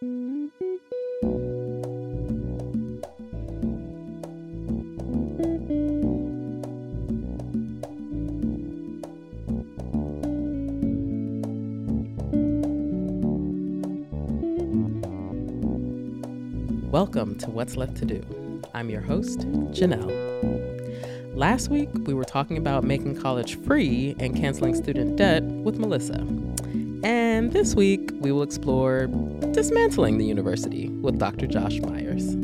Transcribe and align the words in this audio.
Welcome 0.00 0.54
to 17.38 17.50
What's 17.50 17.76
Left 17.76 17.96
to 17.96 18.04
Do. 18.04 18.22
I'm 18.74 18.90
your 18.90 19.00
host, 19.00 19.40
Janelle. 19.72 21.34
Last 21.34 21.70
week, 21.70 21.88
we 22.04 22.14
were 22.14 22.22
talking 22.22 22.56
about 22.56 22.84
making 22.84 23.20
college 23.20 23.58
free 23.62 24.14
and 24.20 24.36
canceling 24.36 24.76
student 24.76 25.16
debt 25.16 25.42
with 25.42 25.76
Melissa. 25.80 26.24
And 27.04 27.52
this 27.52 27.74
week, 27.74 27.97
we 28.20 28.32
will 28.32 28.42
explore 28.42 29.06
dismantling 29.52 30.18
the 30.18 30.24
university 30.24 30.88
with 30.88 31.18
Dr. 31.18 31.46
Josh 31.46 31.78
Myers. 31.80 32.36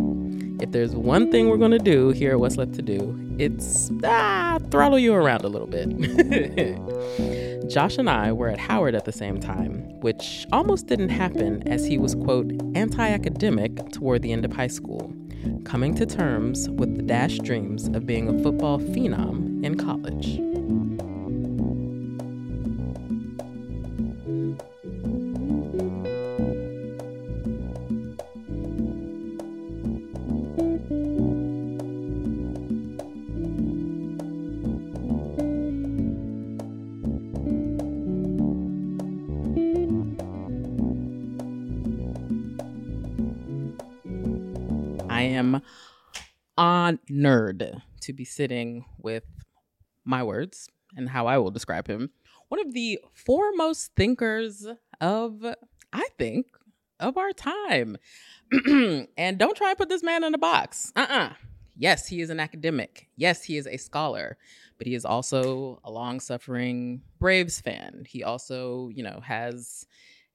If 0.60 0.70
there's 0.73 0.95
one 0.95 1.30
thing 1.30 1.48
we're 1.48 1.56
going 1.56 1.73
to 1.73 1.78
do 1.78 2.10
here 2.10 2.32
at 2.32 2.41
What's 2.41 2.56
Left 2.56 2.74
to 2.74 2.82
Do, 2.82 3.19
it's 3.38 3.91
ah, 4.05 4.59
throttle 4.70 4.98
you 4.98 5.12
around 5.12 5.45
a 5.45 5.48
little 5.48 5.66
bit. 5.66 5.88
Josh 7.68 7.98
and 7.98 8.09
I 8.09 8.32
were 8.32 8.48
at 8.48 8.59
Howard 8.59 8.95
at 8.95 9.05
the 9.05 9.12
same 9.12 9.41
time, 9.41 9.80
which 10.01 10.46
almost 10.52 10.87
didn't 10.87 11.09
happen 11.09 11.66
as 11.66 11.84
he 11.84 11.98
was, 11.98 12.15
quote, 12.15 12.52
anti 12.74 13.09
academic 13.09 13.91
toward 13.91 14.23
the 14.23 14.32
end 14.32 14.45
of 14.45 14.52
high 14.52 14.68
school, 14.68 15.12
coming 15.65 15.95
to 15.96 16.06
terms 16.06 16.68
with 16.70 16.96
the 16.96 17.02
dashed 17.02 17.43
dreams 17.43 17.88
of 17.88 18.06
being 18.06 18.29
a 18.29 18.43
football 18.43 18.79
phenom 18.79 19.65
in 19.65 19.77
college. 19.77 20.54
Honored 47.63 47.83
to 48.01 48.13
be 48.13 48.24
sitting 48.24 48.85
with 48.99 49.24
my 50.05 50.23
words 50.23 50.69
and 50.97 51.09
how 51.09 51.27
I 51.27 51.38
will 51.38 51.51
describe 51.51 51.88
him. 51.88 52.11
One 52.49 52.61
of 52.61 52.73
the 52.73 53.01
foremost 53.15 53.93
thinkers 53.96 54.66
of, 55.01 55.45
I 55.93 56.09
think, 56.19 56.46
of 57.01 57.16
our 57.16 57.33
time. 57.33 57.96
and 59.16 59.38
don't 59.38 59.57
try 59.57 59.71
and 59.71 59.79
put 59.79 59.88
this 59.88 60.02
man 60.02 60.24
in 60.24 60.35
a 60.35 60.38
box. 60.38 60.93
Uh 60.95 61.07
uh 61.09 61.30
Yes, 61.77 62.07
he 62.07 62.21
is 62.21 62.30
an 62.30 62.38
academic. 62.38 63.09
Yes, 63.16 63.43
he 63.43 63.57
is 63.57 63.66
a 63.66 63.79
scholar, 63.79 64.39
but 64.78 64.87
he 64.87 64.94
is 64.94 65.05
also 65.05 65.81
a 65.83 65.91
long 65.91 66.21
suffering 66.21 67.03
Braves 67.19 67.61
fan. 67.61 68.05
He 68.06 68.22
also, 68.22 68.91
you 68.94 69.03
know, 69.03 69.21
has 69.25 69.84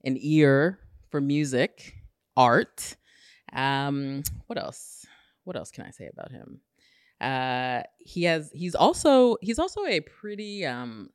an 0.03 0.17
ear 0.19 0.79
for 1.09 1.21
music, 1.21 1.95
art. 2.35 2.97
Um, 3.53 4.23
what 4.47 4.59
else? 4.59 5.05
What 5.45 5.55
else 5.55 5.71
can 5.71 5.85
I 5.85 5.91
say 5.91 6.09
about 6.11 6.31
him? 6.31 6.59
Uh, 7.21 7.83
he 7.97 8.23
has. 8.23 8.51
He's 8.53 8.75
also. 8.75 9.37
He's 9.41 9.59
also 9.59 9.85
a 9.85 9.99
pretty 9.99 10.65
um, 10.65 11.09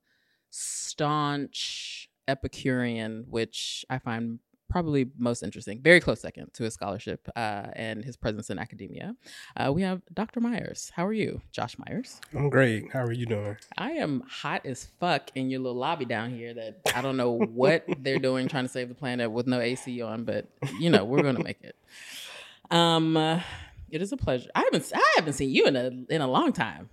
staunch 0.51 2.09
Epicurean, 2.29 3.25
which 3.29 3.85
I 3.91 3.99
find 3.99 4.39
probably 4.75 5.07
most 5.17 5.43
interesting. 5.43 5.81
Very 5.81 6.01
close 6.01 6.21
second 6.21 6.53
to 6.55 6.65
his 6.65 6.75
scholarship 6.75 7.29
uh, 7.37 7.67
and 7.75 8.05
his 8.05 8.17
presence 8.17 8.51
in 8.51 8.59
academia. 8.59 9.15
Uh, 9.57 9.73
we 9.73 9.83
have 9.83 10.03
Dr. 10.13 10.41
Myers. 10.41 10.91
How 10.95 11.07
are 11.07 11.13
you, 11.13 11.41
Josh 11.53 11.77
Myers? 11.79 12.21
I'm 12.35 12.51
great. 12.51 12.91
How 12.93 13.05
are 13.05 13.13
you 13.13 13.27
doing? 13.27 13.57
I 13.79 13.93
am 13.93 14.25
hot 14.29 14.67
as 14.67 14.89
fuck 14.99 15.31
in 15.35 15.49
your 15.49 15.61
little 15.61 15.79
lobby 15.79 16.07
down 16.07 16.31
here. 16.31 16.55
That 16.55 16.81
I 16.95 17.03
don't 17.03 17.17
know 17.17 17.33
what 17.33 17.85
they're 18.01 18.19
doing 18.19 18.49
trying 18.49 18.65
to 18.65 18.69
save 18.69 18.89
the 18.89 18.95
planet 18.95 19.31
with 19.31 19.47
no 19.47 19.61
AC 19.61 20.03
on, 20.03 20.25
but 20.25 20.47
you 20.81 20.91
know 20.91 21.05
we're 21.05 21.23
gonna 21.23 21.45
make 21.45 21.63
it. 21.63 21.77
Um, 22.71 23.17
it 23.95 24.03
is 24.03 24.13
a 24.13 24.17
pleasure. 24.17 24.51
I 24.55 24.61
haven't 24.61 24.91
I 24.95 25.13
haven't 25.17 25.35
seen 25.35 25.51
you 25.51 25.67
in 25.67 25.77
a 25.77 25.91
in 26.15 26.21
a 26.21 26.27
long 26.29 26.53
time. 26.53 26.91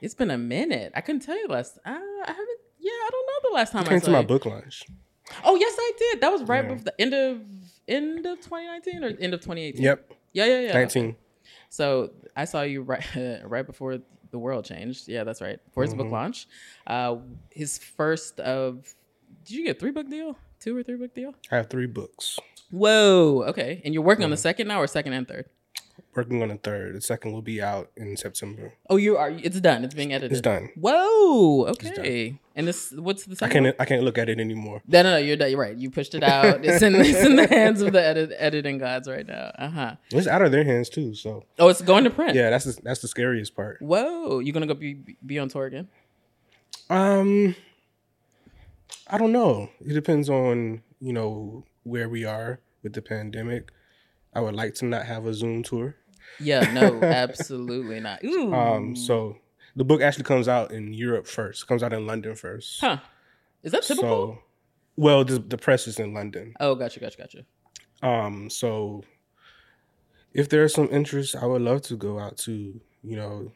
It's 0.00 0.14
been 0.14 0.30
a 0.30 0.38
minute. 0.38 0.92
I 0.94 1.00
couldn't 1.00 1.22
tell 1.22 1.36
you 1.38 1.46
last. 1.48 1.78
Uh, 1.84 1.90
I 1.90 2.32
haven't. 2.40 2.60
Yeah, 2.78 2.90
I 2.90 3.08
don't 3.10 3.26
know 3.26 3.50
the 3.50 3.54
last 3.54 3.72
time 3.72 3.82
You 3.84 3.86
I 3.86 3.90
came 3.90 4.00
to 4.02 4.10
my 4.10 4.22
book 4.22 4.44
launch. 4.46 4.82
Oh 5.44 5.54
yes, 5.56 5.74
I 5.78 5.92
did. 5.98 6.20
That 6.20 6.30
was 6.32 6.42
right 6.42 6.64
Yeah. 6.64 6.70
before 6.70 6.84
the 6.84 7.00
end 7.00 7.14
of 7.14 7.40
end 7.88 8.26
of 8.26 8.38
2019 8.40 9.04
or 9.04 9.08
end 9.18 9.34
of 9.34 9.40
2018. 9.40 9.82
Yep, 9.82 10.12
Yeah, 10.32 10.44
yeah, 10.46 10.60
yeah. 10.60 10.72
19. 10.72 11.16
So 11.70 12.10
I 12.36 12.44
saw 12.44 12.62
you 12.62 12.82
right 12.82 13.04
right 13.44 13.66
before 13.66 13.98
the 14.30 14.38
world 14.38 14.64
changed. 14.64 15.08
Yeah, 15.08 15.24
that's 15.24 15.40
right. 15.40 15.58
For 15.72 15.82
his 15.84 15.94
book 15.94 16.08
Mhm. 16.08 16.12
launch, 16.18 16.46
uh, 16.86 17.16
his 17.50 17.78
first 17.78 18.40
of. 18.40 18.94
Did 19.44 19.56
you 19.56 19.64
get 19.64 19.76
a 19.76 19.80
three 19.80 19.90
book 19.90 20.08
deal? 20.08 20.36
Two 20.60 20.76
or 20.76 20.82
three 20.82 20.96
book 20.96 21.14
deal? 21.14 21.34
I 21.50 21.56
have 21.56 21.68
three 21.68 21.86
books. 21.86 22.38
Whoa. 22.70 23.44
Okay, 23.48 23.80
and 23.84 23.92
you're 23.94 24.02
working 24.02 24.24
on 24.24 24.30
the 24.30 24.36
Mhm. 24.36 24.48
second 24.50 24.68
now, 24.68 24.80
or 24.80 24.86
second 24.86 25.12
and 25.14 25.26
third? 25.26 25.46
Working 26.14 26.42
on 26.42 26.48
the 26.50 26.56
third. 26.56 26.94
The 26.94 27.00
second 27.00 27.32
will 27.32 27.40
be 27.40 27.62
out 27.62 27.90
in 27.96 28.18
September. 28.18 28.74
Oh, 28.90 28.96
you 28.96 29.16
are. 29.16 29.30
It's 29.30 29.58
done. 29.60 29.82
It's 29.82 29.94
being 29.94 30.12
edited. 30.12 30.32
It's 30.32 30.40
done. 30.42 30.68
Whoa. 30.76 31.64
Okay. 31.68 32.38
And 32.54 32.68
this, 32.68 32.92
what's 32.92 33.24
the 33.24 33.34
second? 33.34 33.50
I 33.50 33.70
can't. 33.70 33.76
I 33.80 33.84
can't 33.86 34.02
look 34.02 34.18
at 34.18 34.28
it 34.28 34.38
anymore. 34.38 34.82
No, 34.86 35.02
no, 35.02 35.12
no. 35.12 35.16
You're 35.16 35.38
done. 35.38 35.50
You're 35.50 35.58
right. 35.58 35.74
You 35.74 35.90
pushed 35.90 36.14
it 36.14 36.22
out. 36.22 36.62
It's 36.66 36.82
in, 36.82 36.94
it's 36.96 37.24
in 37.24 37.36
the 37.36 37.46
hands 37.46 37.80
of 37.80 37.94
the 37.94 38.04
edit, 38.04 38.30
editing 38.36 38.76
gods 38.76 39.08
right 39.08 39.26
now. 39.26 39.52
Uh 39.58 39.70
huh. 39.70 39.96
It's 40.10 40.26
out 40.26 40.42
of 40.42 40.52
their 40.52 40.64
hands 40.64 40.90
too. 40.90 41.14
So 41.14 41.44
Oh, 41.58 41.68
it's 41.68 41.80
going 41.80 42.04
to 42.04 42.10
print. 42.10 42.34
yeah, 42.34 42.50
that's 42.50 42.66
the, 42.66 42.78
that's 42.82 43.00
the 43.00 43.08
scariest 43.08 43.56
part. 43.56 43.80
Whoa. 43.80 44.40
You 44.40 44.52
gonna 44.52 44.66
go 44.66 44.74
be 44.74 45.16
be 45.24 45.38
on 45.38 45.48
tour 45.48 45.64
again? 45.64 45.88
Um, 46.90 47.56
I 49.08 49.16
don't 49.16 49.32
know. 49.32 49.70
It 49.80 49.94
depends 49.94 50.28
on 50.28 50.82
you 51.00 51.14
know 51.14 51.64
where 51.84 52.08
we 52.10 52.26
are 52.26 52.60
with 52.82 52.92
the 52.92 53.00
pandemic. 53.00 53.70
I 54.34 54.40
would 54.40 54.54
like 54.54 54.74
to 54.76 54.86
not 54.86 55.04
have 55.06 55.26
a 55.26 55.34
Zoom 55.34 55.62
tour. 55.62 55.94
Yeah. 56.40 56.72
No. 56.72 57.00
absolutely 57.02 58.00
not. 58.00 58.24
Ooh. 58.24 58.52
Um, 58.54 58.96
so 58.96 59.36
the 59.76 59.84
book 59.84 60.00
actually 60.02 60.24
comes 60.24 60.48
out 60.48 60.72
in 60.72 60.92
Europe 60.92 61.26
first. 61.26 61.66
Comes 61.66 61.82
out 61.82 61.92
in 61.92 62.06
London 62.06 62.34
first. 62.34 62.80
Huh. 62.80 62.98
Is 63.62 63.72
that 63.72 63.82
typical? 63.82 64.34
So, 64.34 64.42
well, 64.96 65.24
the, 65.24 65.38
the 65.38 65.56
press 65.56 65.86
is 65.86 65.98
in 65.98 66.12
London. 66.12 66.54
oh, 66.60 66.74
gotcha, 66.74 67.00
gotcha, 67.00 67.18
gotcha. 67.18 67.44
Um, 68.02 68.50
so 68.50 69.04
if 70.34 70.48
there's 70.48 70.74
some 70.74 70.88
interest, 70.90 71.36
I 71.36 71.46
would 71.46 71.62
love 71.62 71.82
to 71.82 71.96
go 71.96 72.18
out 72.18 72.36
to, 72.38 72.52
you 73.02 73.16
know, 73.16 73.52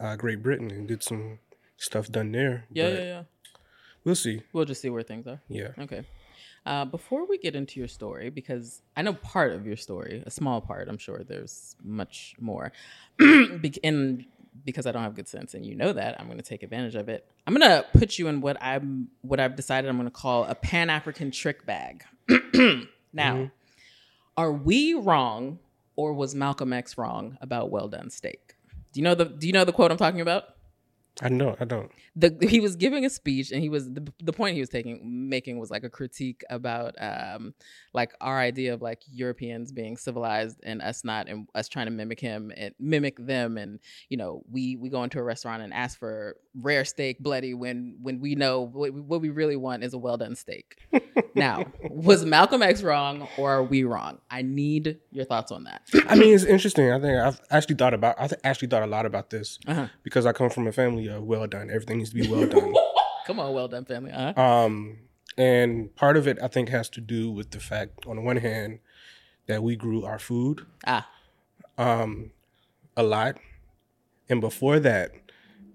uh, 0.00 0.16
Great 0.16 0.42
Britain 0.42 0.70
and 0.70 0.88
get 0.88 1.02
some 1.02 1.38
stuff 1.76 2.10
done 2.10 2.32
there. 2.32 2.64
Yeah, 2.70 2.88
yeah, 2.88 2.98
yeah. 2.98 3.22
We'll 4.04 4.14
see. 4.14 4.42
We'll 4.52 4.64
just 4.64 4.80
see 4.80 4.90
where 4.90 5.02
things 5.02 5.26
are. 5.26 5.40
Yeah. 5.48 5.68
Okay. 5.78 6.04
Uh, 6.68 6.84
before 6.84 7.26
we 7.26 7.38
get 7.38 7.56
into 7.56 7.80
your 7.80 7.88
story, 7.88 8.28
because 8.28 8.82
I 8.94 9.00
know 9.00 9.14
part 9.14 9.52
of 9.52 9.66
your 9.66 9.76
story, 9.76 10.22
a 10.26 10.30
small 10.30 10.60
part, 10.60 10.88
I'm 10.90 10.98
sure 10.98 11.24
there's 11.26 11.74
much 11.82 12.34
more. 12.38 12.72
And 13.82 14.24
because 14.66 14.86
I 14.86 14.92
don't 14.92 15.02
have 15.02 15.14
good 15.14 15.28
sense, 15.28 15.54
and 15.54 15.64
you 15.64 15.74
know 15.74 15.92
that, 15.94 16.20
I'm 16.20 16.26
going 16.26 16.36
to 16.38 16.44
take 16.44 16.62
advantage 16.62 16.94
of 16.94 17.08
it. 17.08 17.26
I'm 17.46 17.54
going 17.54 17.68
to 17.70 17.86
put 17.98 18.18
you 18.18 18.28
in 18.28 18.42
what 18.42 18.56
I'm, 18.62 19.08
what 19.22 19.40
I've 19.40 19.56
decided 19.56 19.88
I'm 19.88 19.96
going 19.96 20.10
to 20.10 20.20
call 20.24 20.44
a 20.44 20.54
Pan 20.54 20.90
African 20.90 21.30
trick 21.30 21.64
bag. 21.64 22.04
now, 22.28 23.34
Mhm. 23.36 23.50
are 24.36 24.52
we 24.52 24.92
wrong, 24.92 25.60
or 25.96 26.12
was 26.12 26.34
Malcolm 26.34 26.72
X 26.74 26.98
wrong 26.98 27.38
about 27.40 27.70
well 27.70 27.88
done 27.88 28.10
steak? 28.10 28.56
Do 28.92 29.00
you 29.00 29.04
know 29.04 29.14
the 29.14 29.24
Do 29.24 29.46
you 29.46 29.52
know 29.54 29.64
the 29.64 29.72
quote 29.72 29.90
I'm 29.90 29.96
talking 29.96 30.20
about? 30.20 30.44
I 31.20 31.28
know. 31.28 31.56
I 31.58 31.64
don't. 31.64 31.90
the 32.14 32.36
he 32.48 32.60
was 32.60 32.76
giving 32.76 33.04
a 33.04 33.10
speech 33.10 33.50
and 33.50 33.60
he 33.60 33.68
was 33.68 33.90
the, 33.92 34.06
the 34.22 34.32
point 34.32 34.54
he 34.54 34.60
was 34.60 34.68
taking 34.68 35.28
making 35.28 35.58
was 35.58 35.68
like 35.70 35.82
a 35.82 35.90
critique 35.90 36.44
about 36.48 36.94
um 37.00 37.54
like 37.92 38.12
our 38.20 38.38
idea 38.38 38.72
of 38.74 38.82
like 38.82 39.02
Europeans 39.10 39.72
being 39.72 39.96
civilized 39.96 40.60
and 40.62 40.80
us 40.80 41.02
not 41.04 41.28
and 41.28 41.48
us 41.56 41.68
trying 41.68 41.86
to 41.86 41.90
mimic 41.92 42.20
him 42.20 42.52
and 42.56 42.72
mimic 42.78 43.16
them 43.18 43.58
and 43.58 43.80
you 44.08 44.16
know 44.16 44.42
we 44.50 44.76
we 44.76 44.88
go 44.90 45.02
into 45.02 45.18
a 45.18 45.22
restaurant 45.22 45.60
and 45.62 45.74
ask 45.74 45.98
for 45.98 46.36
rare 46.60 46.84
steak 46.84 47.18
bloody 47.18 47.52
when 47.54 47.96
when 48.00 48.20
we 48.20 48.34
know 48.36 48.60
what, 48.62 48.92
we- 48.92 49.00
what 49.00 49.20
we 49.20 49.30
really 49.30 49.56
want 49.56 49.82
is 49.82 49.94
a 49.94 49.98
well 49.98 50.16
done 50.16 50.36
steak. 50.36 50.76
now, 51.34 51.64
was 51.90 52.24
Malcolm 52.24 52.62
X 52.62 52.82
wrong 52.82 53.26
or 53.36 53.50
are 53.50 53.62
we 53.64 53.82
wrong? 53.84 54.18
I 54.30 54.42
need 54.42 54.98
your 55.10 55.24
thoughts 55.24 55.50
on 55.52 55.64
that. 55.64 55.82
I 56.08 56.14
mean, 56.14 56.32
it's 56.34 56.44
interesting. 56.44 56.90
I 56.92 57.00
think 57.00 57.16
I've 57.18 57.40
actually 57.50 57.74
thought 57.76 57.94
about. 57.94 58.16
I 58.20 58.28
th- 58.28 58.40
actually 58.44 58.68
thought 58.68 58.82
a 58.82 58.86
lot 58.86 59.04
about 59.06 59.30
this 59.30 59.58
Uh-huh. 59.66 59.88
because 60.04 60.26
I 60.26 60.32
come 60.32 60.50
from 60.50 60.66
a 60.68 60.72
family 60.72 61.07
of 61.16 61.24
well 61.24 61.46
done. 61.46 61.70
Everything 61.70 61.98
needs 61.98 62.10
to 62.10 62.16
be 62.16 62.28
well 62.28 62.46
done. 62.46 62.74
Come 63.26 63.40
on, 63.40 63.52
well 63.52 63.68
done 63.68 63.84
family. 63.84 64.10
Uh-huh. 64.12 64.40
Um, 64.40 64.98
and 65.36 65.94
part 65.94 66.16
of 66.16 66.26
it, 66.26 66.38
I 66.42 66.48
think, 66.48 66.68
has 66.70 66.88
to 66.90 67.00
do 67.00 67.30
with 67.30 67.50
the 67.50 67.60
fact, 67.60 68.06
on 68.06 68.16
the 68.16 68.22
one 68.22 68.38
hand, 68.38 68.80
that 69.46 69.62
we 69.62 69.76
grew 69.76 70.04
our 70.04 70.18
food 70.18 70.66
Ah, 70.86 71.08
um, 71.78 72.30
a 72.96 73.02
lot, 73.02 73.38
and 74.28 74.40
before 74.40 74.78
that, 74.80 75.12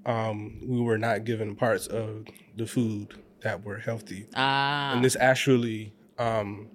um, 0.05 0.59
we 0.67 0.81
were 0.81 0.97
not 0.97 1.23
given 1.23 1.55
parts 1.55 1.87
of 1.87 2.25
the 2.55 2.65
food 2.67 3.15
that 3.41 3.63
were 3.63 3.77
healthy. 3.77 4.27
ah. 4.35 4.93
And 4.93 5.03
this 5.03 5.15
actually, 5.19 5.93
um, 6.19 6.69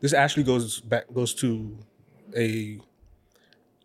this 0.00 0.12
actually 0.12 0.44
goes 0.44 0.80
back 0.80 1.12
goes 1.12 1.34
to 1.36 1.76
a 2.36 2.78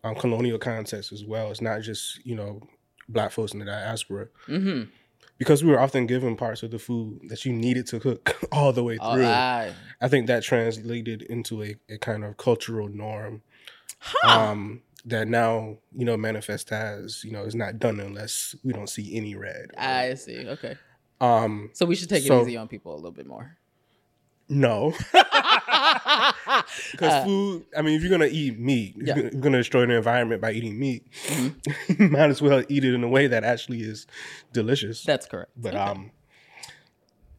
um, 0.04 0.16
colonial 0.16 0.60
context 0.60 1.12
as 1.12 1.24
well. 1.26 1.50
It's 1.52 1.62
not 1.62 1.82
just 1.82 2.26
you 2.26 2.36
know 2.36 2.62
black 3.10 3.32
folks 3.32 3.54
in 3.54 3.60
the 3.60 3.66
diaspora. 3.66 4.28
Mm-hmm. 4.48 4.90
Because 5.40 5.64
we 5.64 5.72
were 5.72 5.80
often 5.80 6.06
given 6.06 6.36
parts 6.36 6.64
of 6.64 6.72
the 6.72 6.80
food 6.80 7.20
that 7.30 7.44
you 7.44 7.52
needed 7.52 7.88
to 7.88 8.00
cook 8.00 8.38
all 8.52 8.72
the 8.72 8.84
way 8.84 8.98
Oh, 9.02 9.16
through. 9.16 9.26
I, 9.26 9.74
I 10.00 10.08
think 10.08 10.28
that 10.28 10.44
translated 10.44 11.24
into 11.24 11.64
a, 11.64 11.76
a 11.90 11.98
kind 11.98 12.24
of 12.24 12.38
cultural 12.38 12.88
norm 12.88 13.42
huh. 14.00 14.40
um, 14.52 14.82
that 15.06 15.28
now 15.28 15.78
you 15.96 16.06
know 16.06 16.16
manifests 16.16 16.72
as 16.72 17.24
you 17.26 17.32
know 17.32 17.44
it's 17.44 17.56
not 17.56 17.80
done 17.80 18.00
unless 18.00 18.56
we 18.64 18.72
don't 18.74 18.88
see 18.90 19.18
any 19.18 19.36
red. 19.36 19.72
I 19.78 20.14
see. 20.14 20.48
Okay. 20.48 20.78
Um, 21.20 21.72
So 21.74 21.86
we 21.86 21.96
should 21.96 22.10
take 22.10 22.24
So- 22.24 22.40
it 22.40 22.44
easy 22.44 22.58
on 22.58 22.68
people 22.68 22.94
a 22.94 22.96
little 22.96 23.12
bit 23.12 23.26
more. 23.28 23.58
no, 24.50 24.94
because 26.92 27.14
Uh, 27.14 27.24
food. 27.26 27.66
I 27.78 27.82
mean, 27.82 27.96
if 27.96 28.02
you're 28.02 28.12
gonna 28.12 28.26
eat 28.32 28.60
meat, 28.60 28.96
Yeah. 28.98 29.16
you're 29.16 29.30
gonna 29.32 29.58
destroy 29.58 29.86
the 29.86 29.94
environment 29.96 30.42
by 30.42 30.52
eating 30.52 30.78
meat, 30.80 31.06
Mhm. 31.28 32.00
you 32.00 32.08
might 32.18 32.30
as 32.30 32.42
well 32.42 32.64
eat 32.70 32.84
it 32.84 32.94
in 32.94 33.04
a 33.04 33.08
way 33.08 33.28
that 33.28 33.44
actually 33.44 33.82
is 33.82 34.08
delicious. 34.52 35.04
That's 35.04 35.26
correct. 35.26 35.52
but 35.56 35.74
Okay. 35.76 35.84
um, 35.84 36.12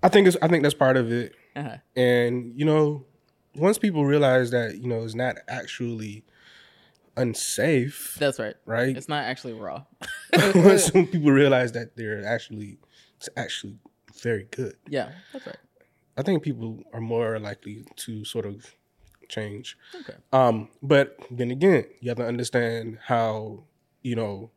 I 0.02 0.08
think 0.08 0.26
it's 0.28 0.36
I 0.42 0.48
think 0.48 0.62
that's 0.62 0.74
part 0.74 0.96
of 0.96 1.10
it. 1.12 1.34
Uh-huh. 1.56 1.76
And 1.96 2.52
you 2.58 2.64
know, 2.64 3.06
once 3.54 3.78
people 3.78 4.04
realize 4.04 4.50
that 4.50 4.78
you 4.78 4.88
know 4.88 5.02
it's 5.04 5.14
not 5.14 5.36
actually 5.48 6.24
unsafe, 7.16 8.16
That's 8.18 8.38
right. 8.38 8.54
right? 8.66 8.96
It's 8.96 9.08
not 9.08 9.24
actually 9.24 9.52
raw. 9.54 9.84
once 10.54 10.90
people 10.90 11.30
realize 11.30 11.72
that 11.72 11.96
they're 11.96 12.24
actually 12.26 12.78
it's 13.16 13.28
actually 13.36 13.76
very 14.20 14.44
good, 14.50 14.74
yeah, 14.88 15.10
that's 15.32 15.46
right. 15.46 15.56
I 16.16 16.22
think 16.22 16.42
people 16.42 16.82
are 16.92 17.00
more 17.00 17.38
likely 17.38 17.84
to 17.96 18.24
sort 18.24 18.46
of 18.46 18.74
change. 19.28 19.76
Okay. 20.02 20.14
Um, 20.32 20.68
but 20.82 21.16
then 21.30 21.50
again, 21.50 21.86
you 22.00 22.08
have 22.10 22.18
to 22.18 22.26
understand 22.26 22.98
how 23.06 23.64
you 24.02 24.14
know 24.16 24.50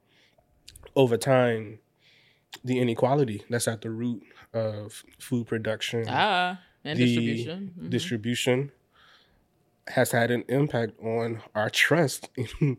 over 0.96 1.18
time 1.18 1.80
the 2.64 2.80
inequality 2.80 3.44
that's 3.50 3.68
at 3.68 3.82
the 3.82 3.90
root 3.90 4.24
of 4.54 5.04
food 5.20 5.48
production 5.48 6.06
Ah, 6.08 6.60
and 6.84 6.98
distribution. 6.98 7.74
Mhm. 7.80 7.90
distribution 7.90 8.72
has 9.88 10.12
had 10.12 10.32
an 10.32 10.44
impact 10.50 11.00
on 11.02 11.42
our 11.56 11.70
trust 11.70 12.30
in 12.62 12.78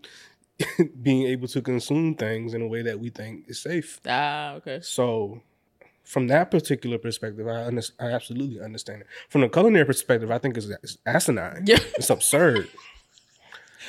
being 1.02 1.26
able 1.26 1.48
to 1.48 1.62
consume 1.62 2.14
things 2.14 2.52
in 2.54 2.60
a 2.62 2.66
way 2.66 2.82
that 2.82 2.98
we 3.00 3.08
think 3.10 3.44
is 3.48 3.60
safe. 3.60 4.00
ah, 4.06 4.54
okay. 4.54 4.80
So, 4.82 5.40
from 6.08 6.26
that 6.28 6.50
particular 6.50 6.96
perspective, 6.96 7.46
I 7.46 7.64
under, 7.66 7.82
I 8.00 8.06
absolutely 8.12 8.60
understand 8.62 9.02
it. 9.02 9.06
From 9.28 9.42
the 9.42 9.48
culinary 9.50 9.84
perspective, 9.84 10.30
I 10.30 10.38
think 10.38 10.56
it's, 10.56 10.66
it's 10.82 10.96
asinine. 11.04 11.64
Yeah. 11.66 11.78
It's 11.96 12.10
absurd. 12.10 12.68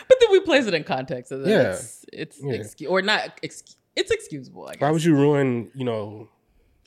But 0.08 0.18
then 0.22 0.32
we 0.32 0.40
place 0.40 0.66
it 0.66 0.74
in 0.74 0.84
context. 0.86 1.32
Yeah. 1.32 1.74
It's, 1.74 2.06
it's 2.12 2.40
Yeah. 2.42 2.54
excu- 2.54 2.90
or 2.90 3.02
not, 3.02 3.40
excu- 3.44 3.76
it's 3.96 4.10
excusable, 4.12 4.66
I 4.68 4.74
guess. 4.74 4.82
Why 4.82 4.90
would 4.92 5.04
you 5.04 5.14
ruin, 5.16 5.70
you 5.76 5.84
know, 5.86 6.30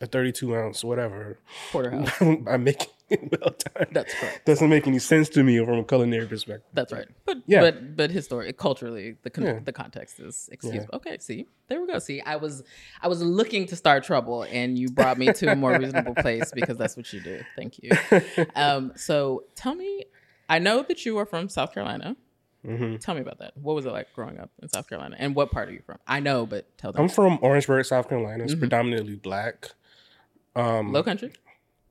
a 0.01 0.07
32 0.07 0.57
ounce 0.57 0.83
whatever 0.83 1.39
Porterhouse. 1.71 2.11
by 2.41 2.57
making 2.57 2.89
it 2.89 3.02
well 3.31 3.55
done? 3.75 3.87
That's 3.93 4.15
correct. 4.15 4.47
Doesn't 4.47 4.69
make 4.69 4.87
any 4.87 4.99
sense 4.99 5.29
to 5.31 5.43
me 5.43 5.65
from 5.65 5.79
a 5.79 5.85
culinary 5.85 6.27
perspective. 6.27 6.69
That's 6.73 6.93
right. 6.93 7.07
But 7.25 7.39
Yeah. 7.47 7.61
but 7.61 7.97
but 7.97 8.11
historically, 8.11 8.53
culturally, 8.53 9.17
the 9.23 9.31
con- 9.31 9.45
Yeah. 9.45 9.59
the 9.65 9.73
context 9.73 10.21
is 10.21 10.49
excusable. 10.53 10.95
Okay, 10.95 11.19
see, 11.19 11.47
there 11.69 11.81
we 11.81 11.87
go. 11.87 11.99
See, 11.99 12.21
I 12.21 12.37
was 12.37 12.63
I 13.01 13.09
was 13.09 13.23
looking 13.23 13.67
to 13.67 13.77
start 13.77 14.05
trouble, 14.05 14.45
and 14.45 14.79
you 14.79 14.89
brought 14.91 15.19
me 15.19 15.33
to 15.33 15.53
a 15.53 15.57
more 15.57 15.79
reasonable 15.79 16.15
place 16.15 16.51
because 16.55 16.77
that's 16.77 16.97
what 16.97 17.13
you 17.13 17.21
do. 17.21 17.41
Thank 17.57 17.79
you. 17.83 17.91
Um, 18.57 18.93
so 18.97 19.45
tell 19.55 19.75
me, 19.75 20.05
I 20.49 20.59
know 20.59 20.83
that 20.83 21.05
you 21.07 21.19
are 21.19 21.27
from 21.27 21.49
South 21.49 21.73
Carolina. 21.75 22.17
hmm 22.65 22.97
Tell 22.97 23.15
me 23.15 23.21
about 23.21 23.39
that. 23.41 23.57
What 23.57 23.75
was 23.75 23.87
it 23.87 23.93
like 23.93 24.13
growing 24.15 24.39
up 24.39 24.51
in 24.63 24.69
South 24.69 24.89
Carolina, 24.89 25.17
and 25.19 25.35
what 25.35 25.51
part 25.51 25.69
are 25.69 25.73
you 25.73 25.83
from? 25.85 25.99
I 26.07 26.21
know, 26.21 26.47
but 26.47 26.77
tell 26.79 26.93
them. 26.93 27.03
I'm 27.03 27.09
from 27.09 27.39
Orangeburg, 27.43 27.85
South 27.87 28.09
Carolina. 28.09 28.45
It's 28.45 28.55
Mhm. 28.55 28.61
predominantly 28.61 29.17
black. 29.17 29.71
Um, 30.55 30.93
Low 30.93 31.03
country. 31.03 31.33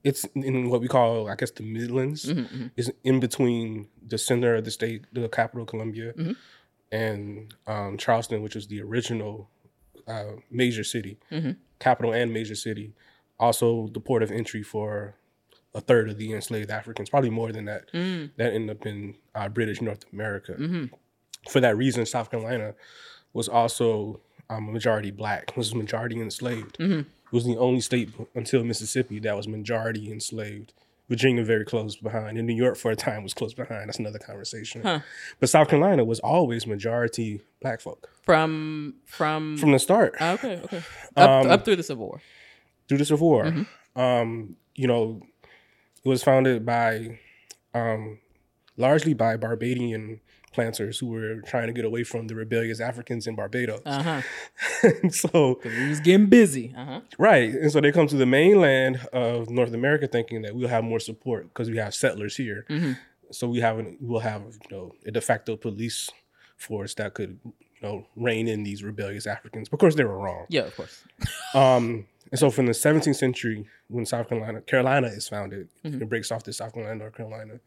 It's 0.03 0.23
in 0.35 0.69
what 0.69 0.81
we 0.81 0.87
call, 0.87 1.29
I 1.29 1.35
guess, 1.35 1.51
the 1.51 1.63
Midlands. 1.63 2.25
Mhm, 2.25 2.47
mhm. 2.49 2.71
It's 2.77 2.89
in 3.03 3.19
between 3.19 3.87
the 4.05 4.17
center 4.17 4.55
of 4.55 4.65
the 4.65 4.71
state, 4.71 5.05
the 5.13 5.27
capital, 5.29 5.65
Columbia, 5.65 6.13
Mhm. 6.13 6.35
and 6.91 7.53
um, 7.67 7.97
Charleston, 7.97 8.41
which 8.41 8.55
was 8.55 8.67
the 8.67 8.81
original 8.81 9.49
uh, 10.07 10.33
major 10.49 10.83
city, 10.83 11.17
Mhm. 11.31 11.55
capital 11.79 12.11
and 12.13 12.33
major 12.33 12.55
city. 12.55 12.93
Also, 13.39 13.87
the 13.93 13.99
port 13.99 14.23
of 14.23 14.31
entry 14.31 14.63
for 14.63 15.15
a 15.75 15.79
third 15.79 16.09
of 16.09 16.17
the 16.17 16.33
enslaved 16.33 16.69
Africans, 16.71 17.09
probably 17.09 17.29
more 17.29 17.51
than 17.51 17.65
that. 17.65 17.91
Mm, 17.93 18.31
That 18.37 18.51
ended 18.53 18.75
up 18.77 18.85
in 18.85 19.15
uh, 19.35 19.47
British 19.49 19.79
North 19.81 20.03
America. 20.11 20.53
mhm. 20.57 20.89
For 21.49 21.59
that 21.61 21.77
reason, 21.77 22.05
South 22.05 22.29
Carolina 22.31 22.73
was 23.33 23.47
also 23.47 24.19
um, 24.49 24.67
a 24.67 24.71
majority 24.73 25.11
black, 25.11 25.55
was 25.55 25.73
majority 25.73 26.19
enslaved. 26.19 26.77
Was 27.31 27.45
the 27.45 27.57
only 27.57 27.79
state 27.81 28.09
until 28.35 28.63
Mississippi 28.63 29.19
that 29.19 29.35
was 29.37 29.47
majority 29.47 30.11
enslaved. 30.11 30.73
Virginia 31.09 31.43
very 31.43 31.65
close 31.65 31.97
behind, 31.97 32.37
and 32.37 32.47
New 32.47 32.55
York 32.55 32.77
for 32.77 32.89
a 32.89 32.95
time 32.95 33.21
was 33.23 33.33
close 33.33 33.53
behind. 33.53 33.89
That's 33.89 33.99
another 33.99 34.17
conversation. 34.19 34.81
Huh. 34.81 34.99
But 35.41 35.49
South 35.49 35.67
Carolina 35.67 36.05
was 36.05 36.19
always 36.21 36.65
majority 36.65 37.41
black 37.61 37.81
folk 37.81 38.09
From 38.23 38.95
from. 39.05 39.57
from 39.57 39.71
the 39.73 39.79
start 39.79 40.15
Ah, 40.21 40.33
okay, 40.33 40.61
okay. 40.63 40.81
Up, 41.17 41.29
Um, 41.29 41.51
up 41.51 41.65
through 41.65 41.75
the 41.75 41.83
Civil 41.83 42.05
War. 42.07 42.21
through 42.87 42.99
the 42.99 43.05
Civil 43.05 43.27
War. 43.27 43.43
Mhm. 43.43 43.67
Um, 43.97 44.55
you 44.75 44.87
know, 44.87 45.21
it 46.05 46.07
was 46.07 46.23
founded 46.23 46.65
by 46.65 47.19
um, 47.73 48.19
largely 48.77 49.13
by 49.13 49.35
Barbadian 49.35 50.21
planters 50.51 50.99
who 50.99 51.07
were 51.07 51.41
trying 51.41 51.67
to 51.67 51.73
get 51.73 51.85
away 51.85 52.03
from 52.03 52.27
the 52.27 52.35
rebellious 52.35 52.79
Africans 52.79 53.25
in 53.27 53.35
Barbados. 53.35 53.81
Uh 53.85 54.03
huh. 54.03 54.21
So 55.11 55.59
we 55.63 55.89
was 55.89 55.99
getting 55.99 56.27
busy. 56.27 56.73
Uh 56.75 56.85
huh. 56.85 57.01
Right. 57.17 57.49
And 57.53 57.71
so 57.71 57.81
they 57.81 57.91
come 57.91 58.07
to 58.07 58.15
the 58.17 58.25
mainland 58.25 58.97
of 59.13 59.49
North 59.49 59.73
America 59.73 60.07
thinking 60.07 60.41
that 60.43 60.55
we'll 60.55 60.67
have 60.69 60.83
more 60.83 60.99
support 60.99 61.47
because 61.49 61.69
we 61.69 61.77
have 61.77 61.93
settlers 61.95 62.35
here. 62.37 62.65
hmm 62.67 62.93
So 63.31 63.47
we 63.47 63.59
have 63.61 63.79
an, 63.79 63.97
we'll 64.01 64.19
have 64.21 64.41
you 64.69 64.77
know 64.77 64.91
a 65.05 65.11
de 65.11 65.21
facto 65.21 65.55
police 65.55 66.09
force 66.57 66.93
that 66.95 67.13
could 67.13 67.39
you 67.45 67.81
know 67.81 68.05
rein 68.15 68.47
in 68.47 68.63
these 68.63 68.83
rebellious 68.83 69.25
Africans. 69.27 69.69
Of 69.71 69.79
course, 69.79 69.95
they 69.95 70.03
were 70.05 70.17
wrong. 70.19 70.45
Yeah, 70.49 70.63
of 70.63 70.75
course. 70.75 71.03
Um, 71.55 72.07
and 72.31 72.39
so 72.39 72.49
from 72.49 72.65
the 72.67 72.71
17th 72.71 73.17
century, 73.17 73.67
when 73.89 74.05
South 74.05 74.29
Carolina 74.29 74.61
Carolina 74.61 75.07
is 75.07 75.27
founded, 75.27 75.67
Mhm. 75.83 76.01
it 76.01 76.07
breaks 76.09 76.31
off 76.31 76.43
to 76.43 76.53
South 76.53 76.73
Carolina, 76.73 76.95
North 76.99 77.15
Carolina. 77.15 77.59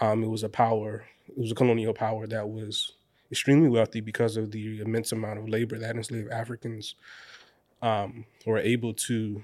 Um, 0.00 0.22
it 0.24 0.28
was 0.28 0.42
a 0.42 0.48
power. 0.48 1.04
It 1.28 1.36
was 1.38 1.52
a 1.52 1.54
colonial 1.54 1.92
power 1.92 2.26
that 2.26 2.48
was 2.48 2.92
extremely 3.30 3.68
wealthy 3.68 4.00
because 4.00 4.36
of 4.36 4.50
the 4.50 4.80
immense 4.80 5.12
amount 5.12 5.38
of 5.38 5.48
labor 5.48 5.78
that 5.78 5.94
enslaved 5.94 6.30
Africans 6.30 6.94
um, 7.82 8.24
were 8.46 8.58
able 8.58 8.92
to, 8.94 9.42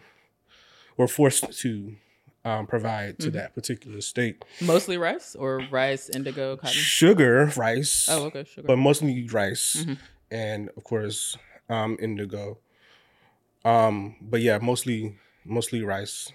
were 0.96 1.08
forced 1.08 1.52
to 1.60 1.96
um, 2.44 2.66
provide 2.66 3.18
to 3.18 3.28
Mhm. 3.30 3.32
that 3.34 3.54
particular 3.54 4.00
state. 4.00 4.44
Mostly 4.60 4.96
rice 4.98 5.34
or 5.34 5.58
rice, 5.70 6.08
indigo, 6.08 6.56
cotton. 6.56 6.72
Sugar, 6.72 7.46
rice, 7.56 8.08
Oh, 8.08 8.24
okay, 8.26 8.44
sugar. 8.44 8.66
but 8.68 8.76
mostly 8.76 9.26
rice 9.26 9.84
Mhm. 9.84 9.98
and 10.30 10.70
of 10.76 10.84
course 10.84 11.36
um, 11.68 11.96
indigo. 12.00 12.58
Um, 13.64 14.14
but 14.20 14.40
yeah, 14.42 14.58
mostly 14.58 15.16
mostly 15.44 15.82
rice 15.82 16.30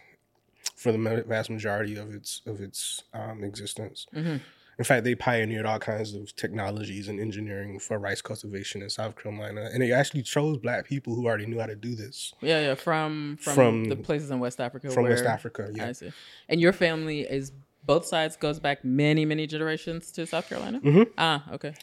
for 0.75 0.91
the 0.91 1.23
vast 1.27 1.49
majority 1.49 1.95
of 1.97 2.13
its 2.13 2.41
of 2.45 2.61
its 2.61 3.03
um, 3.13 3.43
existence. 3.43 4.07
hmm 4.13 4.37
In 4.79 4.85
fact, 4.85 5.03
they 5.03 5.13
pioneered 5.15 5.65
all 5.65 5.77
kinds 5.79 6.15
of 6.15 6.35
technologies 6.35 7.07
and 7.07 7.19
engineering 7.19 7.77
for 7.79 7.99
rice 7.99 8.21
cultivation 8.21 8.81
in 8.81 8.89
South 8.89 9.15
Carolina, 9.15 9.69
and 9.71 9.81
they 9.83 9.91
actually 9.91 10.23
chose 10.23 10.57
black 10.57 10.85
people 10.85 11.13
who 11.15 11.27
already 11.27 11.45
knew 11.45 11.59
how 11.59 11.67
to 11.67 11.75
do 11.75 11.93
this 11.93 12.33
Yeah, 12.41 12.61
yeah. 12.61 12.75
From, 12.75 13.37
from 13.39 13.53
From- 13.55 13.85
the 13.89 13.95
places 13.95 14.31
in 14.31 14.39
West 14.39 14.59
Africa. 14.59 14.89
from 14.89 15.03
West 15.03 15.25
Africa. 15.25 15.69
Yeah. 15.73 15.89
I 15.89 15.91
see. 15.91 16.11
And 16.49 16.59
your 16.59 16.73
family 16.73 17.19
is 17.21 17.51
both 17.85 18.05
sides 18.05 18.37
goes 18.37 18.59
back 18.59 18.83
many 18.83 19.23
many 19.25 19.45
generations 19.47 20.11
to 20.13 20.25
South 20.25 20.47
Carolina. 20.49 20.79
Mhm. 20.81 21.05
Ah, 21.17 21.43
okay. 21.55 21.73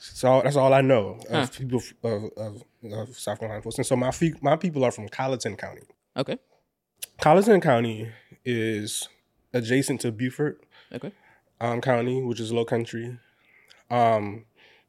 So 0.00 0.40
that's 0.42 0.56
all 0.56 0.72
I 0.72 0.80
know 0.80 1.18
of 1.28 1.40
Huh. 1.40 1.46
people 1.58 1.80
of, 2.02 2.24
of, 2.36 2.62
of 2.92 3.08
South 3.18 3.38
Carolina 3.38 3.62
folks. 3.62 3.76
And 3.78 3.86
so 3.86 3.96
my 3.96 4.10
fe- 4.12 4.34
my 4.40 4.56
people 4.56 4.82
are 4.84 4.90
from 4.92 5.08
Colleton 5.08 5.56
County. 5.56 5.82
Okay. 6.16 6.38
Colleton 7.20 7.60
County 7.60 8.08
is 8.44 9.08
adjacent 9.52 10.00
to 10.02 10.12
Beaufort 10.12 10.62
Okay. 10.92 11.12
um, 11.60 11.80
County, 11.80 12.22
which 12.22 12.40
is 12.40 12.52
Low 12.52 12.64
Country, 12.64 13.18
um, 13.90 14.44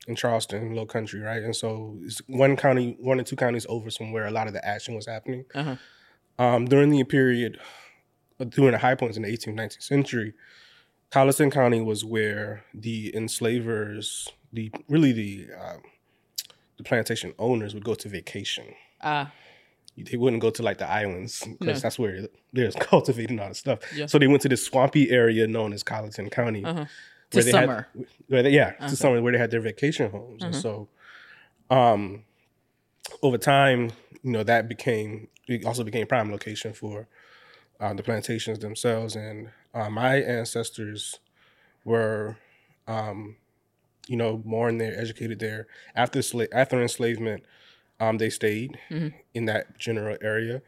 in 0.07 0.15
Charleston, 0.15 0.73
Low 0.75 0.85
Country, 0.85 1.19
right? 1.19 1.43
And 1.43 1.55
so 1.55 1.97
it's 2.01 2.19
one 2.27 2.55
county, 2.55 2.97
one 2.99 3.19
or 3.19 3.23
two 3.23 3.35
counties 3.35 3.65
over 3.69 3.89
from 3.91 4.11
where 4.11 4.25
a 4.25 4.31
lot 4.31 4.47
of 4.47 4.53
the 4.53 4.65
action 4.65 4.95
was 4.95 5.05
happening. 5.05 5.45
Uh 5.53 5.63
huh. 5.63 5.75
Um, 6.39 6.65
during 6.65 6.89
the 6.89 7.03
period, 7.03 7.59
uh, 8.39 8.45
during 8.45 8.71
the 8.71 8.79
high 8.79 8.95
points 8.95 9.15
in 9.17 9.23
the 9.23 9.29
18th, 9.29 9.55
19th 9.55 9.83
century, 9.83 10.33
Colleton 11.11 11.51
County 11.51 11.81
was 11.81 12.03
where 12.05 12.63
the 12.73 13.15
enslavers, 13.15 14.27
the 14.51 14.71
really 14.87 15.11
the 15.11 15.47
um, 15.59 15.81
the 16.77 16.83
plantation 16.83 17.33
owners 17.37 17.73
would 17.75 17.83
go 17.83 17.93
to 17.93 18.09
vacation. 18.09 18.65
Ah, 19.01 19.31
They 19.97 20.17
wouldn't 20.17 20.41
go 20.41 20.49
to 20.49 20.63
like 20.63 20.77
the 20.77 20.89
islands 20.89 21.45
because 21.59 21.81
that's 21.81 21.99
where 21.99 22.27
there's 22.53 22.75
cultivating 22.79 23.39
all 23.39 23.49
the 23.49 23.55
stuff. 23.55 23.79
Yeah. 23.93 24.05
So 24.07 24.17
they 24.19 24.27
went 24.27 24.41
to 24.43 24.49
this 24.49 24.65
swampy 24.65 25.11
area 25.11 25.47
known 25.47 25.73
as 25.73 25.83
Colleton 25.83 26.29
County, 26.29 26.63
uh 26.65 26.73
huh. 26.73 26.85
To 27.31 27.37
where 27.37 27.43
they 27.43 27.51
summer. 27.51 27.87
had 27.95 28.05
where 28.27 28.43
they, 28.43 28.49
yeah 28.51 28.73
Okay. 28.79 28.87
to 28.87 28.95
summer 28.95 29.21
where 29.21 29.31
they 29.31 29.37
had 29.37 29.51
their 29.51 29.61
vacation 29.61 30.11
homes 30.11 30.43
and 30.43 30.53
Mhm. 30.53 30.61
so 30.61 30.89
um 31.69 32.23
over 33.23 33.37
time 33.37 33.91
you 34.23 34.31
know 34.31 34.43
that 34.43 34.67
became 34.67 35.27
it 35.47 35.65
also 35.65 35.83
became 35.83 36.05
prime 36.07 36.31
location 36.31 36.73
for 36.73 37.07
uh, 37.79 37.93
the 37.93 38.03
plantations 38.03 38.59
themselves 38.59 39.15
and 39.15 39.49
uh, 39.73 39.89
my 39.89 40.15
ancestors 40.21 41.19
were 41.85 42.37
um 42.87 43.37
you 44.07 44.17
know 44.17 44.37
born 44.37 44.77
there 44.77 44.97
educated 44.99 45.39
there 45.39 45.67
after 45.95 46.19
sla- 46.19 46.47
after 46.51 46.81
enslavement 46.81 47.43
um 48.01 48.17
they 48.17 48.29
stayed 48.29 48.79
Mhm. 48.89 49.13
in 49.33 49.45
that 49.45 49.77
general 49.77 50.17
area 50.21 50.61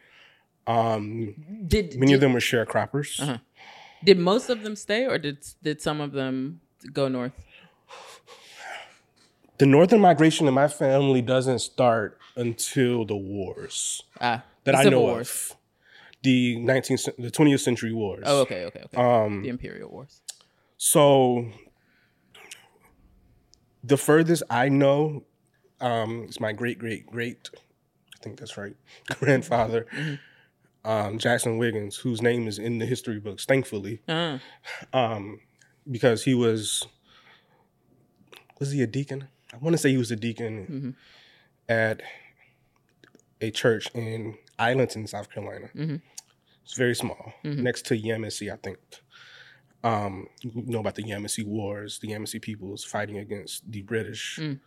um 0.67 1.35
Did 1.67 1.95
many 1.99 2.11
did, 2.11 2.15
of 2.15 2.21
them 2.21 2.33
were 2.33 2.39
sharecroppers 2.51 3.19
Uh-huh. 3.19 3.39
did 4.03 4.17
most 4.19 4.49
of 4.49 4.63
them 4.63 4.75
stay, 4.75 5.05
or 5.05 5.17
did 5.17 5.37
did 5.61 5.81
some 5.81 5.99
of 5.99 6.11
them 6.13 6.61
go 6.93 7.07
north? 7.09 7.33
the 9.57 9.65
northern 9.65 10.01
migration 10.01 10.47
in 10.47 10.53
my 10.53 10.67
family 10.67 11.21
doesn't 11.21 11.59
start 11.59 12.17
until 12.35 13.05
the 13.05 13.15
wars 13.15 14.03
Ah, 14.21 14.43
that 14.63 14.73
the 14.73 14.77
I 14.77 14.89
know 14.89 15.01
Wars. 15.01 15.29
of. 15.51 15.57
The 16.23 16.55
19th, 16.57 17.09
the 17.19 17.29
20th 17.29 17.59
century 17.59 17.91
wars. 17.91 18.23
Oh, 18.25 18.41
okay, 18.47 18.63
okay, 18.65 18.81
okay. 18.85 18.97
Um, 18.97 19.43
the 19.43 19.49
Imperial 19.49 19.89
Wars. 19.91 20.21
so 20.77 21.51
the 23.83 23.97
furthest 23.97 24.43
I 24.49 24.69
know 24.69 25.25
um, 25.83 26.23
is 26.29 26.39
my 26.39 26.53
great 26.53 26.79
great 26.79 27.05
great, 27.05 27.49
I 28.15 28.23
think 28.23 28.39
that's 28.39 28.57
right, 28.57 28.75
grandfather, 29.19 29.85
um, 30.85 31.19
Jackson 31.19 31.57
Wiggins, 31.57 31.97
whose 31.97 32.21
name 32.21 32.47
is 32.47 32.57
in 32.57 32.77
the 32.79 32.85
history 32.85 33.19
books, 33.19 33.45
thankfully, 33.45 33.99
Uh, 34.07 34.39
um, 34.93 35.39
because 35.89 36.23
he 36.23 36.33
was 36.33 36.87
was 38.59 38.71
he 38.71 38.81
a 38.81 38.87
deacon? 38.87 39.27
I 39.53 39.57
want 39.57 39.73
to 39.73 39.77
say 39.77 39.89
he 39.91 39.97
was 39.97 40.11
a 40.11 40.15
deacon 40.15 40.55
Mhm. 40.67 40.95
at 41.69 42.01
a 43.41 43.51
church 43.51 43.87
in 43.93 44.37
Islandton, 44.57 45.05
South 45.07 45.29
Carolina. 45.29 45.69
Mhm. 45.75 46.01
It's 46.63 46.75
very 46.75 46.95
small, 46.95 47.33
Mhm. 47.43 47.57
next 47.57 47.85
to 47.87 47.95
Yamasee, 47.97 48.51
I 48.51 48.55
think. 48.55 48.79
Um, 49.83 50.29
you 50.41 50.51
know 50.65 50.79
about 50.79 50.95
the 50.95 51.03
Yamasee 51.03 51.43
Wars, 51.45 51.99
the 51.99 52.07
Yamasee 52.07 52.41
peoples 52.41 52.85
fighting 52.85 53.17
against 53.17 53.69
the 53.69 53.81
British, 53.81 54.39
Mm. 54.39 54.61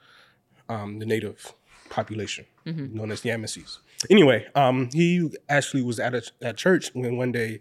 Um, 0.69 0.99
the 0.99 1.07
native 1.07 1.53
population 1.91 2.45
Mhm. 2.67 2.93
known 2.93 3.11
as 3.13 3.21
the 3.21 3.31
Yamasees. 3.31 3.79
Anyway, 4.11 4.47
um, 4.55 4.89
he 4.93 5.31
actually 5.49 5.83
was 5.83 5.99
at 6.01 6.15
a 6.15 6.23
at 6.43 6.57
church 6.57 6.91
when 6.95 7.17
one 7.17 7.33
day 7.33 7.61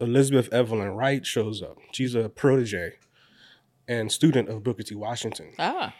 Elizabeth 0.00 0.52
Evelyn 0.52 0.88
Wright 0.88 1.24
shows 1.24 1.62
up. 1.62 1.78
She's 1.92 2.14
a 2.14 2.28
protege 2.28 2.94
and 3.88 4.10
student 4.10 4.48
of 4.48 4.62
Booker 4.64 4.82
T. 4.82 4.94
Washington. 4.94 5.52
ah, 5.58 5.94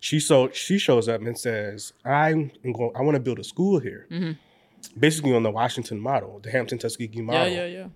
She 0.00 0.20
so 0.20 0.50
she 0.50 0.76
shows 0.78 1.08
up 1.08 1.22
and 1.22 1.38
says, 1.38 1.94
"I'm 2.04 2.50
going. 2.62 2.90
I 2.94 3.00
want 3.02 3.14
to 3.14 3.20
build 3.20 3.38
a 3.38 3.44
school 3.44 3.78
here, 3.80 4.06
Mhm. 4.10 4.36
basically 4.98 5.32
on 5.32 5.42
the 5.42 5.50
Washington 5.50 5.98
model, 5.98 6.40
the 6.42 6.50
Hampton 6.50 6.78
Tuskegee 6.78 7.22
model." 7.22 7.48
yeah, 7.48 7.56
model." 7.56 7.68
yeah, 7.72 7.78
yeah. 7.78 7.88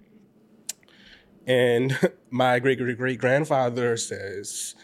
And 1.47 1.99
my 2.31 2.59
great 2.59 2.79
great 2.79 2.97
great 2.97 3.19
grandfather 3.19 3.97
says, 3.97 4.75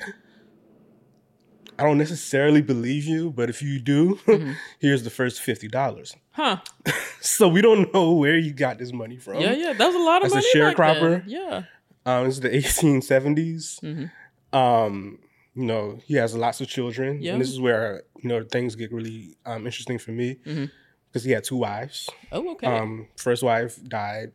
"I 1.79 1.83
don't 1.85 1.99
necessarily 1.99 2.63
believe 2.63 3.05
you, 3.05 3.31
but 3.31 3.49
if 3.51 3.63
you 3.63 3.79
do, 3.81 4.19
Mhm. 4.27 4.55
here's 4.79 5.03
the 5.03 5.11
first 5.11 5.41
fifty 5.41 5.69
dollars." 5.69 6.15
Huh? 6.33 6.59
So 7.21 7.49
we 7.49 7.63
don't 7.63 7.91
know 7.95 8.13
where 8.13 8.37
you 8.37 8.53
got 8.53 8.77
this 8.79 8.93
money 8.93 9.17
from. 9.17 9.41
yeah, 9.41 9.53
yeah. 9.55 9.73
That 9.73 9.87
was 9.87 9.95
a 9.95 9.99
lot 9.99 10.21
of 10.21 10.27
as 10.27 10.33
a 10.33 10.35
money. 10.37 10.47
then. 10.53 10.75
sharecropper? 10.75 11.23
Yeah. 11.27 11.63
Um, 12.05 12.27
it's 12.27 12.39
the 12.41 12.51
1870s. 12.55 13.81
Mhm. 13.81 14.11
Um, 14.53 15.19
you 15.55 15.65
know, 15.65 15.99
he 16.05 16.15
has 16.15 16.35
lots 16.35 16.61
of 16.61 16.69
children, 16.69 17.23
Yeah. 17.23 17.33
and 17.33 17.41
this 17.41 17.49
is 17.51 17.59
where 17.61 18.03
you 18.23 18.29
know 18.29 18.45
things 18.45 18.77
get 18.77 18.93
really 18.93 19.37
um, 19.47 19.65
interesting 19.67 19.99
for 19.99 20.11
me 20.13 20.37
Mhm. 20.45 20.71
because 21.09 21.25
he 21.25 21.31
had 21.33 21.45
two 21.45 21.57
wives. 21.57 22.11
Oh, 22.31 22.51
okay. 22.53 22.67
Um, 22.67 23.09
first 23.17 23.43
wife 23.43 23.79
died, 23.89 24.33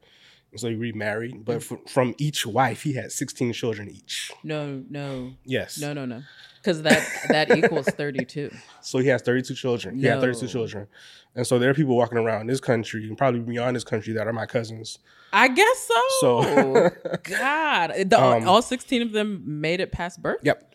so 0.55 0.67
he 0.69 0.75
remarried. 0.75 1.45
But 1.45 1.61
fr- 1.61 1.75
from 1.87 2.15
each 2.17 2.45
wife, 2.45 2.81
he 2.81 2.93
had 2.93 3.11
16 3.11 3.53
children 3.53 3.87
each. 3.89 4.31
no, 4.43 4.83
no, 4.89 5.33
Yes. 5.45 5.77
no, 5.77 5.93
no, 5.93 6.05
no. 6.05 6.23
Because 6.61 6.81
that 6.83 7.01
that 7.29 7.55
equals 7.57 7.87
thirty-two. 8.01 8.51
So 8.81 8.99
he 8.99 9.07
has 9.07 9.21
32 9.21 9.53
children. 9.55 9.97
He 9.97 10.05
had 10.05 10.19
32 10.19 10.47
children, 10.47 10.87
and 11.35 11.47
so 11.47 11.57
there 11.59 11.69
are 11.69 11.73
people 11.73 11.95
walking 11.95 12.17
around 12.17 12.47
this 12.47 12.59
country 12.59 13.07
and 13.07 13.17
probably 13.17 13.39
beyond 13.39 13.75
this 13.75 13.83
country 13.85 14.13
that 14.13 14.27
are 14.27 14.33
my 14.33 14.45
cousins. 14.45 14.99
I 15.31 15.47
guess 15.47 15.87
so. 15.87 16.01
So, 16.21 16.89
God, 17.23 17.93
the, 18.09 18.19
Um, 18.21 18.47
all 18.47 18.61
sixteen 18.61 19.01
of 19.01 19.11
them 19.13 19.43
made 19.61 19.79
it 19.79 19.91
past 19.91 20.21
birth. 20.21 20.41
yep. 20.43 20.73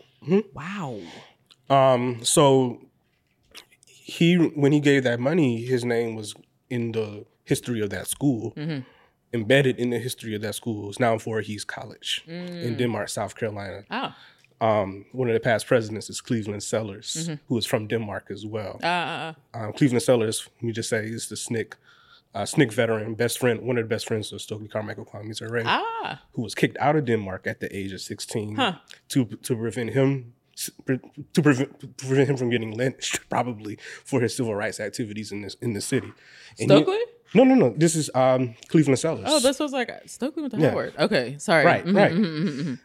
Wow. 0.54 1.00
Um, 1.68 2.24
so 2.24 2.80
he 3.86 4.36
when 4.36 4.72
he 4.72 4.80
gave 4.80 5.02
that 5.04 5.20
money, 5.20 5.64
his 5.64 5.84
name 5.84 6.14
was 6.14 6.34
in 6.70 6.92
the 6.92 7.24
history 7.44 7.80
of 7.80 7.90
that 7.90 8.06
school, 8.06 8.52
Mhm. 8.56 8.84
embedded 9.32 9.78
in 9.78 9.90
the 9.90 9.98
history 9.98 10.34
of 10.34 10.40
that 10.42 10.54
school. 10.54 10.88
It's 10.88 10.98
now 11.00 11.12
in 11.14 11.18
Voorhees 11.18 11.64
College 11.64 12.22
in 12.26 12.74
Mm. 12.74 12.78
Denmark, 12.78 13.08
South 13.08 13.34
Carolina. 13.36 13.84
Ah, 13.90 14.16
Um, 14.60 15.04
one 15.12 15.28
of 15.28 15.34
the 15.34 15.40
past 15.40 15.66
presidents 15.66 16.08
is 16.08 16.20
Cleveland 16.20 16.62
Sellers, 16.62 17.14
Mhm. 17.28 17.38
who 17.48 17.58
is 17.58 17.66
from 17.66 17.86
Denmark 17.88 18.30
as 18.30 18.46
well. 18.46 18.78
ah. 18.82 19.34
Um, 19.52 19.72
Cleveland 19.72 20.02
Sellers, 20.02 20.48
let 20.56 20.62
me 20.62 20.72
just 20.72 20.88
say, 20.88 21.04
is 21.06 21.28
the 21.28 21.34
SNCC, 21.36 21.74
uh, 22.34 22.42
SNCC 22.46 22.72
veteran, 22.74 23.14
best 23.14 23.38
friend, 23.38 23.60
one 23.60 23.76
of 23.78 23.84
the 23.84 23.88
best 23.94 24.06
friends 24.06 24.32
of 24.32 24.40
Stokely 24.40 24.68
Carmichael 24.68 25.04
Kwame 25.04 25.36
Ture, 25.36 25.62
ah. 25.66 26.22
who 26.32 26.42
was 26.42 26.54
kicked 26.54 26.76
out 26.78 26.96
of 26.96 27.04
Denmark 27.04 27.46
at 27.46 27.60
the 27.60 27.68
age 27.76 27.92
of 27.92 28.00
16 28.00 28.56
Huh. 28.56 28.74
to 29.08 29.24
to 29.24 29.56
prevent 29.56 29.90
him 29.90 30.32
to 30.56 31.42
prevent 31.42 31.96
prevent 31.96 32.28
him 32.30 32.36
from 32.36 32.48
getting 32.50 32.76
lynched, 32.76 33.28
probably 33.28 33.76
for 34.04 34.20
his 34.20 34.36
civil 34.36 34.54
rights 34.54 34.78
activities 34.80 35.32
in 35.32 35.42
this 35.42 35.56
in 35.60 35.72
the 35.74 35.80
city. 35.80 36.12
And 36.60 36.70
he- 36.70 36.76
Stokely? 36.76 37.00
no, 37.34 37.42
no, 37.44 37.54
no. 37.56 37.74
This 37.76 37.96
is 37.96 38.08
um, 38.14 38.54
Cleveland 38.68 38.98
Sellers. 39.00 39.24
Oh, 39.28 39.40
this 39.40 39.58
was 39.58 39.72
like 39.72 39.90
Stokely 40.06 40.42
with 40.44 40.52
the 40.52 40.58
Yeah. 40.60 40.70
Howard. 40.70 40.92
Okay, 40.98 41.34
sorry. 41.38 41.64
Right, 41.66 41.84
Mhm, 41.84 41.96
right. 41.96 42.12
mhm, 42.12 42.24
mhm, 42.24 42.62
mhm. 42.64 42.78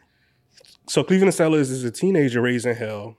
So 0.90 1.04
Cleveland 1.04 1.34
Sellers 1.34 1.70
is 1.70 1.84
a 1.84 1.90
teenager 1.90 2.40
raised 2.40 2.66
in 2.66 2.74
hell 2.76 3.16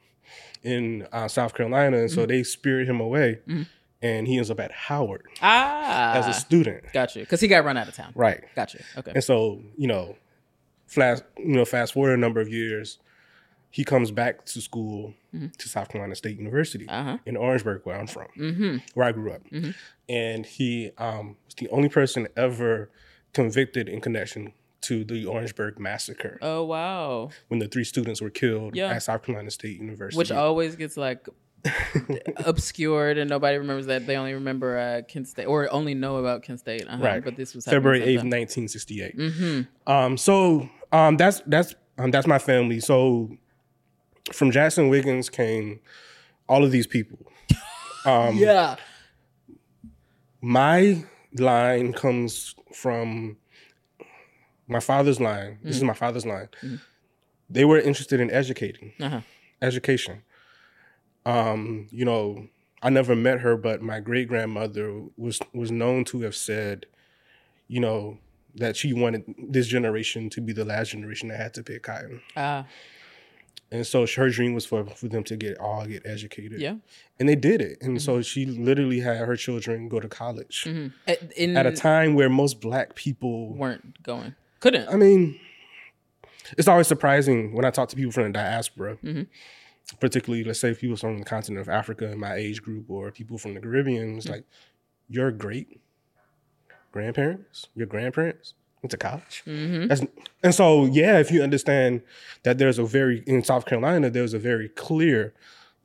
in 0.63 1.07
uh, 1.11 1.27
South 1.27 1.53
Carolina, 1.55 1.97
and 1.97 2.11
so 2.11 2.25
they 2.25 2.43
spirit 2.43 2.87
him 2.87 2.99
away, 2.99 3.39
Mhm. 3.47 3.67
and 4.01 4.27
he 4.27 4.37
ends 4.37 4.51
up 4.51 4.59
at 4.59 4.71
Howard 4.71 5.23
Ah, 5.41 6.13
as 6.15 6.27
a 6.27 6.33
student. 6.33 6.83
got 6.93 7.15
you. 7.15 7.21
Because 7.23 7.41
he 7.41 7.47
got 7.47 7.63
run 7.65 7.77
out 7.77 7.87
of 7.87 7.95
town. 7.95 8.11
Right. 8.15 8.43
Got 8.55 8.73
you. 8.73 8.81
Okay. 8.97 9.11
And 9.15 9.23
so, 9.23 9.61
you 9.77 9.87
know, 9.87 10.15
flash, 10.87 11.19
you 11.37 11.55
know, 11.55 11.65
fast 11.65 11.93
forward 11.93 12.13
a 12.13 12.17
number 12.17 12.41
of 12.41 12.49
years, 12.49 12.99
he 13.71 13.83
comes 13.85 14.11
back 14.11 14.45
to 14.45 14.59
school 14.61 15.13
Mhm. 15.33 15.55
to 15.57 15.69
South 15.69 15.87
Carolina 15.89 16.13
State 16.15 16.37
University 16.37 16.85
Uh 16.89 17.03
huh. 17.03 17.17
in 17.25 17.37
Orangeburg, 17.37 17.81
where 17.85 17.97
I'm 17.97 18.07
from, 18.07 18.27
Mm-hmm. 18.37 18.77
where 18.95 19.07
I 19.07 19.13
grew 19.13 19.31
up. 19.31 19.41
Mhm. 19.49 19.73
And 20.09 20.45
he 20.45 20.91
um, 20.97 21.37
was 21.45 21.55
the 21.55 21.69
only 21.69 21.87
person 21.89 22.27
ever 22.35 22.89
convicted 23.33 23.87
in 23.87 24.01
connection 24.01 24.51
to 24.81 25.03
the 25.03 25.25
Orangeburg 25.25 25.79
massacre 25.79 26.37
Oh 26.41 26.63
wow. 26.63 27.29
when 27.49 27.59
the 27.59 27.67
three 27.67 27.83
students 27.83 28.21
were 28.21 28.29
killed 28.29 28.75
Yeah. 28.75 28.91
at 28.93 29.03
South 29.03 29.23
Carolina 29.23 29.51
State 29.51 29.79
University. 29.79 30.17
Which 30.17 30.31
always 30.31 30.75
gets 30.75 30.97
like 30.97 31.27
obscured 32.45 33.17
and 33.17 33.29
nobody 33.29 33.57
remembers 33.57 33.85
that. 33.85 34.07
They 34.07 34.15
only 34.17 34.33
remember 34.33 34.77
uh, 34.77 35.01
Kent 35.07 35.27
State 35.27 35.45
or 35.45 35.71
only 35.71 35.93
know 35.93 36.17
about 36.17 36.41
Kent 36.43 36.59
State. 36.59 36.87
Uh-huh. 36.87 37.03
Right. 37.03 37.23
But 37.23 37.35
this 37.35 37.53
was 37.53 37.65
February 37.65 37.99
8th, 38.01 38.23
1968. 38.23 39.17
Mm-hmm. 39.17 39.91
Um, 39.91 40.17
so 40.17 40.69
um, 40.91 41.17
that's 41.17 41.41
that's 41.45 41.75
um, 41.99 42.09
that's 42.11 42.25
my 42.25 42.39
family. 42.39 42.79
So 42.79 43.29
from 44.33 44.49
Jackson 44.51 44.89
Wiggins 44.89 45.29
came 45.29 45.79
all 46.49 46.63
of 46.63 46.71
these 46.71 46.87
people. 46.87 47.17
Um, 48.03 48.35
yeah. 48.35 48.77
my 50.41 51.03
line 51.37 51.93
comes 51.93 52.55
from 52.73 53.37
my 54.71 54.79
father's 54.79 55.19
line. 55.19 55.59
This 55.63 55.75
is 55.77 55.83
my 55.83 55.93
father's 55.93 56.25
line. 56.25 56.47
Mhm. 56.63 56.79
They 57.49 57.65
were 57.65 57.79
interested 57.79 58.19
in 58.19 58.31
educating, 58.31 58.93
Uh-huh. 58.99 59.21
education. 59.61 60.23
Um, 61.25 61.87
you 61.91 62.05
know, 62.05 62.47
I 62.81 62.89
never 62.89 63.15
met 63.15 63.41
her, 63.41 63.55
but 63.57 63.81
my 63.81 63.99
great 63.99 64.27
grandmother 64.27 65.03
was 65.17 65.39
was 65.53 65.71
known 65.71 66.03
to 66.05 66.21
have 66.21 66.35
said, 66.35 66.85
you 67.67 67.79
know, 67.79 68.17
that 68.55 68.75
she 68.75 68.93
wanted 68.93 69.23
this 69.37 69.67
generation 69.67 70.29
to 70.31 70.41
be 70.41 70.53
the 70.53 70.65
last 70.65 70.89
generation 70.91 71.29
that 71.29 71.37
had 71.37 71.53
to 71.55 71.63
pick 71.63 71.83
cotton. 71.83 72.21
Ah. 72.35 72.65
And 73.73 73.87
so 73.87 74.05
her 74.05 74.29
dream 74.29 74.53
was 74.53 74.65
for, 74.65 74.83
for 74.85 75.07
them 75.07 75.23
to 75.25 75.37
get 75.37 75.57
all 75.57 75.85
get 75.85 76.05
educated. 76.05 76.59
yeah. 76.59 76.75
And 77.19 77.29
they 77.29 77.35
did 77.37 77.61
it. 77.61 77.77
And 77.81 78.01
so 78.01 78.21
she 78.21 78.45
literally 78.45 78.99
had 78.99 79.17
her 79.19 79.37
children 79.37 79.87
go 79.87 79.99
to 80.01 80.09
college 80.09 80.63
Mm-hmm. 80.65 80.87
At, 81.07 81.31
in, 81.33 81.55
at 81.55 81.65
a 81.65 81.71
time 81.71 82.13
where 82.15 82.29
most 82.29 82.59
black 82.59 82.95
people 82.95 83.53
weren't 83.53 84.01
going. 84.03 84.35
Couldn't. 84.61 84.87
I 84.87 84.95
mean, 84.95 85.39
it's 86.57 86.67
always 86.69 86.87
surprising 86.87 87.53
when 87.53 87.65
I 87.65 87.69
talk 87.71 87.89
to 87.89 87.95
people 87.95 88.11
from 88.13 88.23
the 88.23 88.29
diaspora, 88.29 88.97
Mhm. 89.03 89.27
particularly 89.99 90.43
let's 90.45 90.59
say 90.59 90.73
people 90.73 90.95
from 90.95 91.17
the 91.19 91.25
continent 91.25 91.59
of 91.61 91.67
Africa 91.69 92.09
in 92.11 92.19
my 92.19 92.35
age 92.35 92.61
group 92.61 92.89
or 92.89 93.11
people 93.11 93.37
from 93.37 93.53
the 93.55 93.59
Caribbean. 93.59 94.17
It's 94.17 94.27
Mhm. 94.27 94.31
like 94.31 94.45
your 95.09 95.31
great 95.31 95.81
grandparents, 96.91 97.67
your 97.75 97.87
grandparents 97.87 98.53
went 98.81 98.91
to 98.91 98.97
college. 98.97 99.43
Mm-hmm. 99.45 99.87
That's, 99.87 100.01
and 100.43 100.53
so, 100.55 100.85
yeah, 100.85 101.19
if 101.19 101.31
you 101.31 101.41
understand 101.43 102.01
that 102.43 102.57
there's 102.57 102.79
a 102.79 102.83
very 102.83 103.23
in 103.27 103.43
South 103.43 103.65
Carolina, 103.65 104.09
there's 104.09 104.33
a 104.33 104.39
very 104.39 104.69
clear 104.69 105.33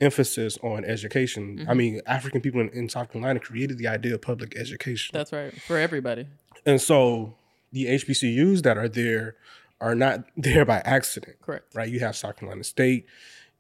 emphasis 0.00 0.59
on 0.62 0.85
education. 0.85 1.59
Mm-hmm. 1.59 1.71
I 1.71 1.75
mean, 1.75 2.00
African 2.06 2.40
people 2.40 2.61
in, 2.61 2.68
in 2.71 2.88
South 2.88 3.11
Carolina 3.12 3.40
created 3.40 3.78
the 3.78 3.88
idea 3.88 4.14
of 4.14 4.23
public 4.23 4.56
education, 4.56 5.12
That's 5.14 5.33
right 5.33 5.52
for 5.62 5.78
everybody. 5.78 6.26
and 6.64 6.80
so 6.80 7.35
the 7.73 7.87
HBCUs 7.87 8.62
that 8.62 8.76
are 8.78 8.88
there 8.88 9.37
are 9.80 9.94
not 9.94 10.25
there 10.37 10.64
by 10.64 10.78
accident, 10.85 11.37
Correct. 11.42 11.75
right? 11.75 11.88
You 11.88 12.00
have 12.00 12.16
South 12.16 12.37
Carolina 12.37 12.64
State, 12.64 13.06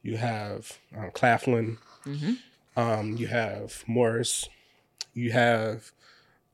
you 0.02 0.16
have 0.16 0.78
um, 0.96 1.10
Claflin, 1.12 1.78
Mm-hmm. 2.06 2.80
um, 2.80 3.16
you 3.16 3.26
have 3.26 3.82
Morris, 3.88 4.48
you 5.14 5.32
have 5.32 5.90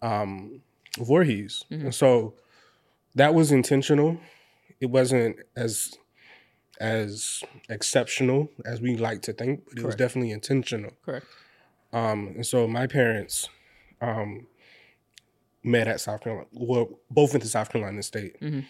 um, 0.01 0.63
Voorhees, 0.99 1.65
Mhm. 1.71 1.81
and 1.85 1.95
so 1.95 2.35
that 3.15 3.35
was 3.35 3.53
intentional. 3.53 4.19
It 4.81 4.87
wasn't 4.87 5.37
as 5.57 5.97
as 6.81 7.45
exceptional 7.69 8.49
as 8.65 8.81
we 8.81 8.97
like 8.97 9.23
to 9.23 9.33
think, 9.33 9.65
but 9.69 9.79
it 9.79 9.85
was 9.85 9.95
definitely 9.95 10.31
intentional. 10.33 10.93
Correct. 11.05 11.27
Um, 11.93 12.29
and 12.37 12.47
so 12.47 12.67
my 12.67 12.87
parents 12.87 13.49
um, 14.01 14.47
met 15.65 15.89
at 15.89 16.01
South 16.01 16.21
Carolina. 16.23 16.47
Well, 16.53 16.89
both 17.11 17.33
went 17.33 17.43
to 17.43 17.49
South 17.49 17.71
Carolina 17.71 18.03
State, 18.03 18.41
Mhm. 18.41 18.65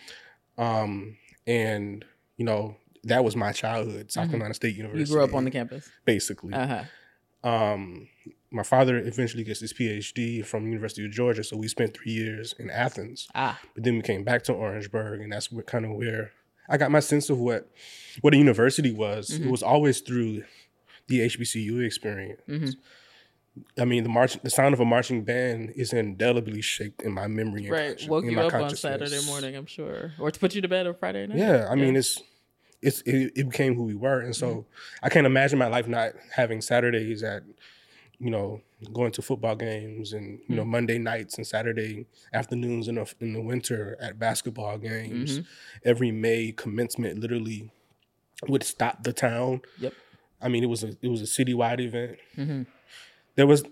um, 0.58 1.16
and 1.46 2.04
you 2.36 2.44
know 2.44 2.76
that 3.04 3.24
was 3.24 3.34
my 3.36 3.52
childhood. 3.52 4.10
South 4.12 4.26
Mhm. 4.28 4.30
Carolina 4.30 4.54
State 4.54 4.76
University. 4.76 5.10
You 5.10 5.16
grew 5.16 5.24
up 5.24 5.34
on 5.34 5.44
the 5.44 5.50
campus. 5.50 5.88
basically. 6.04 6.52
Uh 6.54 6.66
huh. 6.66 7.48
Um, 7.48 8.08
my 8.52 8.62
father 8.62 8.98
eventually 8.98 9.42
gets 9.42 9.60
his 9.60 9.72
PhD 9.72 10.42
from 10.44 10.66
University 10.68 11.04
of 11.04 11.10
Georgia, 11.10 11.42
so 11.42 11.56
we 11.56 11.66
spent 11.66 11.96
three 11.96 12.12
years 12.12 12.54
in 12.58 12.70
Athens. 12.70 13.26
Ah. 13.34 13.60
But 13.74 13.82
then 13.84 13.96
we 13.96 14.02
came 14.02 14.22
back 14.22 14.44
to 14.44 14.52
Orangeburg, 14.52 15.20
and 15.20 15.32
that's 15.32 15.50
what 15.50 15.66
kind 15.66 15.84
of 15.84 15.92
where 15.92 16.32
I 16.68 16.76
got 16.76 16.90
my 16.92 17.00
sense 17.00 17.28
of 17.30 17.38
what 17.40 17.68
what 18.20 18.34
a 18.34 18.36
university 18.36 18.92
was. 18.92 19.30
Mhm. 19.30 19.46
It 19.46 19.50
was 19.50 19.62
always 19.62 20.00
through 20.00 20.44
the 21.08 21.20
HBCU 21.22 21.80
experience. 21.80 22.76
I 23.78 23.84
mean, 23.84 24.02
the 24.02 24.08
march, 24.08 24.38
the 24.42 24.48
sound 24.50 24.72
of 24.72 24.80
a 24.80 24.84
marching 24.84 25.24
band 25.24 25.72
is 25.76 25.92
indelibly 25.92 26.62
shaped 26.62 27.02
in 27.02 27.12
my 27.12 27.26
memory. 27.26 27.64
And 27.66 27.70
Right. 27.72 27.96
consci- 27.98 28.08
Woke 28.08 28.24
you 28.24 28.40
up 28.40 28.54
on. 28.54 28.74
Saturday 28.74 29.24
morning, 29.26 29.54
I'm 29.56 29.66
sure, 29.66 30.12
or 30.18 30.30
to 30.30 30.40
put 30.40 30.54
you 30.54 30.62
to 30.62 30.68
bed 30.68 30.86
on 30.86 30.94
Friday 30.94 31.26
night. 31.26 31.36
Yeah, 31.38 31.68
I 31.70 31.74
mean, 31.74 31.94
it's 31.96 32.22
it's 32.80 33.00
it, 33.02 33.32
it 33.36 33.48
became 33.50 33.74
who 33.74 33.84
we 33.84 33.94
were, 33.94 34.20
and 34.20 34.34
so 34.34 34.48
Mm-hmm. 34.48 35.04
I 35.04 35.08
can't 35.10 35.26
imagine 35.26 35.58
my 35.58 35.66
life 35.68 35.86
not 35.86 36.12
having 36.34 36.60
Saturdays 36.62 37.22
at 37.22 37.42
you 38.18 38.30
know 38.30 38.62
going 38.92 39.12
to 39.12 39.22
football 39.22 39.54
games 39.54 40.12
and 40.14 40.40
you 40.48 40.56
know 40.56 40.64
Monday 40.64 40.96
nights 40.98 41.36
and 41.36 41.46
Saturday 41.46 42.06
afternoons 42.32 42.88
in 42.88 42.94
the 42.94 43.14
in 43.20 43.34
the 43.34 43.40
winter 43.42 43.98
at 44.00 44.18
basketball 44.18 44.78
games. 44.78 45.40
Mhm. 45.40 45.46
Every 45.84 46.10
May 46.10 46.52
commencement 46.52 47.18
literally 47.20 47.70
would 48.48 48.62
stop 48.64 49.04
the 49.04 49.12
town. 49.12 49.60
Yep. 49.78 49.92
I 50.40 50.48
mean, 50.48 50.64
it 50.64 50.68
was 50.68 50.82
a 50.82 50.96
it 51.02 51.08
was 51.08 51.20
a 51.20 51.26
citywide 51.26 51.80
event. 51.80 52.18
There 53.34 53.46
was 53.46 53.64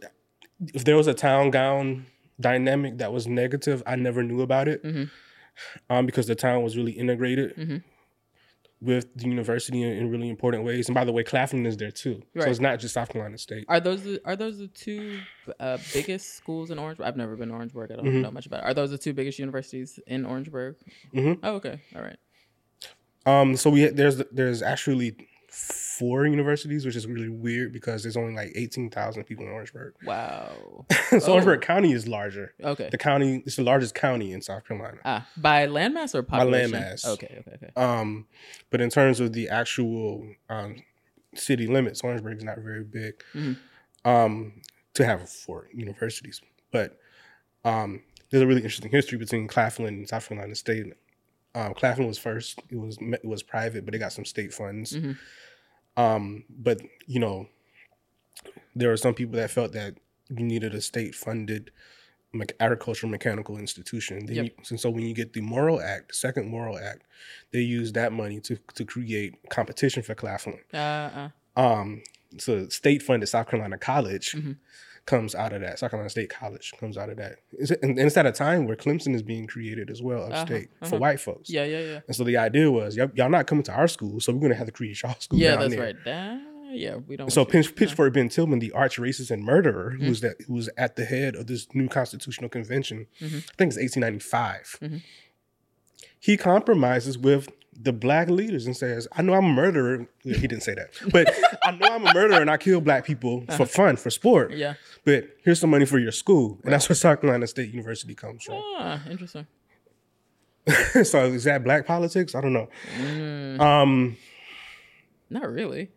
if 0.75 0.85
there 0.85 0.97
was 0.97 1.07
a 1.07 1.14
town 1.14 1.50
gown 1.50 2.07
dynamic 2.40 2.99
that 2.99 3.12
was 3.12 3.26
negative, 3.26 3.83
I 3.87 3.97
never 3.97 4.23
knew 4.23 4.43
about 4.43 4.69
it 4.69 4.83
Mhm. 4.83 5.11
um, 5.88 6.07
because 6.07 6.26
the 6.26 6.35
town 6.35 6.62
was 6.62 6.76
really 6.76 6.93
integrated 6.93 7.57
Mhm. 7.57 7.83
with 8.83 9.14
the 9.14 9.25
university 9.26 9.83
in, 9.83 9.93
in 9.93 10.11
really 10.11 10.29
important 10.31 10.64
ways. 10.64 10.88
And 10.88 10.95
by 10.95 11.05
the 11.05 11.12
way, 11.12 11.23
Claflin 11.23 11.67
is 11.67 11.76
there 11.76 11.90
too, 11.90 12.23
so 12.38 12.49
it's 12.49 12.61
not 12.61 12.79
just 12.81 12.95
South 12.95 13.11
Carolina 13.11 13.37
State. 13.38 13.64
Are 13.69 13.81
those 13.81 14.02
the, 14.02 14.21
are 14.25 14.37
those 14.37 14.59
the 14.59 14.69
two 14.69 15.19
uh, 15.59 15.79
biggest 15.93 16.35
schools 16.35 16.71
in 16.71 16.79
Orangeburg? 16.79 17.07
I've 17.07 17.17
never 17.17 17.37
been 17.37 17.49
to 17.49 17.55
Orangeburg. 17.55 17.90
I 17.93 17.97
don't 17.97 18.07
Mhm. 18.07 18.23
know 18.23 18.31
much 18.31 18.47
about 18.47 18.61
it. 18.61 18.67
Are 18.67 18.75
those 18.75 18.90
the 18.90 18.99
two 18.99 19.12
biggest 19.12 19.38
universities 19.38 19.99
in 20.07 20.25
Orangeburg? 20.25 20.76
Mhm. 21.14 21.38
Oh, 21.43 21.57
okay. 21.57 21.81
All 21.97 22.02
right. 22.02 22.19
Um, 23.26 23.57
so 23.57 23.69
we 23.71 23.87
there's 23.87 24.17
there's 24.33 24.62
actually 24.62 25.14
four 26.00 26.26
universities, 26.26 26.85
which 26.87 26.97
is 26.97 27.07
really 27.07 27.29
weird 27.29 27.72
because 27.72 28.03
there's 28.03 28.16
only 28.16 28.35
like 28.35 28.51
eighteen 28.57 28.90
thousand 28.90 29.25
people 29.25 29.44
in 29.46 29.53
Orangeburg. 29.53 29.94
Wow. 30.05 30.51
so 31.11 31.18
Oh. 31.20 31.33
Orangeburg 31.35 31.61
County 31.61 31.92
is 31.92 32.09
larger. 32.09 32.55
Okay. 32.64 32.88
The 32.90 32.98
county 32.98 33.42
it's 33.46 33.57
the 33.57 33.62
largest 33.62 33.94
county 33.94 34.33
in 34.33 34.40
South 34.42 34.64
Carolina. 34.66 34.98
Ah, 35.05 35.29
by 35.37 35.66
landmass 35.66 36.14
or 36.14 36.22
population? 36.22 36.72
By 36.72 36.79
landmass. 36.79 37.07
Okay. 37.07 37.37
Okay. 37.46 37.57
Okay. 37.62 37.70
Um, 37.77 38.27
but 38.70 38.81
in 38.81 38.90
terms 38.90 39.20
of 39.20 39.33
the 39.33 39.48
actual 39.51 40.27
um, 40.48 40.77
city 41.35 41.66
limits, 41.66 42.03
Orangeburg 42.03 42.38
is 42.38 42.44
not 42.44 42.59
very 42.59 42.85
big. 42.85 43.22
Mhm. 43.35 43.57
Um, 44.05 44.62
to 44.94 45.05
have 45.05 45.29
four 45.29 45.68
universities, 45.72 46.40
but 46.72 46.98
um, 47.64 48.03
there's 48.31 48.42
a 48.42 48.46
really 48.46 48.62
interesting 48.62 48.90
history 48.90 49.18
between 49.18 49.46
Claflin 49.46 49.88
and 49.94 50.09
South 50.09 50.27
Carolina 50.29 50.55
State. 50.55 50.92
Um, 51.55 51.75
Claflin 51.75 52.07
was 52.07 52.18
first; 52.18 52.61
it 52.70 52.77
was 52.77 52.96
it 53.01 53.25
was 53.25 53.42
private, 53.42 53.85
but 53.85 53.94
it 53.94 53.98
got 53.98 54.12
some 54.12 54.25
state 54.25 54.53
funds. 54.55 54.92
Mhm. 54.94 55.16
Um, 56.01 56.45
but 56.49 56.81
you 57.07 57.21
know, 57.21 57.49
there 58.75 58.91
are 58.93 58.97
some 58.97 59.15
people 59.15 59.37
that 59.37 59.51
felt 59.51 59.73
that 59.73 59.95
you 60.29 60.45
needed 60.45 60.75
a 60.75 60.81
state-funded 60.81 61.71
me- 62.33 62.45
agricultural 62.61 63.11
mechanical 63.11 63.59
institution. 63.59 64.27
Yep. 64.29 64.45
you, 64.45 64.51
and 64.71 64.79
so 64.81 64.89
when 64.91 65.05
you 65.05 65.15
get 65.15 65.33
the 65.33 65.41
Morrill 65.41 65.81
Act, 65.81 66.09
the 66.09 66.15
Second 66.15 66.49
Morrill 66.49 66.79
Act, 66.79 67.03
they 67.53 67.61
use 67.61 67.93
that 67.93 68.13
money 68.13 68.41
to 68.41 68.57
to 68.75 68.85
create 68.85 69.35
competition 69.51 70.03
for 70.03 70.15
Claflin. 70.15 70.59
Uh, 70.73 70.77
uh, 70.77 71.29
Um, 71.61 72.03
so 72.39 72.69
state-funded 72.69 73.29
South 73.29 73.49
Carolina 73.49 73.77
College 73.77 74.33
Mhm. 74.33 74.57
Comes 75.07 75.35
out 75.35 75.53
of 75.53 75.61
that. 75.63 75.79
South 75.79 75.91
Carolina 75.91 76.11
State 76.11 76.31
College 76.31 76.73
comes 76.79 76.97
out 76.97 77.09
of 77.11 77.17
that. 77.17 77.39
Is 77.53 77.71
it- 77.73 77.81
And 77.83 77.99
and 77.99 78.07
it's 78.07 78.17
at 78.17 78.27
a 78.27 78.33
time 78.33 78.67
where 78.67 78.77
Clemson 78.77 79.15
is 79.15 79.23
being 79.23 79.47
created 79.47 79.91
as 79.91 80.01
well, 80.03 80.25
Uh-huh, 80.25 80.43
upstate 80.43 80.69
for 80.81 80.87
uh-huh. 80.87 80.99
white 80.99 81.21
folks. 81.21 81.51
yeah. 81.51 81.65
Yeah. 81.65 81.81
Yeah. 81.81 82.01
And 82.07 82.15
so 82.15 82.23
the 82.25 82.37
idea 82.37 82.71
was, 82.71 82.97
y'all, 82.97 83.11
y'all 83.15 83.31
not 83.31 83.47
coming 83.47 83.65
to 83.65 83.73
our 83.73 83.89
school, 83.89 84.21
so 84.21 84.33
we're 84.33 84.41
gonna 84.41 84.55
have 84.55 84.67
to 84.67 84.73
create 84.73 85.03
y'all 85.03 85.15
school. 85.19 85.39
Yeah. 85.39 85.57
That's 85.57 85.75
there. 85.75 85.83
right. 85.83 85.97
That, 86.05 86.41
yeah. 86.73 86.97
We 86.97 87.17
don't. 87.17 87.31
So 87.33 87.41
you- 87.41 87.47
Pitch, 87.47 87.75
Pitchfork 87.75 88.13
Ben 88.15 88.29
Tillman, 88.29 88.61
the 88.61 88.71
arch 88.73 88.99
racist 88.99 89.31
and 89.33 89.43
murderer, 89.43 89.95
Mm. 89.99 90.05
who's 90.05 90.21
that 90.21 90.37
who's 90.47 90.69
at 90.77 90.95
the 90.97 91.05
head 91.05 91.35
of 91.35 91.47
this 91.49 91.67
new 91.75 91.89
constitutional 91.89 92.49
convention, 92.49 93.07
Mhm. 93.21 93.39
I 93.39 93.55
think 93.59 93.73
it's 93.73 93.79
1895. 93.79 94.79
Mhm. 94.81 95.03
He 96.19 96.37
compromises 96.37 97.17
with 97.19 97.49
the 97.83 97.93
black 97.93 98.29
leaders 98.29 98.66
and 98.66 98.77
says, 98.77 99.09
"I 99.12 99.23
know 99.23 99.35
I'm 99.35 99.45
a 99.47 99.49
murderer." 99.53 100.07
He 100.23 100.33
didn't 100.33 100.62
say 100.62 100.75
that, 100.75 100.90
but 101.12 101.29
I 101.64 101.71
know 101.73 101.87
I'm 101.88 102.07
a 102.07 102.12
murderer 102.14 102.40
and 102.40 102.51
I 102.51 102.57
kill 102.57 102.81
black 102.81 103.05
people 103.05 103.45
for 103.57 103.64
fun, 103.66 103.97
for 103.97 104.11
sport. 104.11 104.53
Yeah. 104.53 104.75
But 105.05 105.25
here's 105.45 105.61
some 105.61 105.71
money 105.71 105.87
for 105.87 105.99
your 105.99 106.12
school, 106.12 106.59
and 106.64 106.73
that's 106.73 106.88
where 106.88 106.97
South 106.97 107.21
Carolina 107.21 107.47
State 107.47 107.71
University 107.71 108.14
comes 108.14 108.45
from. 108.45 108.57
Ah, 108.79 109.01
interesting. 109.09 109.47
so 111.05 111.25
is 111.25 111.45
that 111.45 111.64
black 111.64 111.87
politics? 111.87 112.35
I 112.35 112.40
don't 112.40 112.53
know. 112.53 112.69
Mm, 113.01 113.61
Um, 113.61 114.16
not 115.31 115.49
really. 115.51 115.90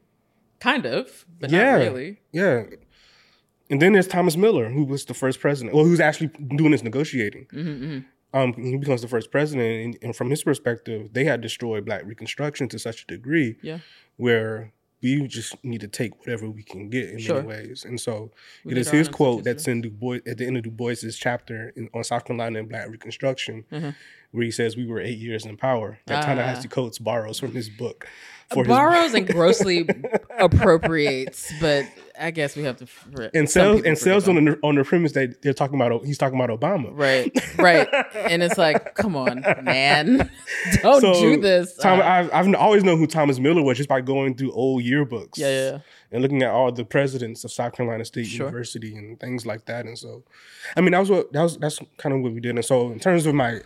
Kind 0.59 0.85
of, 0.85 1.25
but 1.39 1.49
Yeah. 1.51 1.71
not 1.71 1.79
really. 1.81 2.19
yeah. 2.31 2.63
And 3.69 3.81
then 3.81 3.93
there's 3.93 4.07
Thomas 4.07 4.37
Miller, 4.37 4.69
who 4.69 4.83
was 4.85 5.05
the 5.05 5.13
first 5.13 5.39
president, 5.39 5.75
well, 5.75 5.85
who's 5.85 5.99
actually 5.99 6.27
doing 6.55 6.71
this 6.71 6.83
negotiating. 6.83 7.47
hmm 7.51 7.61
hmm 7.77 7.99
um, 8.33 8.53
he 8.53 8.75
becomes 8.77 9.01
the 9.01 9.07
first 9.07 9.31
president, 9.31 9.85
and, 9.85 9.97
and 10.01 10.15
from 10.15 10.29
his 10.29 10.43
perspective, 10.43 11.09
they 11.13 11.23
had 11.25 11.41
destroyed 11.41 11.85
Black 11.85 12.03
Reconstruction 12.05 12.67
to 12.69 12.79
such 12.79 13.03
a 13.03 13.07
degree, 13.07 13.57
Yeah. 13.61 13.79
where 14.17 14.71
we 15.01 15.27
just 15.27 15.61
need 15.65 15.81
to 15.81 15.87
take 15.87 16.17
whatever 16.19 16.49
we 16.49 16.63
can 16.63 16.89
get 16.89 17.09
in 17.09 17.19
Sure. 17.19 17.35
many 17.43 17.47
ways. 17.47 17.83
And 17.83 17.99
so 17.99 18.31
We 18.63 18.71
it 18.71 18.77
is 18.77 18.89
his 18.89 19.09
quote 19.09 19.43
that's 19.43 19.67
in 19.67 19.81
Du 19.81 19.89
Bois 19.89 20.19
at 20.25 20.37
the 20.37 20.47
end 20.47 20.55
of 20.55 20.63
Du 20.63 20.71
Bois's 20.71 21.17
chapter 21.17 21.73
in, 21.75 21.89
on 21.93 22.03
South 22.05 22.23
Carolina 22.25 22.59
and 22.59 22.69
Black 22.69 22.89
Reconstruction, 22.89 23.65
Mhm. 23.71 23.95
Where 24.33 24.43
he 24.43 24.51
says 24.51 24.75
we 24.75 24.85
were 24.85 24.99
eight 24.99 25.17
years 25.17 25.45
in 25.45 25.55
power. 25.55 25.99
That 26.07 26.23
Ah. 26.25 26.35
Ta-Nehisi 26.35 26.69
Coates 26.69 26.99
borrows 26.99 27.39
from 27.39 27.53
his 27.53 27.69
book. 27.69 28.05
For 28.51 28.59
his 28.63 28.67
Borrows 28.67 29.13
and 29.15 29.25
grossly 29.25 29.87
appropriates, 30.37 31.51
but 31.59 31.85
I 32.19 32.29
guess 32.31 32.55
we 32.55 32.63
have 32.63 32.77
to. 32.77 32.85
For, 32.85 33.31
and 33.33 33.49
sales 33.49 33.81
and 33.85 33.97
about 33.97 34.27
on 34.27 34.45
the 34.45 34.59
on 34.61 34.75
the 34.75 34.83
premise 34.83 35.13
that 35.13 35.41
they're 35.41 35.53
talking 35.53 35.79
about 35.79 36.05
he's 36.05 36.17
talking 36.17 36.39
about 36.39 36.49
Obama. 36.59 36.91
Right, 36.93 37.31
right. 37.57 37.87
And 38.15 38.43
it's 38.43 38.57
like, 38.57 38.93
come 38.95 39.15
on, 39.15 39.43
man. 39.63 40.29
Don't 40.83 41.01
So, 41.01 41.13
do 41.13 41.37
this. 41.41 41.75
Tom, 41.77 41.99
Uh, 41.99 42.03
I've, 42.03 42.33
I've 42.33 42.55
always 42.55 42.83
known 42.83 42.99
who 42.99 43.07
Thomas 43.07 43.39
Miller 43.39 43.63
was 43.63 43.77
just 43.77 43.89
by 43.89 44.01
going 44.01 44.35
through 44.35 44.51
old 44.51 44.83
yearbooks. 44.83 45.37
yeah, 45.37 45.47
yeah, 45.49 45.71
yeah. 45.71 45.77
and 46.11 46.21
looking 46.21 46.43
at 46.43 46.51
all 46.51 46.71
the 46.71 46.85
presidents 46.85 47.43
of 47.43 47.51
South 47.51 47.73
Carolina 47.73 48.05
State 48.05 48.27
Sure. 48.27 48.45
University 48.47 48.95
and 48.95 49.19
things 49.19 49.45
like 49.47 49.65
that. 49.65 49.85
And 49.85 49.97
so, 49.97 50.23
I 50.77 50.81
mean, 50.81 50.91
that 50.91 50.99
was 50.99 51.09
what 51.09 51.33
that 51.33 51.41
was. 51.41 51.57
That's 51.57 51.79
kind 51.97 52.13
of 52.13 52.21
what 52.21 52.33
we 52.33 52.39
did. 52.39 52.55
And 52.55 52.63
so, 52.65 52.91
in 52.91 52.99
terms 52.99 53.25
of 53.25 53.33
my 53.33 53.61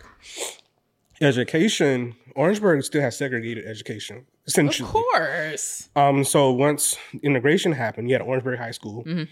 education, 1.20 2.14
Orangeburg 2.34 2.82
still 2.84 3.00
has 3.02 3.16
segregated 3.18 3.64
education 3.66 4.26
Of 4.56 4.80
course. 4.80 5.88
Um, 5.96 6.24
so 6.24 6.50
once 6.52 6.96
integration 7.22 7.72
happened, 7.72 8.08
you 8.08 8.14
had 8.14 8.22
Orangeburg 8.22 8.58
High 8.58 8.70
School, 8.70 9.04
Mhm. 9.04 9.28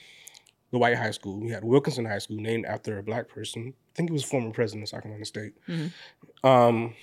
the 0.73 0.79
white 0.79 0.97
high 0.97 1.13
school. 1.13 1.43
You 1.43 1.53
had 1.55 1.65
Wilkinson 1.65 2.05
High 2.05 2.19
School, 2.19 2.37
named 2.39 2.67
after 2.67 2.99
a 2.99 3.03
black 3.03 3.29
person. 3.29 3.73
I 3.73 3.93
think 3.95 4.11
he 4.11 4.13
was 4.13 4.25
former 4.25 4.51
president 4.51 4.83
of 4.85 4.89
South 4.91 5.03
Carolina 5.03 5.25
State. 5.25 5.53
Mhm. 5.69 5.93
Um, 6.45 6.95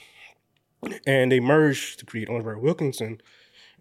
and 1.08 1.32
they 1.32 1.40
merged 1.40 2.00
to 2.00 2.06
create 2.06 2.28
Orangeburg 2.30 2.60
Wilkinson, 2.62 3.22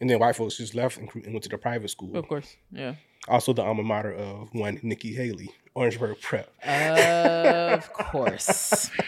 and 0.03 0.11
then 0.11 0.19
white 0.19 0.37
folks 0.37 0.57
just 0.59 0.75
left 0.75 0.99
and, 0.99 1.09
and 1.15 1.33
went 1.33 1.45
to 1.45 1.49
the 1.49 1.57
private 1.57 1.89
school 1.89 2.15
Of 2.17 2.27
course. 2.29 2.57
Yeah. 2.73 2.97
also 3.29 3.53
the 3.55 3.63
alma 3.63 3.85
mater 3.85 4.13
of 4.13 4.53
one 4.53 4.81
Nikki 4.83 5.15
Haley, 5.15 5.49
Orangeburg 5.75 6.21
Prep. 6.21 6.53
Of 6.67 7.91
course. 7.95 8.91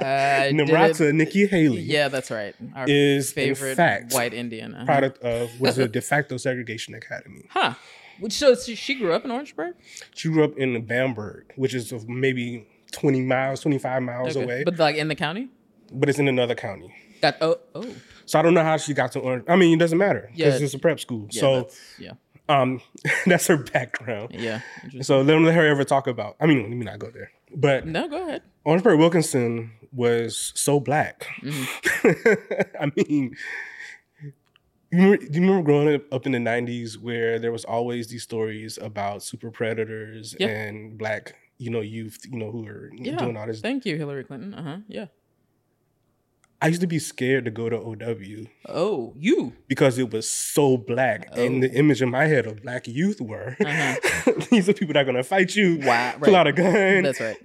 Uh, 0.00 0.48
Namrata 0.52 1.12
Nikki 1.12 1.46
Haley 1.46 1.82
Yeah, 1.82 2.08
that's 2.08 2.30
right. 2.30 2.54
Our 2.74 2.86
is 2.88 3.32
favorite 3.32 3.74
fact 3.76 4.14
white 4.14 4.32
Indian. 4.32 4.74
uh-huh. 4.74 4.84
product 4.86 5.18
of 5.22 5.50
was 5.60 5.78
a 5.78 5.88
de 5.88 6.00
facto 6.00 6.36
segregation 6.36 6.94
academy. 6.94 7.44
Huh. 7.50 7.74
Which 8.20 8.32
so 8.32 8.54
she 8.54 8.94
grew 8.94 9.12
up 9.12 9.24
in 9.24 9.30
Orangeburg? 9.30 9.74
She 10.14 10.28
grew 10.28 10.44
up 10.44 10.56
in 10.56 10.80
Bamberg, 10.86 11.52
which 11.56 11.74
is 11.74 11.92
maybe 12.06 12.66
20 12.92 13.20
miles, 13.22 13.60
25 13.60 14.02
miles 14.02 14.36
Okay. 14.36 14.44
away, 14.44 14.62
but, 14.64 14.78
like 14.78 14.96
in 14.96 15.08
the 15.08 15.14
county? 15.16 15.48
But 15.92 16.08
it's 16.08 16.18
in 16.18 16.28
another 16.28 16.54
county. 16.54 16.94
Got 17.20 17.36
oh 17.42 17.58
oh. 17.74 17.94
So 18.30 18.38
I 18.38 18.42
don't 18.42 18.54
know 18.54 18.62
how 18.62 18.76
she 18.76 18.94
got 18.94 19.10
to 19.12 19.18
Orange. 19.18 19.42
I 19.48 19.56
mean, 19.56 19.74
it 19.74 19.80
doesn't 19.80 19.98
matter 19.98 20.30
because 20.36 20.60
Yeah. 20.60 20.64
it's 20.64 20.74
a 20.74 20.78
prep 20.78 21.00
school. 21.00 21.26
Yeah, 21.32 21.40
so 21.40 21.54
that's, 21.62 21.80
yeah. 21.98 22.12
um, 22.48 22.80
that's 23.26 23.48
her 23.48 23.56
background. 23.56 24.28
Yeah. 24.38 24.60
So 25.02 25.24
don't 25.24 25.44
let 25.44 25.54
her 25.56 25.66
ever 25.66 25.82
talk 25.82 26.06
about. 26.06 26.36
I 26.40 26.46
mean, 26.46 26.62
let 26.62 26.70
me 26.70 26.84
not 26.84 27.00
go 27.00 27.10
there. 27.10 27.32
But 27.56 27.86
No, 27.88 28.06
go 28.08 28.22
ahead. 28.22 28.42
Orangeburg 28.64 29.00
Wilkinson 29.00 29.72
was 29.92 30.52
so 30.54 30.78
black. 30.78 31.26
Mm-hmm. 31.42 32.76
I 32.80 32.92
mean, 32.94 33.36
you 34.22 34.32
remember, 34.92 35.16
do 35.16 35.24
you 35.24 35.40
remember 35.40 35.62
growing 35.62 35.94
up, 35.96 36.02
up 36.12 36.26
in 36.26 36.30
the 36.32 36.38
'90s 36.38 36.96
where 37.00 37.40
there 37.40 37.50
was 37.50 37.64
always 37.64 38.06
these 38.08 38.22
stories 38.22 38.78
about 38.80 39.22
super 39.24 39.50
predators 39.50 40.36
Yeah. 40.38 40.46
and 40.48 40.96
black, 40.96 41.34
you 41.58 41.70
know, 41.70 41.80
youth, 41.80 42.20
you 42.30 42.38
know, 42.38 42.52
who 42.52 42.64
are 42.66 42.90
Yeah. 42.94 43.16
doing 43.16 43.36
all 43.36 43.46
this. 43.48 43.60
Thank 43.60 43.84
you, 43.86 43.96
Hillary 43.96 44.22
Clinton. 44.24 44.54
Uh 44.54 44.62
huh. 44.62 44.76
Yeah. 44.88 45.06
I 46.62 46.68
used 46.68 46.82
to 46.82 46.86
be 46.86 46.98
scared 46.98 47.46
to 47.46 47.50
go 47.50 47.68
to 47.70 47.76
OW 47.76 48.46
Oh, 48.68 49.14
you. 49.16 49.54
because 49.66 49.98
it 49.98 50.10
was 50.12 50.28
so 50.28 50.76
black, 50.76 51.28
and 51.36 51.62
the 51.62 51.70
Oh. 51.70 51.74
image 51.74 52.02
in 52.02 52.10
my 52.10 52.26
head 52.26 52.46
of 52.46 52.62
black 52.62 52.86
youth 52.86 53.20
were 53.20 53.56
Uh-huh. 53.64 54.32
these 54.50 54.68
are 54.68 54.74
people 54.74 54.92
that 54.94 55.00
are 55.00 55.04
gonna 55.04 55.22
fight 55.24 55.56
you, 55.56 55.78
Wow. 55.82 56.12
pull 56.20 56.32
Right. 56.34 56.40
out 56.40 56.46
a 56.46 56.52
gun, 56.52 57.02
That's 57.04 57.20
right. 57.20 57.36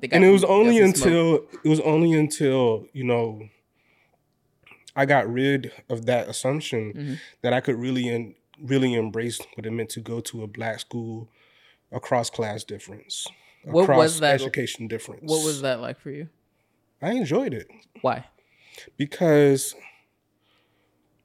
They 0.00 0.08
got- 0.08 0.16
and 0.16 0.24
it 0.24 0.30
was 0.30 0.42
only 0.42 0.78
some 0.80 0.94
smoke. 0.94 1.06
until 1.06 1.60
it 1.64 1.68
was 1.68 1.80
only 1.80 2.12
until 2.12 2.86
you 2.92 3.04
know 3.04 3.48
I 4.96 5.06
got 5.06 5.30
rid 5.32 5.70
of 5.88 6.06
that 6.06 6.28
assumption 6.28 6.92
Mhm. 6.92 7.18
that 7.42 7.52
I 7.52 7.60
could 7.60 7.76
really 7.76 8.08
and 8.08 8.34
really 8.60 8.94
embrace 8.94 9.38
what 9.54 9.64
it 9.64 9.70
meant 9.70 9.90
to 9.90 10.00
go 10.00 10.20
to 10.20 10.42
a 10.42 10.46
black 10.48 10.80
school 10.80 11.28
across 11.92 12.28
class 12.30 12.64
difference, 12.64 13.26
What 13.64 13.88
was 13.88 14.18
that- 14.20 14.34
education 14.34 14.88
difference. 14.88 15.22
What 15.30 15.44
was 15.44 15.62
that 15.62 15.80
like 15.80 15.98
for 16.00 16.10
you? 16.10 16.28
I 17.00 17.12
enjoyed 17.12 17.54
it 17.54 17.68
Why? 18.02 18.26
Because 18.96 19.74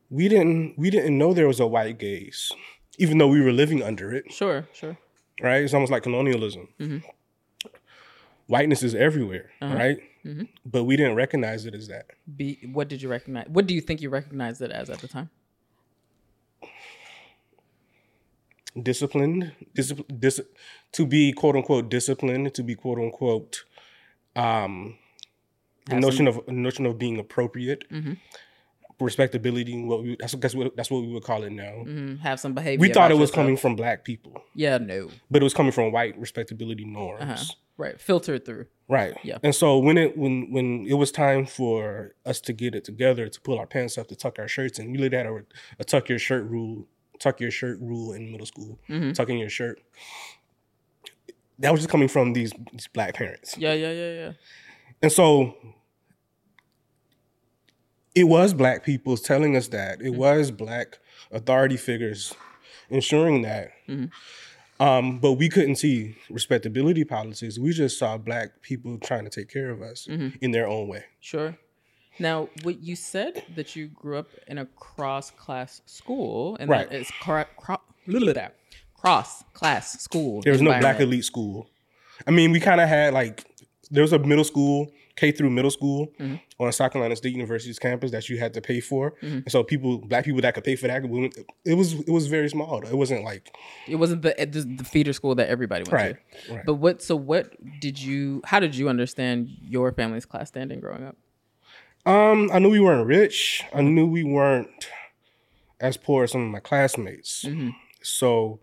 we 0.10 0.28
didn't 0.28 0.78
we 0.78 0.90
didn't 0.90 1.18
know 1.18 1.34
there 1.34 1.48
was 1.48 1.60
a 1.60 1.68
white 1.68 1.98
gaze, 2.00 2.52
even 2.98 3.18
though 3.18 3.28
we 3.28 3.42
were 3.42 3.52
living 3.52 3.82
under 3.84 4.14
it. 4.14 4.32
Sure, 4.32 4.68
sure. 4.74 4.98
right? 5.42 5.64
It's 5.64 5.74
almost 5.74 5.92
like 5.92 6.04
colonialism. 6.04 6.68
Mhm. 6.80 7.04
Whiteness 8.48 8.84
is 8.84 8.94
everywhere, 8.96 9.50
Uh-huh. 9.62 9.76
right? 9.76 9.98
Mhm. 10.24 10.48
But 10.66 10.84
we 10.86 10.96
didn't 10.96 11.16
recognize 11.16 11.66
it 11.66 11.74
as 11.76 11.88
that. 11.88 12.06
Be 12.38 12.60
what 12.72 12.88
did 12.88 13.02
you 13.02 13.10
recognize? 13.10 13.48
What 13.50 13.66
do 13.68 13.74
you 13.74 13.82
think 13.82 14.02
you 14.02 14.10
recognized 14.10 14.62
it 14.62 14.72
as 14.72 14.90
at 14.90 15.00
the 15.00 15.08
time? 15.08 15.30
Disciplined, 18.82 19.54
discipline, 19.74 20.20
dis- 20.20 20.42
to 20.92 21.06
be 21.06 21.32
quote 21.32 21.56
unquote 21.56 21.90
disciplined, 21.90 22.54
to 22.56 22.62
be 22.64 22.76
quote 22.76 22.98
unquote, 23.00 23.64
um, 24.36 24.98
the 25.90 26.00
notion 26.00 26.28
of 26.28 26.48
notion 26.48 26.86
of 26.86 26.98
being 26.98 27.20
appropriate, 27.20 27.86
Mhm. 27.92 28.18
respectability. 29.00 29.82
What 29.84 30.04
we 30.04 30.16
that's 30.20 30.34
that's 30.34 30.56
what 30.56 30.76
that's 30.76 30.90
what 30.92 31.02
we 31.02 31.10
would 31.14 31.24
call 31.24 31.44
it 31.44 31.52
now. 31.52 31.84
hmm 31.84 32.16
Have 32.18 32.40
some 32.40 32.54
behavior. 32.54 32.80
We 32.82 32.90
thought 32.94 33.12
it 33.12 33.16
was 33.16 33.30
yourself. 33.30 33.36
coming 33.36 33.58
from 33.58 33.76
black 33.76 34.04
people, 34.04 34.42
Yeah, 34.54 34.78
no. 34.78 35.10
but 35.30 35.42
it 35.42 35.44
was 35.44 35.54
coming 35.54 35.72
from 35.72 35.92
white 35.92 36.18
respectability 36.18 36.86
norms. 36.86 37.22
Uh-huh. 37.24 37.44
Right. 37.78 38.00
Filtered 38.00 38.46
through. 38.46 38.68
Right. 38.88 39.16
Yeah. 39.22 39.38
And 39.44 39.54
so 39.54 39.78
when 39.80 39.98
it 39.98 40.18
when 40.18 40.50
when 40.52 40.86
it 40.88 40.94
was 40.94 41.12
time 41.12 41.46
for 41.46 42.16
us 42.26 42.40
to 42.42 42.54
get 42.54 42.74
it 42.74 42.86
together 42.86 43.28
to 43.28 43.42
pull 43.42 43.60
our 43.60 43.68
pants 43.68 43.98
up 43.98 44.08
to 44.08 44.16
tuck 44.16 44.40
our 44.40 44.48
shirts 44.48 44.80
and 44.80 44.92
we 44.92 44.98
literally 44.98 45.26
had 45.26 45.46
a, 45.78 45.82
a 45.82 45.84
tuck 45.84 46.08
your 46.08 46.20
shirt 46.20 46.46
rule, 46.50 46.88
tuck 47.20 47.42
your 47.42 47.52
shirt 47.52 47.78
rule 47.82 48.14
in 48.14 48.32
middle 48.32 48.46
school, 48.48 48.80
Mhm. 48.90 49.14
tucking 49.14 49.38
your 49.38 49.50
shirt. 49.50 49.82
That 51.60 51.72
was 51.72 51.82
just 51.82 51.90
coming 51.90 52.08
from 52.08 52.32
these 52.34 52.52
these 52.72 52.88
black 52.88 53.14
parents. 53.16 53.58
Yeah, 53.58 53.74
yeah, 53.74 53.92
yeah, 53.92 54.12
yeah. 54.14 54.32
And 55.06 55.12
so 55.12 55.56
it 58.16 58.24
was 58.24 58.56
black 58.56 58.84
people 58.84 59.16
telling 59.18 59.56
us 59.56 59.68
that. 59.68 60.02
It 60.02 60.16
was 60.16 60.50
black 60.50 60.98
authority 61.32 61.78
figures 61.78 62.34
ensuring 62.90 63.44
that. 63.44 63.70
Mhm. 63.88 64.10
Um, 64.80 65.20
but 65.20 65.34
we 65.34 65.48
couldn't 65.48 65.76
see 65.76 66.16
respectability 66.28 67.04
policies. 67.04 67.60
We 67.60 67.72
just 67.72 68.00
saw 68.00 68.18
black 68.18 68.64
people 68.64 68.98
trying 68.98 69.26
to 69.26 69.30
take 69.30 69.48
care 69.48 69.70
of 69.70 69.84
us 69.84 70.08
Mhm. 70.10 70.40
in 70.42 70.50
their 70.50 70.68
own 70.68 70.88
way. 70.88 71.04
Sure. 71.20 71.56
Now, 72.18 72.50
what 72.64 72.82
you 72.82 72.96
said 72.96 73.44
that 73.56 73.76
you 73.76 73.90
grew 73.90 74.18
up 74.18 74.30
in 74.48 74.58
a 74.58 74.66
cross 74.66 75.30
class 75.30 75.84
school, 75.86 76.58
and 76.60 76.68
Right. 76.68 76.90
that 76.90 76.96
is 77.00 77.12
cro- 77.22 77.46
cro- 77.58 77.78
blah, 78.08 78.20
blah, 78.22 78.34
blah, 78.34 78.48
cross 78.96 79.44
class 79.54 80.02
school. 80.02 80.42
There 80.42 80.52
was 80.54 80.64
no 80.64 80.80
black 80.80 81.00
elite 81.00 81.26
school. 81.26 81.70
I 82.26 82.32
mean, 82.32 82.52
we 82.52 82.60
kind 82.60 82.82
of 82.82 82.90
had 82.90 83.14
like 83.14 83.44
there 83.92 84.02
was 84.04 84.14
a 84.14 84.20
middle 84.20 84.44
school, 84.44 84.92
K 85.16 85.32
through 85.32 85.50
middle 85.50 85.72
school 85.72 86.12
Mhm. 86.20 86.40
on 86.60 86.72
South 86.74 86.92
Carolina 86.92 87.16
State 87.16 87.34
University's 87.34 87.80
campus 87.80 88.12
that 88.12 88.28
you 88.30 88.38
had 88.38 88.54
to 88.56 88.62
pay 88.62 88.80
for. 88.80 89.12
Mhm. 89.22 89.32
And 89.44 89.52
so 89.52 89.64
people, 89.64 90.00
black 90.00 90.26
people 90.26 90.42
that 90.42 90.54
could 90.56 90.64
pay 90.64 90.76
for 90.76 90.88
that, 90.88 91.04
it 91.66 91.74
was 91.76 91.94
it 91.94 92.10
was 92.10 92.28
very 92.28 92.50
small. 92.50 92.82
It 92.86 92.96
wasn't 92.96 93.24
like 93.24 93.56
It 93.88 93.96
wasn't 93.96 94.22
the, 94.24 94.34
the 94.78 94.84
feeder 94.84 95.14
school 95.14 95.36
that 95.36 95.48
everybody 95.50 95.84
went 95.84 95.94
right, 95.94 96.16
to. 96.48 96.54
right. 96.56 96.66
But 96.66 96.76
what? 96.76 97.02
So 97.02 97.16
what 97.16 97.54
did 97.80 98.02
you? 98.02 98.42
How 98.46 98.60
did 98.60 98.76
you 98.76 98.90
understand 98.90 99.50
your 99.62 99.92
family's 99.92 100.26
class 100.26 100.50
standing 100.50 100.80
growing 100.80 101.04
up? 101.04 101.16
Um, 102.06 102.50
I 102.54 102.60
knew 102.60 102.70
we 102.70 102.80
weren't 102.80 103.08
rich. 103.08 103.64
I 103.74 103.82
knew 103.82 104.06
we 104.06 104.24
weren't 104.24 104.90
as 105.80 105.98
poor 105.98 106.24
as 106.26 106.32
some 106.32 106.42
of 106.44 106.50
my 106.52 106.60
classmates. 106.60 107.44
Mhm. 107.46 107.74
So, 108.02 108.60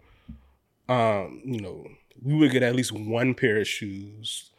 um, 0.89 1.43
you 1.45 1.61
know, 1.61 1.87
we 2.23 2.35
would 2.37 2.53
get 2.53 2.63
at 2.63 2.77
least 2.77 2.93
one 2.93 3.35
pair 3.35 3.59
of 3.59 3.67
shoes 3.67 4.52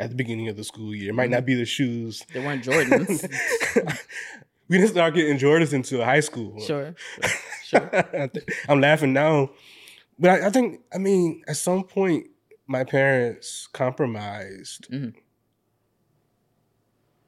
at 0.00 0.08
the 0.10 0.16
beginning 0.16 0.48
of 0.48 0.56
the 0.56 0.64
school 0.64 0.94
year. 0.94 1.10
It 1.10 1.14
might 1.14 1.30
not 1.30 1.44
be 1.46 1.54
the 1.54 1.64
shoes. 1.66 2.24
They 2.32 2.40
weren't 2.40 2.64
Jordans. 2.64 3.22
we 4.68 4.78
didn't 4.78 4.90
start 4.92 5.14
getting 5.14 5.38
Jordans 5.38 5.72
until 5.72 6.02
high 6.04 6.20
school. 6.20 6.58
sure, 6.60 6.94
sure. 7.64 7.90
I'm 8.68 8.80
laughing 8.80 9.12
now, 9.12 9.50
but 10.18 10.30
I, 10.30 10.46
I 10.46 10.50
think 10.50 10.80
I 10.94 10.98
mean 10.98 11.42
at 11.46 11.56
some 11.56 11.84
point 11.84 12.26
my 12.66 12.84
parents 12.84 13.68
compromised, 13.72 14.88
Mhm. 14.90 15.14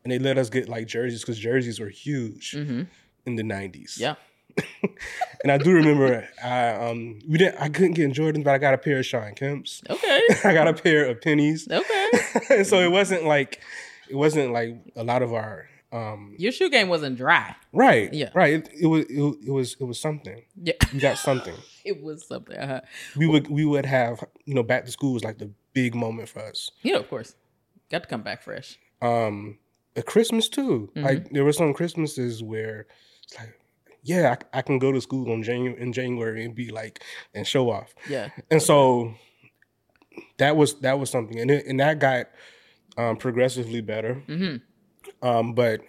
and 0.05 0.13
they 0.13 0.19
let 0.19 0.39
us 0.39 0.51
get 0.51 0.69
like 0.69 0.87
jerseys 0.87 1.21
because 1.21 1.39
jerseys 1.39 1.79
were 1.81 1.89
huge 1.89 2.53
hmm 2.53 2.83
in 3.25 3.37
the 3.37 3.43
'90s. 3.45 3.99
Yeah. 4.01 4.17
and 5.43 5.53
I 5.53 5.59
do 5.59 5.73
remember 5.73 6.29
I 6.43 6.71
um 6.71 7.19
we 7.29 7.39
didn't 7.39 7.57
I 7.61 7.69
couldn't 7.69 7.93
get 7.95 8.11
Jordans, 8.13 8.45
but 8.45 8.53
I 8.55 8.59
got 8.59 8.75
a 8.75 8.79
pair 8.79 8.99
of 8.99 9.07
Shawn 9.07 9.35
Kemp's. 9.35 9.83
Okay. 9.89 10.21
I 10.45 10.53
got 10.55 10.69
a 10.69 10.75
pair 10.75 11.07
of 11.07 11.21
pennies. 11.21 11.69
Okay. 11.71 12.11
and 12.51 12.67
so 12.71 12.79
it 12.81 12.91
wasn't 12.91 13.25
like 13.25 13.61
it 14.09 14.17
wasn't 14.17 14.53
like 14.53 14.77
a 14.97 15.05
lot 15.05 15.23
of 15.23 15.33
our 15.33 15.67
um 15.93 16.35
Your 16.39 16.53
shoe 16.53 16.71
game 16.71 16.89
wasn't 16.89 17.17
dry. 17.17 17.55
right 17.73 18.13
Yeah. 18.13 18.31
right 18.35 18.55
it, 18.55 18.69
it 18.81 18.87
was 18.87 19.05
it, 19.07 19.47
it 19.47 19.51
was 19.51 19.77
it 19.81 19.85
was 19.85 20.01
something 20.01 20.43
Yeah. 20.63 20.75
we 20.93 20.99
got 21.01 21.19
something 21.19 21.55
It 21.85 22.03
was 22.03 22.27
something. 22.27 22.57
Uh-huh. 22.57 22.81
we 23.17 23.27
would 23.27 23.49
we 23.49 23.65
would 23.65 23.87
have 23.87 24.25
you 24.45 24.55
know 24.55 24.63
back 24.63 24.85
to 24.87 24.91
school 24.91 25.13
was 25.15 25.25
like 25.25 25.39
the 25.39 25.51
big 25.75 25.95
moment 25.95 26.29
for 26.29 26.41
us 26.41 26.71
Yeah, 26.83 26.97
of 26.97 27.09
course. 27.09 27.35
Got 27.91 28.03
to 28.05 28.09
come 28.09 28.23
back 28.23 28.43
fresh. 28.43 28.79
um 29.03 29.59
at 29.97 30.07
christmas 30.07 30.49
too 30.49 30.91
Mm-hmm. 30.97 31.05
like 31.05 31.31
there 31.31 31.45
were 31.45 31.53
some 31.53 31.75
christmases 31.75 32.43
where 32.43 32.87
it's 33.25 33.39
like 33.39 33.53
yeah 34.03 34.37
I, 34.53 34.59
I 34.59 34.63
can 34.63 34.79
go 34.79 34.93
to 34.93 35.01
school 35.01 35.33
in 35.33 35.43
january 35.43 35.81
in 35.81 35.93
january 35.93 36.45
and 36.45 36.55
be 36.55 36.71
like 36.71 37.03
and 37.35 37.47
show 37.47 37.71
off. 37.71 37.95
Yeah. 38.09 38.29
and 38.51 38.61
so 38.63 39.15
that 40.39 40.57
was 40.57 40.75
that 40.81 40.99
was 40.99 41.11
something. 41.11 41.39
And 41.39 41.51
it, 41.51 41.67
and 41.67 41.81
that 41.81 41.99
got 41.99 42.27
um 42.97 43.17
progressively 43.17 43.81
better. 43.81 44.15
Hmm 44.27 44.57
um 45.23 45.55
but 45.55 45.81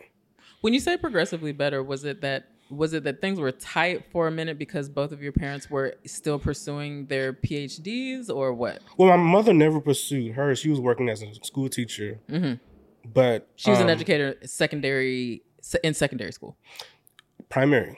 When 0.62 0.74
you 0.74 0.80
say 0.80 0.98
progressively 0.98 1.52
better, 1.52 1.84
was 1.84 2.04
it 2.06 2.22
that 2.22 2.50
was 2.70 2.94
it 2.94 3.04
that 3.04 3.22
things 3.22 3.40
were 3.40 3.52
tight 3.52 4.06
for 4.12 4.28
a 4.28 4.32
minute 4.32 4.58
because 4.58 4.90
both 4.90 5.12
of 5.12 5.22
your 5.22 5.34
parents 5.34 5.70
were 5.70 5.96
still 6.06 6.40
pursuing 6.40 7.06
their 7.08 7.34
PhDs 7.34 8.30
or 8.30 8.54
what? 8.54 8.82
well 8.98 9.10
my 9.10 9.18
mother 9.18 9.54
never 9.54 9.80
pursued 9.80 10.34
hers. 10.36 10.60
She 10.60 10.70
was 10.70 10.80
working 10.80 11.10
as 11.10 11.22
a 11.22 11.34
school 11.44 11.70
teacher. 11.70 12.20
Hmm 12.30 12.54
but 13.06 13.50
She 13.56 13.70
was 13.70 13.80
an 13.80 13.86
um, 13.86 13.90
educator 13.92 14.36
secondary 14.46 15.44
in 15.84 15.94
secondary 15.94 16.32
school, 16.32 16.58
primary 17.54 17.98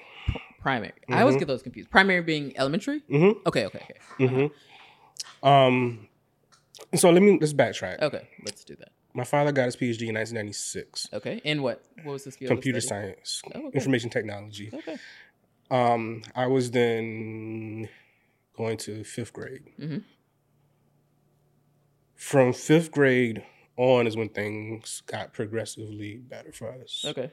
primary. 0.60 0.92
I 1.10 1.22
always 1.22 1.36
get 1.38 1.48
those 1.48 1.62
confused. 1.62 1.90
Primary 1.92 2.22
being 2.22 2.58
elementary. 2.58 3.00
mm-hmm 3.10 3.40
Okay, 3.48 3.66
okay, 3.68 3.80
okay, 3.84 4.00
Mm-hmm. 4.26 5.48
Um, 5.48 6.08
so 6.96 7.10
let 7.12 7.22
me 7.22 7.38
let's 7.40 7.54
backtrack. 7.54 8.02
okay. 8.02 8.28
Let's 8.44 8.64
do 8.64 8.76
that. 8.76 8.90
My 9.14 9.24
father 9.24 9.52
got 9.54 9.66
his 9.66 9.76
PhD 9.78 10.08
in 10.10 10.16
1996, 10.16 11.08
Okay, 11.14 11.40
in 11.46 11.62
what? 11.62 11.84
What 12.04 12.14
was 12.14 12.24
the 12.26 12.32
field? 12.32 12.50
computer 12.50 12.82
science, 12.82 13.42
Oh, 13.54 13.68
okay. 13.68 13.76
information 13.78 14.10
technology. 14.10 14.72
Okay. 14.74 14.98
Um, 15.72 16.22
I 16.36 16.48
was 16.48 16.72
then 16.72 17.88
going 18.58 18.78
to 18.80 19.04
fifth 19.04 19.34
grade. 19.34 19.64
Mhm. 19.80 20.04
from 22.16 22.54
fifth 22.54 22.92
grade 22.92 23.44
on 23.78 24.08
is 24.08 24.16
when 24.18 24.30
things 24.30 25.02
got 25.06 25.32
progressively 25.34 26.18
better 26.18 26.52
for 26.52 26.72
us. 26.72 27.06
Okay. 27.08 27.30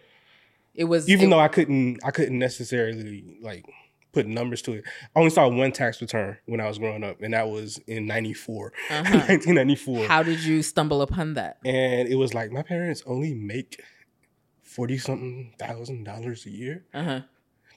It 0.75 0.85
was 0.85 1.09
Even 1.09 1.27
it- 1.27 1.31
though 1.31 1.39
I 1.41 1.49
couldn't, 1.49 2.01
I 2.05 2.11
couldn't 2.11 2.39
necessarily 2.39 3.37
like 3.43 3.65
put 4.13 4.27
numbers 4.27 4.61
to 4.63 4.73
it. 4.75 4.85
I 5.15 5.19
only 5.21 5.31
saw 5.31 5.49
one 5.49 5.73
tax 5.73 6.01
return 6.01 6.37
when 6.47 6.61
I 6.61 6.69
was 6.69 6.79
growing 6.79 7.03
up, 7.05 7.21
and 7.23 7.33
that 7.35 7.49
was 7.49 7.79
in 7.87 8.07
'94, 8.07 8.73
Uh-huh. 8.91 9.03
1994. 9.05 10.07
how 10.07 10.23
did 10.23 10.43
you 10.45 10.63
stumble 10.63 11.03
upon 11.03 11.35
that? 11.35 11.59
and 11.65 12.09
it 12.09 12.17
was 12.17 12.35
like 12.35 12.51
my 12.53 12.63
parents 12.63 13.03
only 13.07 13.35
make 13.35 13.81
forty 14.63 14.99
something 14.99 15.55
thousand 15.59 16.05
dollars 16.05 16.47
a 16.47 16.51
year. 16.51 16.85
Uh 16.95 17.03
huh. 17.05 17.21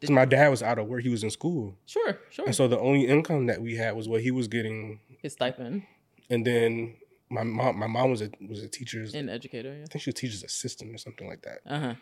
'Cause 0.01 0.09
my 0.09 0.25
dad 0.25 0.49
was 0.49 0.61
out 0.61 0.77
of 0.77 0.87
work; 0.87 1.03
he 1.03 1.09
was 1.09 1.23
in 1.23 1.31
school, 1.31 1.77
Sure, 1.85 2.19
sure. 2.29 2.45
and 2.45 2.53
so 2.55 2.67
the 2.67 2.77
only 2.79 3.07
income 3.07 3.45
that 3.47 3.61
we 3.61 3.75
had 3.75 3.95
was 3.95 4.07
what 4.09 4.21
he 4.21 4.29
was 4.29 4.47
getting. 4.49 4.99
His 5.21 5.33
stipend 5.33 5.83
And 6.29 6.45
then 6.45 6.95
my 7.29 7.43
mom, 7.43 7.79
my 7.79 7.87
mom 7.87 8.11
was 8.11 8.21
a 8.21 8.29
was 8.47 8.61
a 8.61 8.67
teacher's. 8.67 9.15
in 9.15 9.29
educator. 9.29 9.71
I 9.83 9.85
think 9.87 10.01
she 10.03 10.09
was 10.09 10.15
teacher's 10.15 10.43
assistant 10.43 10.93
or 10.93 10.97
something 10.97 11.27
like 11.27 11.41
that. 11.43 11.59
Uh 11.65 11.79
huh. 11.79 11.93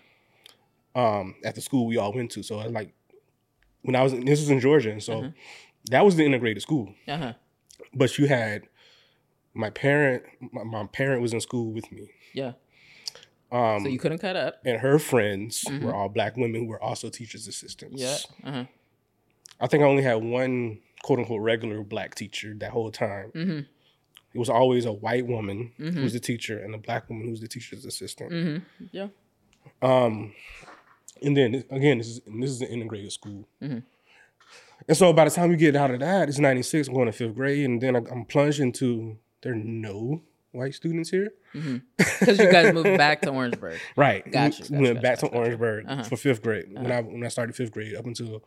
Um, 0.95 1.35
at 1.43 1.55
the 1.55 1.61
school 1.61 1.87
we 1.87 1.97
all 1.97 2.13
went 2.13 2.31
to. 2.31 2.43
So 2.43 2.59
I 2.59 2.67
like 2.67 2.93
when 3.81 3.95
I 3.95 4.03
was 4.03 4.13
in, 4.13 4.25
this 4.25 4.39
was 4.39 4.49
in 4.49 4.59
Georgia, 4.59 4.91
and 4.91 5.01
so 5.03 5.19
Uh-huh. 5.19 5.29
that 5.91 6.05
was 6.05 6.15
the 6.15 6.25
integrated 6.25 6.61
school. 6.61 6.93
Uh 7.07 7.17
huh. 7.17 7.33
But 7.93 8.17
you 8.17 8.27
had 8.27 8.63
my 9.53 9.69
parent. 9.69 10.23
My, 10.51 10.63
my 10.63 10.85
parent 10.87 11.21
was 11.21 11.33
in 11.33 11.41
school 11.41 11.71
with 11.73 11.91
me. 11.91 12.09
Yeah. 12.33 12.53
Um, 13.51 13.83
So 13.83 13.89
you 13.89 13.99
couldn't 13.99 14.17
cut 14.19 14.35
up. 14.35 14.61
and 14.65 14.79
her 14.81 14.97
friends 14.99 15.63
Mhm. 15.67 15.81
were 15.81 15.93
all 15.95 16.09
black 16.09 16.37
women 16.37 16.61
who 16.61 16.67
were 16.67 16.81
also 16.81 17.09
teachers 17.09 17.47
assistants. 17.47 18.01
Yeah. 18.01 18.17
Uh 18.47 18.51
huh. 18.51 18.65
I 19.59 19.67
think 19.67 19.83
I 19.83 19.87
only 19.87 20.03
had 20.03 20.23
one 20.23 20.79
quote 21.03 21.19
unquote 21.19 21.41
regular 21.41 21.83
black 21.83 22.15
teacher 22.15 22.53
that 22.59 22.71
whole 22.71 22.91
time. 22.91 23.31
Mm-hmm. 23.35 23.59
It 24.33 24.39
was 24.39 24.49
always 24.49 24.85
a 24.85 24.91
white 24.93 25.27
woman 25.27 25.73
who 25.77 25.91
Mhm. 25.91 26.03
was 26.03 26.13
the 26.13 26.19
teacher 26.19 26.57
and 26.57 26.73
a 26.73 26.77
black 26.79 27.07
woman 27.09 27.25
who 27.25 27.31
was 27.31 27.41
the 27.41 27.47
teacher's 27.47 27.85
assistant. 27.85 28.31
Mm-hmm. 28.31 28.85
Yeah. 28.91 29.07
Um, 29.81 30.33
and 31.21 31.35
then 31.37 31.63
again, 31.69 31.97
this 31.99 32.07
is 32.07 32.21
this 32.25 32.49
is 32.51 32.61
an 32.61 32.67
integrated 32.67 33.11
school. 33.11 33.47
Mhm. 33.61 33.83
And 34.87 34.97
so 34.97 35.13
by 35.13 35.23
the 35.25 35.31
time 35.31 35.49
you 35.51 35.57
get 35.57 35.75
out 35.75 35.91
of 35.91 35.99
that, 36.01 36.27
it's 36.29 36.39
ninety 36.39 36.63
six. 36.63 36.87
I'm 36.87 36.93
going 36.93 37.05
to 37.05 37.11
fifth 37.13 37.35
grade, 37.35 37.65
and 37.65 37.81
then 37.81 37.95
I- 37.95 38.09
I'm 38.11 38.25
plunged 38.25 38.59
into 38.59 39.17
there 39.41 39.53
are 39.53 39.55
no 39.55 40.21
white 40.51 40.73
students 40.73 41.09
here. 41.09 41.31
Because 41.97 42.37
you 42.39 42.51
guys 42.51 42.73
moved 42.73 42.97
back 42.97 43.21
to 43.21 43.29
Orangeburg. 43.29 43.79
Right. 43.95 44.23
Gotcha, 44.29 44.63
We 44.63 44.69
gotcha, 44.69 44.81
went 44.81 44.93
gotcha, 44.95 45.01
back 45.01 45.19
to 45.19 45.25
gotcha. 45.27 45.37
Orangeburg 45.37 45.85
Uh-huh. 45.87 46.03
for 46.03 46.17
fifth 46.17 46.41
grade 46.41 46.65
when 46.73 46.91
I 46.91 47.01
when 47.01 47.23
I 47.23 47.27
started 47.29 47.55
fifth 47.55 47.71
grade 47.71 47.95
up 47.95 48.05
until 48.05 48.43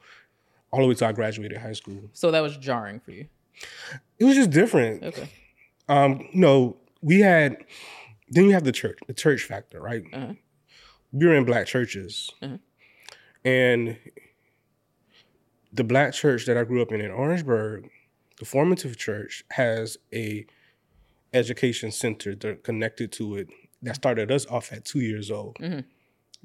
all 0.73 0.83
the 0.83 0.89
way 0.89 0.95
till 0.95 1.09
I 1.09 1.13
graduated 1.13 1.59
high 1.59 1.73
school. 1.73 2.11
So 2.13 2.31
that 2.31 2.41
was 2.41 2.57
jarring 2.59 3.01
for 3.01 3.13
you. 3.13 3.27
It 4.19 4.25
was 4.25 4.35
just 4.35 4.51
different. 4.51 5.03
Okay. 5.05 5.29
Um, 5.89 6.29
no, 6.35 6.77
we 7.01 7.21
had 7.21 7.57
then 8.29 8.45
you 8.45 8.51
have 8.53 8.65
the 8.65 8.73
church, 8.73 8.99
the 9.07 9.15
church 9.15 9.43
factor, 9.45 9.81
right? 9.81 10.03
Uh-huh. 10.13 10.35
We 11.13 11.27
were 11.27 11.35
in 11.35 11.45
black 11.45 11.67
churches, 11.67 12.31
Uh-huh. 12.43 12.59
and 13.45 13.97
the 15.73 15.85
black 15.85 16.13
church 16.13 16.47
that 16.47 16.57
I 16.57 16.65
grew 16.65 16.83
up 16.83 16.93
in 16.93 17.01
in 17.01 17.11
Orangeburg, 17.11 17.89
the 18.39 18.45
formative 18.45 18.97
church, 18.97 19.45
has 19.51 19.97
a 20.13 20.47
education 21.33 21.91
center 21.91 22.35
that 22.35 22.63
connected 22.65 23.13
to 23.13 23.37
it 23.37 23.49
that 23.83 23.95
started 23.97 24.31
us 24.31 24.47
off 24.47 24.73
at 24.73 24.85
two 24.85 25.01
years 25.01 25.31
old. 25.31 25.57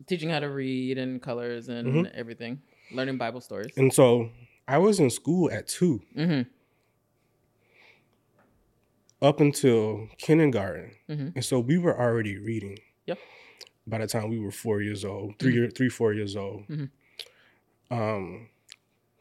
Teaching 0.07 0.29
how 0.29 0.39
to 0.39 0.49
read 0.49 0.97
and 0.97 1.21
colors 1.21 1.69
and 1.69 1.87
Mm-hmm. 1.87 2.11
everything. 2.13 2.61
Learning 2.91 3.17
Bible 3.17 3.41
stories. 3.41 3.71
And 3.77 3.93
so 3.93 4.31
I 4.67 4.77
was 4.77 4.99
in 4.99 5.09
school 5.09 5.49
at 5.51 5.67
two 5.67 6.01
Mm-hmm. 6.15 6.49
up 9.25 9.39
until 9.39 10.07
kindergarten. 10.17 10.91
Mhm. 11.09 11.35
And 11.35 11.45
so 11.45 11.59
we 11.59 11.77
were 11.77 11.97
already 11.97 12.37
reading. 12.37 12.79
Yep. 13.05 13.19
By 13.91 13.97
the 13.99 14.07
time 14.07 14.29
we 14.29 14.39
were 14.39 14.51
four 14.51 14.81
years 14.81 15.03
old, 15.03 15.37
3 15.37 15.53
year, 15.53 15.69
three, 15.69 15.89
four 15.89 16.13
years 16.13 16.35
old. 16.37 16.65
Mhm. 16.69 16.89
Um, 17.91 18.47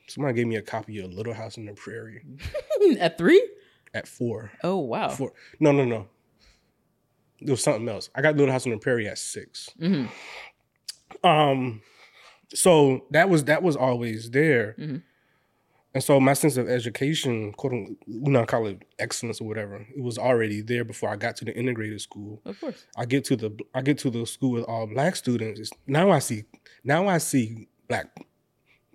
somebody 0.06 0.34
gave 0.36 0.46
me 0.46 0.54
a 0.56 0.62
copy 0.62 1.00
of 1.00 1.12
Little 1.12 1.34
House 1.34 1.58
on 1.58 1.64
the 1.66 1.72
Prairie 1.74 2.22
At 3.00 3.18
three? 3.18 3.46
at 3.92 4.06
four. 4.06 4.52
Oh 4.62 4.78
wow. 4.78 5.08
Four. 5.08 5.32
No, 5.58 5.72
no, 5.72 5.84
no. 5.84 6.06
There 7.40 7.52
was 7.52 7.62
something 7.64 7.88
else. 7.88 8.10
I 8.14 8.22
got 8.22 8.36
Little 8.36 8.52
House 8.52 8.64
on 8.64 8.70
the 8.70 8.78
Prairie 8.78 9.08
at 9.08 9.18
6 9.18 9.70
hmm 9.78 10.04
Um, 11.24 11.82
so 12.54 13.06
that 13.10 13.28
was 13.28 13.44
that 13.44 13.62
was 13.64 13.74
always 13.76 14.30
there. 14.30 14.76
Mhm. 14.78 15.02
And 15.92 16.04
so 16.04 16.20
my 16.20 16.34
sense 16.34 16.56
of 16.56 16.68
education, 16.68 17.52
quote 17.52 17.72
unquote, 17.72 17.96
we 18.06 18.30
not 18.30 18.46
call 18.46 18.66
it 18.68 18.84
excellence 19.00 19.40
or 19.40 19.48
whatever, 19.48 19.84
it 19.96 20.00
was 20.02 20.18
already 20.18 20.60
there 20.62 20.84
before 20.84 21.08
I 21.10 21.16
got 21.16 21.34
to 21.36 21.44
the 21.44 21.56
integrated 21.56 22.00
school. 22.00 22.40
Of 22.44 22.60
course. 22.60 22.84
I 22.96 23.06
get 23.06 23.24
to 23.26 23.36
the 23.36 23.50
I 23.74 23.82
get 23.82 23.98
to 23.98 24.10
the 24.10 24.24
school 24.26 24.52
with 24.52 24.64
all 24.64 24.86
black 24.86 25.16
students. 25.16 25.58
It's- 25.60 25.78
now 25.88 26.10
I 26.10 26.20
see 26.20 26.44
now 26.84 27.08
I 27.08 27.18
see 27.18 27.66
black 27.88 28.06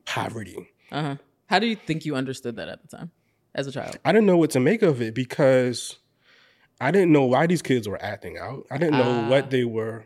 poverty. 0.05 0.69
Uh 0.91 1.01
huh. 1.01 1.15
How 1.47 1.59
do 1.59 1.67
you 1.67 1.75
think 1.75 2.05
you 2.05 2.15
understood 2.15 2.55
that 2.55 2.69
at 2.69 2.81
the 2.81 2.87
time, 2.97 3.11
as 3.53 3.67
a 3.67 3.71
child? 3.71 3.97
I 4.05 4.11
didn't 4.11 4.25
know 4.27 4.37
what 4.37 4.51
to 4.51 4.59
make 4.59 4.81
of 4.81 5.01
it 5.01 5.13
because 5.13 5.97
I 6.81 6.91
didn't 6.91 7.11
know 7.11 7.25
why 7.25 7.45
these 7.47 7.61
kids 7.61 7.87
were 7.87 8.01
acting 8.01 8.37
out. 8.37 8.65
I 8.71 8.77
didn't 8.77 8.93
know 8.97 9.25
Ah. 9.25 9.29
what 9.29 9.49
they 9.51 9.63
were. 9.65 10.05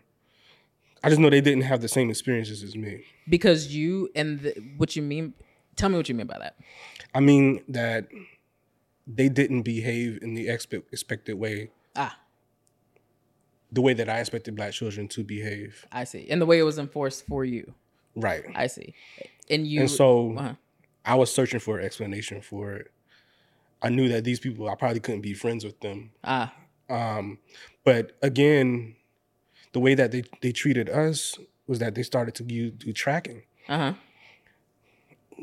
I 1.03 1.09
just 1.09 1.21
know 1.21 1.29
they 1.29 1.39
didn't 1.41 1.63
have 1.63 1.81
the 1.81 1.87
same 1.87 2.09
experiences 2.09 2.61
as 2.63 2.75
me. 2.75 3.05
Because 3.29 3.73
you 3.73 4.09
and 4.15 4.39
the, 4.41 4.53
what 4.77 4.95
you 4.95 5.01
mean. 5.01 5.33
Tell 5.79 5.87
me 5.87 5.95
what 5.95 6.09
you 6.09 6.15
mean 6.15 6.27
by 6.27 6.37
that. 6.39 6.55
I 7.15 7.21
mean 7.21 7.61
that 7.69 8.07
they 9.07 9.29
didn't 9.29 9.61
behave 9.61 10.19
in 10.21 10.33
the 10.33 10.47
expe- 10.47 10.83
expected 10.91 11.35
way, 11.35 11.71
Ah, 11.95 12.19
the 13.71 13.81
way 13.81 13.93
that 13.93 14.09
I 14.09 14.19
expected 14.19 14.55
black 14.57 14.73
children 14.73 15.07
to 15.07 15.23
behave. 15.23 15.85
I 15.91 16.03
see. 16.03 16.27
And 16.29 16.41
the 16.41 16.45
way 16.45 16.59
it 16.59 16.63
was 16.63 16.77
enforced 16.77 17.25
for 17.27 17.45
you. 17.45 17.73
Right. 18.13 18.43
I 18.55 18.67
see. 18.67 18.93
And 19.49 19.65
you. 19.65 19.79
and 19.81 19.89
so 19.89 20.35
uh-huh. 20.37 20.53
I 21.05 21.15
was 21.15 21.31
searching 21.33 21.61
for 21.61 21.79
an 21.79 21.85
explanation 21.85 22.41
for 22.41 22.73
it. 22.73 22.91
I 23.81 23.87
knew 23.87 24.09
that 24.09 24.25
these 24.25 24.41
people, 24.41 24.67
I 24.69 24.75
probably 24.75 24.99
couldn't 24.99 25.21
be 25.21 25.33
friends 25.33 25.63
with 25.63 25.79
them. 25.79 26.11
ah, 26.25 26.53
Um, 26.89 27.39
but 27.85 28.17
again, 28.21 28.95
the 29.71 29.79
way 29.79 29.95
that 29.95 30.11
they, 30.11 30.23
they 30.41 30.51
treated 30.51 30.89
us 30.89 31.39
was 31.67 31.79
that 31.79 31.95
they 31.95 32.03
started 32.03 32.35
to 32.35 32.43
use, 32.43 32.73
do 32.73 32.91
tracking. 32.91 33.43
uh 33.69 33.77
huh. 33.77 33.93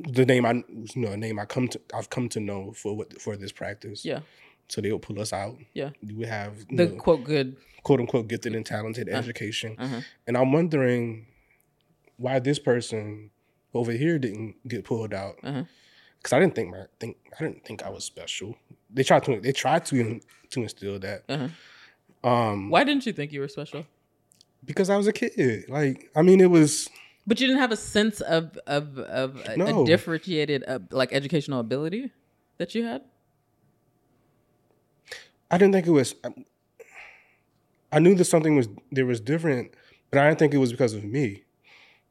The 0.09 0.25
name 0.27 0.45
I, 0.47 0.53
you 0.69 0.87
know, 1.03 1.13
a 1.13 1.17
name 1.17 1.39
I 1.39 1.45
come 1.45 1.69
to, 1.69 1.81
I've 1.95 2.11
come 2.11 2.29
to 2.31 2.41
know 2.41 2.73
for 2.73 2.97
what 2.97 3.21
for 3.21 3.37
this 3.37 3.53
practice. 3.53 4.05
Yeah. 4.05 4.21
So 4.69 4.81
they'll 4.81 4.99
pull 4.99 5.21
us 5.21 5.33
out. 5.33 5.57
Yeah. 5.75 5.91
We 6.15 6.27
have 6.27 6.67
The 6.69 6.87
know, 6.87 6.97
quote 6.97 7.25
good. 7.25 7.57
quote 7.83 8.01
unquote 8.01 8.29
gifted 8.29 8.55
and 8.55 8.67
talented 8.67 9.09
education. 9.09 9.77
Uh-huh. 9.79 10.01
And 10.27 10.37
I'm 10.37 10.53
wondering 10.53 11.27
why 12.17 12.39
this 12.41 12.59
person 12.59 13.31
over 13.75 13.93
here 13.93 14.19
didn't 14.19 14.57
get 14.67 14.85
pulled 14.85 15.15
out. 15.15 15.37
Uh-huh. 15.43 15.65
Cause 16.23 16.33
I 16.33 16.41
didn't 16.41 16.57
think 16.57 16.71
my 16.73 16.87
think 16.99 17.17
I 17.39 17.45
didn't 17.45 17.65
think 17.65 17.85
I 17.85 17.91
was 17.91 18.05
special. 18.05 18.57
They 18.93 19.05
tried 19.05 19.23
to 19.25 19.41
they 19.41 19.53
tried 19.53 19.87
to 19.87 20.21
to 20.51 20.63
instill 20.63 20.99
that. 20.99 21.23
Uh-huh. 21.29 22.29
Um 22.29 22.71
Why 22.71 22.83
didn't 22.85 23.07
you 23.07 23.13
think 23.13 23.33
you 23.33 23.41
were 23.41 23.49
special? 23.49 23.87
because 24.65 24.91
I 24.91 24.97
was 24.97 25.07
a 25.07 25.13
kid. 25.13 25.69
Like 25.69 26.11
I 26.17 26.23
mean 26.23 26.41
it 26.41 26.51
was 26.51 26.89
But 27.27 27.41
you 27.41 27.47
didn't 27.49 27.61
have 27.61 27.73
a 27.73 27.77
sense 27.77 28.21
of 28.21 28.57
of 28.67 28.99
of 28.99 29.37
a, 29.47 29.61
a 29.61 29.85
differentiated 29.85 30.65
uh, 30.67 30.79
like 30.91 31.13
educational 31.13 31.61
ability 31.61 32.13
that 32.59 32.75
you 32.75 32.85
had. 32.85 33.03
I 35.51 35.59
didn't 35.59 35.73
think 35.73 35.87
it 35.87 35.91
was 35.91 36.15
I, 36.25 36.31
I 37.93 37.99
knew 37.99 38.15
that 38.15 38.25
something 38.25 38.57
was 38.57 38.69
there 38.93 39.07
was 39.07 39.21
different, 39.21 39.73
but 40.11 40.21
I 40.21 40.29
didn't 40.29 40.39
think 40.39 40.55
it 40.55 40.59
was 40.59 40.71
because 40.71 40.95
of 40.95 41.05
me. 41.05 41.45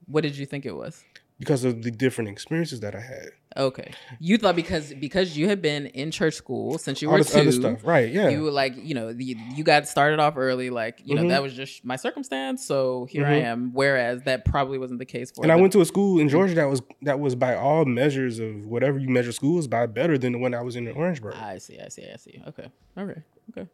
What 0.07 0.21
did 0.21 0.37
you 0.37 0.45
think 0.45 0.65
it 0.65 0.75
was? 0.75 1.03
Because 1.37 1.65
of 1.65 1.83
the 1.83 1.91
different 1.91 2.29
experiences 2.29 2.79
that 2.79 2.95
I 2.95 3.01
had. 3.01 3.29
Okay, 3.57 3.91
you 4.19 4.37
thought 4.37 4.55
because 4.55 4.93
because 4.93 5.37
you 5.37 5.47
had 5.49 5.61
been 5.61 5.87
in 5.87 6.09
church 6.11 6.33
school 6.35 6.77
since 6.77 7.01
you 7.01 7.09
All 7.09 7.13
were 7.13 7.23
this 7.23 7.33
two. 7.33 7.39
other 7.39 7.51
stuff. 7.51 7.79
Right, 7.85 8.09
yeah. 8.11 8.29
You 8.29 8.43
were 8.43 8.51
like, 8.51 8.73
you 8.77 8.93
know, 8.93 9.11
the, 9.13 9.35
you 9.53 9.63
got 9.65 9.87
started 9.87 10.19
off 10.19 10.35
early, 10.37 10.69
like, 10.69 10.99
you 11.05 11.13
know, 11.15 11.23
Mhm. 11.23 11.29
that 11.29 11.41
was 11.41 11.53
just 11.53 11.83
my 11.85 11.95
circumstance. 11.97 12.65
So 12.65 13.05
here 13.09 13.25
I 13.25 13.31
Mhm. 13.39 13.43
am. 13.43 13.71
Whereas 13.73 14.23
that 14.23 14.45
probably 14.45 14.77
wasn't 14.77 14.99
the 14.99 15.05
case 15.05 15.31
for. 15.31 15.43
and 15.43 15.51
I 15.51 15.55
went 15.57 15.71
to 15.73 15.81
a 15.81 15.85
school 15.85 16.19
in 16.19 16.27
Georgia 16.29 16.55
that 16.55 16.69
was 16.69 16.81
that 17.01 17.19
was 17.19 17.35
by 17.35 17.55
all 17.55 17.83
measures 17.85 18.39
of 18.39 18.65
whatever 18.65 18.97
you 18.99 19.09
measure 19.09 19.31
schools 19.33 19.67
by 19.67 19.85
better 19.87 20.17
than 20.17 20.31
the 20.33 20.39
one 20.39 20.53
I 20.53 20.61
was 20.61 20.75
in 20.77 20.87
in 20.87 20.95
Orangeburg. 20.95 21.35
I 21.35 21.57
see. 21.57 21.79
I 21.79 21.87
see. 21.89 22.05
I 22.13 22.15
see. 22.17 22.41
Okay. 22.47 22.67
all 22.97 23.05
right, 23.05 23.17
Okay. 23.57 23.69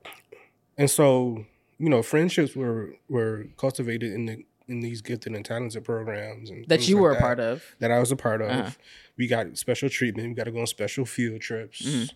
And 0.77 0.89
so, 0.89 1.45
you 1.79 1.89
know, 1.89 2.01
friendships 2.03 2.55
were 2.55 2.95
were 3.09 3.45
cultivated 3.57 4.13
in 4.13 4.25
the 4.25 4.45
in 4.71 4.79
these 4.79 5.01
gifted 5.01 5.33
and 5.35 5.45
talented 5.45 5.83
programs 5.83 6.49
and 6.49 6.65
That 6.67 6.87
you 6.87 6.95
like 6.95 7.01
were 7.03 7.11
a 7.11 7.13
that, 7.15 7.21
part 7.21 7.39
of. 7.39 7.63
That 7.79 7.91
I 7.91 7.99
was 7.99 8.11
a 8.11 8.15
part 8.15 8.41
of. 8.41 8.49
Uh-huh. 8.51 8.69
We 9.17 9.27
got 9.27 9.57
special 9.57 9.89
treatment. 9.89 10.29
We 10.29 10.33
got 10.33 10.45
to 10.45 10.51
go 10.51 10.59
on 10.61 10.67
special 10.67 11.05
field 11.05 11.41
trips. 11.41 11.81
Mhm. 11.85 12.11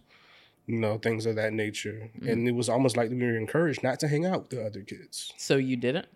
You 0.67 0.79
know, 0.79 0.97
things 0.97 1.27
of 1.27 1.35
that 1.35 1.53
nature. 1.53 2.09
Mm-hmm. 2.17 2.27
And 2.29 2.47
it 2.47 2.53
was 2.55 2.69
almost 2.69 2.97
like 2.97 3.11
we 3.11 3.17
were 3.17 3.37
encouraged 3.37 3.83
not 3.83 3.99
to 3.99 4.07
hang 4.07 4.25
out 4.25 4.39
with 4.43 4.49
the 4.49 4.65
other 4.65 4.81
kids. 4.81 5.31
So 5.37 5.57
you 5.57 5.75
didn't. 5.75 6.07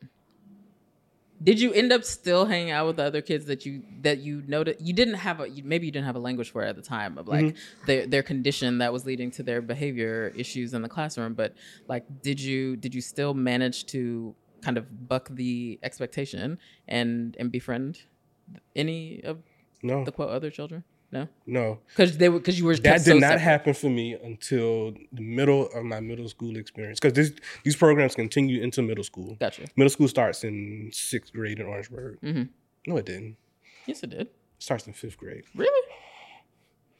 Did 1.41 1.61
you 1.61 1.71
end 1.71 1.93
up 1.93 2.03
still 2.03 2.45
hanging 2.47 2.71
out 2.71 2.87
with 2.87 2.97
the 2.97 3.03
other 3.03 3.21
kids 3.21 3.45
that 3.45 3.65
you 3.65 3.83
that 4.01 4.17
you 4.17 4.43
noted 4.45 4.75
you 4.81 4.91
didn't 4.91 5.13
have 5.13 5.39
a 5.39 5.49
you, 5.49 5.63
maybe 5.63 5.85
you 5.85 5.91
didn't 5.91 6.05
have 6.05 6.17
a 6.17 6.19
language 6.19 6.51
for 6.51 6.63
at 6.63 6.75
the 6.75 6.81
time 6.81 7.17
of 7.17 7.29
like 7.29 7.45
Mm-hmm. 7.45 7.85
their 7.85 8.05
their 8.07 8.23
condition 8.23 8.79
that 8.79 8.91
was 8.91 9.05
leading 9.05 9.31
to 9.31 9.43
their 9.43 9.61
behavior 9.61 10.33
issues 10.35 10.73
in 10.73 10.81
the 10.81 10.89
classroom, 10.89 11.35
but 11.35 11.53
like 11.87 12.03
did 12.21 12.41
you 12.41 12.75
did 12.75 12.93
you 12.93 12.99
still 12.99 13.33
manage 13.33 13.85
to 13.87 14.35
kind 14.61 14.77
of 14.77 15.07
buck 15.07 15.29
the 15.31 15.79
expectation 15.83 16.57
and 16.87 17.35
and 17.39 17.51
befriend 17.51 18.03
any 18.75 19.21
of 19.23 19.37
No, 19.83 20.03
the 20.03 20.11
quote 20.11 20.29
other 20.29 20.49
children? 20.51 20.83
No, 21.11 21.27
no. 21.47 21.79
because 21.87 22.17
they 22.19 22.29
were 22.29 22.37
because 22.39 22.59
you 22.59 22.65
were 22.65 22.75
That 22.75 22.99
did 23.03 23.05
so 23.05 23.13
not 23.15 23.21
separate. 23.21 23.39
happen 23.41 23.73
for 23.73 23.89
me 23.89 24.13
until 24.13 24.93
the 25.11 25.21
middle 25.23 25.67
of 25.73 25.83
my 25.83 25.99
middle 25.99 26.29
school 26.29 26.55
experience. 26.55 26.99
Because 26.99 27.31
these 27.63 27.75
programs 27.75 28.13
continue 28.15 28.61
into 28.61 28.83
middle 28.83 29.03
school. 29.03 29.35
Gotcha. 29.39 29.63
Middle 29.75 29.89
school 29.89 30.07
starts 30.07 30.43
in 30.43 30.91
sixth 30.93 31.33
grade 31.33 31.59
in 31.59 31.65
Orangeburg. 31.65 32.19
Mm-hmm. 32.21 32.43
No, 32.87 32.97
it 32.97 33.05
didn't. 33.07 33.37
Yes, 33.87 34.03
it 34.03 34.11
did. 34.11 34.21
It 34.21 34.35
starts 34.59 34.85
in 34.85 34.93
fifth 34.93 35.17
grade. 35.17 35.43
Really? 35.55 35.87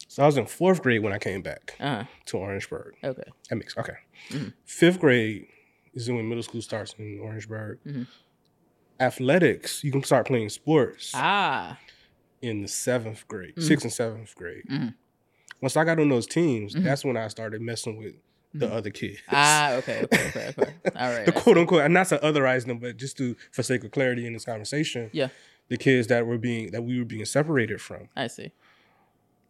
So 0.08 0.24
I 0.24 0.26
was 0.26 0.38
in 0.38 0.48
fourth 0.48 0.82
grade 0.82 1.04
when 1.04 1.14
I 1.14 1.20
came 1.20 1.44
back 1.44 1.76
Uh 1.80 1.98
huh. 1.98 2.04
to 2.28 2.38
Orangeburg. 2.38 2.96
Okay. 3.04 3.30
That 3.50 3.56
makes 3.58 3.78
okay. 3.78 3.98
Mhm. 4.32 4.54
Fifth 4.66 5.00
grade 5.00 5.46
is 5.94 6.10
when 6.10 6.28
middle 6.28 6.44
school 6.44 6.62
starts 6.62 6.94
in 6.98 7.20
Orangeburg. 7.20 7.80
Mhm. 7.86 8.08
Athletics, 9.00 9.84
you 9.84 9.92
can 9.92 10.04
start 10.04 10.28
playing 10.28 10.50
sports 10.50 11.12
Ah. 11.16 11.80
in 12.42 12.62
the 12.62 12.68
seventh 12.68 13.28
grade, 13.28 13.56
Mhm. 13.56 13.64
sixth 13.64 13.86
and 13.86 13.94
seventh 13.94 14.36
grade. 14.36 14.64
Mhm. 14.70 14.94
Once 15.62 15.78
I 15.78 15.84
got 15.86 16.00
on 16.00 16.10
those 16.10 16.28
teams, 16.28 16.76
Mhm. 16.76 16.84
that's 16.84 17.06
when 17.06 17.16
I 17.18 17.28
started 17.30 17.62
messing 17.62 17.98
with 17.98 18.16
the 18.54 18.68
Mhm. 18.68 18.72
other 18.72 18.90
kids. 18.90 19.20
Ah. 19.30 19.74
Okay. 19.76 20.04
Okay. 20.04 20.28
Okay. 20.30 20.48
Okay. 20.58 20.74
All 20.96 21.12
right. 21.16 21.26
the 21.26 21.32
quote 21.32 21.58
unquote, 21.58 21.84
and 21.84 21.94
not 21.94 22.08
to 22.08 22.18
otherize 22.18 22.66
them, 22.66 22.80
but 22.80 22.98
just 22.98 23.18
to 23.18 23.36
for 23.52 23.64
sake 23.64 23.84
of 23.84 23.92
clarity 23.92 24.26
in 24.26 24.34
this 24.34 24.44
conversation, 24.46 25.10
Yeah. 25.14 25.30
the 25.70 25.78
kids 25.78 26.08
that 26.08 26.26
were 26.26 26.38
being 26.38 26.72
that 26.72 26.82
we 26.84 26.98
were 27.00 27.06
being 27.06 27.26
separated 27.26 27.80
from. 27.82 28.10
I 28.16 28.28
see. 28.28 28.52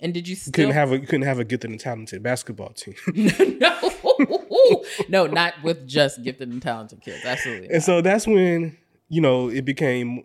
And 0.01 0.13
did 0.13 0.27
you 0.27 0.35
still 0.35 0.51
couldn't 0.53 0.71
have 0.71 0.91
a 0.91 0.99
you 0.99 1.05
couldn't 1.05 1.23
have 1.27 1.39
a 1.39 1.43
gifted 1.43 1.71
and 1.71 1.79
talented 1.79 2.23
basketball 2.23 2.69
team. 2.69 2.95
no, 3.59 4.83
no, 5.09 5.27
not 5.27 5.55
with 5.63 5.87
just 5.87 6.23
gifted 6.23 6.49
and 6.49 6.61
talented 6.61 7.01
kids. 7.01 7.25
Absolutely. 7.25 7.65
and 7.67 7.73
not. 7.75 7.83
so 7.83 8.01
that's 8.01 8.25
when 8.25 8.77
you 9.09 9.21
know 9.21 9.49
it 9.49 9.65
became. 9.65 10.23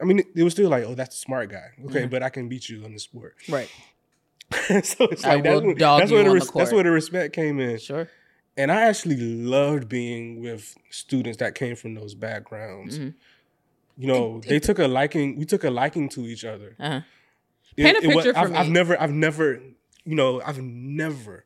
I 0.00 0.04
mean, 0.04 0.22
it 0.34 0.42
was 0.42 0.52
still 0.52 0.68
like, 0.68 0.84
oh, 0.84 0.94
that's 0.94 1.16
a 1.16 1.18
smart 1.18 1.50
guy. 1.50 1.68
Okay, 1.86 2.02
Mhm. 2.02 2.10
but 2.10 2.22
I 2.22 2.28
can 2.28 2.48
beat 2.48 2.68
you 2.68 2.84
on 2.84 2.92
the 2.92 2.98
sport. 2.98 3.36
right. 3.48 3.70
so 4.84 5.04
it's 5.06 5.24
I 5.24 5.36
like 5.36 5.44
that's 5.44 5.62
when, 5.62 5.76
that's 5.78 6.10
where 6.12 6.24
the 6.24 6.30
on 6.30 6.38
the 6.38 6.52
that's 6.54 6.72
where 6.72 6.82
the 6.82 6.90
respect 6.90 7.34
came 7.34 7.60
in. 7.60 7.78
Sure. 7.78 8.08
And 8.56 8.72
I 8.72 8.82
actually 8.82 9.16
loved 9.16 9.88
being 9.88 10.42
with 10.42 10.76
students 10.90 11.38
that 11.38 11.54
came 11.54 11.76
from 11.76 11.94
those 11.94 12.14
backgrounds. 12.14 12.98
Mhm. 12.98 13.14
You 13.96 14.06
know, 14.06 14.40
they 14.40 14.58
took 14.60 14.78
a 14.78 14.86
liking. 14.86 15.36
We 15.36 15.44
took 15.44 15.64
a 15.64 15.70
liking 15.70 16.08
to 16.10 16.20
each 16.26 16.44
other. 16.44 16.76
Uh-huh. 16.78 17.00
Paint 17.84 17.98
a 17.98 18.08
it 18.08 18.14
picture 18.14 18.32
for 18.32 18.38
I've, 18.40 18.54
I've 18.54 18.68
never, 18.68 19.00
I've 19.00 19.12
never, 19.12 19.60
you 20.04 20.14
know, 20.14 20.40
I've 20.44 20.60
never 20.60 21.44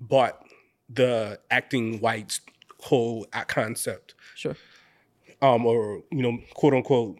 bought 0.00 0.44
the 0.88 1.38
acting 1.50 2.00
white 2.00 2.40
whole 2.80 3.26
concept, 3.48 4.14
Sure. 4.34 4.56
um, 5.42 5.66
or 5.66 6.02
you 6.10 6.22
know, 6.22 6.38
quote 6.54 6.74
unquote, 6.74 7.18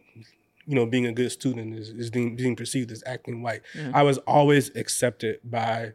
you 0.67 0.75
know, 0.75 0.87
being 0.87 1.07
a 1.07 1.13
good 1.13 1.33
student 1.33 1.75
is, 1.75 1.89
is 1.91 2.11
being, 2.11 2.37
being 2.37 2.55
perceived 2.57 2.91
as 2.93 3.03
acting 3.07 3.43
white. 3.43 3.63
Mhm. 3.75 3.93
I 3.95 4.03
was 4.03 4.19
always 4.19 4.75
accepted 4.77 5.41
by 5.45 5.93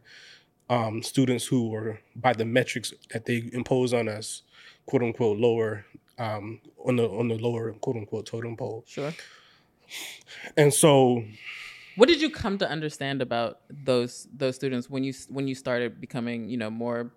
um, 0.70 1.02
students 1.02 1.46
who 1.46 1.68
were 1.68 1.98
by 2.16 2.32
the 2.32 2.44
metrics 2.44 2.92
that 3.12 3.24
they 3.26 3.48
impose 3.52 3.92
on 3.94 4.08
us, 4.08 4.42
quote 4.86 5.02
unquote, 5.02 5.38
lower 5.38 5.84
um, 6.18 6.60
on 6.84 6.96
the 6.96 7.08
on 7.08 7.28
the 7.28 7.36
lower 7.36 7.72
quote 7.72 7.96
unquote 7.96 8.26
totem 8.26 8.56
pole. 8.56 8.84
Sure. 8.86 9.12
And 10.56 10.72
so 10.72 11.24
What 11.96 12.08
did 12.08 12.20
you 12.20 12.28
come 12.30 12.58
to 12.58 12.68
understand 12.68 13.22
about 13.22 13.60
those 13.70 14.26
those 14.36 14.56
students 14.56 14.90
when 14.90 15.04
you 15.04 15.12
when 15.28 15.46
you 15.46 15.54
started 15.54 16.00
becoming 16.00 16.48
you 16.48 16.56
know 16.56 16.70
more 16.70 17.12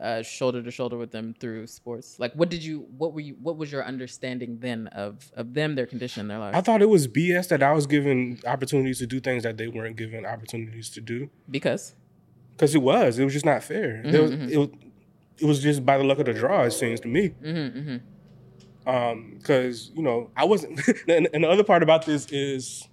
uh, 0.00 0.22
shoulder 0.22 0.62
to 0.62 0.70
shoulder 0.70 0.96
with 0.96 1.10
them 1.10 1.34
through 1.38 1.66
sports? 1.66 2.18
Like, 2.18 2.32
what 2.34 2.48
did 2.48 2.64
you 2.64 2.86
what 2.96 3.12
were 3.12 3.20
you 3.20 3.36
what 3.42 3.56
was 3.56 3.70
your 3.70 3.84
understanding 3.84 4.58
then 4.60 4.86
of 4.88 5.30
of 5.34 5.54
them, 5.54 5.74
their 5.74 5.86
condition, 5.86 6.28
their 6.28 6.38
life? 6.38 6.54
I 6.54 6.60
thought 6.62 6.80
it 6.82 6.88
was 6.88 7.06
BS 7.08 7.48
that 7.48 7.62
I 7.62 7.72
was 7.72 7.86
given 7.86 8.40
opportunities 8.46 8.98
to 9.00 9.06
do 9.06 9.20
things 9.20 9.42
that 9.42 9.56
they 9.58 9.68
weren't 9.68 9.96
given 9.96 10.24
opportunities 10.24 10.88
to 10.90 11.00
do. 11.00 11.28
because 11.50 11.94
Because 12.52 12.74
it 12.74 12.82
was, 12.82 13.18
it 13.18 13.24
was 13.24 13.32
just 13.34 13.46
not 13.46 13.62
fair. 13.62 14.02
There 14.04 14.22
was, 14.22 14.30
Mhm, 14.30 14.50
it, 14.50 14.58
was, 14.58 14.68
it 15.38 15.44
was 15.44 15.62
just 15.62 15.84
by 15.84 15.98
the 15.98 16.04
luck 16.04 16.18
of 16.18 16.26
the 16.26 16.34
draw. 16.34 16.62
It 16.62 16.72
seems 16.72 17.00
to 17.00 17.08
me. 17.08 17.30
mm-hmm, 17.30 17.78
mm-hmm. 17.78 18.88
Um, 18.88 19.36
because 19.38 19.90
you 19.94 20.02
know, 20.02 20.30
I 20.36 20.44
wasn't. 20.44 20.80
and, 21.08 21.28
and 21.32 21.44
the 21.44 21.48
other 21.48 21.64
part 21.64 21.82
about 21.82 22.04
this 22.04 22.26
is 22.32 22.88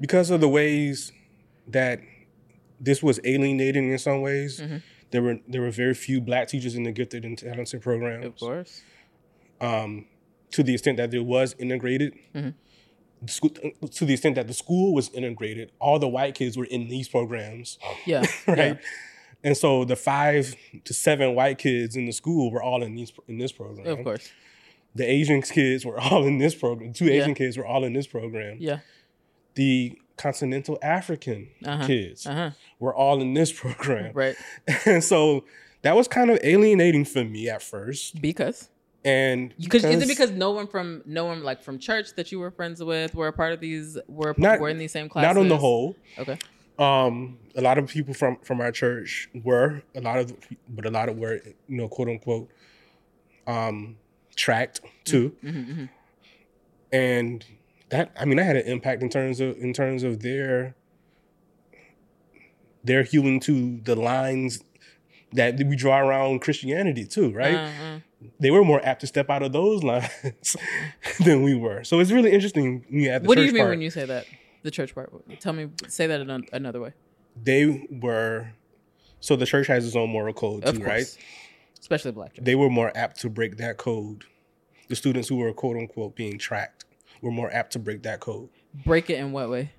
because 0.00 0.30
of 0.30 0.40
the 0.40 0.48
ways 0.48 1.12
that 1.68 2.00
this 2.80 3.02
was 3.02 3.20
alienating 3.24 3.90
in 3.92 3.98
some 3.98 4.20
ways. 4.22 4.60
Mhm. 4.60 4.82
There 5.10 5.22
were 5.22 5.38
there 5.48 5.60
were 5.60 5.70
very 5.70 5.94
few 5.94 6.20
black 6.20 6.48
teachers 6.48 6.74
in 6.74 6.84
the 6.84 6.92
gifted 6.92 7.24
and 7.24 7.36
talented 7.36 7.82
programs. 7.82 8.24
of 8.26 8.36
course. 8.36 8.82
um, 9.60 10.06
to 10.52 10.62
the 10.62 10.72
extent 10.74 10.96
that 10.96 11.12
it 11.12 11.24
was 11.24 11.54
integrated. 11.58 12.14
Mhm. 12.34 12.54
The 13.22 13.30
school, 13.32 13.50
to 13.50 14.04
the 14.06 14.14
extent 14.14 14.36
that 14.36 14.46
the 14.46 14.54
school 14.54 14.94
was 14.94 15.10
integrated, 15.10 15.70
all 15.78 15.98
the 15.98 16.08
white 16.08 16.34
kids 16.34 16.56
were 16.56 16.64
in 16.64 16.88
these 16.88 17.08
programs, 17.08 17.78
Yeah. 18.06 18.24
right? 18.48 18.78
And 19.44 19.54
so 19.56 19.84
the 19.84 19.96
five 19.96 20.56
to 20.84 20.94
seven 20.94 21.34
white 21.34 21.58
kids 21.58 21.94
in 21.96 22.06
the 22.06 22.12
school 22.12 22.50
were 22.50 22.62
all 22.62 22.82
in 22.82 22.94
these 22.94 23.12
in 23.28 23.36
this 23.38 23.52
program. 23.52 23.86
Of 23.86 24.02
course. 24.04 24.30
The 24.94 25.04
Asian 25.08 25.42
kids 25.42 25.84
were 25.84 25.98
all 26.06 26.24
in 26.26 26.38
this 26.38 26.54
program. 26.54 26.92
Two 26.94 27.04
Yeah. 27.06 27.20
Asian 27.22 27.34
kids 27.34 27.58
were 27.58 27.66
all 27.66 27.84
in 27.84 27.92
this 27.92 28.06
program. 28.06 28.56
Yeah. 28.60 28.78
The 29.54 29.98
continental 30.16 30.78
African 30.82 31.48
Uh-huh. 31.64 31.86
kids 31.86 32.26
Uh 32.26 32.34
huh. 32.34 32.50
were 32.78 32.94
all 32.94 33.20
in 33.20 33.34
this 33.34 33.52
program. 33.62 34.12
Right. 34.14 34.36
And 34.86 35.02
so 35.02 35.44
that 35.82 35.96
was 35.96 36.08
kind 36.08 36.30
of 36.30 36.38
alienating 36.42 37.04
for 37.06 37.24
me 37.24 37.48
at 37.48 37.62
first. 37.62 38.20
Because 38.20 38.68
And 39.04 39.54
because 39.58 39.84
is 39.84 40.02
it 40.02 40.08
because 40.08 40.30
no 40.30 40.50
one 40.50 40.66
from 40.66 41.02
no 41.06 41.24
one 41.24 41.42
like 41.42 41.62
from 41.62 41.78
church 41.78 42.14
that 42.16 42.30
you 42.32 42.38
were 42.38 42.50
friends 42.50 42.82
with 42.84 43.14
were 43.14 43.28
a 43.28 43.32
part 43.32 43.52
of 43.54 43.60
these 43.60 43.96
were 44.08 44.34
Not- 44.36 44.60
were 44.60 44.68
in 44.68 44.76
these 44.78 44.92
same 44.92 45.08
classes? 45.08 45.26
not 45.34 45.40
on 45.40 45.48
the 45.48 45.56
whole. 45.56 45.96
Okay. 46.18 46.38
Um, 46.78 47.38
a 47.56 47.60
lot 47.62 47.76
of 47.78 47.88
people 47.88 48.14
from 48.14 48.36
from 48.42 48.60
our 48.60 48.72
church 48.72 49.28
were 49.44 49.82
a 49.94 50.00
lot 50.00 50.18
of, 50.18 50.32
but 50.68 50.84
a 50.86 50.90
lot 50.90 51.08
of 51.10 51.16
were 51.18 51.36
you 51.68 51.76
know 51.76 51.88
quote 51.88 52.08
unquote, 52.08 52.50
um, 53.46 53.96
tracked 54.36 54.80
too, 55.04 55.34
Mm-hmm, 55.44 55.72
hmm 55.72 55.84
and 56.92 57.44
that 57.90 58.12
I 58.18 58.24
mean 58.24 58.36
that 58.36 58.44
had 58.44 58.56
an 58.56 58.66
impact 58.66 59.02
in 59.02 59.08
terms 59.08 59.40
of 59.40 59.56
in 59.58 59.72
terms 59.72 60.02
of 60.02 60.20
their 60.22 60.74
their 62.84 63.02
hewing 63.02 63.40
to 63.40 63.80
the 63.82 63.94
lines 63.94 64.62
that 65.32 65.56
we 65.64 65.76
draw 65.76 66.00
around 66.00 66.40
Christianity 66.40 67.04
too, 67.06 67.30
right? 67.32 67.54
Uh-huh. 67.54 67.98
They 68.38 68.50
were 68.50 68.64
more 68.64 68.84
apt 68.84 69.00
to 69.02 69.06
step 69.06 69.30
out 69.30 69.42
of 69.42 69.52
those 69.52 69.82
lines 69.84 70.56
than 71.24 71.42
we 71.42 71.54
were. 71.54 71.84
So 71.84 72.00
it's 72.00 72.10
really 72.10 72.32
interesting 72.32 72.84
when 72.88 73.00
you 73.00 73.10
add 73.10 73.22
the 73.22 73.28
What 73.28 73.36
do 73.36 73.44
you 73.44 73.52
mean 73.52 73.62
part. 73.62 73.70
when 73.70 73.80
you 73.80 73.90
say 73.90 74.04
that? 74.06 74.26
The 74.62 74.70
church 74.70 74.94
part. 74.94 75.10
Tell 75.40 75.52
me. 75.52 75.70
Say 75.88 76.06
that 76.06 76.20
an- 76.20 76.46
another 76.52 76.80
way. 76.80 76.92
they 77.42 77.86
were 77.90 78.52
so 79.20 79.36
the 79.36 79.46
church 79.46 79.66
has 79.68 79.86
its 79.86 79.96
own 79.96 80.10
moral 80.10 80.34
code 80.34 80.64
too, 80.66 80.82
right? 80.82 81.06
Especially 81.78 82.12
black 82.12 82.34
church. 82.34 82.44
they 82.44 82.54
were 82.54 82.68
more 82.70 82.92
apt 82.94 83.20
to 83.20 83.30
break 83.30 83.56
that 83.58 83.76
code. 83.78 84.24
The 84.88 84.96
students 84.96 85.28
who 85.28 85.36
were 85.36 85.52
quote 85.52 85.76
unquote 85.76 86.16
being 86.16 86.38
tracked 86.38 86.84
were 87.22 87.30
more 87.30 87.52
apt 87.52 87.72
to 87.72 87.78
break 87.78 88.02
that 88.04 88.20
code. 88.20 88.48
Break 88.84 89.10
it 89.10 89.18
in 89.18 89.32
what 89.32 89.50
way? 89.50 89.72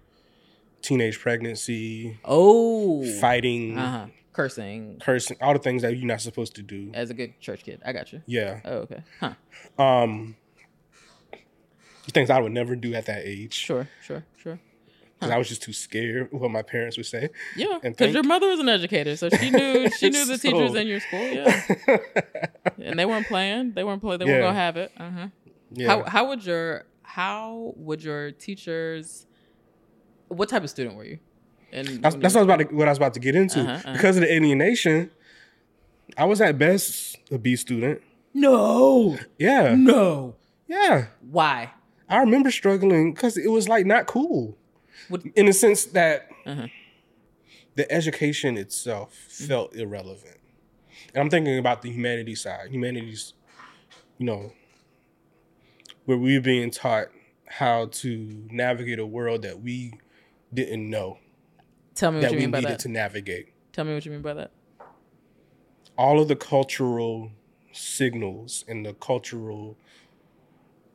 Teenage 0.82 1.20
pregnancy, 1.20 2.18
Oh. 2.26 3.06
fighting, 3.20 3.78
Uh 3.78 3.92
huh. 3.92 4.08
Cursing 4.34 4.98
cursing, 5.02 5.36
all 5.42 5.52
the 5.54 5.60
things 5.60 5.82
that 5.82 5.96
you're 5.98 6.08
not 6.08 6.22
supposed 6.22 6.56
to 6.56 6.62
do. 6.64 6.90
as 6.94 7.10
a 7.10 7.14
good 7.14 7.38
church 7.42 7.64
kid. 7.64 7.82
I 7.86 7.92
got 7.92 8.14
you. 8.14 8.22
Yeah. 8.26 8.62
Oh, 8.64 8.78
okay. 8.88 9.04
Huh. 9.20 9.34
Um 9.78 10.36
things 12.14 12.30
I 12.30 12.40
would 12.40 12.52
never 12.52 12.76
do 12.76 12.94
at 12.94 13.06
that 13.06 13.24
age. 13.26 13.54
Sure. 13.54 13.88
Sure. 14.02 14.24
Sure. 14.38 14.60
Because 15.20 15.32
I 15.32 15.38
was 15.38 15.48
just 15.50 15.62
too 15.62 15.72
scared 15.74 16.34
of 16.34 16.42
what 16.42 16.50
my 16.50 16.62
parents 16.64 16.98
would 16.98 17.06
say. 17.06 17.30
Yeah. 17.56 17.78
Because 17.84 18.14
your 18.14 18.24
mother 18.24 18.48
was 18.48 18.60
an 18.60 18.70
educator, 18.70 19.16
so 19.16 19.30
she 19.30 19.50
knew 19.52 19.90
she 20.00 20.10
knew 20.10 20.26
the 20.26 20.38
So- 20.38 20.50
teachers 20.52 20.76
in 20.76 20.88
your 20.88 21.00
school. 21.00 21.20
Yeah. 21.22 21.62
And 22.84 22.98
they 22.98 23.06
weren't 23.06 23.28
playing. 23.28 23.74
They 23.74 23.84
weren't 23.84 24.02
playing. 24.02 24.20
They 24.20 24.26
weren't 24.26 24.42
gonna 24.44 24.54
have 24.56 24.78
it. 24.78 24.92
Uh 24.98 25.10
huh. 25.12 25.28
yeah. 25.74 25.88
How 25.88 26.04
how 26.06 26.28
would 26.30 26.44
your 26.46 26.86
how 27.16 27.74
would 27.76 28.02
your 28.04 28.32
teachers? 28.32 29.26
What 30.30 30.48
type 30.50 30.64
of 30.64 30.70
student 30.70 30.96
were 30.96 31.04
you? 31.04 31.20
And 31.74 31.88
that's 32.02 32.16
that's 32.16 32.36
what 32.36 32.42
I 32.42 32.44
was 32.44 32.54
about 32.56 32.70
to, 32.70 32.76
what 32.76 32.88
I 32.88 32.92
was 32.92 32.98
about 32.98 33.14
to 33.16 33.20
get 33.20 33.36
into. 33.36 33.60
Uh-huh, 33.62 33.72
uh-huh. 33.72 33.94
Because 33.94 34.16
of 34.18 34.22
the 34.22 34.34
alienation, 34.34 35.12
I 36.18 36.26
was 36.26 36.40
at 36.42 36.58
best 36.58 37.18
a 37.32 37.38
B 37.38 37.56
student. 37.56 38.02
No. 38.34 39.18
Yeah. 39.38 39.76
No. 39.78 40.36
Yeah. 40.68 41.08
Why? 41.30 41.72
I 42.08 42.20
remember 42.20 42.50
struggling 42.52 43.14
because 43.14 43.38
it 43.38 43.50
was 43.52 43.68
like 43.68 43.86
not 43.86 44.06
cool. 44.08 44.58
What- 45.10 45.24
In 45.36 45.46
the 45.48 45.54
sense 45.54 45.86
that 45.88 46.30
Uh-huh. 46.46 46.68
the 47.76 47.92
education 47.92 48.58
itself 48.58 49.14
felt 49.14 49.76
irrelevant. 49.76 50.38
And 51.14 51.22
I'm 51.22 51.30
thinking 51.30 51.58
about 51.58 51.82
the 51.82 51.90
humanities 51.92 52.42
side. 52.42 52.70
Humanities, 52.72 53.34
you 54.18 54.26
know, 54.26 54.54
where 56.06 56.18
we 56.18 56.36
were 56.36 56.42
being 56.42 56.72
taught 56.72 57.08
how 57.48 57.88
to 57.88 58.46
navigate 58.50 59.00
a 59.00 59.06
world 59.06 59.42
that 59.44 59.62
we 59.62 59.94
didn't 60.54 60.90
know 60.90 61.18
Tell 61.96 62.12
me 62.12 62.18
what 62.18 62.22
that 62.24 62.32
you 62.32 62.38
we 62.38 62.42
mean 62.44 62.52
by 62.52 62.60
needed 62.60 62.72
that. 62.74 62.80
to 62.80 62.90
navigate. 62.90 63.50
Tell 63.74 63.86
me 63.86 63.94
what 63.94 64.06
you 64.06 64.12
mean 64.12 64.22
by 64.22 64.34
that. 64.34 64.52
All 65.98 66.20
of 66.22 66.28
the 66.30 66.36
cultural 66.36 67.32
signals 67.74 68.64
and 68.68 68.86
the 68.86 68.94
cultural 68.94 69.78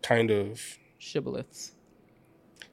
kind 0.03 0.31
of 0.31 0.79
Shibboleths. 1.01 1.73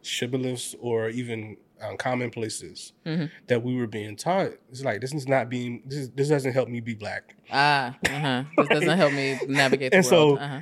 shibboleths 0.01 0.75
or 0.79 1.09
even 1.09 1.57
um, 1.81 1.97
commonplaces 1.97 2.93
Mhm. 3.05 3.29
that 3.47 3.61
we 3.61 3.75
were 3.75 3.88
being 3.88 4.15
taught. 4.15 4.51
It's 4.71 4.84
like 4.86 5.01
this 5.01 5.13
is 5.13 5.27
not 5.27 5.49
being 5.49 5.84
this. 5.86 6.07
This 6.15 6.29
doesn't 6.29 6.53
help 6.53 6.69
me 6.69 6.79
be 6.79 6.93
black. 6.95 7.36
Ah, 7.51 7.97
uh 8.09 8.19
huh. 8.19 8.43
This 8.57 8.69
doesn't 8.69 8.97
help 8.97 9.11
me 9.11 9.38
navigate 9.47 9.91
the 9.91 9.97
And 9.97 10.05
world. 10.05 10.38
so- 10.39 10.43
uh-huh. 10.43 10.59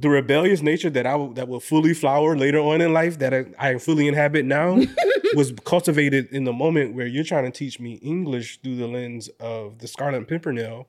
The 0.00 0.08
rebellious 0.08 0.62
nature 0.62 0.90
that 0.90 1.06
I 1.06 1.16
will, 1.16 1.32
that 1.32 1.48
will 1.48 1.58
fully 1.60 1.92
flower 1.92 2.36
later 2.36 2.58
on 2.60 2.80
in 2.80 2.92
life 2.92 3.18
that 3.18 3.34
I, 3.34 3.46
I 3.58 3.78
fully 3.78 4.06
inhabit 4.06 4.44
now 4.44 4.78
was 5.34 5.52
cultivated 5.64 6.28
in 6.30 6.44
the 6.44 6.52
moment 6.52 6.94
where 6.94 7.06
you're 7.06 7.24
trying 7.24 7.44
to 7.44 7.50
teach 7.50 7.80
me 7.80 7.94
English 7.94 8.60
through 8.62 8.76
the 8.76 8.86
lens 8.86 9.28
of 9.40 9.78
the 9.80 9.88
Scarlet 9.88 10.28
Pimpernel 10.28 10.86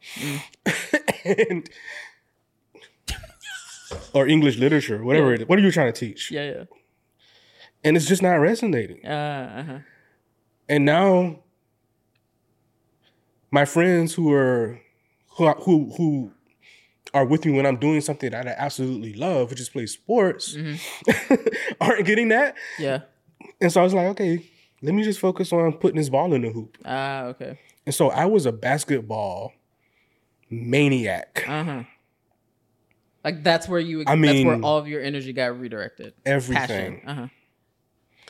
and 1.25 1.67
or 4.13 4.27
English 4.27 4.57
literature, 4.57 5.03
whatever 5.03 5.29
Yeah. 5.29 5.35
it 5.35 5.41
is. 5.41 5.47
What 5.47 5.57
are 5.59 5.61
you 5.63 5.71
trying 5.71 5.91
to 5.91 5.99
teach? 5.99 6.29
Yeah, 6.31 6.43
yeah. 6.51 6.63
And 7.83 7.97
it's 7.97 8.05
just 8.05 8.21
not 8.21 8.35
resonating. 8.35 9.05
Uh, 9.05 9.55
uh-huh. 9.59 9.79
And 10.67 10.85
now 10.85 11.39
my 13.49 13.65
friends 13.65 14.13
who 14.13 14.31
are 14.33 14.79
who 15.37 15.45
are- 15.45 15.55
who 15.61 15.91
who 15.97 16.31
are 17.13 17.25
with 17.25 17.45
me 17.45 17.51
when 17.53 17.65
I'm 17.65 17.77
doing 17.77 18.01
something 18.01 18.31
that 18.31 18.47
I 18.47 18.51
absolutely 18.57 19.13
love, 19.13 19.49
which 19.49 19.59
is 19.59 19.69
play 19.69 19.85
sports, 19.85 20.55
aren't 21.81 22.05
getting 22.05 22.29
that. 22.29 22.55
Yeah. 22.77 23.01
And 23.61 23.71
so 23.71 23.81
I 23.81 23.83
was 23.83 23.93
like, 23.93 24.07
okay, 24.07 24.45
let 24.81 24.93
me 24.93 25.03
just 25.03 25.19
focus 25.19 25.51
on 25.51 25.73
putting 25.73 25.97
this 25.97 26.09
ball 26.09 26.33
in 26.33 26.41
the 26.41 26.49
hoop. 26.51 26.77
Ah, 26.85 27.23
okay. 27.23 27.59
And 27.85 27.93
so 27.95 28.09
I 28.09 28.25
was 28.25 28.45
a 28.45 28.51
basketball 28.51 29.53
maniac. 30.49 31.43
Uh 31.47 31.63
huh. 31.63 31.83
Like 33.23 33.43
that's 33.43 33.67
where 33.67 33.79
you. 33.79 34.01
I 34.07 34.15
that's 34.15 34.43
where 34.45 34.61
all 34.61 34.77
of 34.77 34.87
your 34.87 35.01
energy 35.01 35.33
got 35.33 35.59
redirected. 35.59 36.13
Everything. 36.25 37.01
Uh 37.05 37.13
huh. 37.15 37.27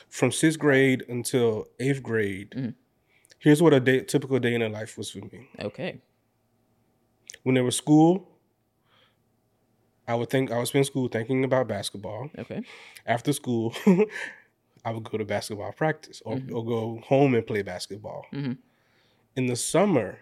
From 0.08 0.32
sixth 0.32 0.58
grade 0.58 1.04
until 1.08 1.68
eighth 1.78 2.02
grade. 2.02 2.50
Mhm. 2.50 2.74
Here's 3.38 3.62
what 3.62 3.72
a 3.72 3.80
day, 3.80 4.00
typical 4.00 4.38
day 4.38 4.54
in 4.54 4.60
a 4.62 4.68
life 4.68 4.98
was 4.98 5.10
for 5.10 5.18
me. 5.18 5.48
Okay. 5.60 6.02
When 7.42 7.54
there 7.54 7.64
was 7.64 7.76
school, 7.76 8.28
I 10.10 10.14
would 10.14 10.30
think 10.30 10.50
I 10.50 10.58
would 10.58 10.66
spend 10.68 10.86
school 10.86 11.06
thinking 11.08 11.44
about 11.44 11.68
basketball. 11.68 12.30
Okay. 12.42 12.62
After 13.06 13.32
school, 13.32 13.74
I 14.84 14.90
would 14.92 15.04
go 15.04 15.18
to 15.18 15.24
basketball 15.24 15.72
practice 15.72 16.20
or, 16.24 16.34
or 16.52 16.64
go 16.64 17.00
home 17.06 17.34
and 17.34 17.46
play 17.46 17.62
basketball. 17.62 18.26
Mhm. 18.32 18.56
In 19.36 19.46
the 19.46 19.56
summer, 19.56 20.18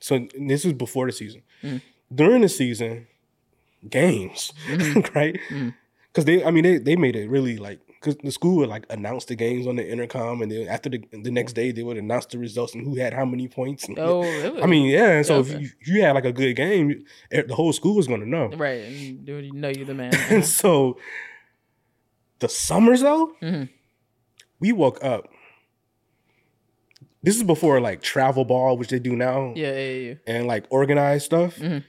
so 0.00 0.26
this 0.38 0.64
is 0.64 0.72
before 0.72 1.06
the 1.06 1.12
season. 1.12 1.42
Mhm. 1.62 1.80
During 2.20 2.42
the 2.42 2.48
season, 2.48 3.06
games, 3.88 4.52
Mm-hmm. 4.66 5.00
right? 5.18 5.38
Because 6.10 6.24
they, 6.24 6.42
I 6.44 6.50
mean, 6.50 6.64
they 6.64 6.78
they 6.78 6.96
made 6.96 7.14
it 7.16 7.28
really 7.30 7.56
like 7.58 7.80
because 8.00 8.16
the 8.22 8.30
school 8.30 8.56
would 8.58 8.68
like 8.68 8.84
announce 8.90 9.24
the 9.24 9.34
games 9.34 9.66
on 9.66 9.76
the 9.76 9.90
intercom, 9.90 10.40
and 10.42 10.50
then 10.52 10.68
after 10.68 10.88
the 10.88 11.02
the 11.12 11.30
next 11.30 11.54
day 11.54 11.72
they 11.72 11.82
would 11.82 11.96
announce 11.96 12.26
the 12.26 12.38
results 12.38 12.74
and 12.74 12.84
who 12.84 12.94
had 12.96 13.12
how 13.12 13.24
many 13.24 13.48
points. 13.48 13.88
And, 13.88 13.98
Oh, 13.98 14.20
really? 14.22 14.62
I 14.62 14.66
mean, 14.66 14.86
yeah. 14.86 15.10
And 15.18 15.26
so 15.26 15.34
Yeah, 15.36 15.40
if, 15.40 15.60
you, 15.60 15.68
if 15.80 15.88
you 15.88 16.02
had 16.02 16.12
like 16.14 16.24
a 16.24 16.32
good 16.32 16.54
game, 16.54 17.04
the 17.30 17.54
whole 17.54 17.72
school 17.72 17.96
was 17.96 18.06
going 18.06 18.20
to 18.20 18.28
know. 18.28 18.48
right. 18.56 18.84
And 18.84 18.94
you 19.28 19.52
know 19.52 19.68
you're 19.68 19.86
the 19.86 19.94
man? 19.94 20.12
And 20.30 20.44
so 20.44 20.98
the 22.38 22.48
summers 22.48 23.00
though, 23.00 23.32
Mhm. 23.42 23.68
we 24.60 24.72
woke 24.72 25.02
up. 25.04 25.28
This 27.22 27.36
is 27.36 27.42
before 27.42 27.80
like 27.80 28.00
travel 28.00 28.44
ball, 28.44 28.76
which 28.78 28.90
they 28.90 29.00
do 29.00 29.16
now, 29.16 29.52
Yeah, 29.56 29.72
yeah, 29.76 29.88
yeah. 30.08 30.14
and 30.26 30.46
like 30.46 30.64
organized 30.70 31.24
stuff. 31.24 31.56
Mhm. 31.56 31.82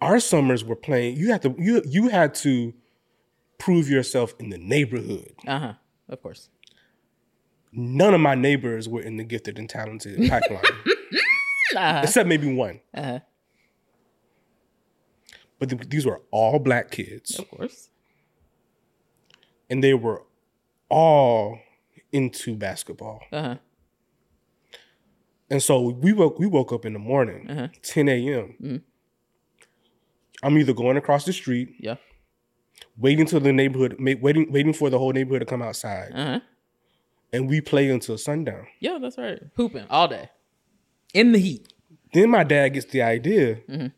Our 0.00 0.18
summers 0.20 0.64
were 0.64 0.76
playing. 0.76 1.16
You 1.16 1.30
had 1.30 1.42
to 1.42 1.54
you 1.58 1.80
you 1.86 2.08
had 2.08 2.34
to 2.36 2.74
prove 3.58 3.88
yourself 3.88 4.34
in 4.38 4.50
the 4.50 4.58
neighborhood. 4.58 5.32
Uh 5.46 5.58
huh. 5.58 5.72
Of 6.08 6.22
course. 6.22 6.48
None 7.72 8.14
of 8.14 8.20
my 8.20 8.34
neighbors 8.34 8.88
were 8.88 9.00
in 9.02 9.16
the 9.16 9.24
gifted 9.24 9.58
and 9.58 9.68
talented 9.68 10.16
pipeline, 10.30 10.62
Uh 11.76 12.00
except 12.04 12.28
maybe 12.28 12.52
one. 12.54 12.80
Uh 12.94 13.02
huh. 13.02 13.18
But 15.58 15.70
th- 15.70 15.88
these 15.88 16.04
were 16.06 16.20
all 16.30 16.58
black 16.58 16.90
kids, 16.90 17.38
Of 17.38 17.48
course. 17.50 17.88
and 19.70 19.82
they 19.82 19.94
were 19.94 20.22
all 20.88 21.58
into 22.12 22.54
basketball. 22.54 23.22
Uh 23.32 23.42
huh. 23.42 23.56
And 25.50 25.62
so 25.62 25.80
we 25.80 26.12
woke 26.12 26.38
we 26.38 26.46
woke 26.46 26.72
up 26.72 26.84
in 26.84 26.92
the 26.92 26.98
morning, 26.98 27.48
Uh-huh. 27.50 27.68
10 27.82 28.08
a.m. 28.08 28.54
Mhm. 28.62 28.82
I'm 30.42 30.58
either 30.58 30.74
going 30.74 30.96
across 30.96 31.24
the 31.24 31.32
street, 31.32 31.74
Yeah. 31.78 31.96
Waiting 32.96 33.26
till 33.26 33.40
the 33.40 33.52
neighborhood, 33.52 33.96
waiting 33.98 34.50
waiting 34.52 34.72
for 34.72 34.90
the 34.90 34.98
whole 34.98 35.12
neighborhood 35.12 35.40
to 35.40 35.46
come 35.46 35.62
outside, 35.62 36.12
Uh 36.14 36.24
huh. 36.24 36.40
and 37.32 37.48
we 37.48 37.60
play 37.60 37.90
until 37.90 38.16
sundown. 38.18 38.66
Yeah, 38.80 38.98
that's 39.00 39.18
right. 39.18 39.40
Hooping 39.56 39.86
all 39.90 40.08
day 40.08 40.30
in 41.12 41.32
the 41.32 41.38
heat. 41.38 41.72
Then 42.12 42.30
my 42.30 42.44
dad 42.44 42.68
gets 42.70 42.86
the 42.86 43.02
idea 43.02 43.56
Mhm. 43.68 43.92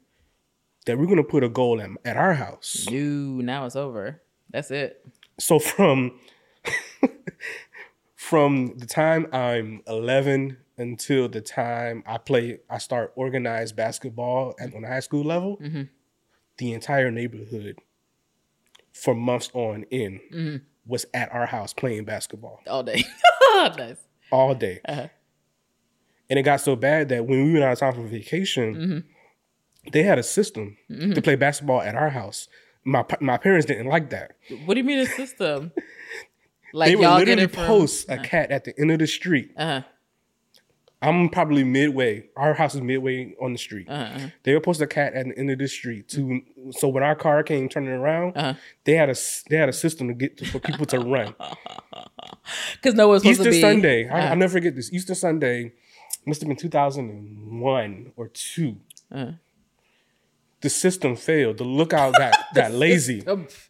that 0.86 0.98
we're 0.98 1.06
gonna 1.06 1.22
put 1.24 1.44
a 1.44 1.48
goal 1.48 1.80
at, 1.80 1.90
at 2.04 2.16
our 2.16 2.34
house. 2.34 2.86
No, 2.90 2.98
now 3.42 3.66
it's 3.66 3.76
over. 3.76 4.22
That's 4.50 4.70
it. 4.70 5.04
So 5.38 5.58
from 5.58 6.18
from 8.14 8.76
the 8.78 8.86
time 8.86 9.26
I'm 9.32 9.82
11 9.86 10.56
until 10.78 11.28
the 11.28 11.40
time 11.40 12.02
I 12.06 12.18
play, 12.18 12.58
I 12.68 12.78
start 12.78 13.12
organized 13.16 13.76
basketball 13.76 14.54
at 14.60 14.74
on 14.74 14.82
the 14.82 14.88
high 14.88 15.00
school 15.00 15.24
level. 15.24 15.58
Mhm. 15.58 15.88
The 16.58 16.72
entire 16.72 17.10
neighborhood, 17.10 17.78
for 19.02 19.14
months 19.14 19.50
on 19.54 19.84
end, 19.92 20.20
Mhm. 20.32 20.60
was 20.86 21.06
at 21.14 21.32
our 21.32 21.46
house 21.46 21.72
playing 21.74 22.04
basketball 22.04 22.60
All 22.66 22.82
day. 22.82 23.04
nice. 23.54 23.96
all 24.32 24.54
day. 24.54 24.80
Uh-huh. 24.88 25.08
And 26.28 26.38
it 26.38 26.42
got 26.42 26.60
so 26.60 26.74
bad 26.76 27.08
that 27.10 27.26
when 27.26 27.44
we 27.44 27.52
went 27.52 27.64
out 27.64 27.72
of 27.72 27.78
town 27.78 27.94
for 27.94 28.02
vacation, 28.06 28.74
Mhm. 28.74 29.92
they 29.92 30.02
had 30.02 30.18
a 30.18 30.22
system 30.22 30.76
Mm-hmm. 30.90 31.12
to 31.12 31.22
play 31.22 31.36
basketball 31.36 31.82
at 31.82 31.94
our 31.94 32.10
house. 32.10 32.48
My 32.84 33.04
my 33.20 33.36
parents 33.36 33.66
didn't 33.66 33.86
like 33.86 34.10
that. 34.10 34.36
What 34.64 34.74
do 34.74 34.80
you 34.80 34.84
mean 34.84 34.98
a 34.98 35.06
system? 35.06 35.72
Like 36.72 36.88
they 36.90 36.96
would 36.96 37.08
literally 37.08 37.42
it 37.44 37.52
from. 37.52 37.64
post 37.66 38.10
a 38.10 38.18
cat 38.18 38.50
at 38.50 38.64
the 38.64 38.78
end 38.78 38.90
of 38.90 38.98
the 38.98 39.06
street. 39.06 39.52
Uh 39.56 39.66
huh. 39.66 39.82
I'm 41.02 41.28
probably 41.28 41.62
midway. 41.62 42.28
Our 42.36 42.54
house 42.54 42.74
is 42.74 42.80
midway 42.80 43.34
on 43.40 43.52
the 43.52 43.58
street. 43.58 43.88
Uh 43.88 44.06
huh. 44.18 44.26
They 44.44 44.54
were 44.54 44.60
post 44.60 44.80
a 44.80 44.86
cat 44.86 45.12
at 45.14 45.26
the 45.26 45.38
end 45.38 45.50
of 45.50 45.58
the 45.58 45.68
street 45.68 46.08
to 46.10 46.40
so 46.70 46.88
when 46.88 47.02
our 47.02 47.14
car 47.14 47.42
came 47.42 47.68
turning 47.68 47.90
around, 47.90 48.36
Uh-huh. 48.36 48.54
they 48.84 48.94
had 48.94 49.10
a 49.10 49.14
they 49.50 49.56
had 49.56 49.68
a 49.68 49.72
system 49.74 50.08
to 50.08 50.14
get 50.14 50.38
to, 50.38 50.46
for 50.46 50.58
people 50.58 50.86
to 50.86 50.98
run. 51.00 51.34
Because 52.74 52.94
no 52.94 53.08
one's 53.08 53.22
supposed 53.22 53.40
Easter 53.40 53.50
to 53.50 53.56
be. 53.56 53.60
Sunday, 53.60 54.08
I, 54.08 54.18
Uh-huh. 54.18 54.28
I'll 54.30 54.36
never 54.36 54.52
forget 54.52 54.74
this. 54.74 54.92
Easter 54.92 55.14
Sunday 55.14 55.72
must 56.24 56.40
have 56.40 56.48
been 56.48 56.56
2001 56.56 58.12
or 58.16 58.28
two. 58.28 58.76
Uh-huh. 59.12 59.32
The 60.62 60.70
system 60.70 61.16
failed. 61.16 61.58
The 61.58 61.64
lookout 61.64 62.14
got 62.14 62.34
got 62.54 62.72
lazy, 62.72 63.22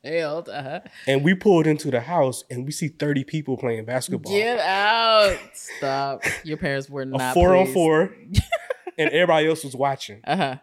failed. 0.03 0.49
Uh 0.49 0.63
huh. 0.63 0.81
and 1.07 1.25
we 1.25 1.35
pulled 1.35 1.67
into 1.67 1.91
the 1.91 2.01
house 2.01 2.45
and 2.49 2.65
we 2.65 2.71
see 2.71 2.89
30 2.89 3.25
people 3.25 3.57
playing 3.57 3.85
basketball. 3.85 4.33
Get 4.33 4.59
out. 4.61 5.37
Stop. 5.53 6.23
Your 6.45 6.57
parents 6.57 6.89
were 6.89 7.05
not. 7.05 7.33
a 7.33 7.35
four 7.35 7.57
on 7.57 7.67
four, 7.73 8.15
and 8.99 9.11
everybody 9.11 9.49
else 9.49 9.65
was 9.65 9.75
watching. 9.75 10.21
Uh 10.25 10.37
huh. 10.37 10.57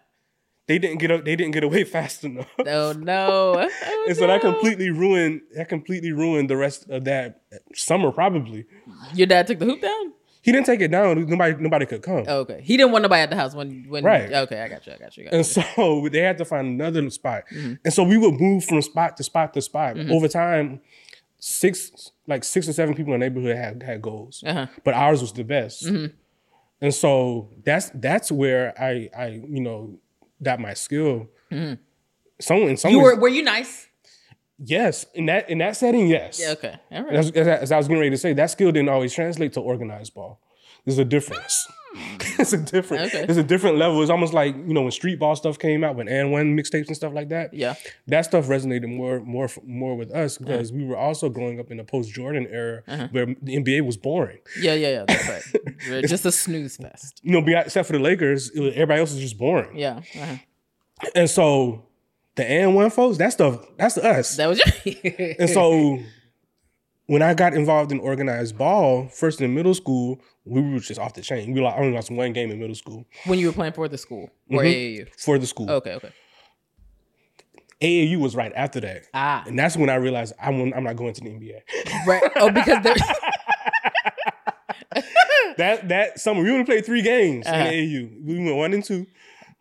They 0.66 0.80
didn't 0.80 1.00
get 1.00 1.12
up. 1.12 1.26
They 1.26 1.36
didn't 1.36 1.52
get 1.54 1.66
away 1.66 1.84
fast 1.98 2.24
enough. 2.24 2.48
Oh 2.58 2.94
no. 2.94 3.56
Oh, 3.58 3.70
And 4.08 4.16
so 4.16 4.26
that 4.28 4.40
completely 4.40 4.92
ruined 4.92 5.42
that 5.56 5.68
completely 5.68 6.14
ruined 6.14 6.50
the 6.50 6.56
rest 6.56 6.90
of 6.90 7.04
that 7.04 7.42
summer. 7.76 8.14
Probably 8.14 8.66
Your 9.14 9.28
dad 9.28 9.46
took 9.48 9.60
the 9.60 9.66
hoop 9.66 9.82
down. 9.82 10.14
He 10.44 10.52
didn't 10.52 10.68
take 10.68 10.82
it 10.82 10.90
down. 10.92 11.26
Nobody 11.26 11.56
nobody 11.60 11.86
could 11.88 12.04
come. 12.04 12.26
Oh, 12.28 12.40
okay. 12.42 12.62
He 12.64 12.78
didn't 12.78 12.92
want 12.92 13.02
nobody 13.02 13.22
at 13.24 13.30
the 13.32 13.36
house 13.36 13.56
when 13.56 13.86
when. 13.90 14.04
Right. 14.04 14.32
Okay, 14.32 14.62
I 14.62 14.68
got 14.68 14.86
you. 14.86 14.94
I 14.94 14.98
got 14.98 15.18
you. 15.18 15.24
I 15.24 15.26
got 15.26 15.34
And 15.34 15.46
you. 15.48 15.64
so 16.04 16.10
they 16.12 16.20
had 16.20 16.38
to 16.38 16.46
find 16.46 16.68
another 16.68 17.10
spot. 17.10 17.44
Mm-hmm. 17.52 17.74
And 17.84 17.94
so 17.94 18.04
we 18.04 18.18
would 18.18 18.40
move 18.40 18.64
from 18.66 18.82
spot 18.82 19.18
to 19.18 19.24
spot 19.24 19.54
to 19.56 19.62
spot. 19.62 19.98
Over 19.98 20.28
time, 20.28 20.82
six 21.40 22.12
like 22.28 22.44
six 22.44 22.68
or 22.70 22.74
seven 22.74 22.94
people 22.96 23.14
in 23.14 23.20
the 23.20 23.26
neighborhood 23.30 23.56
had 23.58 23.84
had 23.84 24.02
goals, 24.02 24.44
Uh 24.46 24.54
huh. 24.54 24.68
but 24.84 24.94
ours 24.94 25.22
was 25.22 25.34
the 25.34 25.44
best. 25.44 25.86
Mm-hmm. 25.86 26.14
And 26.82 26.94
so 26.94 27.50
that's 27.64 27.90
that's 27.96 28.32
where 28.32 28.74
I 28.80 29.10
I 29.18 29.28
you 29.48 29.62
know 29.62 29.98
got 30.42 30.60
my 30.60 30.74
skill. 30.74 31.30
Some 32.42 32.58
in 32.64 32.78
some 32.78 32.92
Mm-hmm. 32.92 32.98
You 32.98 33.00
were 33.02 33.16
were 33.20 33.28
you 33.30 33.44
nice? 33.44 33.88
Yes 34.66 35.06
in 35.14 35.26
that 35.28 35.50
in 35.50 35.58
that 35.60 35.76
setting 35.76 36.08
yes. 36.08 36.40
Yeah. 36.42 36.52
Okay. 36.52 36.76
All 36.92 37.04
right. 37.04 37.14
As, 37.16 37.32
as, 37.32 37.48
as 37.48 37.72
I 37.72 37.78
was 37.78 37.88
getting 37.88 38.00
ready 38.00 38.12
to 38.12 38.18
say, 38.18 38.34
that 38.34 38.50
skill 38.50 38.72
didn't 38.72 38.90
always 38.90 39.14
translate 39.14 39.54
to 39.54 39.60
organized 39.60 40.14
ball. 40.14 40.40
There's 40.86 40.98
a 41.00 41.06
difference. 41.06 41.66
it's 42.40 42.52
a 42.54 42.58
different. 42.58 43.06
Okay. 43.08 43.26
It's 43.30 43.38
a 43.38 43.44
different 43.44 43.78
level. 43.78 44.02
It's 44.02 44.10
almost 44.10 44.34
like 44.34 44.56
you 44.56 44.74
know 44.74 44.82
when 44.82 44.92
street 44.92 45.20
ball 45.20 45.36
stuff 45.36 45.58
came 45.60 45.84
out, 45.84 45.96
when 45.96 46.08
AND1 46.08 46.60
mixtapes 46.60 46.88
and 46.88 46.96
stuff 46.96 47.14
like 47.14 47.30
that. 47.30 47.54
Yeah. 47.54 47.76
That 48.08 48.26
stuff 48.26 48.48
resonated 48.48 48.88
more, 48.94 49.20
more, 49.22 49.48
more 49.66 49.96
with 49.96 50.12
us 50.12 50.38
because 50.38 50.74
we 50.74 50.84
were 50.86 50.98
also 50.98 51.30
growing 51.30 51.60
up 51.60 51.72
in 51.72 51.78
the 51.78 51.84
post 51.84 52.12
Jordan 52.12 52.48
era 52.50 52.84
Uh-huh. 52.88 53.08
where 53.12 53.26
the 53.42 53.56
NBA 53.58 53.86
was 53.86 53.96
boring. 53.96 54.40
Yeah, 54.60 54.74
yeah, 54.74 54.90
yeah. 54.90 55.06
That's 55.08 55.30
right. 55.30 55.64
We're 55.88 56.02
just 56.02 56.26
a 56.26 56.32
snooze 56.32 56.78
fest. 56.78 57.22
You 57.24 57.40
know, 57.40 57.60
except 57.60 57.88
for 57.88 57.94
the 57.94 58.00
Lakers, 58.00 58.52
was, 58.56 58.74
everybody 58.74 59.00
else 59.00 59.14
was 59.14 59.22
just 59.22 59.38
boring. 59.38 59.78
Yeah. 59.78 60.02
Uh-huh. 60.16 60.38
And 61.16 61.30
so 61.30 61.86
the 62.36 62.44
AND1 62.44 62.92
folks, 62.92 63.18
that's 63.18 63.36
the 63.36 63.60
that's 63.78 63.98
us. 63.98 64.38
That 64.38 64.48
was 64.48 64.60
your 64.86 65.36
And 65.40 65.50
so 65.50 66.00
when 67.08 67.22
I 67.22 67.34
got 67.34 67.54
involved 67.54 67.92
in 67.92 68.00
organized 68.00 68.58
ball, 68.58 69.08
first 69.10 69.40
in 69.42 69.54
middle 69.54 69.74
school, 69.74 70.20
we 70.46 70.62
were 70.62 70.80
just 70.80 71.00
off 71.00 71.14
the 71.14 71.22
chain. 71.22 71.52
We 71.54 71.62
like, 71.62 71.76
only 71.78 71.94
lost 71.94 72.10
one 72.12 72.34
game 72.34 72.50
in 72.52 72.60
middle 72.60 72.76
school 72.76 73.06
when 73.26 73.40
you 73.40 73.48
were 73.48 73.54
playing 73.54 73.74
for 73.74 73.88
the 73.88 73.98
school 73.98 74.30
or 74.50 74.62
Mhm. 74.64 74.74
AAU. 74.74 75.08
for 75.18 75.38
the 75.38 75.46
school. 75.48 75.70
Okay, 75.70 75.94
okay. 75.94 76.12
AAU 77.82 78.18
was 78.18 78.36
right 78.36 78.54
after 78.56 78.80
that. 78.80 79.04
Ah, 79.14 79.44
And 79.46 79.60
that's 79.60 79.76
when 79.76 79.90
I 79.90 79.96
realized 79.96 80.34
I'm, 80.42 80.74
I'm 80.74 80.84
not 80.86 80.96
going 80.96 81.14
to 81.14 81.22
the 81.22 81.30
NBA. 81.30 81.62
right. 82.08 82.22
Oh, 82.38 82.50
because 82.50 82.82
that 85.58 85.88
that 85.90 86.20
summer, 86.20 86.42
we 86.42 86.50
only 86.52 86.66
played 86.66 86.86
three 86.86 87.02
games 87.02 87.46
Uh-huh. 87.46 87.58
in 87.66 87.68
AAU. 87.74 88.26
We 88.26 88.44
went 88.44 88.56
one 88.56 88.74
and 88.74 88.84
two. 88.84 89.06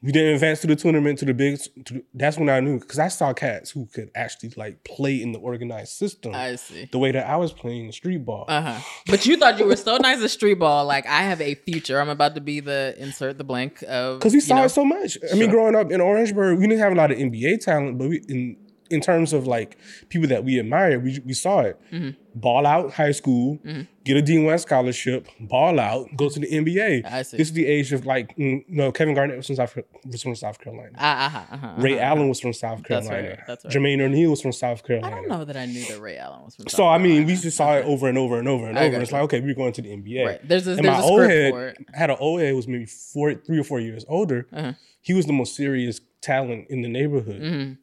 We 0.03 0.11
didn't 0.11 0.35
advance 0.35 0.61
to 0.61 0.67
the 0.67 0.77
tournament 0.77 1.19
to 1.21 1.25
the 1.25 1.35
big. 1.35 1.61
To, 1.87 2.03
that's 2.15 2.37
when 2.37 2.49
I 2.49 2.61
knew 2.61 2.81
because 2.81 2.99
I 2.99 3.09
saw 3.09 3.33
cats 3.33 3.71
who 3.71 3.87
could 3.87 4.11
actually 4.15 4.53
like 4.57 4.83
play 4.85 5.23
in 5.23 5.33
the 5.33 5.39
organized 5.39 5.93
system 5.93 6.35
I 6.35 6.57
see. 6.57 6.89
the 6.91 6.99
way 6.99 7.13
that 7.13 7.27
I 7.27 7.37
was 7.37 7.53
playing 7.53 7.93
street 7.93 8.25
ball. 8.25 8.47
Uh 8.49 8.63
huh. 8.63 8.81
But 9.07 9.27
you 9.27 9.37
thought 9.37 9.59
you 9.59 9.67
were 9.67 9.77
so 9.77 9.97
nice 9.99 10.23
at 10.23 10.31
street 10.31 10.59
ball. 10.59 10.87
Like 10.87 11.07
I 11.07 11.23
have 11.23 11.41
a 11.41 11.55
future. 11.55 12.01
I'm 12.01 12.09
about 12.09 12.35
to 12.35 12.41
be 12.41 12.61
the 12.61 12.95
insert 12.99 13.39
the 13.39 13.45
blank 13.45 13.83
of 13.89 14.19
Because 14.19 14.33
we 14.33 14.41
saw 14.41 14.57
know, 14.57 14.65
it 14.65 14.71
so 14.71 14.85
much. 14.85 15.19
I 15.31 15.37
mean, 15.37 15.51
growing 15.51 15.77
up 15.77 15.93
in 15.93 16.01
Orangeburg, 16.01 16.59
we 16.59 16.67
didn't 16.67 16.81
have 16.81 16.93
a 16.93 16.97
lot 16.97 17.11
of 17.13 17.19
NBA 17.19 17.65
talent, 17.65 17.99
but 17.99 18.09
we 18.09 18.25
in 18.29 18.57
in 18.93 19.01
terms 19.01 19.33
of 19.33 19.47
like 19.47 19.79
people 20.09 20.29
that 20.29 20.45
we 20.45 20.59
admired, 20.59 21.03
we 21.03 21.21
we 21.25 21.33
saw 21.33 21.61
it. 21.61 21.81
Mm-hmm. 21.91 22.11
Ball 22.35 22.67
out 22.67 22.93
high 22.95 23.13
school, 23.13 23.59
get 24.05 24.17
a 24.17 24.23
D1 24.23 24.59
scholarship, 24.61 25.29
ball 25.39 25.79
out, 25.79 26.09
go 26.17 26.31
to 26.31 26.41
the 26.41 26.47
NBA. 26.47 27.05
I 27.05 27.21
see. 27.23 27.37
This 27.37 27.49
is 27.49 27.53
the 27.53 27.67
age 27.67 27.93
of 27.93 28.07
like, 28.07 28.35
mm, 28.39 28.65
no, 28.69 28.91
Kevin 28.91 29.15
Garnett 29.15 29.37
was 29.37 29.49
from 29.49 29.57
South, 29.57 29.77
was 30.07 30.23
from 30.23 30.35
South 30.35 30.59
Carolina. 30.59 30.93
Ah, 30.97 31.27
uh-huh, 31.27 31.55
uh-huh, 31.55 31.75
Ray 31.83 31.99
uh-huh. 31.99 32.05
Allen 32.07 32.29
was 32.31 32.41
from 32.41 32.55
South 32.55 32.83
Carolina. 32.85 33.23
That's 33.23 33.39
right, 33.39 33.47
that's 33.47 33.65
right. 33.67 33.75
Jermaine 33.75 34.01
O'Neal 34.01 34.31
was 34.31 34.41
from 34.41 34.53
South 34.53 34.83
Carolina. 34.83 35.15
I 35.15 35.19
don't 35.19 35.29
know 35.29 35.45
that 35.45 35.59
I 35.59 35.67
knew 35.67 35.85
that 35.89 36.01
Ray 36.01 36.17
Allen 36.17 36.43
was 36.47 36.57
from. 36.57 36.69
South 36.69 36.77
So 36.79 36.89
I 36.89 36.97
mean, 36.97 37.27
we 37.27 37.37
just 37.37 37.57
saw 37.59 37.75
it 37.77 37.85
over 37.85 38.09
and 38.09 38.17
over 38.17 38.39
and 38.39 38.49
over 38.49 38.67
and 38.67 38.79
I 38.79 38.87
over. 38.87 38.99
It's 39.01 39.11
you. 39.11 39.17
like, 39.19 39.25
okay, 39.25 39.41
we're 39.43 39.55
going 39.55 39.75
to 39.75 39.83
the 39.83 39.91
NBA. 39.91 40.25
Right. 40.27 40.49
There's 40.49 40.67
a, 40.67 40.71
And 40.71 40.87
there's 40.87 40.99
my 40.99 41.03
a 41.03 41.05
old 41.05 41.23
head 41.29 41.53
for 41.53 41.69
it. 41.69 41.79
had 41.93 42.09
an 42.09 42.17
old 42.19 42.41
head 42.41 42.49
who 42.49 42.57
was 42.57 42.67
maybe 42.67 42.87
four, 42.87 43.35
three 43.35 43.59
or 43.59 43.65
four 43.65 43.79
years 43.81 44.07
older. 44.09 44.47
Uh-huh. 44.55 44.73
He 45.03 45.13
was 45.13 45.27
the 45.27 45.35
most 45.35 45.55
serious 45.55 46.01
talent 46.23 46.69
in 46.71 46.81
the 46.81 46.89
neighborhood, 46.89 47.43
Mhm. 47.43 47.77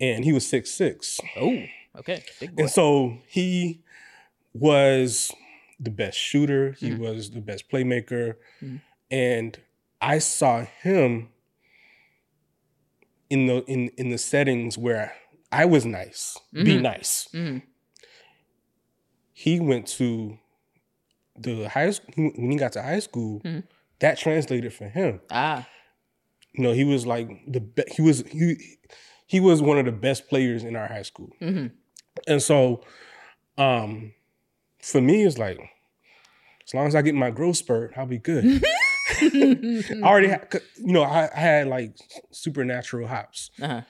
And 0.00 0.24
he 0.24 0.32
was 0.32 0.46
six 0.46 0.70
six. 0.70 1.20
Oh, 1.36 1.62
okay. 1.98 2.22
Big 2.40 2.54
boy. 2.56 2.62
And 2.62 2.70
so 2.70 3.18
he 3.28 3.82
was 4.54 5.32
the 5.78 5.90
best 5.90 6.18
shooter. 6.18 6.72
He 6.72 6.90
Mm-hmm. 6.90 7.02
was 7.02 7.30
the 7.30 7.40
best 7.40 7.70
playmaker, 7.70 8.34
Mhm. 8.62 8.80
and 9.10 9.58
I 10.00 10.18
saw 10.18 10.64
him 10.82 11.28
in 13.28 13.46
the 13.46 13.62
in 13.66 13.88
in 13.96 14.10
the 14.10 14.18
settings 14.18 14.76
where 14.76 15.14
I 15.52 15.64
was 15.64 15.84
nice, 15.84 16.36
be 16.52 16.76
Mhm. 16.76 16.82
nice. 16.82 17.28
Mhm. 17.32 17.62
He 19.32 19.58
went 19.60 19.86
to 19.98 20.38
the 21.38 21.68
high 21.68 21.90
school 21.90 22.30
when 22.36 22.50
he 22.50 22.56
got 22.58 22.72
to 22.72 22.82
high 22.82 22.98
school. 23.00 23.40
Mhm. 23.40 23.64
That 24.00 24.18
translated 24.18 24.72
for 24.72 24.88
him. 24.88 25.20
Ah, 25.30 25.68
You 26.52 26.64
know, 26.64 26.72
he 26.72 26.84
was 26.84 27.06
like 27.06 27.28
the 27.46 27.60
be- 27.60 27.84
he 27.94 28.02
was 28.02 28.24
he 28.26 28.56
he 29.30 29.38
was 29.38 29.62
one 29.62 29.78
of 29.78 29.84
the 29.84 29.92
best 29.92 30.28
players 30.28 30.64
in 30.64 30.74
our 30.74 30.88
high 30.88 31.02
school. 31.02 31.30
hmm 31.38 31.66
And 32.26 32.42
so, 32.42 32.82
um, 33.56 34.12
for 34.82 35.00
me, 35.00 35.22
it's 35.24 35.38
like, 35.38 35.58
as 36.66 36.74
long 36.74 36.86
as 36.88 36.94
I 36.96 37.02
get 37.02 37.14
my 37.14 37.30
growth 37.30 37.56
spurt, 37.56 37.92
I'll 37.96 38.06
be 38.06 38.18
good. 38.18 38.44
I 39.22 40.00
already, 40.02 40.28
had, 40.28 40.52
you 40.78 40.92
know, 40.92 41.02
I, 41.02 41.28
I 41.34 41.38
had 41.40 41.68
like 41.68 41.96
supernatural 42.32 43.06
hops. 43.06 43.50
uh-huh. 43.62 43.82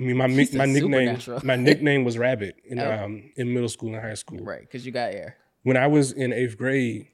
I 0.00 0.02
mean, 0.04 0.16
my 0.18 0.28
said 0.44 0.54
my 0.54 0.66
nickname, 0.66 1.18
my 1.42 1.56
nickname 1.56 2.04
was 2.04 2.16
Rabbit 2.18 2.54
in 2.64 2.78
Oh. 2.78 2.92
um 3.04 3.32
in 3.36 3.52
middle 3.54 3.68
school 3.68 3.94
and 3.94 4.00
high 4.02 4.14
school. 4.14 4.38
right, 4.44 4.60
because 4.60 4.84
you 4.86 4.92
got 4.92 5.12
air. 5.14 5.36
When 5.64 5.76
I 5.76 5.86
was 5.88 6.12
in 6.12 6.32
eighth 6.32 6.56
grade, 6.56 7.08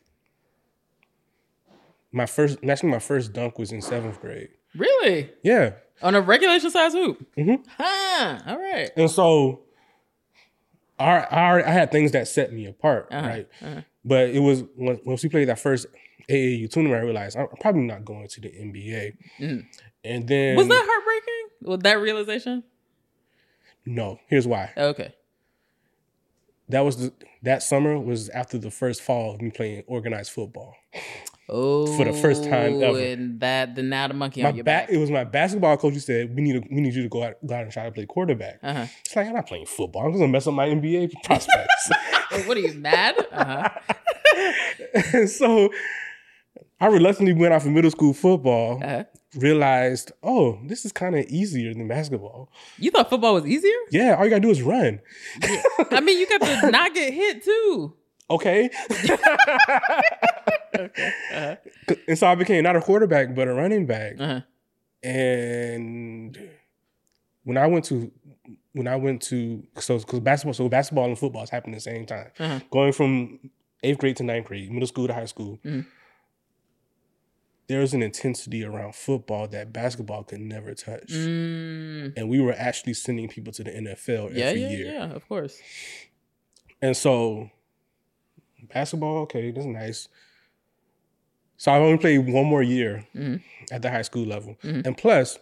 my 2.12 2.26
first, 2.26 2.58
actually, 2.68 2.90
my 2.90 2.98
first 2.98 3.32
dunk 3.32 3.58
was 3.58 3.72
in 3.72 3.80
seventh 3.80 4.20
grade. 4.20 4.48
Really? 4.76 5.30
Yeah, 5.42 5.72
On 6.02 6.14
a 6.14 6.20
regulation 6.20 6.70
size 6.70 6.92
hoop? 6.92 7.24
Mhm. 7.36 7.64
Huh. 7.78 8.40
All 8.46 8.58
right. 8.58 8.90
and 8.96 9.10
so. 9.10 9.60
I, 10.96 11.18
I, 11.18 11.68
I 11.68 11.70
had 11.72 11.90
things 11.90 12.12
that 12.12 12.28
set 12.28 12.52
me 12.52 12.66
apart, 12.66 13.08
Uh-huh. 13.10 13.26
right? 13.26 13.48
uh-huh. 13.60 13.80
But 14.04 14.28
it 14.30 14.38
was 14.38 14.62
when- 14.76 15.00
once 15.04 15.24
we 15.24 15.28
played 15.28 15.48
that 15.48 15.58
first 15.58 15.86
AAU 16.28 16.68
tournament, 16.70 17.00
I 17.02 17.04
realized 17.04 17.36
I'm 17.36 17.48
probably 17.60 17.82
not 17.82 18.04
going 18.04 18.28
to 18.28 18.40
the 18.40 18.48
NBA. 18.48 19.16
Mhm. 19.40 19.66
And 20.04 20.28
then 20.28 20.56
Was 20.56 20.68
that 20.68 20.84
heartbreaking? 20.86 21.48
Was 21.62 21.80
that 21.80 22.00
realization? 22.00 22.62
no? 23.84 24.20
Here's 24.28 24.46
why. 24.46 24.72
Okay. 24.76 25.12
That 26.68 26.80
was 26.82 26.96
the 26.96 27.12
that 27.42 27.62
summer 27.62 27.98
was 27.98 28.28
after 28.30 28.56
the 28.56 28.70
first 28.70 29.02
fall 29.02 29.34
of 29.34 29.42
me 29.42 29.50
playing 29.50 29.82
organized 29.88 30.30
football. 30.30 30.74
Oh, 31.48 31.86
For 31.96 32.04
the 32.04 32.12
first 32.14 32.44
time 32.44 32.82
ever. 32.82 32.98
And 32.98 33.38
that, 33.40 33.74
the 33.74 33.82
now 33.82 34.08
the 34.08 34.14
monkey 34.14 34.42
My 34.42 34.48
on 34.48 34.56
your 34.56 34.64
back, 34.64 34.86
back. 34.88 34.94
it 34.94 34.98
was 34.98 35.10
my 35.10 35.24
basketball 35.24 35.76
coach 35.76 35.92
who 35.94 36.00
said 36.00 36.34
we 36.34 36.40
need 36.42 36.52
to, 36.62 36.68
we 36.74 36.80
need 36.80 36.94
you 36.94 37.02
to 37.02 37.08
go 37.08 37.22
out, 37.22 37.34
go 37.46 37.54
out 37.54 37.62
and 37.64 37.72
try 37.72 37.84
to 37.84 37.90
play 37.92 38.06
quarterback. 38.06 38.58
Uh-huh. 38.62 38.86
It's 39.04 39.14
like 39.14 39.26
I'm 39.26 39.34
not 39.34 39.46
playing 39.46 39.66
football. 39.66 40.04
I'm 40.06 40.12
just 40.12 40.20
gonna 40.20 40.32
mess 40.32 40.46
up 40.46 40.54
my 40.54 40.68
NBA 40.68 41.12
prospects. 41.24 41.90
What 42.46 42.56
are 42.56 42.60
you 42.60 42.74
mad? 42.74 43.14
Uh-huh. 43.30 45.26
so 45.26 45.70
I 46.80 46.86
reluctantly 46.88 47.32
went 47.32 47.54
off 47.54 47.64
of 47.64 47.70
middle 47.72 47.90
school 47.90 48.12
football. 48.12 48.82
uh-huh. 48.82 49.04
Realized, 49.36 50.12
oh, 50.22 50.60
this 50.64 50.84
is 50.84 50.92
kind 50.92 51.16
of 51.16 51.24
easier 51.26 51.74
than 51.74 51.88
basketball. 51.88 52.50
You 52.78 52.92
thought 52.92 53.10
football 53.10 53.34
was 53.34 53.44
easier? 53.46 53.72
Yeah, 53.90 54.14
all 54.14 54.22
you 54.24 54.30
gotta 54.30 54.40
do 54.40 54.50
is 54.50 54.62
run. 54.62 55.00
I 55.90 56.00
mean, 56.00 56.20
you 56.20 56.26
got 56.28 56.40
to 56.40 56.70
not 56.70 56.94
get 56.94 57.12
hit 57.12 57.42
too. 57.44 57.94
Okay. 58.30 58.70
Uh-huh. 60.74 61.54
and 62.08 62.18
so 62.18 62.26
I 62.26 62.34
became 62.34 62.64
not 62.64 62.74
a 62.74 62.80
quarterback, 62.80 63.32
but 63.34 63.46
a 63.46 63.54
running 63.54 63.86
back. 63.86 64.14
Uh-huh. 64.18 64.40
And 65.08 66.36
when 67.44 67.56
I 67.56 67.66
went 67.68 67.84
to 67.86 68.10
when 68.72 68.88
I 68.88 68.96
went 68.96 69.22
to 69.22 69.62
so 69.78 69.98
because 69.98 70.18
basketball 70.20 70.54
so 70.54 70.68
basketball 70.68 71.04
and 71.04 71.16
football 71.18 71.44
is 71.44 71.50
happening 71.50 71.74
at 71.74 71.78
the 71.78 71.90
same 71.90 72.06
time. 72.06 72.30
Uh-huh. 72.40 72.60
Going 72.72 72.92
from 72.92 73.38
eighth 73.84 73.98
grade 73.98 74.16
to 74.16 74.24
ninth 74.24 74.46
grade, 74.46 74.70
middle 74.72 74.88
school 74.88 75.06
to 75.06 75.14
high 75.14 75.26
school. 75.26 75.58
Mhm. 75.64 75.86
There 77.68 77.78
was 77.80 77.94
an 77.94 78.02
intensity 78.02 78.64
around 78.64 78.94
football 78.96 79.46
that 79.48 79.72
basketball 79.72 80.24
could 80.24 80.40
never 80.40 80.74
touch. 80.74 81.06
Mm. 81.08 82.12
And 82.16 82.28
we 82.28 82.38
were 82.40 82.52
actually 82.52 82.94
sending 82.94 83.28
people 83.28 83.52
to 83.54 83.62
the 83.64 83.70
NFL 83.70 84.30
Yeah, 84.34 84.46
every 84.46 84.60
yeah, 84.62 84.68
year. 84.70 84.92
yeah, 84.92 85.04
of 85.12 85.26
course. 85.28 85.58
And 86.82 86.94
so 86.96 87.50
basketball, 88.74 89.18
okay, 89.22 89.50
that's 89.50 89.64
nice. 89.66 90.08
So 91.56 91.72
I 91.72 91.78
only 91.78 91.98
played 91.98 92.18
one 92.28 92.44
more 92.46 92.62
year 92.62 93.06
Mhm. 93.14 93.40
at 93.72 93.80
the 93.82 93.90
high 93.90 94.02
school 94.02 94.26
level. 94.26 94.56
Mhm. 94.62 94.86
And 94.86 94.96
plus, 94.98 95.38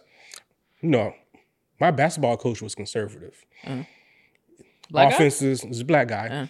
you 0.81 0.89
know, 0.89 1.13
my 1.79 1.91
basketball 1.91 2.37
coach 2.37 2.61
was 2.61 2.75
conservative. 2.75 3.43
Black 4.89 5.09
guy? 5.09 5.15
Offenses 5.15 5.65
was 5.65 5.79
a 5.81 5.85
black 5.85 6.07
guy. 6.07 6.27
Uh-huh. 6.27 6.47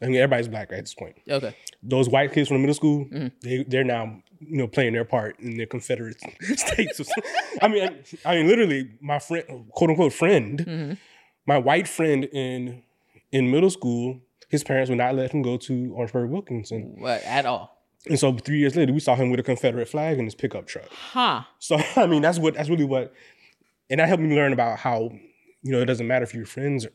I 0.00 0.06
mean, 0.06 0.16
everybody's 0.16 0.48
black 0.48 0.70
at 0.72 0.80
this 0.84 0.94
point. 0.94 1.16
Okay. 1.28 1.54
Those 1.82 2.08
white 2.08 2.32
kids 2.32 2.48
from 2.48 2.56
the 2.58 2.60
middle 2.60 2.74
school, 2.74 3.06
Mhm. 3.06 3.32
they 3.42 3.64
they're 3.64 3.84
now 3.84 4.22
you 4.40 4.58
know 4.58 4.68
playing 4.68 4.92
their 4.92 5.04
part 5.04 5.40
in 5.40 5.56
the 5.56 5.66
Confederate 5.66 6.18
states. 6.56 7.00
I 7.62 7.68
mean, 7.68 7.82
I, 8.24 8.32
I 8.32 8.36
mean, 8.36 8.46
literally, 8.46 8.90
my 9.00 9.18
friend, 9.18 9.44
quote 9.70 9.90
unquote 9.90 10.12
friend, 10.12 10.60
hmm 10.60 10.92
my 11.48 11.58
white 11.58 11.86
friend 11.88 12.24
in 12.32 12.82
in 13.32 13.50
middle 13.50 13.70
school, 13.70 14.20
his 14.48 14.62
parents 14.64 14.88
would 14.88 14.98
not 14.98 15.14
let 15.14 15.32
him 15.32 15.42
go 15.42 15.56
to 15.56 15.92
Orangeburg 15.94 16.30
Wilkinson. 16.30 16.94
What 16.98 17.22
at 17.24 17.46
all? 17.46 17.76
And 18.06 18.18
so 18.18 18.32
three 18.32 18.58
years 18.58 18.76
later, 18.76 18.92
we 18.92 19.00
saw 19.00 19.16
him 19.16 19.30
with 19.30 19.40
a 19.40 19.42
Confederate 19.42 19.88
flag 19.88 20.18
in 20.18 20.24
his 20.24 20.34
pickup 20.34 20.66
truck. 20.66 20.88
Huh. 20.90 21.42
So 21.58 21.78
I 21.96 22.06
mean, 22.06 22.22
that's 22.22 22.38
what 22.38 22.54
that's 22.54 22.68
really 22.68 22.84
what, 22.84 23.12
and 23.90 24.00
that 24.00 24.08
helped 24.08 24.22
me 24.22 24.34
learn 24.34 24.52
about 24.52 24.78
how 24.78 25.10
you 25.62 25.72
know 25.72 25.80
it 25.80 25.86
doesn't 25.86 26.06
matter 26.06 26.22
if 26.22 26.34
you're 26.34 26.46
friends. 26.46 26.86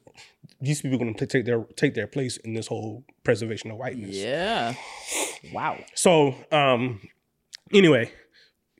These 0.61 0.81
people 0.81 0.95
are 0.95 0.99
going 0.99 1.13
to 1.15 1.25
take 1.25 1.45
their 1.45 1.63
take 1.75 1.93
their 1.93 2.07
place 2.07 2.37
in 2.37 2.53
this 2.53 2.67
whole 2.67 3.03
preservation 3.23 3.71
of 3.71 3.77
whiteness. 3.77 4.15
Yeah. 4.15 4.73
Wow. 5.53 5.79
So 5.95 6.35
um, 6.51 7.01
anyway, 7.73 8.11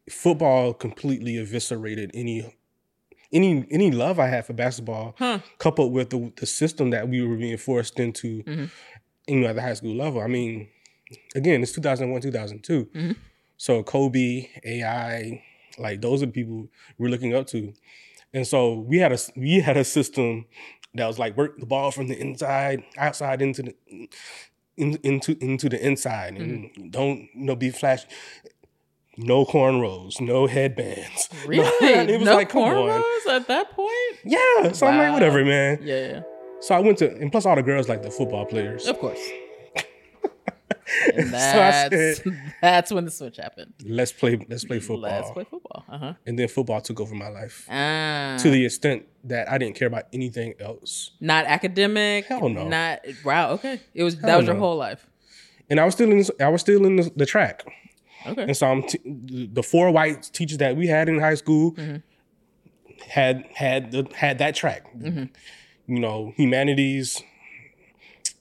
football 0.10 0.74
completely 0.74 1.38
eviscerated 1.38 2.12
any 2.14 2.56
any 3.34 3.66
any 3.72 3.92
love 3.92 4.20
I 4.20 4.28
had 4.28 4.46
for 4.46 4.54
basketball, 4.54 5.16
Huh. 5.18 5.40
coupled 5.58 5.94
with 5.94 6.10
the 6.10 6.32
the 6.36 6.46
system 6.46 6.90
that 6.92 7.08
we 7.10 7.26
were 7.26 7.36
being 7.38 7.58
forced 7.58 8.00
into, 8.00 8.44
Mhm. 8.44 8.70
you 9.28 9.40
know, 9.40 9.48
at 9.48 9.56
the 9.56 9.62
high 9.62 9.74
school 9.74 9.96
level. 9.96 10.22
I 10.22 10.28
mean, 10.28 10.68
again, 11.36 11.62
it's 11.64 11.72
2001, 11.72 12.22
2002. 12.22 12.86
Mhm. 12.94 13.16
So 13.58 13.84
Kobe, 13.84 14.48
AI, 14.66 15.44
like 15.78 16.02
those 16.02 16.22
are 16.24 16.26
the 16.28 16.32
people 16.32 16.68
we're 16.98 17.10
looking 17.10 17.34
up 17.34 17.48
to. 17.48 17.74
And 18.34 18.46
so 18.48 18.74
we 18.80 18.98
had 18.98 19.12
a 19.12 19.18
we 19.36 19.60
had 19.60 19.78
a 19.78 19.84
system 19.84 20.46
that 20.96 21.08
was 21.08 21.18
like 21.20 21.38
work 21.38 21.60
the 21.60 21.66
ball 21.66 21.92
from 21.92 22.08
the 22.08 22.20
inside, 22.20 22.84
outside 22.98 23.42
into 23.42 23.62
the 23.64 23.76
in, 24.78 24.98
into 25.04 25.38
into 25.42 25.70
the 25.70 25.86
inside, 25.86 26.38
and 26.38 26.70
don't 26.92 27.20
you 27.36 27.46
know 27.46 27.56
be 27.56 27.70
flash. 27.70 28.06
No 29.24 29.46
cornrows, 29.46 30.20
no 30.20 30.48
headbands. 30.48 31.30
Really? 31.46 31.66
it 32.14 32.20
was 32.20 32.26
no 32.26 32.36
like, 32.36 32.52
cornrows 32.52 33.26
at 33.30 33.48
that 33.48 33.72
point? 33.72 33.92
Yeah, 34.24 34.72
so 34.74 34.88
I'm 34.88 34.98
like, 34.98 35.14
whatever, 35.14 35.44
man. 35.44 35.80
Yeah, 35.82 36.08
yeah. 36.08 36.22
So 36.62 36.76
I 36.76 36.80
went 36.80 36.98
to, 37.00 37.12
and 37.16 37.32
plus 37.32 37.46
all 37.46 37.56
the 37.56 37.64
girls 37.64 37.90
like 37.90 38.04
the 38.04 38.12
football 38.12 38.46
players. 38.46 38.88
Of 38.88 39.00
course. 39.00 39.20
And 41.16 41.30
So 41.30 41.38
I 41.38 41.88
that's 41.90 42.22
that's 42.62 42.92
when 42.92 43.06
the 43.06 43.12
switch 43.12 43.38
happened. 43.38 43.74
Let's 43.86 44.12
play, 44.12 44.46
let's 44.50 44.66
play 44.66 44.80
football. 44.80 45.10
Let's 45.10 45.32
play 45.32 45.46
football. 45.46 45.86
Uh 45.88 45.98
huh. 45.98 46.14
And 46.26 46.38
then 46.38 46.50
football 46.50 46.82
took 46.82 47.00
over 47.00 47.16
my 47.16 47.30
life 47.30 47.66
Ah, 47.70 48.38
to 48.42 48.50
the 48.50 48.66
extent 48.66 49.06
that 49.24 49.50
I 49.50 49.58
didn't 49.58 49.76
care 49.76 49.88
about 49.88 50.06
anything 50.12 50.54
else. 50.60 51.12
not 51.22 51.46
academic. 51.46 52.26
Hell 52.26 52.50
no. 52.50 52.68
Not 52.68 53.00
wow. 53.24 53.52
Okay, 53.52 53.80
it 53.94 54.04
was 54.04 54.18
that 54.20 54.30
Hell 54.30 54.40
was 54.40 54.48
your 54.48 54.58
whole 54.58 54.76
life. 54.76 55.08
And 55.70 55.80
I 55.80 55.86
was 55.86 55.94
still 55.94 56.12
in, 56.12 56.26
I 56.42 56.50
was 56.50 56.60
still 56.60 56.86
in 56.86 56.98
the, 56.98 57.10
the 57.16 57.26
track. 57.26 57.64
Okay. 58.28 58.44
And 58.44 58.56
so 58.58 58.68
I'm 58.68 58.84
t- 58.84 59.00
the 59.06 59.64
four 59.64 59.92
white 59.92 60.30
teachers 60.34 60.58
that 60.60 60.76
we 60.76 60.88
had 60.88 61.10
in 61.10 61.20
high 61.20 61.36
school 61.36 61.72
Mm-hmm. 61.74 61.98
had 63.10 63.46
had 63.54 63.92
the, 63.92 64.08
had 64.16 64.38
that 64.40 64.56
track. 64.56 64.86
Mm-hmm. 64.98 65.24
You 65.94 66.00
know, 66.00 66.34
humanities. 66.36 67.22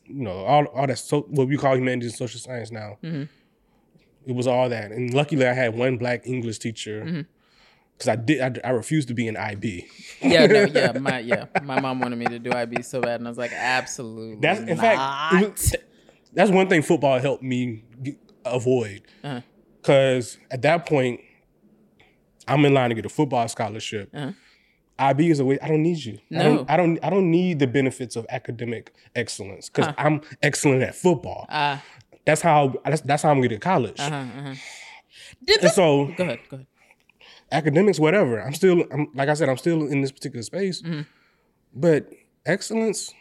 You 0.07 0.25
know, 0.25 0.45
all 0.45 0.65
all 0.67 0.87
that 0.87 0.99
so 0.99 1.23
what 1.23 1.49
we 1.49 1.57
call 1.57 1.77
humanities 1.77 2.11
and 2.13 2.19
social 2.19 2.41
science 2.41 2.71
now. 2.71 2.99
Mm-hmm. 3.03 3.25
It 4.27 4.35
was 4.35 4.47
all 4.47 4.69
that, 4.69 4.93
and 4.93 5.15
luckily 5.15 5.47
I 5.47 5.53
had 5.55 5.75
one 5.77 5.97
black 5.97 6.27
English 6.27 6.59
teacher 6.59 7.03
Mm-hmm. 7.05 7.21
because 7.97 8.09
I 8.09 8.17
did 8.17 8.59
I, 8.65 8.69
I 8.69 8.71
refused 8.73 9.09
to 9.09 9.15
be 9.15 9.29
an 9.29 9.37
IB. 9.37 9.87
yeah, 10.21 10.47
no, 10.47 10.65
yeah, 10.75 10.93
my 10.99 11.21
yeah, 11.21 11.47
my 11.63 11.81
mom 11.81 12.01
wanted 12.01 12.19
me 12.19 12.27
to 12.27 12.39
do 12.39 12.53
IB 12.53 12.83
so 12.83 13.01
bad, 13.01 13.21
and 13.21 13.27
I 13.27 13.31
was 13.31 13.39
like, 13.39 13.53
absolutely. 13.55 14.37
That's 14.41 14.61
in 14.61 14.77
not. 14.77 14.79
fact 14.79 15.43
was- 15.57 15.75
that's 16.33 16.51
one 16.51 16.69
thing 16.69 16.83
football 16.83 17.19
helped 17.19 17.43
me 17.43 17.83
avoid 18.45 19.03
Uh-huh. 19.25 19.41
Because 19.81 20.39
at 20.51 20.63
that 20.63 20.87
point 20.87 21.21
I'm 22.49 22.65
in 22.65 22.75
line 22.75 22.89
to 22.91 22.95
get 22.95 23.07
a 23.07 23.09
football 23.11 23.47
scholarship. 23.49 24.11
Uh-huh. 24.15 24.33
IB 24.99 25.31
is 25.31 25.41
a 25.41 25.45
way. 25.45 25.59
I 25.63 25.69
don't 25.69 25.83
need 25.83 26.05
you. 26.05 26.19
I 26.31 26.35
No. 26.35 26.43
don't. 26.57 26.71
I 26.71 26.77
don't. 26.77 26.99
I 27.05 27.09
don't 27.11 27.31
need 27.31 27.59
the 27.59 27.67
benefits 27.67 28.17
of 28.17 28.27
academic 28.29 28.93
excellence 29.15 29.71
because 29.71 29.95
I'm 29.97 30.21
excellent 30.43 30.83
at 30.83 30.95
football. 30.95 31.47
Ah, 31.49 31.83
That's 32.27 32.43
how. 32.43 32.75
That's, 32.85 33.01
that's 33.03 33.23
how 33.23 33.31
I'm 33.31 33.41
getting 33.41 33.59
to 33.61 33.65
college. 33.65 33.99
uh-huh, 33.99 34.15
uh-huh. 34.15 34.55
Did 35.45 35.57
And 35.57 35.63
this? 35.65 35.75
so 35.75 36.07
Go 36.17 36.25
ahead. 36.25 36.41
Go 36.51 36.57
ahead. 36.57 36.67
academics, 37.51 37.99
whatever. 37.99 38.43
I'm 38.43 38.53
still. 38.53 38.85
I'm 38.93 39.09
like 39.15 39.31
I 39.31 39.35
said. 39.35 39.49
I'm 39.49 39.57
still 39.57 39.87
in 39.87 40.03
this 40.03 40.13
particular 40.13 40.43
space. 40.43 40.83
Mm-hmm. 40.83 41.01
But 41.73 42.11
excellence, 42.45 43.15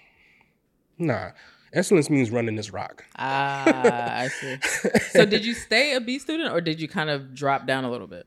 nah. 0.98 1.30
Excellence 1.74 2.10
means 2.10 2.32
running 2.32 2.56
this 2.56 2.72
rock. 2.72 3.06
Ah, 3.18 4.20
I 4.22 4.28
see. 4.30 4.58
So 5.12 5.26
did 5.26 5.46
you 5.46 5.54
stay 5.54 5.96
a 5.96 6.02
B 6.02 6.18
student, 6.20 6.52
or 6.54 6.62
did 6.62 6.82
you 6.82 6.88
kind 6.88 7.10
of 7.10 7.34
drop 7.34 7.68
down 7.68 7.84
a 7.84 7.92
little 7.92 8.08
bit? 8.08 8.26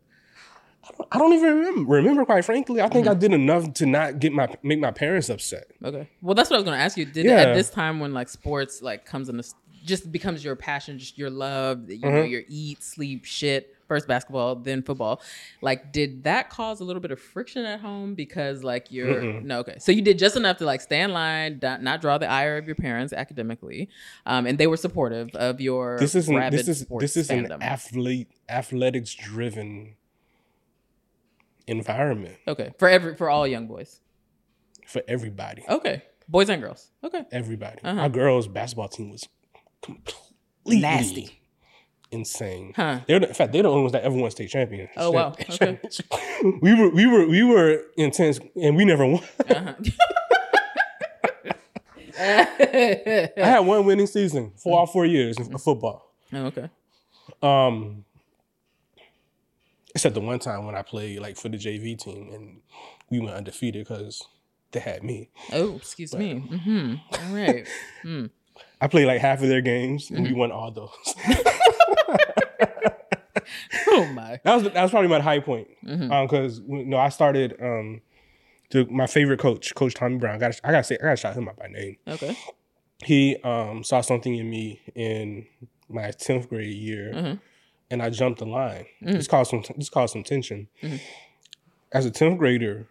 I 1.13 1.19
don't 1.19 1.33
even 1.33 1.59
remember. 1.59 1.93
Remember, 1.95 2.25
quite 2.25 2.45
frankly, 2.45 2.81
I 2.81 2.85
Mm-hmm. 2.87 2.93
think 2.93 3.09
I 3.09 3.15
did 3.15 3.33
enough 3.33 3.73
to 3.75 3.87
not 3.87 4.19
get 4.19 4.33
my 4.33 4.49
make 4.63 4.81
my 4.81 4.91
parents 4.91 5.29
upset. 5.29 5.65
Okay. 5.85 6.09
Well, 6.21 6.35
that's 6.35 6.51
what 6.51 6.57
I 6.57 6.59
was 6.59 6.65
going 6.65 6.77
to 6.79 6.83
ask 6.85 6.97
you. 6.97 7.05
Did 7.05 7.27
Yeah. 7.27 7.39
at 7.39 7.55
this 7.55 7.71
time 7.71 8.01
when 8.01 8.13
like 8.13 8.29
sports 8.29 8.83
like 8.83 9.05
comes 9.07 9.29
in 9.29 9.37
this 9.37 9.55
just 9.85 10.11
becomes 10.13 10.45
your 10.45 10.55
passion, 10.57 10.99
just 10.99 11.19
your 11.19 11.31
love, 11.31 11.91
you 11.91 11.99
know, 11.99 12.09
Mm-hmm. 12.09 12.31
your 12.31 12.43
eat, 12.49 12.83
sleep, 12.83 13.25
shit. 13.25 13.75
First 13.93 14.09
basketball, 14.09 14.57
then 14.57 14.83
football. 14.83 15.21
Like, 15.61 15.93
did 15.93 16.25
that 16.25 16.49
cause 16.49 16.81
a 16.81 16.85
little 16.85 17.03
bit 17.03 17.11
of 17.11 17.21
friction 17.21 17.67
at 17.67 17.79
home 17.81 18.15
because 18.15 18.65
like 18.65 18.91
you're 18.91 19.23
no 19.43 19.59
okay? 19.61 19.77
So 19.81 19.93
you 19.93 20.01
did 20.01 20.19
just 20.19 20.35
enough 20.35 20.57
to 20.59 20.65
like 20.65 20.81
stay 20.81 21.03
in 21.03 21.13
line, 21.13 21.59
not, 21.61 21.83
not 21.83 22.01
draw 22.01 22.17
the 22.17 22.27
ire 22.27 22.57
of 22.57 22.65
your 22.65 22.75
parents 22.75 23.13
academically, 23.13 23.91
um, 24.25 24.47
and 24.47 24.57
they 24.57 24.67
were 24.67 24.79
supportive 24.79 25.29
of 25.35 25.61
your 25.61 25.99
This 25.99 26.15
isn't. 26.15 26.51
This 26.51 26.69
is. 26.69 26.87
This 26.99 27.19
is 27.19 27.29
an 27.29 27.53
athlete 27.61 28.29
athletics 28.49 29.15
driven 29.15 29.97
environment 31.67 32.37
okay 32.49 32.73
for 32.79 32.89
every 32.89 33.15
for 33.15 33.29
all 33.29 33.47
young 33.47 33.67
boys. 33.67 34.01
for 34.87 35.03
everybody. 35.07 35.63
Okay, 35.69 36.03
boys 36.29 36.49
and 36.49 36.63
girls. 36.63 36.91
Okay, 37.05 37.25
Everybody. 37.31 37.79
Uh-huh. 37.85 38.01
Our 38.01 38.09
girls' 38.09 38.49
basketball 38.49 38.89
team 38.89 39.11
was 39.11 39.29
completely 39.83 40.81
Nasty. 40.81 41.42
Insane. 42.13 42.73
Huh. 42.77 43.01
They're 43.07 43.21
the, 43.21 43.29
in 43.29 43.35
fact 43.35 43.53
they're 43.53 43.63
the 43.63 43.69
only 43.71 43.83
ones 43.83 43.93
that 43.93 44.03
ever 44.05 44.15
won 44.15 44.31
state 44.31 44.51
champion. 44.51 44.89
Oh, 44.97 45.11
wow. 45.11 45.35
Okay. 45.51 45.81
we 46.63 46.75
were 46.75 46.89
we 46.91 47.07
were 47.07 47.27
we 47.27 47.43
were 47.43 47.83
intense 47.97 48.39
and 48.57 48.77
we 48.77 48.85
never 48.85 49.07
won. 49.07 49.23
Uh-huh. 49.49 49.75
I 52.19 53.31
had 53.37 53.61
one 53.61 53.85
winning 53.85 54.07
season 54.07 54.53
for 54.57 54.79
all 54.79 54.87
four 54.87 55.07
years 55.07 55.37
of 55.39 55.61
football. 55.63 56.13
Oh, 56.33 56.47
okay. 56.47 56.69
Um, 57.43 58.05
except 59.95 60.15
the 60.15 60.21
one 60.21 60.39
time 60.39 60.65
when 60.67 60.75
I 60.75 60.83
played 60.83 61.21
like 61.21 61.37
for 61.37 61.49
the 61.49 61.57
JV 61.57 61.99
team 61.99 62.31
and 62.33 62.61
we 63.11 63.19
went 63.21 63.37
undefeated 63.37 63.87
because 63.87 64.23
they 64.73 64.81
had 64.81 65.03
me. 65.03 65.31
Oh, 65.53 65.77
excuse 65.77 66.15
me. 66.15 66.35
Mm-hmm. 66.49 66.95
All 67.29 67.35
right. 67.35 67.67
Mm. 68.05 68.31
I 68.81 68.89
played 68.89 69.07
like 69.07 69.21
half 69.21 69.41
of 69.43 69.49
their 69.49 69.61
games 69.61 70.11
and 70.11 70.19
Mm-hmm. 70.27 70.35
we 70.35 70.39
won 70.41 70.51
all 70.53 70.71
those. 70.73 71.15
Oh 73.89 74.07
my. 74.15 74.41
that 74.45 74.55
was 74.55 74.65
that 74.65 74.83
was 74.83 74.91
probably 74.91 75.09
my 75.09 75.21
high 75.21 75.41
point 75.41 75.69
Mm-hmm. 75.85 76.27
because 76.27 76.61
you 76.61 76.85
know 76.87 76.97
I 76.97 77.09
started 77.09 77.57
um 77.61 78.01
to 78.71 78.87
my 78.87 79.07
favorite 79.07 79.39
coach, 79.41 79.75
Coach 79.75 79.95
Tommy 79.95 80.17
Brown. 80.19 80.37
I 80.37 80.39
got 80.39 80.61
I 80.65 80.71
gotta 80.71 80.85
say 80.85 80.97
I 81.01 81.05
gotta 81.05 81.17
shout 81.17 81.35
him 81.35 81.49
out 81.49 81.57
by 81.57 81.67
name. 81.69 81.97
Okay. 82.09 82.37
He 83.05 83.37
um 83.45 83.83
saw 83.85 84.01
something 84.01 84.35
in 84.35 84.49
me 84.49 84.81
in 84.95 85.47
my 85.89 86.11
tenth 86.13 86.49
grade 86.49 86.75
year, 86.75 87.13
Mhm. 87.15 87.41
and 87.91 88.03
I 88.03 88.09
jumped 88.11 88.39
the 88.39 88.47
line. 88.47 88.87
Mm-hmm. 89.03 89.13
This 89.13 89.27
caused 89.29 89.51
some 89.51 89.63
this 89.77 89.91
caused 89.91 90.13
some 90.13 90.23
tension. 90.23 90.69
As 91.93 92.07
a 92.07 92.11
tenth 92.11 92.39
grader, 92.39 92.87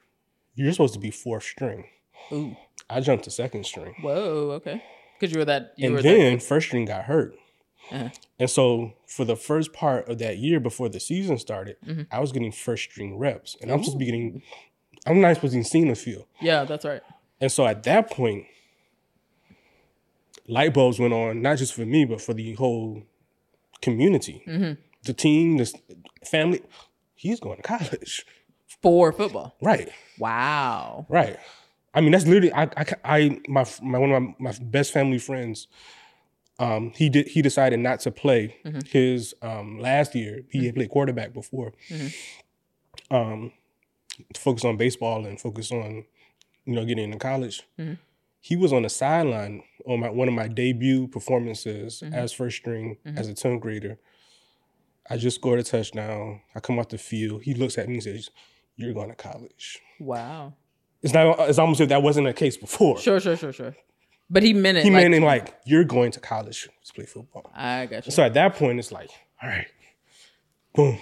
you're 0.55 0.71
supposed 0.73 0.93
to 0.93 0.99
be 0.99 1.09
fourth 1.11 1.43
string. 1.43 1.85
Ooh. 2.31 2.55
I 2.89 2.99
jumped 2.99 3.23
to 3.23 3.31
second 3.31 3.65
string, 3.65 3.95
Whoa. 4.01 4.51
Okay. 4.57 4.83
Because 5.19 5.33
you 5.33 5.39
were 5.39 5.45
that. 5.45 5.73
You 5.77 5.87
and 5.87 5.95
were 5.95 6.01
then 6.01 6.39
first 6.39 6.67
string 6.67 6.85
got 6.85 7.05
hurt. 7.05 7.33
Uh-huh. 7.91 8.09
And 8.39 8.49
so 8.49 8.93
for 9.07 9.25
the 9.25 9.35
first 9.35 9.73
part 9.73 10.07
of 10.09 10.17
that 10.19 10.37
year 10.37 10.59
before 10.59 10.89
the 10.89 10.99
season 10.99 11.37
started, 11.37 11.77
Mm-hmm. 11.85 12.03
I 12.11 12.19
was 12.19 12.31
getting 12.31 12.51
first 12.51 12.83
string 12.83 13.17
reps, 13.17 13.55
and 13.61 13.71
I'm 13.71 13.79
supposed 13.79 13.93
to 13.95 13.99
be 13.99 14.05
getting. 14.05 14.41
I'm 15.07 15.19
not 15.21 15.35
supposed 15.35 15.53
to 15.53 15.59
be 15.59 15.63
seen 15.63 15.87
the 15.87 15.95
field. 15.95 16.25
Yeah, 16.41 16.63
that's 16.63 16.85
right. 16.85 17.01
And 17.39 17.51
so 17.51 17.65
at 17.65 17.83
that 17.83 18.11
point, 18.11 18.45
light 20.47 20.73
bulbs 20.73 20.99
went 20.99 21.13
on, 21.13 21.41
not 21.41 21.57
just 21.57 21.73
for 21.73 21.85
me, 21.85 22.05
but 22.05 22.21
for 22.21 22.33
the 22.33 22.53
whole 22.53 23.03
community. 23.81 24.43
Mm-hmm. 24.47 24.73
The 25.03 25.13
team, 25.13 25.57
the 25.57 25.73
family. 26.25 26.61
He's 27.15 27.39
going 27.39 27.57
to 27.57 27.63
college. 27.63 28.25
For 28.81 29.11
football. 29.11 29.55
Right, 29.61 29.89
Wow. 30.17 31.05
right. 31.09 31.37
I 31.93 32.01
mean, 32.01 32.11
that's 32.11 32.25
literally, 32.25 32.53
I, 32.53 32.63
I, 32.77 32.85
I 33.03 33.39
my, 33.47 33.65
my, 33.81 33.97
one 33.99 34.11
of 34.11 34.21
my, 34.21 34.35
my 34.39 34.53
best 34.61 34.93
family 34.93 35.19
friends, 35.19 35.67
um, 36.61 36.91
he 36.95 37.09
did, 37.09 37.27
he 37.27 37.41
decided 37.41 37.79
not 37.79 37.99
to 38.01 38.11
play 38.11 38.55
his, 38.87 39.33
um, 39.41 39.79
last 39.79 40.13
year. 40.15 40.41
He 40.49 40.65
had 40.65 40.75
played 40.75 40.89
quarterback 40.89 41.33
before. 41.33 41.73
Um, 43.09 43.51
to 44.33 44.39
focus 44.39 44.63
on 44.65 44.77
baseball 44.77 45.25
and 45.25 45.39
focus 45.39 45.71
on, 45.71 46.05
you 46.65 46.73
know, 46.75 46.85
getting 46.85 47.05
into 47.05 47.17
college. 47.17 47.63
He 48.39 48.55
was 48.55 48.71
on 48.73 48.83
the 48.83 48.89
sideline 48.89 49.63
on 49.85 49.99
my 49.99 50.09
one 50.09 50.27
of 50.27 50.33
my 50.33 50.47
debut 50.47 51.07
performances 51.07 52.01
as 52.13 52.31
first 52.33 52.57
string 52.57 52.97
as 53.05 53.27
a 53.29 53.33
10th 53.33 53.59
grader. 53.61 53.97
I 55.09 55.17
just 55.17 55.35
scored 55.35 55.59
a 55.59 55.63
touchdown. 55.63 56.41
I 56.55 56.59
come 56.59 56.79
off 56.79 56.89
the 56.89 56.97
field. 56.97 57.43
He 57.43 57.53
looks 57.53 57.77
at 57.77 57.87
me 57.87 57.95
and 57.95 58.03
says, 58.03 58.29
You're 58.75 58.93
going 58.93 59.09
to 59.09 59.15
college. 59.15 59.79
Wow. 59.99 60.53
It's 61.01 61.13
not 61.13 61.39
it's 61.49 61.57
almost 61.59 61.81
if 61.81 61.89
that 61.89 62.03
wasn't 62.03 62.27
the 62.27 62.33
case 62.33 62.57
before. 62.57 62.97
Sure, 62.99 63.19
sure, 63.19 63.35
sure, 63.35 63.51
sure. 63.53 63.75
But 64.33 64.43
he 64.43 64.53
meant 64.53 64.77
it. 64.77 64.83
He 64.85 64.89
like, 64.89 65.03
meant 65.03 65.13
it 65.13 65.21
like, 65.21 65.55
You're 65.65 65.83
going 65.83 66.11
to 66.11 66.19
college 66.21 66.69
to 66.85 66.93
play 66.93 67.05
football. 67.05 67.51
I 67.53 67.85
got 67.85 68.05
you. 68.05 68.11
So 68.11 68.23
at 68.23 68.33
that 68.35 68.55
point, 68.55 68.79
it's 68.79 68.91
like, 68.91 69.09
all 69.43 69.49
right, 69.49 69.67
boom, 70.73 70.97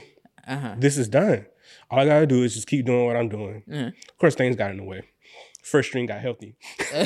Uh-huh. 0.47 0.75
this 0.79 0.97
is 0.97 1.07
done. 1.07 1.45
All 1.91 1.99
I 1.99 2.05
gotta 2.05 2.25
do 2.27 2.43
is 2.43 2.55
just 2.55 2.67
keep 2.67 2.85
doing 2.85 3.05
what 3.05 3.15
I'm 3.15 3.29
doing. 3.29 3.63
Of 3.71 4.17
course, 4.17 4.33
things 4.35 4.55
got 4.55 4.71
in 4.71 4.77
the 4.77 4.83
way. 4.83 5.03
First 5.63 5.89
string 5.89 6.07
got 6.07 6.19
healthy, 6.21 6.55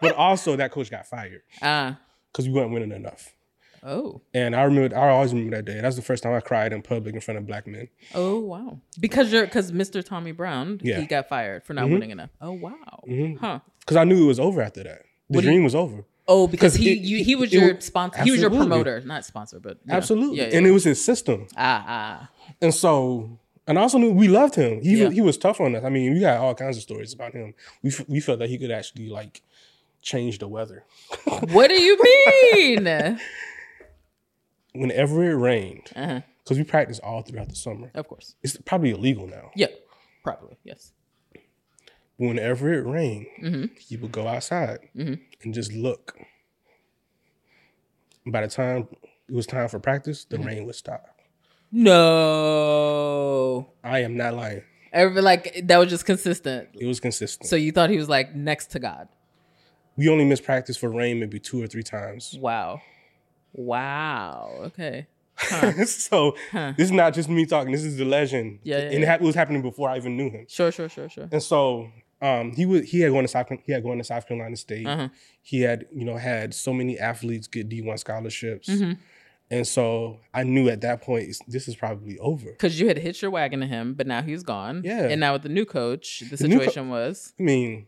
but 0.00 0.14
also 0.16 0.56
that 0.56 0.70
coach 0.70 0.90
got 0.90 1.06
fired 1.06 1.42
Ah. 1.62 1.98
because 2.32 2.46
we 2.48 2.54
weren't 2.54 2.72
winning 2.72 2.92
enough. 2.92 3.34
oh. 3.82 4.22
And 4.32 4.54
I 4.56 4.62
remember, 4.62 4.96
I 4.96 5.10
always 5.10 5.32
remember 5.34 5.56
that 5.56 5.64
day. 5.66 5.80
That's 5.80 5.96
the 5.96 6.02
first 6.02 6.22
time 6.22 6.32
I 6.32 6.40
cried 6.40 6.72
in 6.72 6.80
public 6.82 7.14
in 7.14 7.20
front 7.20 7.38
of 7.38 7.46
black 7.46 7.66
men. 7.66 7.88
Oh 8.14 8.38
wow. 8.40 8.80
Because 8.98 9.32
you're 9.32 9.44
because 9.44 9.72
Mr. 9.72 10.02
Tommy 10.04 10.32
Brown, 10.32 10.80
Yeah. 10.82 11.00
he 11.00 11.06
got 11.06 11.28
fired 11.28 11.64
for 11.64 11.74
not 11.74 11.90
winning 11.90 12.10
enough. 12.10 12.30
Oh 12.40 12.52
wow. 12.52 13.02
Huh. 13.40 13.60
Because 13.80 13.96
I 13.96 14.04
knew 14.04 14.24
it 14.24 14.26
was 14.28 14.40
over 14.40 14.62
after 14.62 14.82
that. 14.84 15.02
The 15.30 15.40
do 15.40 15.44
you- 15.44 15.50
dream 15.52 15.64
was 15.64 15.74
over. 15.74 16.04
Oh, 16.28 16.48
because 16.48 16.74
he 16.74 16.92
it- 16.92 16.98
you, 17.02 17.22
he 17.24 17.36
was 17.36 17.52
it- 17.52 17.58
your 17.60 17.80
sponsor. 17.80 18.22
He 18.22 18.30
was 18.32 18.40
your 18.40 18.50
promoter, 18.50 19.00
not 19.02 19.24
sponsor, 19.24 19.60
but. 19.60 19.78
Absolutely, 19.88 20.38
Yeah, 20.38 20.48
yeah. 20.48 20.56
and 20.58 20.66
it 20.66 20.72
was 20.72 20.84
his 20.84 21.02
system. 21.04 21.46
ah 21.56 21.84
ah. 21.86 22.30
And 22.60 22.74
so, 22.74 23.38
and 23.66 23.78
I 23.78 23.82
also 23.82 23.98
knew 23.98 24.10
we 24.12 24.26
loved 24.28 24.54
him. 24.56 24.82
He 24.82 25.00
Yeah. 25.02 25.10
he 25.10 25.20
was 25.20 25.38
tough 25.38 25.60
on 25.60 25.74
us. 25.76 25.84
I 25.84 25.88
mean, 25.88 26.12
we 26.14 26.20
got 26.20 26.38
all 26.38 26.54
kinds 26.54 26.76
of 26.76 26.82
stories 26.82 27.12
about 27.12 27.32
him. 27.32 27.54
We 27.82 27.90
f- 27.90 28.08
we 28.08 28.18
felt 28.20 28.38
that 28.40 28.48
he 28.48 28.58
could 28.58 28.70
actually 28.72 29.08
like 29.08 29.42
change 30.02 30.38
the 30.38 30.48
weather. 30.48 30.84
What 31.52 31.68
do 31.68 31.74
you 31.80 31.96
mean? 32.02 33.18
Whenever 34.74 35.24
it 35.24 35.34
rained, 35.34 35.90
uh-huh. 35.96 36.20
because 36.44 36.58
we 36.58 36.64
practiced 36.64 37.00
all 37.02 37.22
throughout 37.22 37.48
the 37.48 37.54
summer. 37.56 37.90
Of 37.94 38.08
course. 38.08 38.34
It's 38.42 38.56
probably 38.58 38.90
illegal 38.90 39.26
now. 39.26 39.50
Yeah. 39.54 39.68
Probably. 40.22 40.58
Yes. 40.64 40.92
Whenever 42.18 42.72
it 42.72 42.86
rained, 42.86 43.26
Mm-hmm. 43.42 43.64
he 43.78 43.96
would 43.96 44.12
go 44.12 44.26
outside 44.26 44.88
Mhm. 44.96 45.20
and 45.42 45.52
just 45.54 45.72
look. 45.72 46.18
By 48.26 48.40
the 48.42 48.48
time 48.48 48.88
it 49.28 49.34
was 49.34 49.46
time 49.46 49.68
for 49.68 49.78
practice, 49.78 50.24
the 50.24 50.36
Mm-hmm. 50.38 50.46
rain 50.46 50.64
would 50.66 50.74
stop. 50.76 51.06
No. 52.26 53.70
I 53.84 54.00
am 54.00 54.16
not 54.16 54.34
lying. 54.34 54.62
Every 54.92 55.20
like 55.20 55.60
that 55.64 55.76
was 55.78 55.90
just 55.90 56.06
consistent. 56.06 56.68
It 56.80 56.86
was 56.86 57.00
consistent. 57.00 57.48
So 57.48 57.56
you 57.56 57.70
thought 57.72 57.90
he 57.90 57.98
was 57.98 58.08
like 58.08 58.34
next 58.34 58.70
to 58.72 58.78
God. 58.78 59.08
we 59.98 60.08
only 60.10 60.24
missed 60.26 60.44
practice 60.44 60.76
for 60.76 60.90
rain 60.90 61.20
maybe 61.20 61.38
two 61.38 61.62
or 61.62 61.66
three 61.66 61.82
times. 61.82 62.36
Wow. 62.38 62.80
Wow. 63.54 64.50
Okay. 64.66 65.06
Huh. 65.36 65.84
so 65.86 66.36
Huh. 66.50 66.72
this 66.76 66.86
is 66.86 66.92
not 66.92 67.14
just 67.14 67.28
me 67.28 67.46
talking. 67.46 67.72
This 67.72 67.84
is 67.84 67.96
the 67.96 68.04
legend. 68.04 68.58
Yeah, 68.62 68.76
yeah, 68.78 68.82
and 68.84 68.94
it, 68.94 69.00
yeah. 69.00 69.06
hap- 69.06 69.20
it 69.22 69.24
was 69.24 69.34
happening 69.34 69.62
before 69.62 69.88
I 69.88 69.96
even 69.96 70.16
knew 70.16 70.30
him. 70.30 70.46
Sure, 70.48 70.70
sure, 70.72 70.88
sure, 70.88 71.08
sure. 71.08 71.28
And 71.32 71.42
so 71.42 71.90
um, 72.22 72.52
he 72.52 72.66
was 72.66 72.82
he 72.90 73.00
had 73.00 73.12
gone 73.12 73.22
to 73.22 73.28
South 73.28 73.48
he 73.64 73.72
had 73.72 73.82
gone 73.82 73.98
to 73.98 74.04
South 74.04 74.26
Carolina 74.26 74.56
State. 74.56 74.86
Uh-huh. 74.86 75.08
He 75.42 75.60
had 75.62 75.86
you 75.94 76.04
know 76.04 76.16
had 76.16 76.54
so 76.54 76.72
many 76.72 76.98
athletes 76.98 77.46
get 77.48 77.68
D 77.68 77.82
one 77.82 77.98
scholarships, 77.98 78.68
Mhm. 78.68 78.98
and 79.50 79.66
so 79.66 80.18
I 80.34 80.42
knew 80.42 80.68
at 80.68 80.80
that 80.80 81.02
point 81.02 81.28
this 81.48 81.68
is 81.68 81.76
probably 81.76 82.18
over. 82.18 82.50
Because 82.52 82.80
you 82.80 82.88
had 82.88 82.98
hitched 82.98 83.22
your 83.22 83.30
wagon 83.30 83.60
to 83.60 83.66
him, 83.66 83.94
but 83.94 84.06
now 84.06 84.22
he's 84.22 84.42
gone. 84.42 84.82
Yeah. 84.84 85.06
And 85.08 85.20
now 85.20 85.34
with 85.34 85.42
the 85.42 85.48
new 85.50 85.64
coach, 85.66 86.22
the 86.30 86.36
The 86.36 86.48
new 86.48 86.58
co- 86.58 86.64
situation 86.64 86.88
was, 86.88 87.34
I 87.38 87.42
mean, 87.42 87.86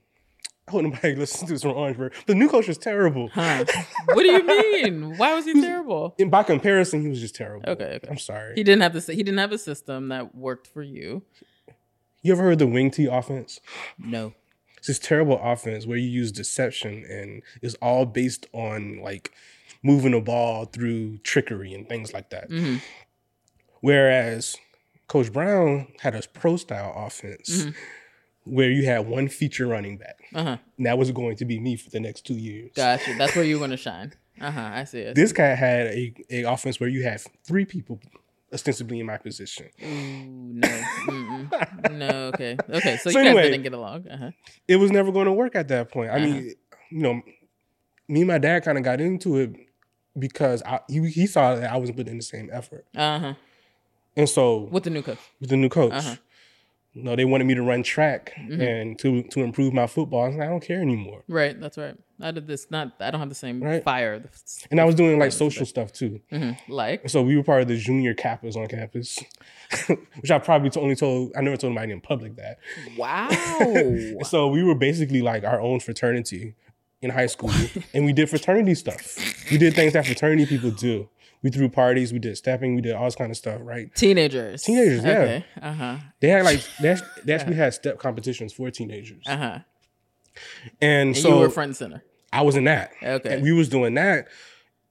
I 0.67 0.71
hope 0.73 0.83
nobody 0.83 1.15
listens 1.17 1.49
to 1.49 1.55
this 1.55 1.63
from 1.63 1.73
Orangeburg. 1.73 2.13
The 2.27 2.35
new 2.35 2.49
coach 2.51 2.69
was 2.69 2.77
terrible. 2.77 3.29
huh? 3.29 3.65
what 4.13 4.23
do 4.23 4.29
you 4.31 4.45
mean? 4.47 5.17
Why 5.17 5.35
was 5.35 5.47
he 5.47 5.59
terrible? 5.59 6.15
And 6.19 6.31
by 6.31 6.43
comparison, 6.43 7.01
he 7.01 7.09
was 7.09 7.21
just 7.21 7.35
terrible. 7.35 7.69
Okay, 7.71 7.95
okay. 7.97 8.09
I'm 8.11 8.19
sorry. 8.19 8.53
He 8.57 8.63
didn't 8.63 8.83
have 8.83 8.93
the 8.93 9.01
he 9.15 9.23
didn't 9.23 9.39
have 9.39 9.53
a 9.53 9.59
system 9.59 10.09
that 10.11 10.35
worked 10.35 10.67
for 10.67 10.83
you. 10.83 11.23
You 12.29 12.35
ever 12.35 12.43
heard 12.45 12.59
the 12.61 12.67
wing 12.67 12.91
T 12.91 13.07
offense? 13.07 13.61
No. 13.99 14.35
It's 14.77 14.87
this 14.87 14.99
terrible 15.01 15.41
offense 15.43 15.87
where 15.87 15.99
you 15.99 16.09
use 16.09 16.31
deception 16.31 17.05
and 17.11 17.43
it's 17.63 17.75
all 17.83 18.07
based 18.07 18.47
on 18.53 19.01
like 19.03 19.33
moving 19.83 20.13
the 20.13 20.21
ball 20.21 20.67
through 20.67 21.19
trickery 21.19 21.75
and 21.75 21.89
things 21.89 22.13
like 22.13 22.31
that. 22.31 22.49
hmm 22.49 22.77
Whereas 23.81 24.57
Coach 25.07 25.33
Brown 25.33 25.89
had 26.01 26.15
a 26.15 26.23
pro 26.33 26.57
style 26.57 26.93
offense 26.97 27.65
Mhm. 27.65 27.75
where 28.45 28.71
you 28.71 28.85
had 28.87 29.07
one 29.07 29.29
feature 29.29 29.67
running 29.67 29.97
back. 29.97 30.21
Uh 30.35 30.43
huh. 30.45 30.57
And 30.77 30.87
that 30.87 30.99
was 30.99 31.11
going 31.13 31.37
to 31.37 31.45
be 31.45 31.59
me 31.61 31.77
for 31.77 31.91
the 31.91 32.01
next 32.01 32.27
two 32.27 32.35
years. 32.35 32.73
Gotcha. 32.75 33.15
That's 33.17 33.35
where 33.37 33.45
you're 33.45 33.61
gonna 33.61 33.77
shine. 33.89 34.13
Uh 34.41 34.51
huh. 34.51 34.71
I 34.75 34.85
see 34.85 35.01
it. 35.01 35.15
This 35.15 35.33
guy 35.33 35.55
had 35.55 35.87
a, 35.89 36.15
a 36.31 36.43
offense 36.43 36.79
where 36.81 36.89
you 36.89 37.03
had 37.05 37.21
three 37.45 37.65
people 37.65 38.01
ostensibly 38.53 39.01
in 39.01 39.07
my 39.07 39.17
position. 39.19 39.69
Ooh, 39.83 40.53
no. 40.55 40.69
Mm-mm. 40.69 41.91
No. 41.93 42.09
Okay. 42.35 42.57
Okay. 42.71 42.97
So, 42.99 43.11
So 43.11 43.19
you 43.19 43.25
guys 43.25 43.27
anyway- 43.27 43.43
didn't 43.51 43.63
get 43.63 43.73
along. 43.75 44.09
Uh 44.09 44.17
huh. 44.17 44.31
It 44.67 44.77
was 44.77 44.91
never 44.91 45.13
going 45.13 45.27
to 45.27 45.33
work 45.33 45.55
at 45.55 45.69
that 45.69 45.91
point. 45.91 46.11
I 46.11 46.17
Uh-huh. 46.17 46.25
mean, 46.27 46.55
you 46.91 46.99
know, 47.03 47.23
me 48.09 48.21
and 48.21 48.29
my 48.29 48.39
dad 48.39 48.65
kind 48.65 48.79
of 48.79 48.85
got 48.85 49.01
into 49.01 49.37
it 49.37 49.53
because 50.19 50.63
I, 50.65 50.81
he, 50.89 51.07
he 51.11 51.27
saw 51.27 51.55
that 51.57 51.71
I 51.71 51.77
wasn't 51.77 51.99
putting 51.99 52.13
in 52.13 52.19
the 52.19 52.25
same 52.25 52.49
effort. 52.53 52.87
Uh 52.97 53.19
huh. 53.19 53.35
And 54.17 54.29
so 54.29 54.69
With 54.73 54.85
the 54.85 54.91
new 54.91 55.03
coach. 55.03 55.19
with 55.41 55.51
the 55.51 55.57
new 55.57 55.69
coach. 55.69 55.93
Uh-huh. 55.93 56.17
You 56.95 57.03
know, 57.05 57.15
they 57.15 57.25
wanted 57.27 57.45
me 57.47 57.55
to 57.55 57.63
run 57.63 57.83
track 57.85 58.33
Mhm. 58.37 58.61
and 58.61 58.99
to 59.01 59.23
to 59.25 59.41
improve 59.41 59.73
my 59.73 59.87
football. 59.87 60.25
I 60.25 60.29
like, 60.31 60.41
I 60.41 60.47
don't 60.47 60.61
care 60.63 60.81
anymore. 60.81 61.23
Right. 61.29 61.61
That's 61.61 61.77
right. 61.79 61.95
I 62.21 62.31
did 62.33 62.47
this. 62.47 62.71
Not. 62.71 62.93
I 63.01 63.11
don't 63.11 63.21
have 63.21 63.29
the 63.29 63.35
same 63.35 63.63
Right. 63.63 63.83
fire. 63.83 64.19
The, 64.19 64.29
And 64.71 64.81
I 64.81 64.85
was 64.85 64.95
doing 64.95 65.19
like 65.19 65.33
social 65.33 65.65
stuff 65.67 65.93
too. 65.93 66.21
Mhm. 66.33 66.59
Like. 66.69 67.09
So 67.09 67.23
we 67.23 67.37
were 67.37 67.43
part 67.45 67.63
of 67.63 67.69
the 67.69 67.77
junior 67.77 68.13
Kappas 68.15 68.57
on 68.57 68.67
campus, 68.67 69.19
which 70.21 70.31
I 70.31 70.39
probably 70.39 70.71
only 70.81 70.97
told, 70.97 71.33
I 71.37 71.41
never 71.43 71.57
told 71.57 71.73
anybody 71.73 71.93
in 71.93 72.01
public 72.01 72.37
that. 72.37 72.59
Wow. 72.97 73.29
So 74.25 74.49
we 74.49 74.63
were 74.63 74.75
basically 74.75 75.23
like 75.23 75.45
our 75.45 75.61
own 75.61 75.81
fraternity 75.81 76.55
in 77.03 77.11
high 77.11 77.27
school. 77.27 77.51
and 77.95 78.05
we 78.05 78.13
did 78.13 78.29
fraternity 78.29 78.75
stuff. 78.75 79.17
We 79.51 79.59
did 79.59 79.75
things 79.75 79.93
that 79.93 80.05
fraternity 80.07 80.47
people 80.47 80.71
do. 80.73 81.09
We 81.41 81.51
threw 81.51 81.69
parties, 81.69 82.13
we 82.13 82.19
did 82.19 82.37
stepping, 82.37 82.75
we 82.75 82.81
did 82.83 82.95
all 82.95 83.05
this 83.05 83.15
kind 83.15 83.31
of 83.31 83.37
stuff, 83.37 83.61
right? 83.63 83.95
Teenagers. 83.95 84.65
Teenagers, 84.65 85.05
yeah. 85.05 85.19
Okay. 85.21 85.45
Uh 85.63 85.73
huh. 85.73 85.97
They 86.19 86.29
had 86.31 86.45
like, 86.45 86.61
they 86.81 86.89
actually, 86.89 87.09
they 87.25 87.33
actually 87.35 87.55
had 87.55 87.73
step 87.75 87.99
competitions 88.01 88.53
for 88.53 88.69
teenagers. 88.73 89.23
Uh 89.25 89.37
huh. 89.37 89.59
And, 90.81 91.09
And 91.11 91.17
so 91.17 91.29
you 91.29 91.41
were 91.41 91.51
front 91.51 91.69
and 91.69 91.77
center. 91.77 92.03
I 92.33 92.43
was 92.43 92.57
in 92.57 92.65
that. 92.65 92.93
Okay. 93.03 93.35
And 93.35 93.43
we 93.43 93.53
was 93.53 93.69
doing 93.69 93.95
that. 93.95 94.29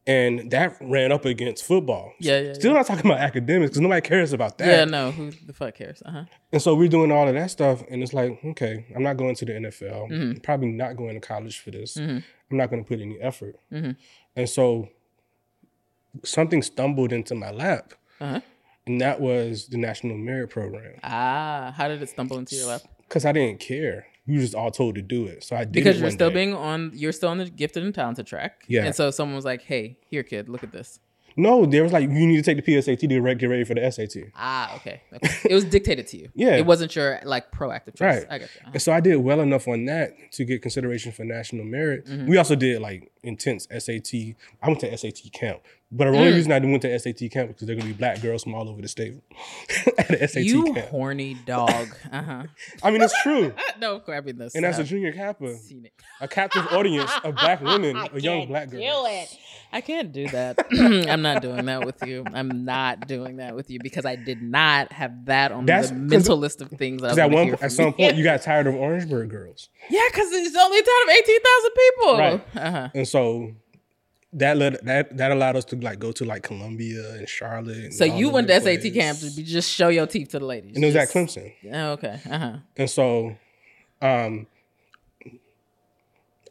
And 0.07 0.49
that 0.51 0.77
ran 0.79 1.11
up 1.11 1.25
against 1.25 1.65
football. 1.65 2.13
Yeah, 2.21 2.39
yeah, 2.39 2.53
Still 2.53 2.73
not 2.73 2.85
talking 2.85 3.05
about 3.05 3.19
academics 3.19 3.71
because 3.71 3.81
nobody 3.81 3.99
cares 4.07 4.31
about 4.31 4.57
that. 4.59 4.67
Yeah. 4.67 4.85
No. 4.85 5.11
Who 5.11 5.31
the 5.45 5.51
fuck 5.51 5.75
cares? 5.75 6.01
Uh 6.05 6.11
huh. 6.11 6.23
And 6.53 6.61
so 6.61 6.75
we're 6.75 6.87
doing 6.87 7.11
all 7.11 7.27
of 7.27 7.33
that 7.33 7.51
stuff, 7.51 7.83
and 7.91 8.01
it's 8.01 8.13
like, 8.13 8.39
okay, 8.45 8.85
I'm 8.95 9.03
not 9.03 9.17
going 9.17 9.35
to 9.35 9.43
the 9.45 9.51
NFL. 9.51 10.07
Mhm. 10.09 10.35
I'm 10.35 10.39
probably 10.39 10.69
not 10.69 10.95
going 10.95 11.15
to 11.15 11.19
college 11.19 11.59
for 11.59 11.71
this. 11.71 11.97
Mhm. 11.97 12.23
I'm 12.49 12.57
not 12.57 12.69
going 12.69 12.81
to 12.83 12.87
put 12.87 13.01
any 13.01 13.19
effort. 13.19 13.57
Mhm. 13.69 13.97
And 14.37 14.49
so 14.49 14.87
something 16.23 16.61
stumbled 16.61 17.11
into 17.11 17.35
my 17.35 17.51
lap, 17.51 17.93
Uh 18.21 18.25
huh. 18.33 18.39
and 18.85 19.01
that 19.01 19.19
was 19.19 19.67
the 19.67 19.77
National 19.77 20.15
Merit 20.17 20.49
Program. 20.49 20.93
Ah. 21.03 21.73
How 21.75 21.89
did 21.89 22.01
it 22.01 22.07
stumble 22.09 22.37
into 22.37 22.55
your 22.55 22.67
lap? 22.67 22.81
Because 23.01 23.25
I 23.25 23.33
didn't 23.33 23.59
care. 23.59 24.07
Were 24.27 24.35
just 24.35 24.55
all 24.55 24.71
told 24.71 24.95
to 24.95 25.01
do 25.01 25.25
it. 25.25 25.43
So 25.43 25.55
I 25.55 25.63
did 25.63 25.73
Because 25.73 25.99
you're 25.99 26.11
still 26.11 26.29
day. 26.29 26.35
being 26.35 26.53
on. 26.53 26.91
You're 26.93 27.11
still 27.11 27.29
on 27.29 27.37
the 27.37 27.49
gifted 27.49 27.83
and 27.83 27.93
talented 27.95 28.27
track. 28.27 28.63
Yeah. 28.67 28.85
And 28.85 28.95
so 28.95 29.09
someone 29.11 29.35
was 29.35 29.45
like, 29.45 29.61
"Hey, 29.61 29.97
here, 30.09 30.23
kid, 30.23 30.49
look 30.49 30.63
at 30.63 30.71
this." 30.71 30.99
No, 31.39 31.67
there 31.67 31.83
was 31.83 31.93
like, 31.93 32.09
you 32.09 32.25
need 32.25 32.37
to 32.37 32.41
take 32.41 32.65
the 32.65 32.73
PSAT 32.73 32.99
to 32.99 33.35
get 33.35 33.45
ready 33.47 33.63
for 33.63 33.75
the 33.75 33.91
SAT. 33.91 34.31
Ah. 34.35 34.75
Okay. 34.77 35.03
okay. 35.13 35.37
it 35.47 35.53
was 35.53 35.65
dictated 35.65 36.07
to 36.07 36.17
you. 36.17 36.29
Yeah. 36.35 36.55
It 36.55 36.65
wasn't 36.65 36.95
your 36.95 37.19
like 37.23 37.51
proactive 37.51 37.95
choice. 37.95 37.99
Right. 37.99 38.25
I 38.29 38.37
got 38.39 38.49
you. 38.55 38.61
Uh-huh. 38.67 38.79
So 38.79 38.91
I 38.91 38.99
did 38.99 39.17
well 39.17 39.39
enough 39.41 39.67
on 39.67 39.85
that 39.85 40.13
to 40.33 40.45
get 40.45 40.61
consideration 40.63 41.11
for 41.11 41.23
national 41.25 41.65
merit. 41.65 42.05
Mm-hmm. 42.07 42.27
We 42.27 42.37
also 42.37 42.55
did 42.55 42.81
like 42.81 43.11
intense 43.21 43.67
SAT. 43.69 44.13
I 44.61 44.67
went 44.67 44.79
to 44.79 44.97
SAT 44.97 45.31
camp, 45.31 45.59
but 45.91 46.05
the 46.05 46.17
only 46.17 46.31
Mm. 46.31 46.35
reason 46.35 46.51
I 46.51 46.59
went 46.59 46.81
to 46.81 46.99
SAT 46.99 47.29
camp 47.29 47.49
because 47.49 47.65
there 47.67 47.75
are 47.75 47.79
gonna 47.79 47.91
be 47.91 47.97
black 47.97 48.21
girls 48.21 48.43
from 48.43 48.53
all 48.55 48.67
over 48.67 48.81
the 48.81 48.87
state 48.87 49.13
at 49.97 50.07
the 50.09 50.27
SAT 50.27 50.43
You 50.43 50.73
camp. 50.73 50.87
horny 50.87 51.35
dog. 51.45 51.87
Uh 52.11 52.21
huh. 52.21 52.43
I 52.83 52.91
mean, 52.91 53.01
it's 53.01 53.19
true. 53.23 53.53
no, 53.79 53.99
grabbing 53.99 54.37
this. 54.37 54.53
And 54.55 54.65
as 54.65 54.79
a 54.79 54.83
junior 54.83 55.11
kappa, 55.13 55.55
a 56.21 56.27
captive 56.27 56.67
audience 56.71 57.11
of 57.23 57.35
black 57.35 57.61
women, 57.63 57.95
I 57.95 58.05
of 58.07 58.19
young 58.19 58.47
black 58.47 58.69
do 58.69 58.77
girls. 58.79 59.07
it. 59.09 59.37
I 59.71 59.81
can't 59.81 60.13
do 60.13 60.27
that. 60.29 60.65
I'm 60.71 61.21
not 61.21 61.41
doing 61.41 61.65
that 61.65 61.85
with 61.85 62.01
you. 62.05 62.23
I'm 62.33 62.63
not 62.63 63.05
doing 63.07 63.37
that 63.37 63.53
with 63.55 63.69
you 63.69 63.79
because 63.83 64.05
I 64.05 64.15
did 64.15 64.41
not 64.41 64.91
have 64.93 65.25
that 65.25 65.51
on 65.51 65.65
That's- 65.65 65.89
the 65.89 65.95
mental 65.95 66.37
list 66.37 66.61
of 66.61 66.69
things. 66.69 67.03
I 67.03 67.07
Because 67.07 67.17
at 67.19 67.31
one 67.31 67.55
at 67.61 67.71
some 67.73 67.87
you. 67.87 67.91
point 67.93 68.15
you 68.15 68.23
got 68.23 68.41
tired 68.41 68.67
of 68.67 68.75
Orangeburg 68.75 69.29
girls, 69.29 69.69
yeah, 69.89 70.01
because 70.09 70.31
it's 70.31 70.55
only 70.55 70.79
a 70.79 70.83
town 70.83 71.03
of 71.03 71.15
eighteen 71.15 71.39
thousand 71.41 71.71
people. 71.75 72.17
Right. 72.17 72.65
Uh-huh. 72.67 72.89
and 72.95 73.07
so 73.07 73.51
that 74.33 74.57
led 74.57 74.77
that 74.83 75.15
that 75.17 75.31
allowed 75.31 75.55
us 75.55 75.65
to 75.65 75.75
like 75.77 75.99
go 75.99 76.11
to 76.11 76.25
like 76.25 76.43
Columbia 76.43 77.13
and 77.15 77.27
Charlotte. 77.29 77.77
and 77.77 77.93
So 77.93 78.03
you 78.05 78.29
went 78.29 78.47
to 78.49 78.59
SAT 78.59 78.93
camp 78.93 79.19
to 79.19 79.31
be, 79.35 79.43
just 79.43 79.69
show 79.71 79.87
your 79.87 80.05
teeth 80.07 80.29
to 80.29 80.39
the 80.39 80.45
ladies. 80.45 80.75
and 80.75 80.83
it 80.83 80.87
was 80.87 80.95
at 80.97 81.09
Clemson. 81.09 81.53
Oh, 81.71 81.91
okay. 81.93 82.19
Uh 82.29 82.37
huh. 82.39 82.57
And 82.75 82.89
so, 82.89 83.35
um, 84.01 84.47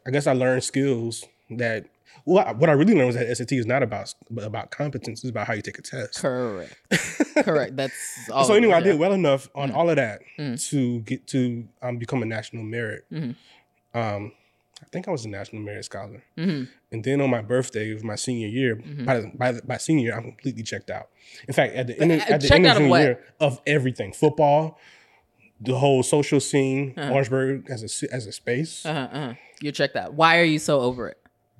I 0.05 0.11
guess 0.11 0.27
I 0.27 0.33
learned 0.33 0.63
skills 0.63 1.25
that. 1.51 1.85
Well, 2.25 2.45
I- 2.45 2.51
what 2.51 2.69
I 2.69 2.73
really 2.73 2.93
learned 2.93 3.07
was 3.07 3.15
that 3.15 3.33
SAT 3.37 3.53
is 3.53 3.65
not 3.65 3.83
about 3.83 4.13
about 4.37 4.71
competence; 4.71 5.23
it's 5.23 5.29
about 5.29 5.47
how 5.47 5.53
you 5.53 5.61
take 5.61 5.77
a 5.79 5.81
test. 5.81 6.19
Correct. 6.19 6.75
Correct. 7.43 7.75
That's 7.77 7.93
all. 8.31 8.43
so 8.43 8.53
anyway, 8.53 8.73
I 8.73 8.81
did 8.81 8.99
well 8.99 9.13
enough 9.13 9.49
on 9.55 9.71
all 9.71 9.89
of 9.89 9.95
that 9.97 10.21
Mm. 10.37 10.61
to 10.69 10.99
get 11.01 11.25
to 11.27 11.67
um, 11.81 11.97
become 11.97 12.21
a 12.23 12.25
national 12.25 12.63
merit. 12.63 13.05
Mhm. 13.11 13.35
Um, 13.93 14.31
I 14.81 14.85
think 14.91 15.07
I 15.07 15.11
was 15.11 15.25
a 15.25 15.29
national 15.29 15.61
merit 15.63 15.85
scholar, 15.85 16.23
Mhm. 16.37 16.67
and 16.91 17.03
then 17.03 17.19
on 17.21 17.29
my 17.29 17.41
birthday 17.41 17.91
of 17.91 18.03
my 18.03 18.15
senior 18.15 18.47
year, 18.47 18.75
Mm-hmm. 18.75 19.05
by, 19.05 19.19
the, 19.19 19.31
by 19.35 19.51
the, 19.53 19.61
by 19.63 19.77
senior 19.77 20.03
year, 20.05 20.15
I'm 20.15 20.23
completely 20.23 20.63
checked 20.63 20.89
out. 20.91 21.09
In 21.47 21.53
fact, 21.53 21.73
at 21.75 21.87
the 21.87 21.99
end 21.99 22.11
of, 22.11 22.21
uh, 22.21 22.25
at 22.29 22.41
the 22.41 22.53
end 22.53 22.65
of 22.67 22.79
year, 22.81 23.23
of 23.39 23.59
everything, 23.65 24.13
football, 24.13 24.79
the 25.59 25.75
whole 25.77 26.03
social 26.03 26.39
scene, 26.39 26.93
Uh-huh. 26.95 27.11
Orangeburg 27.13 27.65
as 27.69 27.81
a 28.03 28.13
as 28.13 28.27
a 28.27 28.31
space. 28.31 28.85
Uh-huh, 28.85 29.07
uh-huh. 29.11 29.33
You 29.61 29.71
checked 29.71 29.95
out. 29.95 30.13
Why 30.13 30.37
are 30.37 30.43
you 30.43 30.59
so 30.59 30.79
over 30.81 31.09
it? 31.09 31.17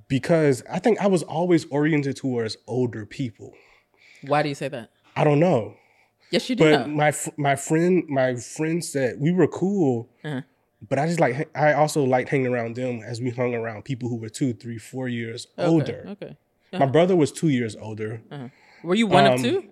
because 0.09 0.63
I 0.71 0.79
think 0.79 1.01
I 1.01 1.07
was 1.07 1.21
always 1.23 1.65
oriented 1.65 2.15
towards 2.15 2.55
older 2.65 3.05
people. 3.05 3.53
Why 4.21 4.41
do 4.41 4.47
you 4.47 4.55
say 4.55 4.69
that? 4.69 4.89
I 5.17 5.23
don't 5.25 5.39
know, 5.39 5.75
Yes, 6.31 6.49
you 6.49 6.55
do 6.55 6.63
but 6.63 6.87
know. 6.87 6.93
my 6.93 7.11
my 7.35 7.55
friend 7.57 8.03
my 8.07 8.35
friend 8.35 8.85
said 8.85 9.15
we 9.19 9.31
were 9.33 9.47
cool, 9.49 10.07
Uh-huh. 10.23 10.41
But 10.81 10.99
I 10.99 11.07
just 11.07 11.19
like 11.19 11.49
I 11.55 11.73
also 11.73 12.03
liked 12.03 12.29
hanging 12.29 12.47
around 12.47 12.75
them 12.75 13.01
as 13.05 13.21
we 13.21 13.29
hung 13.31 13.53
around 13.55 13.83
people 13.85 14.09
who 14.09 14.15
were 14.17 14.29
two, 14.29 14.53
three, 14.53 14.77
four 14.77 15.07
years 15.07 15.47
Okay, 15.57 15.67
older. 15.67 16.05
Okay. 16.09 16.37
My 16.73 16.85
brother 16.85 17.15
was 17.15 17.31
two 17.31 17.47
years 17.49 17.75
older. 17.75 18.21
Were 18.83 18.95
you 18.95 19.07
one 19.07 19.25
Um, 19.25 19.33
of 19.33 19.41
two? 19.41 19.63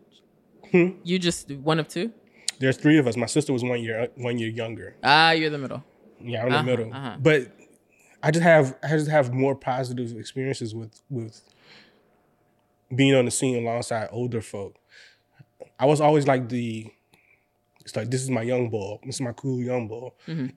hmm? 0.72 0.90
You 1.04 1.20
just 1.20 1.52
one 1.52 1.80
of 1.80 1.88
two? 1.88 2.12
There's 2.60 2.78
three 2.78 2.98
of 2.98 3.06
us. 3.06 3.18
My 3.18 3.26
sister 3.28 3.52
was 3.54 3.64
one 3.64 3.82
year 3.84 4.08
one 4.16 4.38
year 4.40 4.50
younger. 4.50 4.96
Ah, 5.04 5.32
you're 5.32 5.50
the 5.50 5.58
middle. 5.58 5.84
Yeah, 6.22 6.44
I'm 6.44 6.48
Uh-huh, 6.52 6.58
the 6.58 6.64
middle. 6.64 6.94
uh-huh. 6.94 7.18
But 7.20 7.52
I 8.24 8.32
just 8.32 8.44
have 8.44 8.76
I 8.82 8.88
just 8.90 9.10
have 9.10 9.34
more 9.34 9.56
positive 9.56 10.16
experiences 10.18 10.74
with 10.74 11.02
with 11.10 11.42
being 12.96 13.14
on 13.14 13.26
the 13.26 13.32
scene 13.32 13.58
alongside 13.62 14.08
older 14.12 14.42
folk. 14.42 14.76
I 15.80 15.86
was 15.86 16.00
always 16.02 16.26
like 16.28 16.50
the 16.50 16.88
it's 17.82 17.96
like 17.96 18.10
this 18.10 18.22
is 18.24 18.30
my 18.30 18.42
young 18.42 18.70
boy. 18.70 18.98
This 19.06 19.16
is 19.16 19.22
my 19.22 19.34
cool 19.34 19.60
young 19.60 19.88
boy. 19.88 20.10
Mhm. 20.28 20.54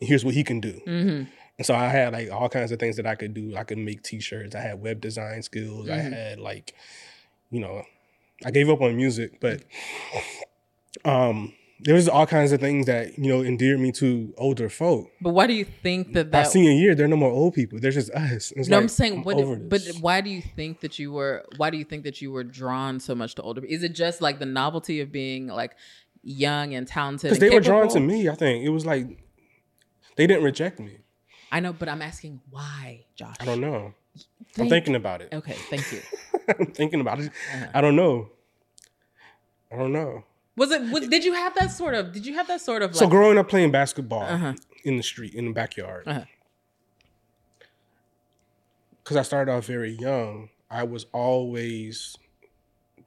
Here's 0.00 0.24
what 0.24 0.34
he 0.34 0.44
can 0.44 0.60
do. 0.60 0.80
Mm-hmm. 0.86 1.24
And 1.58 1.64
so 1.66 1.74
I 1.74 1.88
had 1.88 2.12
like 2.12 2.30
all 2.30 2.48
kinds 2.48 2.70
of 2.72 2.78
things 2.78 2.96
that 2.96 3.06
I 3.06 3.14
could 3.14 3.32
do. 3.32 3.56
I 3.56 3.64
could 3.64 3.78
make 3.78 4.02
t-shirts. 4.02 4.54
I 4.54 4.60
had 4.60 4.80
web 4.80 5.00
design 5.00 5.42
skills. 5.42 5.88
I 5.88 5.98
Mhm. 5.98 6.12
had 6.12 6.38
like, 6.38 6.74
you 7.50 7.60
know, 7.60 7.82
I 8.44 8.50
gave 8.50 8.68
up 8.68 8.80
on 8.82 8.94
music, 8.96 9.40
but 9.40 9.62
um 11.04 11.52
there 11.80 11.94
was 11.94 12.08
all 12.08 12.26
kinds 12.26 12.52
of 12.52 12.60
things 12.60 12.86
that, 12.86 13.18
you 13.18 13.28
know, 13.28 13.42
endeared 13.42 13.78
me 13.78 13.92
to 13.92 14.32
older 14.38 14.70
folk. 14.70 15.10
But 15.20 15.34
why 15.34 15.46
do 15.46 15.52
you 15.52 15.64
think 15.66 16.14
that 16.14 16.30
By 16.30 16.42
that? 16.42 16.50
senior 16.50 16.70
year, 16.70 16.94
there 16.94 17.04
are 17.04 17.08
no 17.08 17.16
more 17.16 17.30
old 17.30 17.52
people. 17.52 17.78
They're 17.78 17.90
just 17.90 18.10
us. 18.12 18.50
It's 18.56 18.66
no, 18.66 18.76
like, 18.76 18.82
I'm 18.84 18.88
saying, 18.88 19.24
what, 19.24 19.36
over 19.36 19.56
but 19.56 19.82
why 20.00 20.22
do 20.22 20.30
you 20.30 20.40
think 20.40 20.80
that 20.80 20.98
you 20.98 21.12
were? 21.12 21.44
Why 21.58 21.68
do 21.68 21.76
you 21.76 21.84
think 21.84 22.04
that 22.04 22.22
you 22.22 22.32
were 22.32 22.44
drawn 22.44 22.98
so 22.98 23.14
much 23.14 23.34
to 23.34 23.42
older? 23.42 23.62
Is 23.62 23.82
it 23.82 23.92
just 23.92 24.22
like 24.22 24.38
the 24.38 24.46
novelty 24.46 25.00
of 25.02 25.12
being 25.12 25.48
like 25.48 25.72
young 26.22 26.72
and 26.74 26.88
talented? 26.88 27.28
because 27.28 27.40
they 27.40 27.50
were 27.50 27.60
drawn 27.60 27.88
to 27.90 28.00
me. 28.00 28.26
I 28.30 28.34
think 28.36 28.64
it 28.64 28.70
was 28.70 28.86
like 28.86 29.06
they 30.16 30.26
didn't 30.26 30.42
reject 30.44 30.78
me. 30.80 30.98
I 31.52 31.60
know, 31.60 31.72
but 31.72 31.88
I'm 31.88 32.02
asking 32.02 32.40
why, 32.50 33.04
Josh. 33.14 33.36
I 33.40 33.44
don't 33.44 33.60
know. 33.60 33.94
I'm 34.58 34.68
thinking 34.68 34.94
about 34.94 35.20
it. 35.22 35.28
Okay, 35.32 35.52
thank 35.70 35.92
you. 35.92 36.00
I'm 36.58 36.66
thinking 36.72 37.00
about 37.00 37.20
it. 37.20 37.30
Uh-huh. 37.54 37.66
I 37.74 37.80
don't 37.80 37.96
know. 37.96 38.30
I 39.72 39.76
don't 39.76 39.92
know. 39.92 40.24
Was 40.56 40.70
it? 40.70 40.80
Was, 40.90 41.06
did 41.08 41.24
you 41.24 41.34
have 41.34 41.54
that 41.56 41.70
sort 41.70 41.94
of? 41.94 42.12
Did 42.12 42.24
you 42.26 42.34
have 42.34 42.48
that 42.48 42.60
sort 42.62 42.82
of? 42.82 42.90
Like, 42.92 42.98
so 42.98 43.06
growing 43.08 43.36
up 43.38 43.48
playing 43.48 43.70
basketball 43.72 44.22
Uh-huh. 44.22 44.54
in 44.84 44.96
the 44.96 45.02
street, 45.02 45.34
in 45.34 45.44
the 45.46 45.52
backyard, 45.52 46.04
Uh-huh. 46.08 46.24
because 49.02 49.16
I 49.16 49.22
started 49.22 49.52
off 49.52 49.66
very 49.66 49.92
young, 49.92 50.48
I 50.70 50.82
was 50.84 51.06
always 51.12 52.16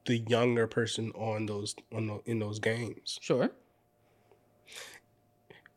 the 0.06 0.18
younger 0.18 0.68
person 0.68 1.12
on 1.16 1.46
those 1.48 1.76
on 1.94 2.08
the, 2.08 2.22
in 2.26 2.40
those 2.40 2.60
games, 2.60 3.18
Sure. 3.22 3.50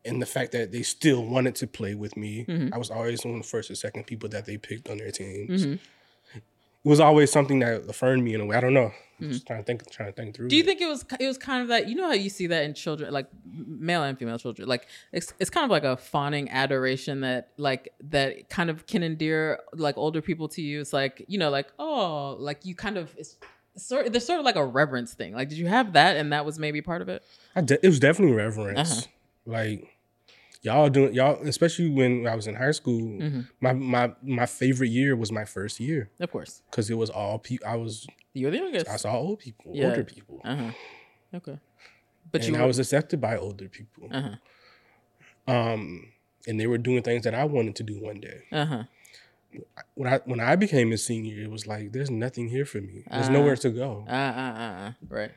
And 0.05 0.20
the 0.20 0.26
fact 0.26 0.53
that 0.53 0.72
they 0.72 0.82
still 0.82 1.24
wanted 1.24 1.55
to 1.57 1.66
play 1.66 1.94
with 1.94 2.16
me, 2.16 2.44
Mhm. 2.48 2.72
I 2.72 2.78
was 2.78 2.90
always 2.90 3.24
one 3.24 3.34
of 3.36 3.42
the 3.42 3.48
first 3.48 3.70
or 3.70 3.74
second 3.74 4.05
people 4.07 4.28
that 4.30 4.46
they 4.46 4.57
picked 4.59 4.88
on 4.90 4.98
their 4.98 5.11
teams. 5.11 5.64
hmm 5.64 5.72
It 6.84 6.88
was 6.88 6.98
always 6.98 7.30
something 7.30 7.61
that 7.61 7.88
affirmed 7.88 8.24
me 8.24 8.34
in 8.34 8.40
a 8.40 8.44
way. 8.46 8.57
I 8.57 8.61
don't 8.61 8.74
know. 8.74 8.90
Mhm. 9.20 9.28
Just 9.30 9.46
trying 9.46 9.61
to 9.61 9.64
think, 9.64 9.88
trying 9.92 10.09
to 10.09 10.12
think 10.12 10.34
through. 10.34 10.48
Do 10.48 10.57
you 10.57 10.64
it. 10.64 10.66
think 10.66 10.80
it 10.80 10.88
was? 10.88 11.05
It 11.20 11.28
was 11.28 11.38
kind 11.38 11.62
of 11.62 11.68
that. 11.68 11.88
You 11.88 11.94
know 11.94 12.09
how 12.09 12.12
you 12.14 12.28
see 12.28 12.48
that 12.48 12.64
in 12.64 12.74
children, 12.74 13.12
like 13.12 13.28
male 13.55 14.03
and 14.03 14.18
female 14.18 14.36
children. 14.36 14.66
Like 14.68 14.88
it's 15.12 15.32
it's 15.38 15.48
kind 15.48 15.62
of 15.62 15.70
like 15.70 15.84
a 15.84 15.96
fawning 15.96 16.50
adoration 16.50 17.20
that 17.20 17.50
like 17.57 17.92
that 18.11 18.48
kind 18.50 18.68
of 18.68 18.88
can 18.88 19.05
endear 19.05 19.61
like 19.74 19.96
older 19.96 20.20
people 20.20 20.48
to 20.48 20.61
you. 20.62 20.80
It's 20.80 20.92
like 20.92 21.24
you 21.28 21.38
know, 21.38 21.50
like 21.50 21.68
oh, 21.78 22.36
like 22.40 22.66
you 22.66 22.74
kind 22.74 22.96
of 22.96 23.14
it's 23.16 23.36
sort. 23.76 24.11
There's 24.11 24.26
sort 24.26 24.40
of 24.40 24.44
like 24.44 24.57
a 24.57 24.66
reverence 24.66 25.14
thing. 25.14 25.34
Like, 25.34 25.50
did 25.50 25.59
you 25.59 25.68
have 25.68 25.92
that, 25.92 26.16
and 26.16 26.32
that 26.32 26.44
was 26.44 26.59
maybe 26.59 26.82
part 26.82 27.00
of 27.00 27.09
it? 27.09 27.22
I 27.55 27.61
de- 27.61 27.78
it 27.80 27.88
was 27.88 28.00
definitely 28.00 28.34
reverence. 28.34 28.90
Uh-huh. 28.90 29.00
Like 29.46 29.91
y'all 30.62 30.88
doing 30.88 31.12
y'all, 31.14 31.40
especially 31.46 31.90
when 31.90 32.26
I 32.26 32.34
was 32.34 32.46
in 32.46 32.54
high 32.54 32.70
school. 32.72 33.00
Mhm. 33.20 33.48
My 33.60 33.72
my 33.72 34.12
my 34.22 34.46
favorite 34.46 34.90
year 34.90 35.14
was 35.16 35.30
my 35.32 35.44
first 35.44 35.78
year 35.80 36.10
Of 36.20 36.30
course, 36.30 36.62
because 36.70 36.88
it 36.90 36.94
was 36.96 37.10
all 37.10 37.38
people. 37.38 37.66
I 37.68 37.76
was 37.76 38.06
you're 38.32 38.50
the 38.50 38.58
youngest. 38.58 38.88
I 38.88 38.96
saw 38.96 39.12
old 39.14 39.38
people, 39.40 39.72
Yeah. 39.74 39.88
older 39.90 40.04
people, 40.04 40.40
Uh 40.44 40.56
huh. 40.56 40.70
Okay. 41.34 41.58
But 42.30 42.44
and 42.46 42.56
you 42.56 42.62
I 42.62 42.66
was 42.66 42.78
accepted 42.78 43.20
by 43.20 43.36
older 43.36 43.68
people. 43.68 44.08
Uh 44.10 44.22
huh. 44.22 44.36
Um, 45.52 46.12
and 46.46 46.58
they 46.58 46.66
were 46.66 46.78
doing 46.78 47.02
things 47.02 47.24
that 47.24 47.34
I 47.34 47.44
wanted 47.44 47.76
to 47.76 47.82
do 47.82 48.00
one 48.00 48.20
day. 48.20 48.42
Uh 48.52 48.64
huh. 48.64 48.82
When 49.94 50.12
I 50.12 50.20
when 50.24 50.40
I 50.40 50.56
became 50.56 50.92
a 50.92 50.98
senior, 50.98 51.42
it 51.42 51.50
was 51.50 51.66
like 51.66 51.92
there's 51.92 52.10
nothing 52.10 52.48
here 52.48 52.64
for 52.64 52.80
me. 52.80 53.04
There's 53.10 53.28
Ah. 53.28 53.32
nowhere 53.32 53.56
to 53.56 53.70
go. 53.70 54.04
Uh 54.08 54.12
uh 54.12 54.54
uh 54.56 54.72
uh. 54.88 54.92
Right. 55.08 55.32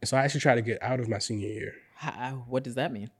And 0.00 0.08
so 0.08 0.16
I 0.16 0.22
actually 0.22 0.40
tried 0.42 0.54
to 0.56 0.62
get 0.62 0.80
out 0.82 1.00
of 1.00 1.08
my 1.08 1.18
senior 1.18 1.48
year. 1.48 1.72
How, 1.96 2.44
what 2.46 2.62
does 2.62 2.76
that 2.76 2.92
mean? 2.92 3.10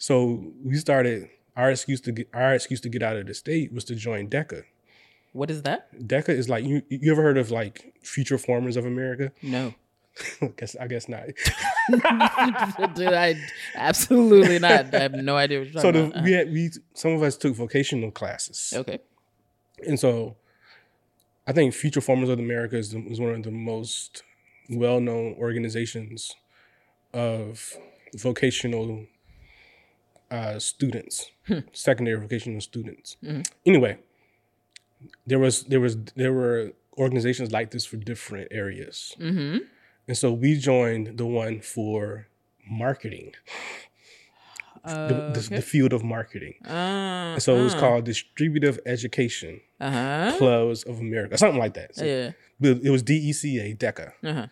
So 0.00 0.52
we 0.64 0.76
started. 0.76 1.28
Our 1.56 1.70
excuse 1.70 2.00
to 2.02 2.12
get 2.12 2.28
our 2.32 2.54
excuse 2.54 2.80
to 2.80 2.88
get 2.88 3.02
out 3.02 3.16
of 3.16 3.26
the 3.26 3.34
state 3.34 3.72
was 3.72 3.84
to 3.84 3.94
join 3.94 4.28
DECA. 4.28 4.62
What 5.32 5.50
is 5.50 5.62
that? 5.62 5.92
DECA 6.08 6.30
is 6.30 6.48
like 6.48 6.64
you. 6.64 6.82
You 6.88 7.12
ever 7.12 7.22
heard 7.22 7.36
of 7.36 7.50
like 7.50 7.92
Future 8.02 8.38
Farmers 8.38 8.76
of 8.76 8.86
America? 8.86 9.30
No. 9.42 9.74
I 10.42 10.46
guess 10.56 10.74
I 10.80 10.86
guess 10.86 11.06
not. 11.08 11.26
Dude, 12.94 13.12
I 13.12 13.36
absolutely 13.74 14.58
not. 14.58 14.94
I 14.94 15.00
have 15.00 15.12
no 15.12 15.36
idea 15.36 15.58
what 15.58 15.72
you're 15.72 15.82
so 15.82 15.92
talking 15.92 16.12
about. 16.12 16.24
we 16.24 16.32
had 16.32 16.50
we 16.50 16.70
some 16.94 17.12
of 17.12 17.22
us 17.22 17.36
took 17.36 17.54
vocational 17.54 18.10
classes, 18.10 18.72
okay. 18.74 19.00
and 19.86 20.00
so 20.00 20.36
I 21.46 21.52
think 21.52 21.74
Future 21.74 22.00
Farmers 22.00 22.28
of 22.28 22.38
America 22.38 22.76
is, 22.76 22.90
the, 22.90 23.00
is 23.06 23.20
one 23.20 23.34
of 23.34 23.42
the 23.42 23.50
most 23.50 24.22
well 24.70 25.00
known 25.00 25.34
organizations 25.38 26.34
of 27.12 27.76
vocational 28.14 29.06
uh, 30.30 30.58
students, 30.58 31.30
Hmm. 31.46 31.60
secondary 31.72 32.18
vocational 32.20 32.60
students. 32.60 33.16
Mhm. 33.22 33.44
Anyway, 33.66 33.98
there 35.26 35.38
was 35.38 35.64
there 35.64 35.80
was 35.80 35.96
there 36.16 36.32
were 36.32 36.72
organizations 36.98 37.50
like 37.52 37.70
this 37.70 37.84
for 37.86 37.96
different 37.96 38.48
areas. 38.50 39.14
Mm-hmm. 39.18 39.58
And 40.08 40.16
so 40.18 40.32
we 40.32 40.56
joined 40.58 41.16
the 41.18 41.26
one 41.26 41.60
for 41.60 42.26
marketing, 42.68 43.32
the, 44.84 45.30
the, 45.34 45.46
the 45.56 45.62
field 45.62 45.92
of 45.92 46.02
marketing. 46.02 46.54
uh, 46.66 47.38
so 47.38 47.56
it 47.56 47.62
was 47.62 47.74
called 47.74 48.04
Distributive 48.04 48.78
Education 48.86 49.60
Uh 49.80 49.90
huh. 49.90 50.34
Clubs 50.38 50.82
of 50.84 50.98
America, 51.00 51.36
something 51.38 51.58
like 51.60 51.74
that. 51.74 51.94
So 51.96 52.04
Yeah. 52.04 52.32
but 52.60 52.78
it 52.82 52.90
was 52.90 53.02
DECA, 53.02 53.76
DECA. 53.76 54.12
Uh 54.22 54.32
huh. 54.32 54.46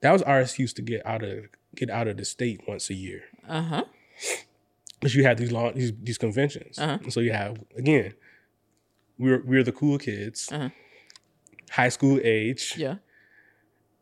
That 0.00 0.12
was 0.12 0.22
our 0.22 0.40
excuse 0.40 0.72
to 0.74 0.82
get 0.82 1.04
out 1.06 1.22
of 1.22 1.46
get 1.74 1.90
out 1.90 2.06
of 2.08 2.16
the 2.16 2.24
state 2.24 2.60
once 2.68 2.90
a 2.90 2.94
year. 2.94 3.22
Uh 3.48 3.62
huh. 3.62 3.84
Because 5.00 5.14
you 5.14 5.24
have 5.24 5.36
these 5.38 5.52
long 5.52 5.74
these, 5.74 5.92
these 6.02 6.18
conventions. 6.18 6.78
Uh-huh. 6.78 6.98
So 7.10 7.20
you 7.20 7.32
have 7.32 7.56
again, 7.76 8.14
we're 9.18 9.42
we're 9.44 9.62
the 9.64 9.72
cool 9.72 9.98
kids, 9.98 10.48
Uh-huh. 10.52 10.70
high 11.70 11.88
school 11.90 12.18
age, 12.24 12.74
Yeah. 12.76 12.96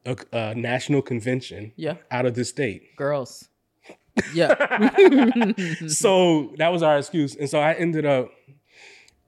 a, 0.05 0.17
a 0.33 0.55
national 0.55 1.03
convention 1.03 1.73
Yeah. 1.77 1.97
out 2.11 2.27
of 2.27 2.35
the 2.35 2.45
state. 2.45 2.97
Girls. 2.97 3.49
Yeah. 4.35 4.55
so 5.89 6.55
that 6.57 6.73
was 6.73 6.83
our 6.83 6.97
excuse 6.99 7.37
and 7.37 7.51
so 7.51 7.59
i 7.61 7.75
ended 7.75 8.07
up 8.07 8.31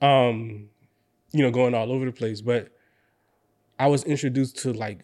um 0.00 0.68
you 1.32 1.42
know 1.42 1.50
going 1.50 1.74
all 1.74 1.92
over 1.92 2.06
the 2.06 2.12
place 2.12 2.40
but 2.40 2.70
i 3.78 3.86
was 3.86 4.02
introduced 4.04 4.56
to 4.58 4.72
like 4.72 5.00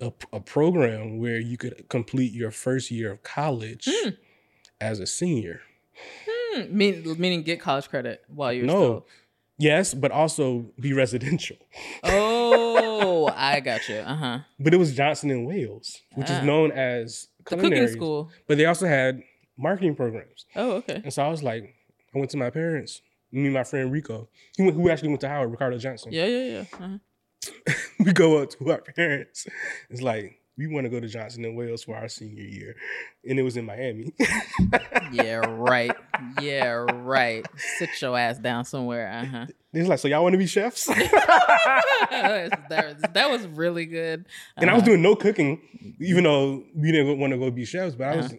a, 0.00 0.10
a 0.32 0.40
program 0.40 1.18
where 1.18 1.38
you 1.38 1.56
could 1.58 1.86
complete 1.90 2.32
your 2.32 2.50
first 2.50 2.90
year 2.90 3.10
of 3.12 3.22
college 3.22 3.86
Hmm. 3.90 4.10
as 4.80 5.00
a 5.00 5.06
senior 5.06 5.60
Hmm, 6.28 6.76
mean, 6.76 7.16
meaning 7.18 7.42
get 7.42 7.60
college 7.60 7.88
credit 7.88 8.22
while 8.28 8.52
you're 8.52 8.66
No. 8.66 8.72
still. 8.72 9.06
yes 9.58 9.94
but 9.94 10.10
also 10.10 10.66
be 10.80 10.92
residential 10.92 11.56
Oh, 12.04 13.30
I 13.34 13.60
got 13.60 13.88
you. 13.88 13.96
Uh 13.96 14.14
huh. 14.16 14.38
but 14.58 14.72
it 14.74 14.76
was 14.76 14.94
johnson 14.94 15.30
and 15.30 15.46
wales 15.46 16.00
which 16.14 16.28
Ah. 16.30 16.38
is 16.38 16.44
known 16.44 16.72
as 16.72 17.28
The 17.48 17.56
cooking 17.56 17.88
school. 17.88 18.30
but 18.46 18.58
they 18.58 18.66
also 18.66 18.86
had 18.86 19.22
marketing 19.56 19.94
programs 19.94 20.46
Oh, 20.54 20.72
okay. 20.78 21.00
and 21.04 21.12
so 21.12 21.22
i 21.24 21.28
was 21.28 21.42
like 21.42 21.74
i 22.14 22.18
went 22.18 22.30
to 22.32 22.36
my 22.36 22.50
parents 22.50 23.00
me 23.32 23.44
and 23.46 23.54
my 23.54 23.64
friend 23.64 23.90
rico 23.92 24.28
he 24.56 24.62
went, 24.62 24.74
who 24.76 24.88
actually 24.90 25.08
went 25.08 25.20
to 25.22 25.28
howard 25.28 25.50
ricardo 25.50 25.78
johnson 25.78 26.12
Yeah, 26.12 26.26
yeah, 26.26 26.44
yeah. 26.52 26.64
Uh-huh. 26.84 26.98
we 28.04 28.12
go 28.12 28.38
up 28.42 28.50
to 28.50 28.70
our 28.72 28.80
parents. 28.80 29.46
It's 29.90 30.02
like 30.02 30.40
we 30.58 30.66
want 30.66 30.84
to 30.84 30.88
go 30.90 31.00
to 31.00 31.06
Johnson 31.08 31.44
and 31.44 31.56
Wales 31.56 31.84
for 31.84 31.96
our 31.96 32.08
senior 32.08 32.42
year, 32.44 32.76
and 33.28 33.38
it 33.38 33.42
was 33.42 33.56
in 33.56 33.64
Miami. 33.66 34.12
Yeah, 35.12 35.44
right. 35.46 35.94
Yeah, 36.40 36.86
right. 36.94 37.44
Sit 37.78 37.90
your 38.00 38.18
ass 38.18 38.38
down 38.38 38.64
somewhere. 38.64 39.10
Uh 39.12 39.24
huh. 39.26 39.46
It's 39.72 39.88
like, 39.88 39.98
so 39.98 40.08
y'all 40.08 40.22
want 40.22 40.32
to 40.32 40.38
be 40.38 40.46
chefs? 40.46 40.86
that, 42.10 43.10
that 43.14 43.30
was 43.30 43.46
really 43.46 43.86
good. 43.86 44.24
and 44.56 44.70
I 44.70 44.74
was 44.74 44.82
Uh-huh. 44.82 44.86
doing 44.92 45.02
no 45.02 45.14
cooking, 45.16 45.60
even 46.00 46.24
though 46.24 46.64
we 46.74 46.90
didn't 46.92 47.18
want 47.18 47.32
to 47.32 47.38
go 47.38 47.50
be 47.50 47.64
chefs. 47.64 47.94
But 47.94 48.08
I 48.08 48.16
was, 48.16 48.34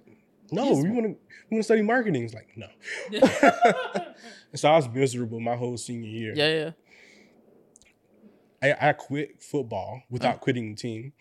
no, 0.52 0.74
we 0.74 0.90
want 0.90 1.06
to 1.06 1.16
we 1.50 1.56
want 1.56 1.60
to 1.60 1.64
study 1.64 1.82
marketing. 1.82 2.24
It's 2.24 2.34
like 2.34 2.50
no. 2.56 2.68
And 4.52 4.60
so 4.60 4.70
I 4.70 4.78
was 4.78 4.88
miserable 4.90 5.40
my 5.42 5.56
whole 5.58 5.76
senior 5.78 6.10
year. 6.10 6.34
yeah, 6.36 6.48
yeah. 6.48 6.72
I, 8.62 8.76
I 8.90 8.94
quit 8.94 9.42
football 9.42 10.02
without 10.10 10.42
quitting 10.42 10.70
the 10.70 10.76
team. 10.76 11.14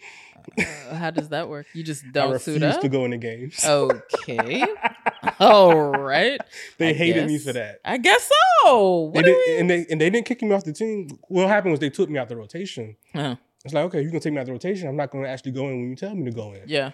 Uh, 0.58 0.94
how 0.94 1.10
does 1.10 1.28
that 1.30 1.48
work? 1.48 1.66
You 1.74 1.82
just 1.82 2.04
don't 2.12 2.40
suit 2.40 2.62
up. 2.62 2.80
to 2.80 2.88
go 2.88 3.04
in 3.04 3.10
the 3.10 3.18
games. 3.18 3.62
Okay. 3.64 4.64
All 5.40 5.90
right. 5.90 6.40
They 6.78 6.90
I 6.90 6.92
hated 6.94 7.26
me 7.26 7.38
for 7.38 7.52
that. 7.52 7.80
I 7.84 7.98
guess 7.98 8.30
so. 8.64 9.10
They 9.12 9.18
What 9.18 9.24
do 9.26 9.32
did, 9.32 9.48
we? 9.48 9.60
and 9.60 9.70
they 9.70 9.86
and 9.90 10.00
they 10.00 10.08
didn't 10.10 10.26
kick 10.26 10.40
me 10.42 10.52
off 10.52 10.64
the 10.64 10.72
team. 10.72 11.08
What 11.28 11.48
happened 11.48 11.72
was 11.72 11.80
they 11.80 11.90
took 11.90 12.08
me 12.08 12.18
out 12.18 12.28
the 12.28 12.36
rotation. 12.36 12.96
Oh, 13.14 13.36
It's 13.64 13.74
like, 13.74 13.84
okay, 13.86 14.00
you're 14.00 14.10
gonna 14.10 14.20
take 14.20 14.32
me 14.32 14.38
out 14.38 14.46
the 14.46 14.52
rotation. 14.52 14.88
I'm 14.88 14.96
not 14.96 15.10
going 15.10 15.24
to 15.24 15.30
actually 15.30 15.52
go 15.52 15.68
in 15.68 15.80
when 15.80 15.90
you 15.90 15.96
tell 15.96 16.14
me 16.14 16.24
to 16.24 16.30
go 16.32 16.52
in. 16.52 16.62
yeah. 16.66 16.92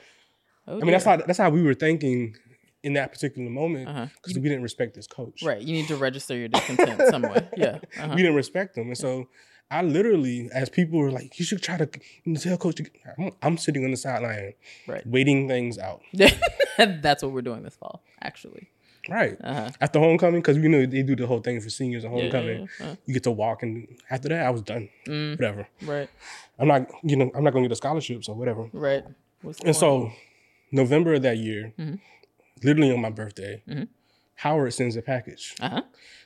Oh, 0.66 0.76
I 0.76 0.80
mean, 0.82 0.92
that's 0.92 1.04
how 1.04 1.16
that's 1.18 1.38
how 1.38 1.50
we 1.50 1.62
were 1.62 1.74
thinking 1.74 2.36
in 2.84 2.94
that 2.94 3.12
particular 3.12 3.48
moment 3.50 3.88
Uh-huh. 3.88 4.06
because 4.22 4.36
we 4.36 4.48
didn't 4.48 4.62
respect 4.62 4.94
this 4.94 5.06
coach. 5.06 5.42
Right. 5.42 5.60
You 5.60 5.72
need 5.72 5.86
to 5.88 5.96
register 5.96 6.36
your 6.36 6.48
discontent 6.48 7.00
some 7.10 7.22
way. 7.22 7.48
Yeah. 7.56 7.78
Uh-huh. 7.98 8.08
We 8.14 8.22
didn't 8.22 8.34
respect 8.36 8.74
them, 8.76 8.86
and 8.88 8.98
so 8.98 9.28
I 9.72 9.80
literally, 9.82 10.50
as 10.52 10.68
people 10.68 10.98
were 10.98 11.10
like, 11.10 11.38
"You 11.38 11.44
should 11.44 11.62
try 11.62 11.76
to 11.78 11.88
you 12.24 12.32
know, 12.34 12.38
tell 12.40 12.56
coach." 12.58 12.80
I'm, 13.18 13.30
I'm 13.42 13.56
sitting 13.56 13.84
on 13.86 13.90
the 13.90 13.96
sideline, 13.96 14.52
Right. 14.86 15.04
waiting 15.06 15.48
things 15.48 15.78
out. 15.78 16.00
that's 17.06 17.22
what 17.22 17.32
we're 17.32 17.42
doing 17.50 17.62
this 17.62 17.76
fall, 17.76 18.02
actually. 18.20 18.68
Right 19.08 19.36
Uh-huh. 19.42 19.70
after 19.80 19.98
homecoming, 19.98 20.40
because 20.42 20.58
we 20.58 20.68
know 20.68 20.84
they 20.86 21.02
do 21.02 21.16
the 21.16 21.26
whole 21.26 21.40
thing 21.40 21.60
for 21.60 21.70
seniors 21.70 22.04
and 22.04 22.12
Yeah, 22.12 22.18
yeah, 22.24 22.30
homecoming. 22.30 22.68
yeah. 22.80 22.86
Uh, 22.86 22.96
You 23.06 23.14
get 23.14 23.22
to 23.24 23.32
walk, 23.32 23.62
and 23.64 23.88
after 24.10 24.28
that, 24.28 24.46
I 24.46 24.50
was 24.50 24.62
done. 24.62 24.88
mm, 25.06 25.32
Whatever. 25.38 25.66
right. 25.82 26.08
I'm 26.58 26.68
not, 26.68 26.82
you 27.02 27.16
know, 27.16 27.30
I'm 27.34 27.42
not 27.42 27.52
going 27.52 27.64
to 27.64 27.68
get 27.68 27.72
a 27.72 27.76
scholarship, 27.84 28.22
so 28.24 28.32
whatever. 28.34 28.68
Right. 28.72 29.04
And 29.64 29.74
so, 29.74 30.12
November 30.70 31.14
of 31.14 31.22
that 31.22 31.38
year, 31.38 31.72
Mhm. 31.78 31.98
literally 32.62 32.92
on 32.92 33.00
my 33.00 33.10
birthday, 33.10 33.62
Mhm. 33.66 33.88
Howard 34.36 34.72
sends 34.74 34.94
a 34.96 35.02
package. 35.02 35.56
Uh-huh. 35.60 35.82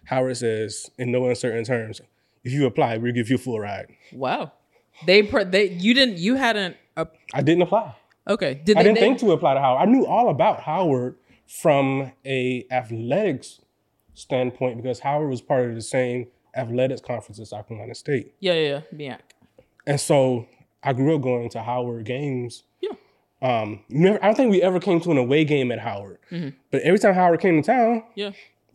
Howard 0.06 0.36
says, 0.36 0.90
in 0.98 1.12
no 1.12 1.26
uncertain 1.28 1.64
terms, 1.64 2.00
if 2.46 2.52
you 2.52 2.64
apply, 2.66 2.96
we'll 2.98 3.12
give 3.12 3.28
you 3.28 3.36
a 3.36 3.38
full 3.38 3.58
ride. 3.60 3.88
Wow. 4.12 4.52
They 5.04 5.22
pre- 5.22 5.44
they 5.44 5.68
you 5.68 5.92
didn't 5.94 6.18
you 6.18 6.36
hadn't 6.36 6.76
uh, 6.96 7.04
I 7.34 7.42
didn't 7.42 7.62
apply. 7.62 7.94
okay. 8.28 8.54
Did 8.64 8.76
I 8.76 8.82
they 8.82 8.88
didn't 8.88 8.94
name- 9.02 9.16
think 9.16 9.18
to 9.20 9.32
apply 9.32 9.54
to 9.54 9.60
Howard. 9.60 9.82
I 9.88 9.90
knew 9.90 10.06
all 10.06 10.30
about 10.30 10.60
Howard 10.60 11.16
from 11.46 12.12
a 12.24 12.64
athletics 12.70 13.60
standpoint 14.14 14.76
because 14.82 15.00
Howard 15.00 15.28
was 15.28 15.40
part 15.42 15.68
of 15.68 15.74
the 15.74 15.82
same 15.82 16.28
athletics 16.56 17.00
conference 17.02 17.38
as 17.38 17.50
South 17.50 17.68
Carolina 17.68 17.94
State. 17.94 18.34
Yeah, 18.40 18.54
yeah, 18.54 18.80
yeah. 18.96 19.16
And 19.86 20.00
so 20.00 20.46
I 20.82 20.92
grew 20.94 21.14
up 21.16 21.22
going 21.22 21.50
to 21.50 21.62
Howard 21.62 22.04
games. 22.06 22.62
Yeah. 22.80 22.92
Um, 23.42 23.80
never, 23.90 24.18
I 24.22 24.28
don't 24.28 24.34
think 24.36 24.50
we 24.50 24.62
ever 24.62 24.80
came 24.80 25.00
to 25.02 25.10
an 25.10 25.18
away 25.18 25.44
game 25.44 25.70
at 25.70 25.78
Howard. 25.80 26.18
Mhm. 26.30 26.54
But 26.70 26.80
every 26.82 26.98
time 26.98 27.14
Howard 27.14 27.40
came 27.40 27.60
to 27.62 27.66
town, 27.66 28.04
Yeah. 28.14 28.30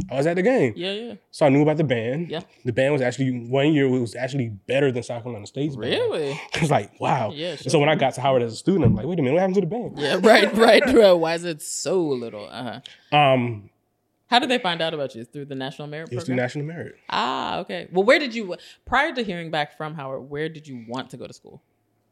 I 0.10 0.16
was 0.16 0.28
at 0.28 0.36
the 0.36 0.41
game. 0.41 0.74
Yeah, 0.76 0.91
yeah. 0.91 1.14
So 1.32 1.45
I 1.45 1.49
knew 1.49 1.62
about 1.62 1.78
the 1.78 1.84
band. 1.84 2.30
Yeah. 2.30 2.41
The 2.66 2.74
band 2.74 2.93
was 2.93 3.02
actually 3.02 3.32
one 3.47 3.74
year 3.74 3.86
it 3.86 3.99
was 3.99 4.16
actually 4.16 4.49
better 4.49 4.91
than 4.91 5.04
South 5.04 5.24
Carolina 5.24 5.45
State's 5.47 5.76
band. 5.76 5.91
Really? 5.91 6.32
I 6.56 6.60
was 6.60 6.72
like, 6.72 6.99
wow. 6.99 7.32
Yeah, 7.34 7.56
sure. 7.56 7.70
so 7.70 7.80
when 7.80 7.89
I 7.89 7.95
got 7.95 8.14
to 8.16 8.22
Howard 8.22 8.41
as 8.41 8.54
a 8.54 8.56
student, 8.56 8.86
I'm 8.86 8.95
like, 8.95 9.06
wait 9.06 9.20
a 9.20 9.22
minute, 9.22 9.34
what 9.34 9.39
happened 9.41 9.56
to 9.56 9.62
the 9.62 9.68
band? 9.68 9.97
Yeah, 9.97 10.20
right, 10.22 10.54
right, 10.56 10.86
right. 10.93 11.14
Why 11.14 11.34
is 11.36 11.43
it 11.45 11.62
so 11.62 12.02
little? 12.02 12.47
Uh-huh. 12.49 13.18
Um, 13.18 13.70
How 14.28 14.39
did 14.39 14.49
they 14.49 14.58
find 14.60 14.82
out 14.82 14.93
about 14.93 15.16
you? 15.16 15.26
Through 15.26 15.45
the 15.45 15.56
National 15.56 15.88
Merit 15.88 16.10
it 16.12 16.16
was 16.16 16.26
through 16.26 16.36
National 16.36 16.66
Merit. 16.66 16.95
ah, 17.10 17.60
okay. 17.60 17.88
Well, 17.91 18.04
where 18.04 18.20
did 18.20 18.34
you 18.34 18.56
prior 18.86 19.14
to 19.14 19.24
hearing 19.24 19.52
back 19.52 19.78
from 19.78 19.93
Howard, 19.95 20.30
where 20.30 20.49
did 20.49 20.68
you 20.68 20.86
want 20.88 21.10
to 21.12 21.18
go 21.18 21.28
to 21.28 21.34
school? 21.34 21.62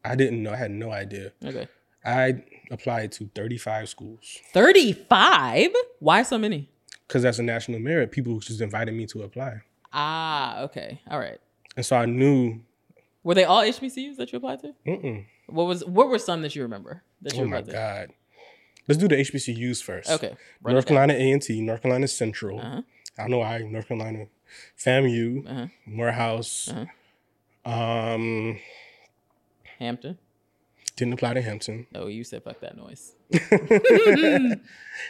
I 0.04 0.14
didn't 0.16 0.42
know. 0.42 0.52
I 0.52 0.56
had 0.56 0.70
no 0.70 0.90
idea. 0.90 1.32
Okay. 1.44 1.68
I 2.02 2.42
applied 2.70 3.12
to 3.12 3.28
35 3.34 3.88
schools 3.90 4.38
35? 4.54 5.68
Why 5.98 6.22
so 6.22 6.38
many? 6.38 6.69
Because 7.10 7.22
that's 7.24 7.40
a 7.40 7.42
national 7.42 7.80
merit. 7.80 8.12
People 8.12 8.38
just 8.38 8.60
invited 8.60 8.94
me 8.94 9.04
to 9.08 9.24
apply. 9.24 9.62
Ah, 9.92 10.60
okay. 10.62 11.00
All 11.10 11.18
right. 11.18 11.38
And 11.76 11.84
so 11.84 11.96
I 11.96 12.06
knew, 12.06 12.60
Were 13.24 13.34
they 13.34 13.42
all 13.42 13.62
HBCUs 13.62 14.14
that 14.18 14.30
you 14.32 14.36
applied 14.36 14.60
to? 14.60 14.72
mm-mm. 14.86 15.24
What 15.48 15.64
was 15.66 15.84
what 15.84 16.08
were 16.08 16.20
some 16.20 16.42
that 16.42 16.54
you 16.54 16.62
remember 16.62 17.02
that 17.22 17.34
you 17.34 17.42
oh 17.42 17.46
my 17.48 17.62
to? 17.62 17.72
God. 17.72 18.10
Let's 18.86 19.00
do 19.00 19.08
the 19.08 19.16
HBCUs 19.16 19.82
first. 19.82 20.08
Okay. 20.08 20.36
North. 20.64 20.86
Carolina 20.86 21.14
A&T, 21.14 21.60
North 21.60 21.82
Carolina 21.82 22.06
Central. 22.06 22.60
Uh-huh. 22.60 22.82
I 23.18 23.26
know 23.26 23.42
I, 23.42 23.58
North 23.58 23.88
Carolina 23.88 24.26
FAMU, 24.78 25.48
Uh-huh. 25.50 25.66
Morehouse. 25.86 26.72
Um, 27.64 28.58
Hampton. 29.80 30.18
Didn't 31.00 31.14
apply 31.14 31.34
to 31.34 31.42
Hampton. 31.42 31.86
Oh, 31.94 32.06
you 32.06 32.22
said 32.22 32.44
fuck 32.44 32.60
that 32.60 32.76
noise. 32.76 33.14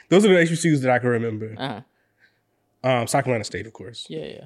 Those 0.08 0.24
are 0.24 0.28
the 0.28 0.40
HBCUs 0.46 0.80
that 0.82 0.90
I 0.90 0.98
can 0.98 1.08
remember. 1.10 1.54
Uh-huh. 1.58 1.80
Um, 2.88 3.06
South 3.06 3.24
Carolina 3.24 3.44
State, 3.44 3.66
of 3.66 3.72
course. 3.74 4.06
Yeah, 4.08 4.24
yeah. 4.24 4.44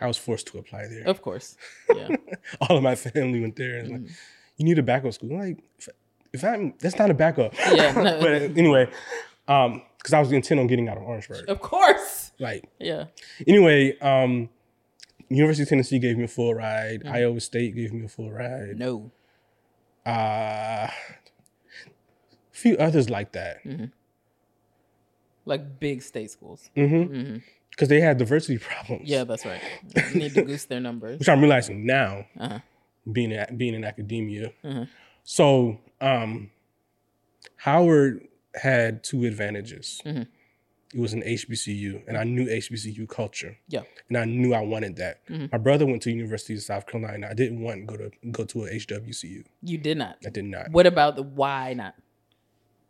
I 0.00 0.06
was 0.06 0.16
forced 0.18 0.46
to 0.48 0.58
apply 0.58 0.86
there. 0.88 1.04
Of 1.06 1.20
course. 1.22 1.56
Yeah. 1.94 2.08
All 2.62 2.76
of 2.76 2.82
my 2.82 2.94
family 2.94 3.40
went 3.40 3.56
there 3.56 3.78
and 3.78 3.90
Mm-hmm. 3.90 4.06
you 4.56 4.64
need 4.64 4.78
a 4.78 4.82
backup 4.82 5.12
school. 5.12 5.30
I'm 5.32 5.38
like, 5.38 5.58
if, 5.78 5.88
if 6.32 6.44
I'm, 6.44 6.74
that's 6.80 6.98
not 6.98 7.10
a 7.10 7.14
backup. 7.14 7.54
Yeah, 7.58 7.92
no. 7.92 8.20
but 8.20 8.32
anyway, 8.56 8.88
um, 9.48 9.82
because 9.98 10.12
I 10.12 10.20
was 10.20 10.30
intent 10.32 10.60
on 10.60 10.66
getting 10.66 10.88
out 10.88 10.96
of 10.98 11.02
Orangeburg. 11.04 11.48
of 11.48 11.60
course. 11.60 12.32
Like, 12.38 12.64
Yeah. 12.78 13.04
anyway, 13.46 13.98
um, 14.00 14.48
University 15.28 15.62
of 15.64 15.68
Tennessee 15.70 15.98
gave 15.98 16.16
me 16.18 16.24
a 16.24 16.28
full 16.28 16.54
ride. 16.54 17.00
Mm-hmm. 17.00 17.14
Iowa 17.14 17.40
State 17.40 17.74
gave 17.74 17.92
me 17.92 18.04
a 18.04 18.08
full 18.08 18.30
ride. 18.30 18.78
No. 18.78 19.10
Uh, 20.06 20.88
a 20.88 20.90
few 22.52 22.76
others 22.76 23.10
like 23.10 23.32
that. 23.32 23.58
Like 25.44 25.78
big 25.80 26.02
state 26.02 26.30
schools. 26.30 26.70
Mm-hmm. 26.76 27.14
hmm 27.32 27.36
Because 27.70 27.88
they 27.88 28.00
had 28.00 28.18
diversity 28.18 28.58
problems. 28.70 29.08
Yeah, 29.08 29.24
that's 29.24 29.44
right. 29.44 29.60
Need 30.14 30.34
to 30.34 30.42
goose 30.44 30.64
their 30.64 30.80
numbers. 30.80 31.18
Which 31.18 31.28
I'm 31.28 31.40
realizing 31.40 31.86
now, 31.86 32.26
Uh-huh. 32.38 32.58
being 33.10 33.32
in, 33.32 33.56
being 33.56 33.74
in 33.74 33.84
academia. 33.84 34.52
Mhm. 34.64 34.88
So, 35.24 35.78
um, 36.00 36.50
Howard 37.56 38.26
had 38.54 39.02
two 39.04 39.24
advantages. 39.24 40.00
Mhm. 40.04 40.26
It 40.96 41.00
was 41.00 41.12
an 41.12 41.20
HBCU, 41.22 42.04
and 42.08 42.16
I 42.16 42.24
knew 42.24 42.46
HBCU 42.46 43.06
culture. 43.06 43.58
Yeah. 43.68 43.82
and 44.08 44.16
I 44.16 44.24
knew 44.24 44.54
I 44.54 44.60
wanted 44.62 44.96
that. 44.96 45.26
Mhm. 45.28 45.52
My 45.52 45.58
brother 45.58 45.84
went 45.84 46.00
to 46.02 46.10
University 46.10 46.54
of 46.54 46.62
South 46.62 46.86
Carolina. 46.86 47.28
I 47.30 47.34
didn't 47.34 47.60
want 47.60 47.80
to 47.80 47.84
go 47.84 47.96
to 48.02 48.10
go 48.30 48.44
to 48.44 48.64
a 48.64 48.70
HWCU. 48.70 49.44
You 49.62 49.76
did 49.76 49.98
not. 49.98 50.16
I 50.26 50.30
did 50.30 50.46
not. 50.46 50.70
What 50.70 50.86
about 50.86 51.16
the 51.16 51.22
why 51.22 51.74
not? 51.74 51.94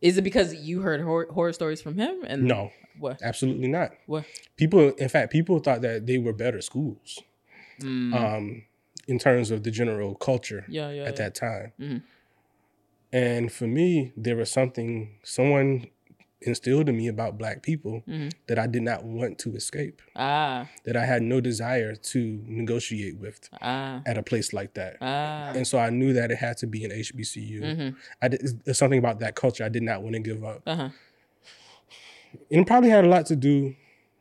Is 0.01 0.19
it 0.19 0.23
because 0.23 0.55
you 0.55 0.83
heard 0.83 1.01
horror, 1.01 1.27
horror 1.33 1.53
stories 1.53 1.83
from 1.83 1.97
him? 1.99 2.23
And 2.29 2.45
No, 2.45 2.71
What? 3.01 3.21
absolutely 3.23 3.67
not. 3.67 3.91
What? 4.07 4.25
People, 4.57 4.91
in 4.91 5.09
fact, 5.09 5.33
people 5.33 5.59
thought 5.59 5.81
that 5.81 6.07
they 6.07 6.19
were 6.19 6.33
better 6.33 6.61
schools 6.61 7.19
Mm, 7.81 8.15
um, 8.15 8.63
in 9.09 9.19
terms 9.19 9.51
of 9.51 9.65
the 9.65 9.71
general 9.73 10.15
culture 10.15 10.65
yeah, 10.69 10.91
yeah. 10.91 11.03
at 11.03 11.15
yeah. 11.19 11.23
that 11.25 11.35
time. 11.35 11.73
Mhm. 11.81 12.03
And 13.13 13.51
for 13.53 13.67
me, 13.67 14.13
there 14.17 14.37
was 14.37 14.51
something 14.53 15.19
someone 15.25 15.87
instilled 16.43 16.89
in 16.89 16.97
me 16.97 17.09
about 17.09 17.39
black 17.39 17.63
people 17.63 18.03
Mhm. 18.07 18.31
that 18.47 18.59
I 18.59 18.67
did 18.67 18.83
not 18.83 19.05
want 19.05 19.39
to 19.41 19.57
escape, 19.57 20.03
Ah, 20.15 20.69
that 20.85 20.97
I 20.97 21.07
had 21.07 21.23
no 21.23 21.41
desire 21.41 21.95
to 21.97 22.43
negotiate 22.47 23.17
with 23.19 23.49
ah, 23.63 24.03
at 24.05 24.19
a 24.19 24.23
place 24.23 24.53
like 24.53 24.75
that. 24.75 24.97
ah. 25.01 25.53
And 25.55 25.67
so 25.67 25.79
I 25.79 25.89
knew 25.91 26.13
that 26.13 26.31
it 26.31 26.37
had 26.39 26.57
to 26.59 26.67
be 26.67 26.85
an 26.85 26.91
HBCU. 26.93 27.61
Mm-hmm. 27.63 27.97
I 28.21 28.29
did, 28.29 28.65
there's 28.65 28.77
something 28.79 28.99
about 28.99 29.19
that 29.21 29.35
culture 29.35 29.65
I 29.65 29.71
did 29.71 29.83
not 29.83 30.03
want 30.03 30.15
to 30.15 30.21
give 30.21 30.45
up. 30.45 30.63
Uh-huh. 30.67 30.91
And 32.51 32.61
it 32.61 32.67
probably 32.67 32.91
had 32.91 33.05
a 33.05 33.09
lot 33.09 33.25
to 33.27 33.37
do, 33.37 33.75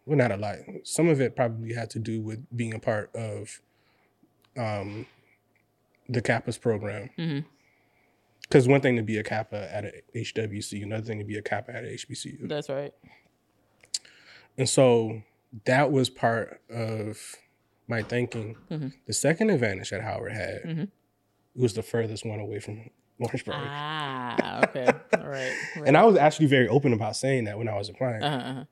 well, 0.05 0.17
not 0.17 0.31
a 0.31 0.37
lot. 0.37 0.57
Some 0.83 1.09
of 1.09 1.19
it 1.19 1.35
probably 1.35 1.73
had 1.73 1.89
to 1.91 1.99
do 1.99 2.21
with 2.21 2.45
being 2.55 2.73
a 2.73 2.79
part 2.79 3.13
of 3.13 3.61
um, 4.57 5.05
the 6.07 6.21
Kappa's 6.21 6.57
program. 6.57 7.09
Mm-hmm. 7.17 7.47
Because 8.47 8.67
one 8.67 8.81
thing 8.81 8.95
to 8.95 9.01
be 9.01 9.17
a 9.17 9.23
Kappa 9.23 9.73
at 9.73 9.85
a 9.85 9.91
HWC, 10.15 10.83
another 10.83 11.03
thing 11.05 11.17
to 11.19 11.25
be 11.25 11.37
a 11.37 11.41
Kappa 11.41 11.75
at 11.75 11.83
a 11.83 11.87
HBCU. 11.87 12.47
That's 12.47 12.69
right. 12.69 12.93
And 14.57 14.69
so 14.69 15.21
that 15.65 15.91
was 15.91 16.09
part 16.09 16.61
of 16.69 17.35
my 17.87 18.01
thinking. 18.03 18.55
Mhm. 18.69 18.93
The 19.05 19.13
second 19.13 19.49
advantage 19.49 19.89
that 19.89 20.01
Howard 20.01 20.31
had 20.33 20.63
Mhm. 20.63 20.87
was 21.55 21.73
the 21.73 21.83
furthest 21.83 22.25
one 22.25 22.39
away 22.39 22.59
from 22.59 22.89
Orangeburg. 23.19 23.55
Ah, 23.57 24.63
okay. 24.69 24.85
All 25.19 25.27
right. 25.27 25.51
right. 25.77 25.87
And 25.87 25.97
I 25.97 26.03
was 26.03 26.17
actually 26.17 26.47
very 26.47 26.67
open 26.67 26.93
about 26.93 27.15
saying 27.15 27.45
that 27.45 27.57
when 27.57 27.67
I 27.67 27.77
was 27.77 27.89
applying. 27.89 28.21
uh-huh, 28.23 28.37
uh-huh. 28.49 28.65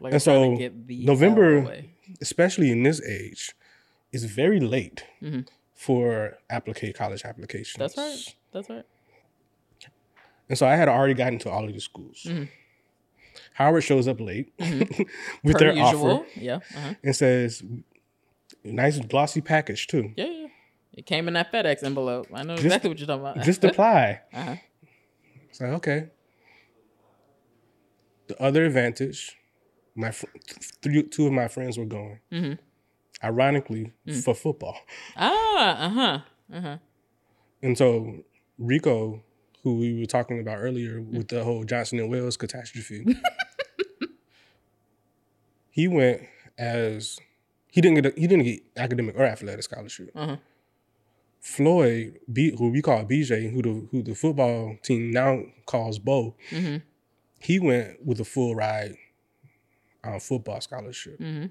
Like 0.00 0.12
And 0.14 0.22
so, 0.22 0.56
get 0.56 0.74
November- 0.88 1.84
especially 2.20 2.70
in 2.72 2.82
this 2.82 3.00
age, 3.02 3.52
is 4.10 4.24
very 4.24 4.58
late 4.60 5.04
Mhm. 5.22 5.46
for 5.74 6.38
applicate 6.50 6.96
college 6.96 7.24
applications. 7.24 7.78
That's 7.78 7.96
right. 7.96 8.34
That's 8.52 8.68
right. 8.70 8.84
And 10.48 10.58
so 10.58 10.66
I 10.66 10.76
had 10.76 10.88
already 10.88 11.14
gotten 11.14 11.38
to 11.40 11.50
all 11.50 11.64
of 11.66 11.72
the 11.72 11.80
schools. 11.80 12.24
Mhm. 12.26 12.48
Howard 13.54 13.82
shows 13.84 14.06
up 14.08 14.20
late 14.20 14.56
Mhm. 14.58 15.06
with 15.42 15.54
Per 15.54 15.58
their 15.58 15.72
usual. 15.72 16.10
offer 16.10 16.26
Yeah. 16.40 16.56
Uh-huh. 16.76 16.94
and 17.02 17.16
says, 17.16 17.62
"Nice 18.64 18.98
glossy 19.00 19.40
package 19.40 19.86
too. 19.86 20.12
Yeah, 20.16 20.26
yeah. 20.26 20.46
It 20.94 21.06
came 21.06 21.28
in 21.28 21.34
that 21.34 21.50
FedEx 21.52 21.82
envelope. 21.82 22.26
I 22.34 22.42
know 22.42 22.54
Just- 22.56 22.66
exactly 22.66 22.88
what 22.90 22.98
you're 22.98 23.06
talking 23.06 23.22
about. 23.22 23.44
Just 23.44 23.64
apply." 23.64 24.20
uh-huh. 24.34 24.56
It's 25.48 25.60
like 25.60 25.70
okay. 25.70 26.08
The 28.28 28.40
other 28.42 28.64
advantage, 28.64 29.36
my 29.94 30.10
fr- 30.10 30.26
two 30.82 31.26
of 31.26 31.32
my 31.32 31.48
friends 31.48 31.78
were 31.78 31.84
going. 31.86 32.20
Mhm. 32.30 32.58
Ironically, 33.24 33.92
Mm. 34.06 34.24
for 34.24 34.34
football. 34.34 34.76
Ah, 35.16 35.86
uh-huh. 35.86 36.18
Uh-huh. 36.52 36.78
And 37.62 37.78
so 37.78 38.24
Rico, 38.66 39.22
who 39.62 39.78
we 39.78 39.98
were 39.98 40.06
talking 40.06 40.40
about 40.40 40.58
earlier 40.58 41.00
with 41.00 41.28
the 41.28 41.44
whole 41.44 41.64
Johnson 41.64 41.98
and 41.98 42.10
Wales 42.10 42.36
catastrophe. 42.36 43.04
he 45.70 45.88
went 45.88 46.22
as 46.58 47.18
he 47.70 47.80
didn't 47.80 48.02
get 48.02 48.06
a, 48.06 48.20
he 48.20 48.26
didn't 48.26 48.44
get 48.44 48.60
academic 48.76 49.16
or 49.16 49.24
athletic 49.24 49.62
scholarship. 49.62 50.10
Uh-huh. 50.14 50.36
Floyd, 51.40 52.18
B, 52.32 52.54
who 52.56 52.70
we 52.70 52.82
call 52.82 53.04
BJ, 53.04 53.50
who 53.52 53.62
the 53.62 53.88
who 53.90 54.02
the 54.02 54.14
football 54.14 54.76
team 54.82 55.10
now 55.10 55.42
calls 55.66 55.98
Bo, 55.98 56.34
hmm 56.50 56.76
he 57.40 57.58
went 57.58 58.06
with 58.06 58.20
a 58.20 58.24
full 58.24 58.54
ride 58.54 58.94
football 60.20 60.60
scholarship. 60.60 61.18
hmm 61.18 61.46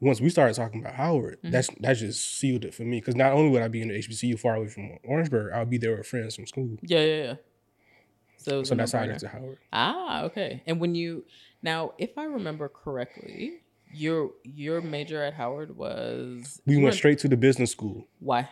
Once 0.00 0.20
we 0.20 0.30
started 0.30 0.54
talking 0.54 0.80
about 0.80 0.94
Howard, 0.94 1.38
Mhm. 1.42 1.50
that's 1.50 1.68
that 1.80 1.94
just 1.94 2.38
sealed 2.38 2.64
it 2.64 2.72
for 2.74 2.82
me 2.84 3.00
because 3.00 3.16
not 3.16 3.32
only 3.32 3.50
would 3.50 3.62
I 3.62 3.68
be 3.68 3.82
in 3.82 3.88
the 3.88 3.94
HBCU 3.94 4.36
far 4.38 4.54
away 4.56 4.68
from 4.68 4.98
Orangeburg, 5.04 5.52
I'll 5.52 5.64
be 5.66 5.78
there 5.78 5.96
with 5.96 6.06
friends 6.06 6.36
from 6.36 6.46
school. 6.46 6.78
Yeah, 6.82 7.00
yeah, 7.00 7.22
yeah. 7.24 7.34
So, 8.36 8.62
So 8.62 8.74
that's 8.76 8.92
how 8.92 9.00
I 9.00 9.08
got 9.08 9.18
to 9.20 9.28
Howard. 9.28 9.58
Ah, 9.72 10.22
okay. 10.24 10.62
And 10.66 10.80
when 10.80 10.94
you 10.94 11.24
now, 11.62 11.94
if 11.98 12.16
I 12.16 12.24
remember 12.24 12.68
correctly, 12.68 13.62
your 13.92 14.32
your 14.44 14.80
major 14.80 15.22
at 15.22 15.34
Howard 15.34 15.76
was 15.76 16.60
We 16.66 16.76
went 16.76 16.94
straight 16.94 17.18
to 17.20 17.28
the 17.28 17.36
business 17.36 17.72
school 17.72 18.06
Why? 18.20 18.48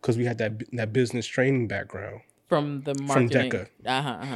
because 0.00 0.16
we 0.16 0.24
had 0.24 0.38
that 0.38 0.62
that 0.72 0.92
business 0.92 1.26
training 1.26 1.68
background. 1.68 2.22
From 2.48 2.82
the 2.82 2.94
From 2.94 3.06
marketing. 3.06 3.50
DECA. 3.50 3.68
Uh 3.84 4.02
huh. 4.02 4.10
Uh 4.22 4.26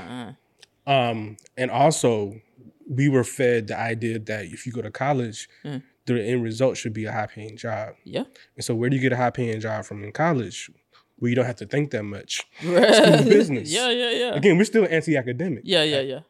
huh. 0.87 0.91
Um, 0.93 1.37
and 1.57 1.71
also 1.71 2.41
we 2.89 3.09
were 3.09 3.25
fed 3.25 3.69
the 3.69 3.79
idea 3.79 4.19
that 4.19 4.47
if 4.47 4.67
you 4.67 4.73
go 4.73 4.81
to 4.83 4.91
college, 4.91 5.49
Mm. 5.65 5.83
The 6.15 6.23
end 6.23 6.43
result 6.43 6.77
should 6.77 6.93
be 6.93 7.05
a 7.05 7.13
high 7.13 7.27
paying 7.27 7.57
job. 7.57 7.95
Yeah. 8.05 8.25
And 8.57 8.65
so 8.65 8.75
where 8.75 8.91
do 8.91 8.97
you 8.97 9.03
get 9.03 9.13
a 9.13 9.17
high 9.17 9.31
paying 9.31 9.61
job 9.61 9.85
from 9.85 10.05
in 10.05 10.13
college? 10.13 10.71
Where 11.19 11.29
you 11.29 11.35
don't 11.35 11.47
have 11.47 11.57
to 11.57 11.67
think 11.67 11.91
that 11.91 12.05
much. 12.05 12.43
business. 12.63 13.73
Yeah, 13.73 13.91
yeah, 13.91 14.11
yeah. 14.11 14.35
Again, 14.35 14.57
we're 14.57 14.65
still 14.65 14.87
anti 14.89 15.17
academic. 15.17 15.63
Yeah, 15.65 15.83
yeah, 15.83 16.01
yeah. 16.01 16.21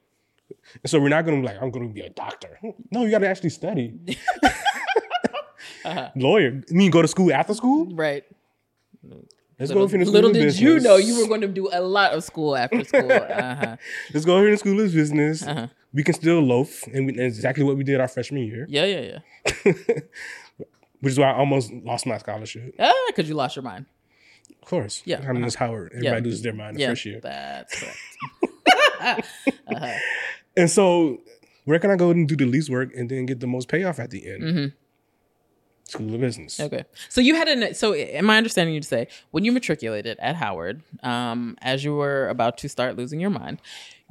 And 0.82 0.90
so 0.90 0.98
we're 0.98 1.10
not 1.10 1.26
gonna 1.26 1.38
be 1.40 1.46
like, 1.46 1.60
I'm 1.60 1.70
gonna 1.70 1.88
be 1.88 2.00
a 2.00 2.10
doctor. 2.10 2.58
No, 2.90 3.04
you 3.04 3.10
gotta 3.10 3.28
actually 3.28 3.50
study. 3.50 3.94
Uh-huh. 5.84 6.10
Lawyer. 6.16 6.50
You 6.68 6.76
mean 6.76 6.90
go 6.90 7.00
to 7.00 7.08
school 7.08 7.32
after 7.32 7.54
school? 7.54 7.86
Right. 7.94 8.24
Let's 9.58 9.70
little 9.70 9.86
go 9.86 9.88
finish 9.90 10.08
little 10.08 10.32
did 10.32 10.58
you 10.58 10.78
know 10.78 10.96
you 10.96 11.20
were 11.20 11.26
going 11.26 11.40
to 11.40 11.48
do 11.48 11.68
a 11.72 11.80
lot 11.80 12.12
of 12.12 12.22
school 12.22 12.56
after 12.56 12.84
school. 12.84 13.10
Uh-huh. 13.12 13.76
Let's 14.14 14.24
go 14.24 14.38
here 14.40 14.50
to 14.50 14.56
school 14.56 14.80
of 14.80 14.92
business. 14.92 15.42
Uh-huh. 15.42 15.66
We 15.92 16.04
can 16.04 16.14
still 16.14 16.40
loaf, 16.40 16.82
and, 16.92 17.06
we, 17.06 17.12
and 17.12 17.20
exactly 17.20 17.64
what 17.64 17.76
we 17.76 17.82
did 17.82 17.98
our 18.00 18.08
freshman 18.08 18.42
year, 18.44 18.66
Yeah, 18.68 18.84
yeah, 18.84 19.00
yeah. 19.64 19.72
which 21.00 21.12
is 21.12 21.18
why 21.18 21.30
I 21.30 21.34
almost 21.34 21.72
lost 21.72 22.06
my 22.06 22.18
scholarship. 22.18 22.74
Ah, 22.78 22.92
because 23.08 23.28
you 23.28 23.34
lost 23.34 23.56
your 23.56 23.62
mind. 23.62 23.86
Of 24.62 24.68
course. 24.68 25.02
Yeah, 25.06 25.24
I 25.26 25.32
mean, 25.32 25.44
it's 25.44 25.54
Howard. 25.56 25.92
Everybody 25.92 26.16
Yeah. 26.20 26.24
loses 26.24 26.42
their 26.42 26.52
mind 26.52 26.76
the 26.76 26.80
yeah, 26.82 26.88
first 26.90 27.04
year. 27.06 27.20
that's 27.20 27.80
correct. 27.80 29.26
uh-huh. 29.68 29.98
And 30.56 30.70
so, 30.70 31.18
where 31.64 31.78
can 31.78 31.90
I 31.90 31.96
go 31.96 32.10
and 32.10 32.28
do 32.28 32.36
the 32.36 32.44
least 32.46 32.68
work 32.70 32.94
and 32.94 33.08
then 33.08 33.26
get 33.26 33.40
the 33.40 33.46
most 33.46 33.68
payoff 33.68 33.98
at 33.98 34.10
the 34.10 34.28
end? 34.30 34.42
hmm 34.42 34.66
School 35.88 36.14
of 36.14 36.20
business. 36.20 36.60
Okay. 36.60 36.84
So 37.08 37.20
you 37.20 37.34
had 37.34 37.48
an 37.48 37.74
so 37.74 37.94
am 37.94 38.28
I 38.30 38.36
understanding 38.36 38.74
you 38.74 38.80
to 38.80 38.86
say 38.86 39.08
when 39.30 39.44
you 39.44 39.52
matriculated 39.52 40.18
at 40.20 40.36
Howard, 40.36 40.82
um, 41.02 41.56
as 41.62 41.82
you 41.84 41.94
were 41.94 42.28
about 42.28 42.58
to 42.58 42.68
start 42.68 42.96
losing 42.96 43.20
your 43.20 43.30
mind, 43.30 43.60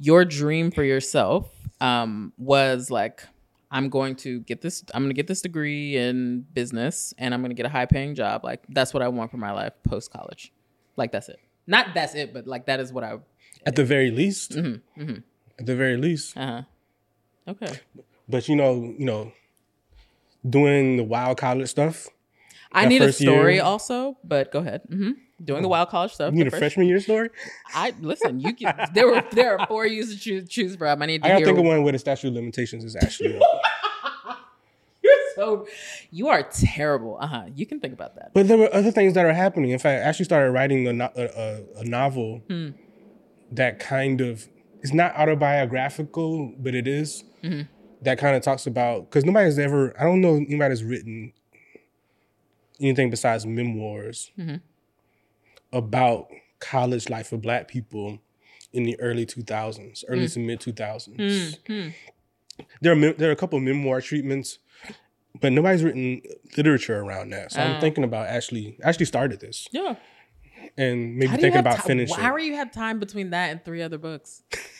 your 0.00 0.24
dream 0.24 0.70
for 0.70 0.82
yourself 0.82 1.50
um 1.80 2.32
was 2.36 2.90
like 2.90 3.22
I'm 3.70 3.88
going 3.90 4.16
to 4.16 4.40
get 4.40 4.62
this 4.62 4.82
I'm 4.94 5.02
going 5.02 5.10
to 5.10 5.14
get 5.14 5.26
this 5.28 5.42
degree 5.42 5.96
in 5.96 6.46
business 6.52 7.14
and 7.18 7.32
I'm 7.34 7.40
going 7.40 7.50
to 7.50 7.54
get 7.54 7.66
a 7.66 7.68
high 7.68 7.86
paying 7.86 8.14
job. 8.14 8.42
Like 8.44 8.64
that's 8.68 8.92
what 8.92 9.02
I 9.02 9.08
want 9.08 9.30
for 9.30 9.36
my 9.36 9.52
life 9.52 9.74
post 9.84 10.10
college. 10.10 10.52
Like 10.96 11.12
that's 11.12 11.28
it. 11.28 11.38
Not 11.66 11.94
that's 11.94 12.14
it, 12.14 12.32
but 12.32 12.46
like 12.46 12.66
that 12.66 12.80
is 12.80 12.92
what 12.92 13.04
I 13.04 13.18
At 13.66 13.76
the 13.76 13.84
very 13.84 14.10
least. 14.10 14.52
mhm, 14.52 14.80
mhm. 14.98 15.22
At 15.58 15.66
the 15.66 15.76
very 15.76 15.96
least. 15.96 16.36
Uh-huh. 16.36 16.62
Okay. 17.46 17.72
But 18.28 18.48
you 18.48 18.56
know, 18.56 18.94
you 18.98 19.04
know, 19.04 19.32
doing 20.48 20.96
the 20.96 21.04
wild 21.04 21.38
college 21.38 21.68
stuff. 21.68 22.06
I 22.72 22.84
need 22.86 23.00
a 23.00 23.12
story 23.12 23.54
year- 23.54 23.62
also, 23.62 24.18
but 24.24 24.52
go 24.52 24.58
ahead. 24.60 24.82
hmm 24.88 25.12
Doing 25.42 25.62
the 25.62 25.68
wild 25.68 25.88
college 25.88 26.12
stuff. 26.12 26.32
You 26.34 26.38
need 26.44 26.52
a 26.52 26.56
freshman 26.56 26.88
year 26.88 26.98
story? 26.98 27.30
I 27.72 27.94
listen. 28.00 28.40
You 28.40 28.52
can. 28.54 28.74
There 28.92 29.06
were 29.06 29.22
there 29.30 29.56
are 29.56 29.66
four 29.68 29.86
years 29.86 30.12
to 30.12 30.18
choose, 30.18 30.48
choose 30.48 30.74
from. 30.74 31.00
I 31.00 31.06
need 31.06 31.22
to 31.22 31.26
I 31.28 31.30
gotta 31.34 31.44
think 31.44 31.58
of 31.58 31.64
one 31.64 31.84
where 31.84 31.92
the 31.92 31.98
statute 32.00 32.28
of 32.28 32.34
limitations 32.34 32.84
is 32.84 32.96
actually. 32.96 33.40
You're 35.02 35.14
so. 35.36 35.66
You 36.10 36.26
are 36.28 36.42
terrible. 36.42 37.18
Uh 37.20 37.26
huh. 37.28 37.44
You 37.54 37.66
can 37.66 37.78
think 37.78 37.94
about 37.94 38.16
that. 38.16 38.32
But 38.34 38.48
there 38.48 38.58
were 38.58 38.68
other 38.74 38.90
things 38.90 39.14
that 39.14 39.24
are 39.24 39.32
happening. 39.32 39.70
In 39.70 39.78
fact, 39.78 40.02
I 40.04 40.08
actually 40.08 40.24
started 40.24 40.50
writing 40.50 40.88
a, 40.88 40.92
no- 40.92 41.12
a, 41.16 41.62
a, 41.76 41.84
novel 41.84 42.42
Hmm. 42.48 42.70
that 43.52 43.78
kind 43.78 44.20
of 44.20 44.48
it's 44.82 44.92
not 44.92 45.14
autobiographical, 45.16 46.52
but 46.58 46.74
it 46.74 46.88
is. 46.88 47.22
Mhm. 47.44 47.68
That 48.02 48.18
kind 48.18 48.36
of 48.36 48.42
talks 48.42 48.66
about 48.66 49.08
because 49.10 49.24
nobody's 49.24 49.58
ever. 49.58 49.92
I 50.00 50.04
don't 50.04 50.20
know 50.20 50.36
anybody 50.36 50.68
that's 50.68 50.82
written 50.82 51.32
anything 52.80 53.10
besides 53.10 53.44
memoirs 53.44 54.30
Mhm. 54.38 54.60
about 55.72 56.28
college 56.60 57.08
life 57.08 57.28
for 57.28 57.36
Black 57.36 57.66
people 57.68 58.20
in 58.72 58.84
the 58.84 58.98
early 59.00 59.26
two 59.26 59.42
thousands, 59.42 60.04
early 60.08 60.26
Mm. 60.26 60.32
to 60.34 60.40
mid 60.40 60.60
two 60.60 60.72
thousands. 60.72 61.18
Mm, 61.18 61.58
mm. 61.66 61.92
There 62.80 62.92
are 62.92 63.12
there 63.14 63.28
are 63.30 63.32
a 63.32 63.36
couple 63.36 63.58
of 63.58 63.64
memoir 63.64 64.00
treatments, 64.00 64.58
but 65.40 65.52
nobody's 65.52 65.82
written 65.82 66.22
literature 66.56 66.98
around 67.00 67.30
that. 67.30 67.52
So. 67.52 67.60
I'm 67.60 67.80
thinking 67.80 68.04
about 68.04 68.28
actually 68.28 68.76
actually 68.82 69.06
started 69.06 69.40
this 69.40 69.66
Yeah. 69.72 69.96
and 70.76 71.16
maybe 71.16 71.34
do 71.36 71.42
thinking 71.42 71.60
about 71.60 71.76
ti- 71.76 71.82
finishing. 71.88 72.16
How 72.16 72.32
are 72.32 72.38
you 72.38 72.54
have 72.54 72.70
time 72.70 72.98
between 73.00 73.30
that 73.30 73.50
and 73.50 73.64
three 73.64 73.82
other 73.82 73.98
books? 73.98 74.42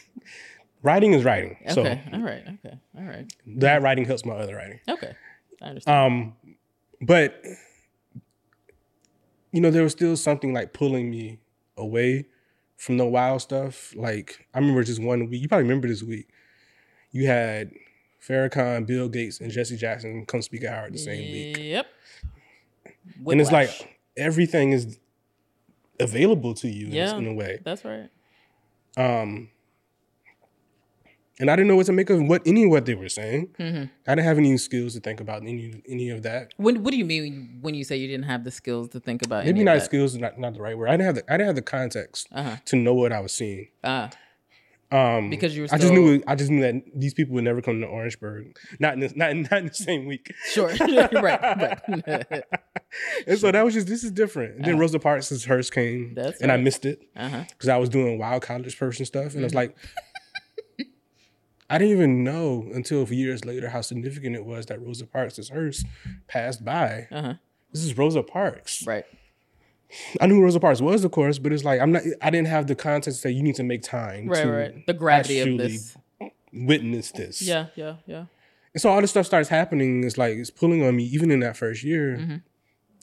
writing 0.83 1.13
is 1.15 1.25
writing, 1.25 1.57
Okay. 1.63 1.75
so 1.75 1.83
all 2.17 2.23
right. 2.23 2.43
Okay. 2.65 2.79
All 2.97 3.05
right. 3.05 3.33
that 3.47 3.83
writing 3.83 4.05
helps 4.05 4.25
my 4.25 4.35
other 4.35 4.55
writing. 4.57 4.81
Okay. 4.89 5.15
I 5.63 5.65
understand. 5.67 5.97
Um, 6.13 6.37
but 7.01 7.43
you 9.53 9.61
know, 9.61 9.71
there 9.71 9.83
was 9.83 9.93
still 9.93 10.17
something 10.17 10.53
like 10.53 10.73
pulling 10.73 11.11
me 11.11 11.39
away 11.77 12.27
from 12.77 12.97
the 12.97 13.07
wild 13.07 13.43
stuff. 13.43 13.95
Like 13.97 14.47
I 14.55 14.59
remember 14.59 14.83
just 14.85 15.01
one 15.03 15.29
week. 15.29 15.43
You 15.43 15.49
probably 15.49 15.65
remember 15.65 15.89
this 15.89 16.03
week. 16.03 16.29
You 17.11 17.27
had 17.27 17.73
Farrakhan, 18.27 18.87
Bill 18.87 19.09
Gates, 19.09 19.41
and 19.41 19.51
Jesse 19.51 19.77
Jackson 19.77 20.27
come 20.27 20.43
speak 20.43 20.65
at 20.65 20.75
Howard 20.75 20.93
the 20.95 20.99
same 20.99 21.33
week. 21.33 21.57
Yep. 21.59 21.87
and 23.27 23.41
it's 23.41 23.51
like 23.53 23.99
everything 24.17 24.73
is 24.73 24.99
available 25.99 26.55
to 26.55 26.69
you 26.69 26.87
in- 26.87 26.93
Yeah. 26.93 27.17
in 27.17 27.27
a 27.27 27.33
way. 27.33 27.59
that's 27.65 27.85
right. 27.85 28.11
Um, 28.97 29.49
and 31.41 31.51
I 31.51 31.57
didn't 31.57 31.69
know 31.69 31.77
what 31.77 31.87
to 31.87 31.93
make 31.93 32.11
of 32.11 32.21
what 32.23 32.43
any 32.47 32.65
of 32.65 32.71
what 32.71 32.85
they 32.87 32.95
were 32.95 33.09
saying. 33.09 33.55
hmm 33.57 33.85
I 34.07 34.15
didn't 34.15 34.25
have 34.25 34.39
any 34.39 34.57
skills 34.59 34.95
to 34.95 35.01
think 35.01 35.21
about 35.21 35.43
any 35.43 35.83
any 35.89 36.11
of 36.11 36.23
that. 36.23 36.53
When 36.57 36.83
what 36.83 36.91
do 36.93 36.97
you 36.99 37.05
mean 37.05 37.59
when 37.61 37.75
you 37.75 37.85
say 37.85 37.97
you 37.97 38.09
didn't 38.09 38.27
have 38.27 38.45
the 38.45 38.51
skills 38.51 38.89
to 38.91 39.01
think 39.01 39.23
about? 39.25 39.45
Maybe 39.45 39.61
any 39.61 39.65
not 39.65 39.83
skills 39.83 40.15
is 40.15 40.19
not, 40.21 40.39
not 40.39 40.55
the 40.55 40.61
right 40.63 40.77
word. 40.77 40.89
I 40.89 40.93
didn't 40.93 41.07
have 41.07 41.15
the 41.17 41.33
I 41.33 41.37
didn't 41.37 41.47
have 41.49 41.57
the 41.57 41.63
context 41.63 42.29
Uh-huh. 42.33 42.57
to 42.67 42.77
know 42.77 42.95
what 42.95 43.13
I 43.13 43.21
was 43.21 43.33
seeing. 43.33 43.69
Uh, 43.85 44.09
Um, 44.91 45.29
Because 45.29 45.55
you 45.55 45.63
were 45.65 45.69
I 45.71 45.77
just 45.77 45.93
knew 45.93 46.23
I 46.27 46.35
just 46.35 46.51
knew 46.51 46.63
that 46.63 46.75
these 46.97 47.13
people 47.13 47.35
would 47.35 47.45
never 47.45 47.61
come 47.61 47.79
to 47.83 47.87
Orangeburg. 47.87 48.57
Not 48.81 48.95
in 48.95 49.01
this, 49.01 49.15
not 49.15 49.31
in, 49.33 49.43
not 49.51 49.59
in 49.61 49.67
the 49.67 49.75
same 49.75 50.07
week. 50.07 50.33
sure. 50.55 50.69
right. 51.13 51.79
Right. 52.07 52.45
And 53.27 53.39
so 53.39 53.53
that 53.53 53.63
was 53.67 53.75
just 53.75 53.87
this 53.87 54.03
is 54.03 54.11
different. 54.11 54.57
And 54.57 54.65
then 54.65 54.75
Uh-huh. 54.75 54.81
Rosa 54.81 54.99
Parks' 54.99 55.45
hers 55.45 55.69
came, 55.69 56.15
That's 56.15 56.41
and 56.41 56.51
I 56.51 56.57
missed 56.57 56.87
it. 56.87 57.01
Because 57.15 57.69
I 57.69 57.77
was 57.77 57.91
doing 57.91 58.19
wild 58.19 58.41
college 58.43 58.79
person 58.79 59.05
stuff, 59.05 59.35
and 59.35 59.43
I 59.43 59.45
was 59.45 59.53
Mm-hmm. 59.53 59.57
like, 59.57 59.77
I 61.71 61.79
didn't 61.79 61.93
even 61.93 62.25
know 62.25 62.67
until 62.73 63.07
years 63.13 63.45
later 63.45 63.69
how 63.69 63.81
significant 63.83 64.35
it 64.37 64.45
was 64.45 64.67
that 64.67 64.81
Rosa 64.81 65.07
Parks' 65.07 65.49
hearse 65.49 65.85
passed 66.27 66.65
by. 66.65 67.09
Uh 67.11 67.23
huh. 67.23 67.35
This 67.73 67.85
is 67.85 67.97
Rosa 67.99 68.23
Parks. 68.23 68.87
Right. 68.87 69.05
I 70.21 70.27
knew 70.27 70.43
Rosa 70.43 70.61
Parks 70.61 70.81
was, 70.81 71.05
of 71.05 71.11
course, 71.13 71.39
but 71.39 71.53
it's 71.53 71.65
like 71.65 71.81
I'm 71.81 71.93
not. 71.93 72.03
I 72.23 72.31
didn't 72.31 72.49
have 72.49 72.67
the 72.67 72.75
context 72.75 73.23
that 73.23 73.33
you 73.33 73.43
need 73.43 73.55
to 73.57 73.63
make 73.65 73.83
time 73.83 74.29
Right. 74.29 74.43
to 74.43 74.51
Right. 74.51 74.87
The 74.87 74.95
gravity 74.95 75.41
of 75.41 75.59
this. 75.59 75.97
witness 76.53 77.11
this. 77.13 77.43
Yeah. 77.43 77.67
Yeah. 77.75 77.97
Yeah. 78.07 78.25
And 78.75 78.81
so 78.83 78.91
all 78.91 79.01
this 79.01 79.11
stuff 79.11 79.27
starts 79.27 79.49
happening. 79.49 80.05
It's 80.05 80.17
like 80.19 80.37
it's 80.37 80.51
pulling 80.51 80.83
on 80.85 80.97
me, 80.97 81.05
even 81.05 81.31
in 81.31 81.41
that 81.41 81.57
first 81.57 81.83
year. 81.85 82.17
Mhm. 82.19 82.43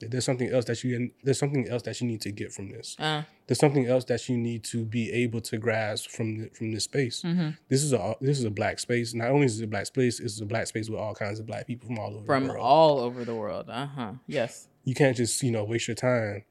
There's 0.02 0.26
something 0.26 0.50
else 0.50 0.66
that 0.66 0.84
you. 0.84 1.12
There's 1.24 1.40
something 1.40 1.68
else 1.70 1.84
that 1.84 2.00
you 2.02 2.08
need 2.08 2.20
to 2.22 2.32
get 2.32 2.52
from 2.52 2.70
this. 2.70 2.98
Uh. 3.00 3.24
There's 3.48 3.60
something 3.60 3.86
else 3.86 4.04
that 4.06 4.28
you 4.28 4.36
need 4.38 4.64
to 4.66 4.84
be 4.84 5.10
able 5.12 5.40
to 5.42 5.58
grasp 5.58 6.10
from 6.10 6.38
the, 6.40 6.50
from 6.50 6.72
this 6.74 6.84
space. 6.84 7.22
hmm 7.22 7.50
This 7.70 7.82
is 7.84 7.94
a 7.94 8.16
this 8.20 8.38
is 8.38 8.44
a 8.44 8.50
black 8.52 8.80
space. 8.80 9.14
Not 9.14 9.30
only 9.30 9.46
is 9.46 9.62
it 9.62 9.64
a 9.64 9.68
black 9.68 9.86
space, 9.86 10.20
it's 10.20 10.42
a 10.42 10.46
black 10.46 10.68
space 10.68 10.90
with 10.90 11.00
all 11.00 11.16
kinds 11.16 11.40
of 11.40 11.46
black 11.46 11.66
people 11.68 11.88
from 11.88 11.98
all 12.00 12.14
over 12.16 12.26
From 12.26 12.44
the 12.48 12.54
world. 12.54 12.66
all 12.66 13.00
over 13.00 13.24
the 13.24 13.36
world. 13.36 13.70
Uh 13.70 13.86
huh. 13.88 14.12
Yes. 14.28 14.68
you 14.84 14.94
can't 14.96 15.16
just 15.16 15.42
you 15.44 15.52
know 15.52 15.64
waste 15.64 15.88
your 15.88 15.96
time 15.96 16.44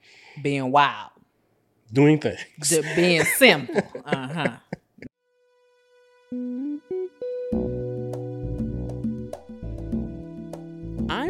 Being 0.42 0.70
wild. 0.72 1.10
doing 1.92 2.18
things. 2.20 2.78
Being 2.96 3.24
simple. 3.24 3.82
Uh 4.06 4.28
huh. 4.28 4.56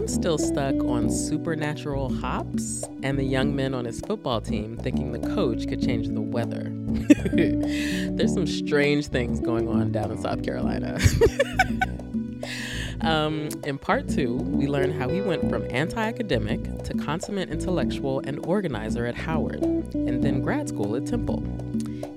I'm 0.05 0.09
still 0.09 0.37
stuck 0.37 0.75
on 0.85 1.09
supernatural 1.09 2.13
hops 2.13 2.85
and 3.03 3.19
the 3.19 3.25
young 3.25 3.57
men 3.57 3.73
on 3.73 3.87
his 3.87 4.03
football 4.03 4.39
team 4.39 4.77
thinking 4.77 5.13
the 5.13 5.35
coach 5.35 5.67
could 5.67 5.83
change 5.83 6.09
the 6.09 6.21
weather. 6.21 6.71
There's 8.13 8.35
some 8.35 8.47
strange 8.47 9.07
things 9.07 9.41
going 9.41 9.67
on 9.67 9.93
down 9.93 10.11
in 10.11 10.19
South 10.19 10.43
Carolina. 10.45 10.99
Um, 13.01 13.51
in 13.65 13.77
part 13.77 14.09
two, 14.09 14.37
we 14.37 14.67
learn 14.67 14.91
how 14.91 15.11
he 15.11 15.21
went 15.21 15.51
from 15.51 15.67
anti 15.69 16.03
academic 16.03 16.85
to 16.85 16.95
consummate 16.95 17.51
intellectual 17.51 18.21
and 18.21 18.39
organizer 18.47 19.05
at 19.05 19.15
Howard, 19.15 19.63
and 19.63 20.25
then 20.25 20.41
grad 20.41 20.71
school 20.71 20.97
at 20.97 21.05
Temple. 21.05 21.43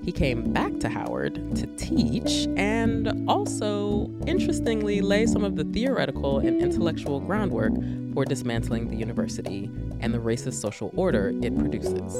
He 0.07 0.13
came 0.13 0.53
back 0.53 0.79
to 0.79 0.87
Howard 0.87 1.53
to 1.57 1.67
teach 1.75 2.47
and 2.55 3.29
also, 3.29 4.09
interestingly, 4.25 5.01
lay 5.01 5.25
some 5.25 5.43
of 5.43 5.57
the 5.57 5.65
theoretical 5.65 6.39
and 6.39 6.61
intellectual 6.61 7.19
groundwork 7.19 7.73
for 8.13 8.23
dismantling 8.23 8.87
the 8.87 8.95
university 8.95 9.69
and 9.99 10.13
the 10.13 10.17
racist 10.17 10.61
social 10.61 10.93
order 10.95 11.33
it 11.43 11.53
produces. 11.59 12.13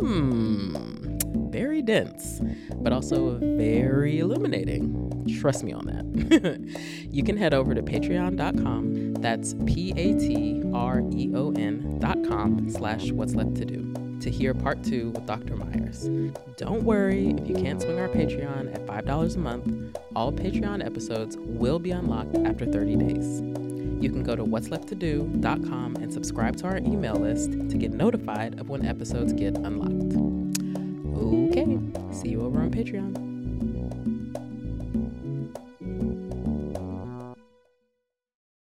Hmm, 0.00 1.18
very 1.50 1.82
dense, 1.82 2.40
but 2.76 2.90
also 2.90 3.36
very 3.36 4.18
illuminating. 4.20 5.26
Trust 5.38 5.62
me 5.62 5.74
on 5.74 5.84
that. 5.84 6.86
you 7.10 7.22
can 7.22 7.36
head 7.36 7.52
over 7.52 7.74
to 7.74 7.82
patreon.com. 7.82 9.12
That's 9.16 9.52
P 9.66 9.92
A 9.94 10.18
T 10.18 10.62
R 10.72 11.02
E 11.12 11.30
O 11.34 11.52
N.com 11.52 12.70
slash 12.70 13.10
what's 13.10 13.34
left 13.34 13.56
to 13.56 13.66
do 13.66 14.05
to 14.20 14.30
hear 14.30 14.54
part 14.54 14.82
two 14.82 15.10
with 15.10 15.26
Dr. 15.26 15.56
Myers. 15.56 16.08
Don't 16.56 16.82
worry 16.84 17.30
if 17.30 17.48
you 17.48 17.54
can't 17.54 17.80
swing 17.80 17.98
our 17.98 18.08
Patreon 18.08 18.74
at 18.74 18.86
$5 18.86 19.34
a 19.34 19.38
month, 19.38 19.96
all 20.14 20.32
Patreon 20.32 20.84
episodes 20.84 21.36
will 21.38 21.78
be 21.78 21.90
unlocked 21.90 22.36
after 22.36 22.66
30 22.66 22.96
days. 22.96 23.40
You 24.02 24.10
can 24.10 24.22
go 24.22 24.36
to 24.36 24.44
what'slefttodo.com 24.44 25.96
and 25.96 26.12
subscribe 26.12 26.56
to 26.58 26.66
our 26.66 26.78
email 26.78 27.16
list 27.16 27.52
to 27.52 27.78
get 27.78 27.92
notified 27.92 28.60
of 28.60 28.68
when 28.68 28.84
episodes 28.84 29.32
get 29.32 29.56
unlocked. 29.56 30.14
Okay, 31.16 31.78
see 32.12 32.28
you 32.30 32.42
over 32.42 32.60
on 32.60 32.70
Patreon. 32.70 33.35